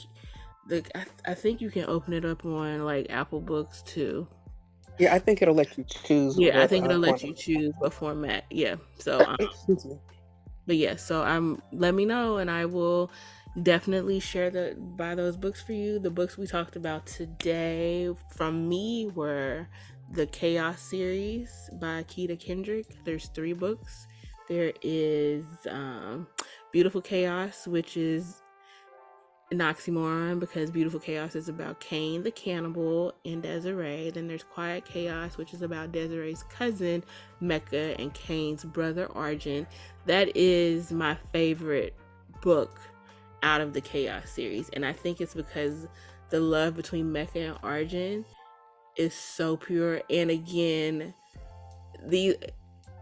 the 0.68 0.84
I, 0.96 1.06
I 1.32 1.34
think 1.36 1.62
you 1.62 1.70
can 1.70 1.86
open 1.86 2.14
it 2.14 2.26
up 2.26 2.44
on 2.44 2.84
like 2.84 3.08
Apple 3.10 3.40
Books 3.40 3.84
too. 3.84 4.28
Yeah, 4.98 5.14
I 5.14 5.20
think 5.20 5.44
it'll 5.44 5.54
let 5.54 5.78
you 5.78 5.86
choose. 5.86 6.38
Yeah, 6.40 6.64
I 6.64 6.68
think 6.68 6.86
it'll 6.86 6.98
let 6.98 7.24
you 7.24 7.34
choose 7.34 7.72
what 7.78 7.94
format. 7.94 8.46
Yeah. 8.50 8.78
So, 8.98 9.20
um, 9.28 9.38
but 10.66 10.76
yeah, 10.76 10.96
so 10.96 11.22
I'm. 11.22 11.62
Let 11.72 11.94
me 11.94 12.06
know, 12.06 12.38
and 12.38 12.50
I 12.50 12.66
will 12.66 13.12
definitely 13.64 14.20
share 14.20 14.50
the 14.50 14.76
buy 14.78 15.16
those 15.16 15.38
books 15.38 15.62
for 15.62 15.74
you. 15.74 16.00
The 16.00 16.12
books 16.12 16.38
we 16.38 16.48
talked 16.48 16.76
about 16.76 17.06
today 17.06 18.10
from 18.36 18.68
me 18.70 19.08
were 19.14 19.68
the 20.12 20.28
Chaos 20.28 20.82
series 20.82 21.70
by 21.74 22.04
Keta 22.04 22.40
Kendrick. 22.40 23.04
There's 23.04 23.28
three 23.28 23.54
books. 23.54 24.08
There 24.48 24.72
is 24.82 25.46
um, 25.70 26.28
Beautiful 26.72 27.02
Chaos, 27.02 27.68
which 27.68 27.98
is 27.98 28.42
an 29.52 29.60
oxymoron 29.60 30.40
because 30.40 30.72
Beautiful 30.72 31.00
Chaos 31.00 31.36
is 31.36 31.50
about 31.50 31.80
Cain 31.80 32.24
the 32.24 32.32
cannibal 32.32 33.14
and 33.26 33.42
Desiree. 33.42 34.12
Then 34.12 34.28
there's 34.28 34.44
Quiet 34.44 34.86
Chaos, 34.86 35.38
which 35.38 35.54
is 35.54 35.62
about 35.62 35.92
Desiree's 35.92 36.44
cousin 36.44 37.04
Mecca 37.42 38.00
and 38.00 38.14
Cain's 38.14 38.64
brother 38.64 39.10
Arjun. 39.14 39.66
That 40.06 40.36
is 40.36 40.92
my 40.92 41.18
favorite 41.34 41.96
book 42.42 42.80
out 43.48 43.62
of 43.62 43.72
the 43.72 43.80
Chaos 43.80 44.30
series, 44.30 44.70
and 44.74 44.86
I 44.86 44.92
think 44.92 45.22
it's 45.22 45.34
because 45.34 45.88
the 46.30 46.42
love 46.42 46.76
between 46.76 47.14
Mecca 47.14 47.40
and 47.40 47.58
Arjun 47.64 48.26
is 48.98 49.14
so 49.14 49.56
pure. 49.56 50.02
And 50.10 50.30
again, 50.30 51.14
the 52.06 52.38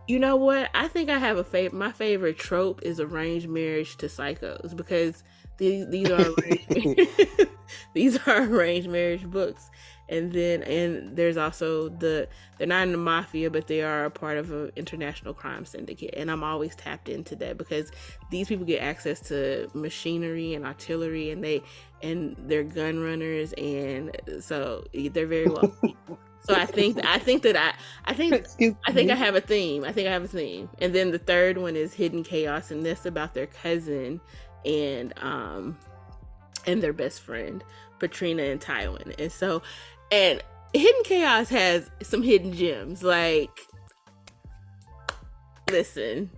you 0.07 0.19
know 0.19 0.35
what? 0.35 0.69
I 0.75 0.87
think 0.87 1.09
I 1.09 1.17
have 1.17 1.37
a 1.37 1.43
favorite. 1.43 1.77
My 1.77 1.91
favorite 1.91 2.37
trope 2.37 2.83
is 2.83 2.99
arranged 2.99 3.49
marriage 3.49 3.97
to 3.97 4.05
psychos 4.05 4.75
because 4.75 5.23
these 5.57 5.89
these 5.89 6.11
are 6.11 6.21
arranged, 6.21 7.07
these 7.93 8.19
are 8.27 8.43
arranged 8.43 8.87
marriage 8.87 9.25
books, 9.25 9.71
and 10.09 10.31
then 10.31 10.63
and 10.63 11.15
there's 11.15 11.37
also 11.37 11.89
the 11.89 12.27
they're 12.57 12.67
not 12.67 12.83
in 12.83 12.91
the 12.91 12.97
mafia, 12.97 13.49
but 13.49 13.67
they 13.67 13.81
are 13.81 14.05
a 14.05 14.11
part 14.11 14.37
of 14.37 14.51
an 14.51 14.71
international 14.75 15.33
crime 15.33 15.65
syndicate, 15.65 16.13
and 16.15 16.29
I'm 16.29 16.43
always 16.43 16.75
tapped 16.75 17.09
into 17.09 17.35
that 17.37 17.57
because 17.57 17.91
these 18.31 18.47
people 18.47 18.65
get 18.65 18.81
access 18.81 19.19
to 19.29 19.69
machinery 19.73 20.53
and 20.53 20.65
artillery, 20.65 21.31
and 21.31 21.43
they 21.43 21.63
and 22.01 22.35
they're 22.39 22.63
gun 22.63 23.01
runners, 23.01 23.53
and 23.53 24.15
so 24.39 24.85
they're 24.93 25.27
very 25.27 25.47
wealthy. 25.47 25.95
So 26.47 26.53
I 26.53 26.65
think 26.67 27.03
I 27.03 27.17
think 27.17 27.41
that 27.43 27.55
I 27.55 27.73
I 28.05 28.13
think 28.13 28.45
I 28.85 28.91
think 28.91 29.09
I 29.09 29.15
have 29.15 29.35
a 29.35 29.41
theme. 29.41 29.83
I 29.83 29.91
think 29.91 30.07
I 30.07 30.11
have 30.11 30.23
a 30.23 30.27
theme. 30.27 30.69
And 30.79 30.93
then 30.93 31.09
the 31.09 31.17
third 31.17 31.57
one 31.57 31.75
is 31.75 31.91
Hidden 31.91 32.23
Chaos 32.23 32.69
and 32.69 32.85
this 32.85 33.07
about 33.07 33.33
their 33.33 33.47
cousin 33.47 34.21
and 34.63 35.11
um 35.23 35.75
and 36.67 36.83
their 36.83 36.93
best 36.93 37.21
friend, 37.21 37.63
Patrina 37.99 38.43
and 38.43 38.61
Tywin. 38.61 39.19
And 39.19 39.31
so 39.31 39.63
and 40.15 40.41
Hidden 40.73 41.03
Chaos 41.03 41.49
has 41.49 41.91
some 42.01 42.23
hidden 42.23 42.53
gems 42.53 43.03
like 43.03 43.49
listen, 45.69 46.29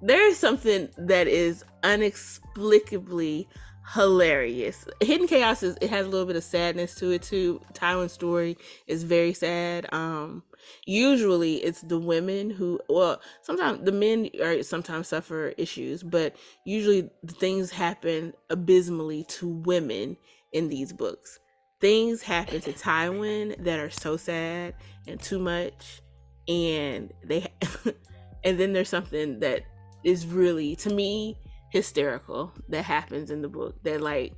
there 0.00 0.28
is 0.28 0.38
something 0.38 0.88
that 0.96 1.26
is 1.26 1.64
inexplicably 1.82 3.48
hilarious. 3.94 4.86
Hidden 5.00 5.26
Chaos 5.26 5.64
is 5.64 5.76
it 5.80 5.90
has 5.90 6.06
a 6.06 6.08
little 6.08 6.26
bit 6.26 6.36
of 6.36 6.44
sadness 6.44 6.94
to 6.96 7.10
it 7.10 7.22
too. 7.22 7.60
Tywin's 7.72 8.12
story 8.12 8.56
is 8.86 9.02
very 9.02 9.32
sad. 9.32 9.92
Um 9.92 10.44
usually 10.84 11.56
it's 11.56 11.80
the 11.80 11.98
women 11.98 12.48
who 12.48 12.78
well 12.88 13.20
sometimes 13.42 13.84
the 13.84 13.92
men 13.92 14.30
are 14.40 14.62
sometimes 14.62 15.08
suffer 15.08 15.52
issues, 15.58 16.04
but 16.04 16.36
usually 16.64 17.10
things 17.26 17.72
happen 17.72 18.34
abysmally 18.50 19.24
to 19.30 19.48
women 19.48 20.16
in 20.52 20.68
these 20.68 20.92
books. 20.92 21.40
Things 21.80 22.22
happen 22.22 22.60
to 22.62 22.72
Tywin 22.72 23.62
that 23.64 23.78
are 23.78 23.90
so 23.90 24.16
sad 24.16 24.74
and 25.06 25.20
too 25.20 25.38
much 25.38 26.00
and 26.48 27.12
they 27.24 27.46
and 28.44 28.58
then 28.58 28.72
there's 28.72 28.88
something 28.88 29.40
that 29.40 29.62
is 30.04 30.26
really 30.26 30.76
to 30.76 30.90
me 30.90 31.36
hysterical 31.70 32.52
that 32.68 32.82
happens 32.82 33.30
in 33.30 33.42
the 33.42 33.48
book 33.48 33.74
that 33.82 34.00
like 34.00 34.32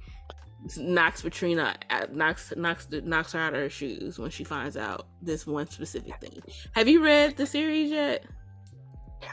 knocks 0.76 1.22
Katrina 1.22 1.76
knocks 2.10 2.52
knocks 2.56 2.88
knocks 2.90 3.32
her 3.32 3.40
out 3.40 3.54
of 3.54 3.60
her 3.60 3.70
shoes 3.70 4.18
when 4.18 4.30
she 4.30 4.44
finds 4.44 4.76
out 4.76 5.06
this 5.22 5.46
one 5.46 5.68
specific 5.68 6.18
thing. 6.20 6.42
Have 6.72 6.88
you 6.88 7.02
read 7.02 7.36
the 7.36 7.46
series 7.46 7.90
yet? 7.90 8.24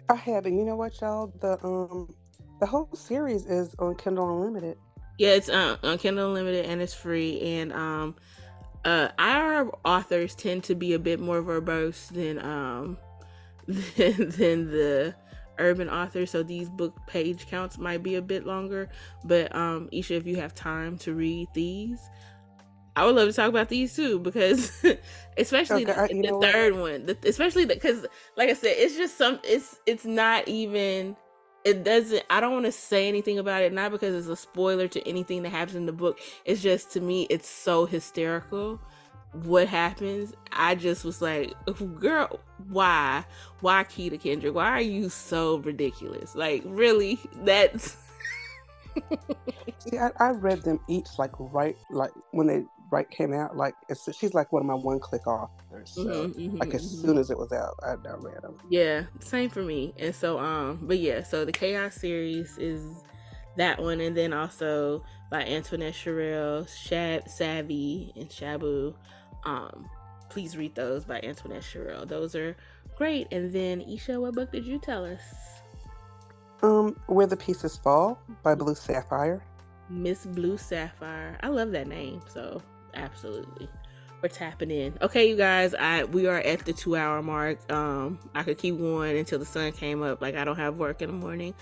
I 0.10 0.16
haven't. 0.16 0.58
You 0.58 0.66
know 0.66 0.76
what, 0.76 1.00
y'all? 1.02 1.34
The 1.42 1.58
um 1.66 2.14
the 2.60 2.66
whole 2.66 2.90
series 2.94 3.46
is 3.46 3.76
on 3.80 3.96
Kindle 3.96 4.30
Unlimited. 4.38 4.78
Yeah, 5.18 5.30
it's 5.30 5.50
uh, 5.50 5.78
on 5.84 5.98
Kindle 5.98 6.28
Unlimited 6.28 6.66
and 6.66 6.82
it's 6.82 6.94
free. 6.94 7.42
And 7.42 7.72
um, 7.74 8.16
uh, 8.84 9.10
our 9.18 9.72
authors 9.86 10.36
tend 10.36 10.64
to 10.66 10.76
be 10.76 10.94
a 10.94 11.00
bit 11.00 11.20
more 11.20 11.42
verbose 11.42 12.10
than 12.10 12.44
um 12.44 12.98
than, 13.68 14.30
than 14.30 14.72
the 14.72 15.16
urban 15.58 15.90
authors. 15.90 16.32
so 16.32 16.44
these 16.44 16.70
book 16.70 16.94
page 17.08 17.48
counts 17.48 17.78
might 17.78 18.04
be 18.04 18.16
a 18.16 18.22
bit 18.22 18.46
longer. 18.46 18.90
But 19.24 19.56
um, 19.56 19.90
Esha, 19.92 20.12
if 20.12 20.28
you 20.28 20.36
have 20.38 20.54
time 20.54 20.98
to 21.00 21.14
read 21.14 21.48
these, 21.54 22.00
I 22.96 23.06
would 23.06 23.16
love 23.16 23.28
to 23.28 23.34
talk 23.34 23.50
about 23.50 23.70
these 23.70 23.96
too 23.96 24.20
because, 24.20 24.72
especially 25.38 25.86
okay, 25.86 26.14
the, 26.22 26.22
the 26.22 26.40
third 26.42 26.74
what? 26.74 26.82
one, 26.82 27.06
the, 27.08 27.18
especially 27.26 27.66
because, 27.66 28.06
like 28.38 28.50
I 28.50 28.54
said, 28.54 28.76
it's 28.78 28.96
just 28.96 29.18
some. 29.18 29.40
It's 29.44 29.80
it's 29.86 30.06
not 30.06 30.48
even. 30.48 31.16
It 31.66 31.84
doesn't. 31.84 32.24
I 32.30 32.40
don't 32.40 32.54
want 32.54 32.66
to 32.66 32.72
say 32.72 33.08
anything 33.08 33.40
about 33.40 33.64
it, 33.64 33.74
not 33.74 33.92
because 33.92 34.14
it's 34.14 34.28
a 34.28 34.36
spoiler 34.36 34.88
to 34.88 35.08
anything 35.08 35.44
that 35.44 35.50
happens 35.50 35.76
in 35.76 35.88
the 35.88 35.92
book. 35.92 36.20
It's 36.46 36.62
just 36.62 36.92
to 36.92 37.02
me, 37.02 37.28
it's 37.30 37.50
so 37.50 37.86
hysterical 37.86 38.80
what 39.44 39.68
happens, 39.68 40.34
I 40.52 40.76
just 40.76 41.04
was 41.04 41.22
like, 41.22 41.54
girl, 42.00 42.40
why? 42.70 43.26
Why 43.60 43.84
Keta 43.84 44.20
Kendrick? 44.20 44.56
Why 44.56 44.72
are 44.72 44.82
you 44.82 45.10
so 45.10 45.58
ridiculous? 45.58 46.36
Like, 46.36 46.64
really? 46.66 47.20
That's. 47.44 47.98
See, 49.80 49.98
I, 49.98 50.10
I, 50.20 50.30
read 50.30 50.62
them 50.62 50.80
each 50.88 51.08
like 51.20 51.32
right, 51.38 51.76
like 51.92 52.12
when 52.32 52.48
they 52.48 52.64
right 52.92 53.10
came 53.10 53.34
out. 53.34 53.56
Like, 53.56 53.74
it's, 53.90 54.08
she's 54.16 54.34
like 54.34 54.52
one 54.52 54.62
of 54.62 54.66
my 54.68 54.76
one 54.76 55.00
click 55.00 55.28
authors. 55.28 55.92
So, 55.92 56.04
mm-hmm, 56.04 56.40
mm-hmm, 56.40 56.58
like, 56.58 56.74
as 56.74 56.86
mm-hmm. 56.86 57.08
soon 57.08 57.18
as 57.18 57.30
it 57.30 57.38
was 57.38 57.52
out, 57.52 57.76
I, 57.84 57.92
I 57.92 58.16
read 58.18 58.42
them. 58.42 58.58
Yeah, 58.70 59.04
same 59.20 59.50
for 59.50 59.62
me. 59.62 59.94
And 59.98 60.14
so, 60.14 60.40
um, 60.40 60.80
but 60.84 61.00
yeah, 61.00 61.24
so 61.24 61.46
the 61.46 61.52
Chaos 61.52 61.96
series 61.96 62.58
is 62.58 63.04
that 63.58 63.82
one, 63.82 64.02
and 64.02 64.16
then 64.16 64.34
also 64.34 65.04
by 65.32 65.44
Antoinette 65.44 65.96
Sherrill, 65.96 66.66
Shab, 66.66 67.28
Savvy, 67.30 68.14
and 68.16 68.30
Shabu. 68.30 68.94
Um, 69.46 69.90
please 70.30 70.58
read 70.58 70.76
those 70.76 71.06
by 71.06 71.20
Antoinette 71.22 71.64
Sherrill. 71.64 72.06
Those 72.06 72.36
are 72.36 72.56
great. 72.98 73.28
And 73.32 73.52
then 73.54 73.82
Esha, 73.82 74.20
what 74.20 74.34
book 74.34 74.52
did 74.52 74.66
you 74.66 74.80
tell 74.80 75.06
us? 75.06 75.22
Um, 76.64 76.96
Where 77.08 77.28
the 77.28 77.38
Pieces 77.38 77.78
Fall 77.78 78.20
by 78.44 78.56
Blue 78.56 78.76
Sapphire. 78.76 79.44
Miss 79.90 80.26
Blue 80.26 80.58
Sapphire. 80.58 81.38
I 81.44 81.50
love 81.50 81.72
that 81.72 81.88
name. 81.88 82.22
So 82.28 82.62
absolutely. 82.96 83.70
We're 84.22 84.30
tapping 84.30 84.72
in. 84.72 84.98
Okay, 85.02 85.30
you 85.30 85.36
guys, 85.36 85.76
I 85.76 86.06
we 86.06 86.28
are 86.28 86.38
at 86.38 86.66
the 86.66 86.74
two 86.74 86.96
hour 86.96 87.22
mark. 87.22 87.72
Um, 87.72 88.18
I 88.34 88.44
could 88.44 88.58
keep 88.58 88.78
going 88.78 89.18
until 89.18 89.40
the 89.40 89.46
sun 89.46 89.72
came 89.72 90.02
up. 90.02 90.22
Like 90.22 90.36
I 90.36 90.44
don't 90.44 90.56
have 90.56 90.78
work 90.78 91.02
in 91.02 91.10
the 91.10 91.16
morning. 91.16 91.54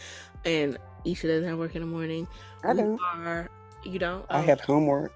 And 0.46 0.78
Esha 1.06 1.24
doesn't 1.24 1.48
have 1.50 1.58
work 1.58 1.76
in 1.76 1.82
the 1.82 1.88
morning. 1.88 2.28
I. 2.64 2.98
Are, 3.16 3.50
you 3.84 4.00
don't? 4.00 4.26
I 4.30 4.42
have 4.42 4.62
homework. 4.62 5.12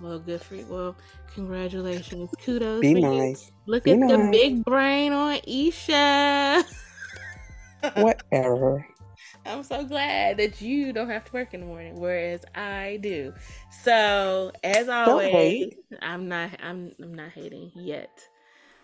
Well, 0.00 0.18
good 0.18 0.40
for 0.40 0.54
you. 0.56 0.66
Well, 0.68 0.96
congratulations. 1.34 2.30
Kudos. 2.42 2.80
Be 2.80 2.94
nice. 2.94 3.46
You. 3.46 3.72
Look 3.72 3.84
Be 3.84 3.92
at 3.92 3.98
nice. 3.98 4.10
the 4.10 4.28
big 4.30 4.64
brain 4.64 5.12
on 5.12 5.38
Esha. 5.40 6.64
Whatever. 7.96 8.86
I'm 9.46 9.62
so 9.62 9.84
glad 9.84 10.36
that 10.36 10.60
you 10.60 10.92
don't 10.92 11.08
have 11.08 11.24
to 11.24 11.32
work 11.32 11.54
in 11.54 11.60
the 11.60 11.66
morning, 11.66 11.98
whereas 11.98 12.44
I 12.54 12.98
do. 13.02 13.32
So, 13.82 14.52
as 14.62 14.88
always, 14.88 15.74
I'm 16.02 16.28
not 16.28 16.50
I'm 16.62 16.92
I'm 17.02 17.14
not 17.14 17.30
hating 17.30 17.72
yet. 17.74 18.26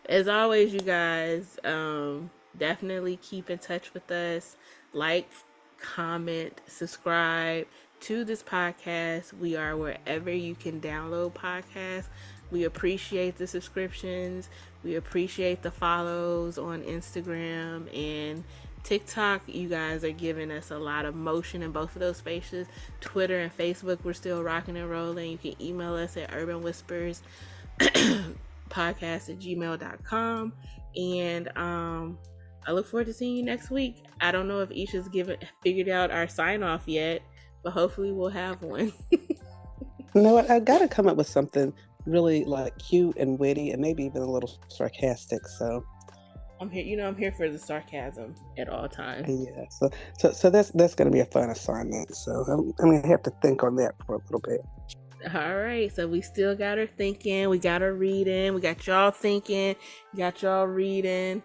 As 0.08 0.28
always, 0.28 0.72
you 0.72 0.80
guys, 0.80 1.58
um, 1.64 2.30
definitely 2.58 3.16
keep 3.16 3.50
in 3.50 3.58
touch 3.58 3.92
with 3.92 4.10
us. 4.10 4.56
Like, 4.92 5.28
comment, 5.80 6.60
subscribe 6.66 7.66
to 8.00 8.24
this 8.24 8.42
podcast. 8.42 9.32
We 9.38 9.56
are 9.56 9.76
wherever 9.76 10.30
you 10.30 10.54
can 10.54 10.80
download 10.80 11.34
podcasts. 11.34 12.08
We 12.50 12.64
appreciate 12.64 13.36
the 13.36 13.46
subscriptions. 13.46 14.48
We 14.84 14.94
appreciate 14.94 15.62
the 15.62 15.70
follows 15.70 16.58
on 16.58 16.82
Instagram 16.82 17.92
and 17.96 18.44
TikTok, 18.86 19.42
you 19.48 19.68
guys 19.68 20.04
are 20.04 20.12
giving 20.12 20.52
us 20.52 20.70
a 20.70 20.78
lot 20.78 21.06
of 21.06 21.16
motion 21.16 21.64
in 21.64 21.72
both 21.72 21.96
of 21.96 22.00
those 22.00 22.18
spaces. 22.18 22.68
Twitter 23.00 23.40
and 23.40 23.54
Facebook, 23.54 23.98
we're 24.04 24.12
still 24.12 24.44
rocking 24.44 24.76
and 24.76 24.88
rolling. 24.88 25.32
You 25.32 25.38
can 25.38 25.60
email 25.60 25.94
us 25.96 26.16
at 26.16 26.32
Urban 26.32 26.62
Whispers 26.62 27.20
podcast 27.80 29.28
at 29.28 29.40
gmail.com. 29.40 30.52
And 30.94 31.58
um, 31.58 32.16
I 32.64 32.70
look 32.70 32.86
forward 32.86 33.06
to 33.06 33.12
seeing 33.12 33.36
you 33.36 33.42
next 33.42 33.70
week. 33.70 34.04
I 34.20 34.30
don't 34.30 34.46
know 34.46 34.60
if 34.60 34.68
Esha's 34.68 35.08
given 35.08 35.36
figured 35.64 35.88
out 35.88 36.12
our 36.12 36.28
sign 36.28 36.62
off 36.62 36.84
yet, 36.86 37.22
but 37.64 37.72
hopefully 37.72 38.12
we'll 38.12 38.28
have 38.28 38.62
one. 38.62 38.92
you 39.10 39.18
know 40.14 40.34
what? 40.34 40.48
I 40.48 40.60
gotta 40.60 40.86
come 40.86 41.08
up 41.08 41.16
with 41.16 41.26
something 41.26 41.74
really 42.06 42.44
like 42.44 42.78
cute 42.78 43.16
and 43.16 43.36
witty 43.36 43.72
and 43.72 43.82
maybe 43.82 44.04
even 44.04 44.22
a 44.22 44.30
little 44.30 44.60
sarcastic. 44.68 45.44
So 45.48 45.84
I'm 46.60 46.70
here. 46.70 46.84
You 46.84 46.96
know, 46.96 47.06
I'm 47.06 47.16
here 47.16 47.32
for 47.32 47.48
the 47.48 47.58
sarcasm 47.58 48.34
at 48.56 48.68
all 48.68 48.88
times. 48.88 49.26
Yeah. 49.28 49.64
So, 49.70 49.90
so, 50.18 50.32
so 50.32 50.50
that's 50.50 50.70
that's 50.70 50.94
going 50.94 51.10
to 51.10 51.12
be 51.12 51.20
a 51.20 51.26
fun 51.26 51.50
assignment. 51.50 52.14
So 52.14 52.32
I'm, 52.32 52.72
I'm 52.78 52.90
going 52.90 53.02
to 53.02 53.08
have 53.08 53.22
to 53.24 53.32
think 53.42 53.62
on 53.62 53.76
that 53.76 53.94
for 54.06 54.16
a 54.16 54.18
little 54.18 54.40
bit. 54.40 54.60
All 55.34 55.56
right. 55.56 55.94
So 55.94 56.06
we 56.06 56.20
still 56.20 56.54
got 56.54 56.78
her 56.78 56.86
thinking. 56.86 57.48
We 57.48 57.58
got 57.58 57.80
her 57.80 57.94
reading. 57.94 58.54
We 58.54 58.60
got 58.60 58.86
y'all 58.86 59.10
thinking. 59.10 59.76
got 60.16 60.42
y'all 60.42 60.66
reading. 60.66 61.42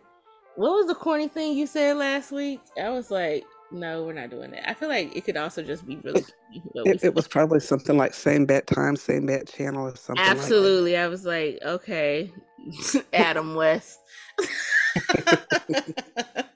What 0.56 0.72
was 0.72 0.88
the 0.88 0.96
corny 0.96 1.28
thing 1.28 1.58
you 1.58 1.66
said 1.66 1.98
last 1.98 2.32
week? 2.32 2.62
I 2.82 2.90
was 2.90 3.10
like, 3.10 3.46
no, 3.72 4.04
we're 4.04 4.14
not 4.14 4.30
doing 4.30 4.52
that. 4.52 4.70
I 4.70 4.74
feel 4.74 4.90
like 4.90 5.16
it 5.16 5.24
could 5.24 5.38
also 5.38 5.64
just 5.64 5.86
be 5.86 5.98
really. 5.98 6.24
It, 6.76 7.02
it 7.02 7.16
was 7.16 7.30
probably 7.30 7.62
something 7.62 7.98
like 7.98 8.14
same 8.14 8.46
bat 8.46 8.68
time, 8.68 8.98
same 8.98 9.26
bat 9.26 9.48
channel, 9.48 9.88
or 9.88 9.96
something. 9.96 10.26
Absolutely, 10.26 10.96
like 10.96 11.02
I 11.02 11.08
was 11.08 11.26
like, 11.26 11.60
okay, 11.64 12.30
Adam 13.14 13.56
West. 13.56 14.00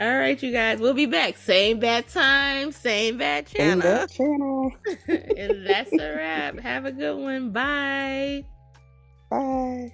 All 0.00 0.14
right, 0.14 0.40
you 0.42 0.52
guys, 0.52 0.78
we'll 0.78 0.94
be 0.94 1.06
back. 1.06 1.36
Same 1.38 1.78
bad 1.78 2.06
time, 2.08 2.70
same 2.70 3.16
bad 3.16 3.46
channel. 3.46 3.80
Same 3.82 3.92
bad 3.92 4.10
channel. 4.10 4.72
and 5.08 5.66
that's 5.66 5.92
a 5.92 6.14
wrap. 6.14 6.58
Have 6.58 6.84
a 6.84 6.92
good 6.92 7.16
one. 7.16 7.50
Bye. 7.50 8.44
Bye. 9.30 9.92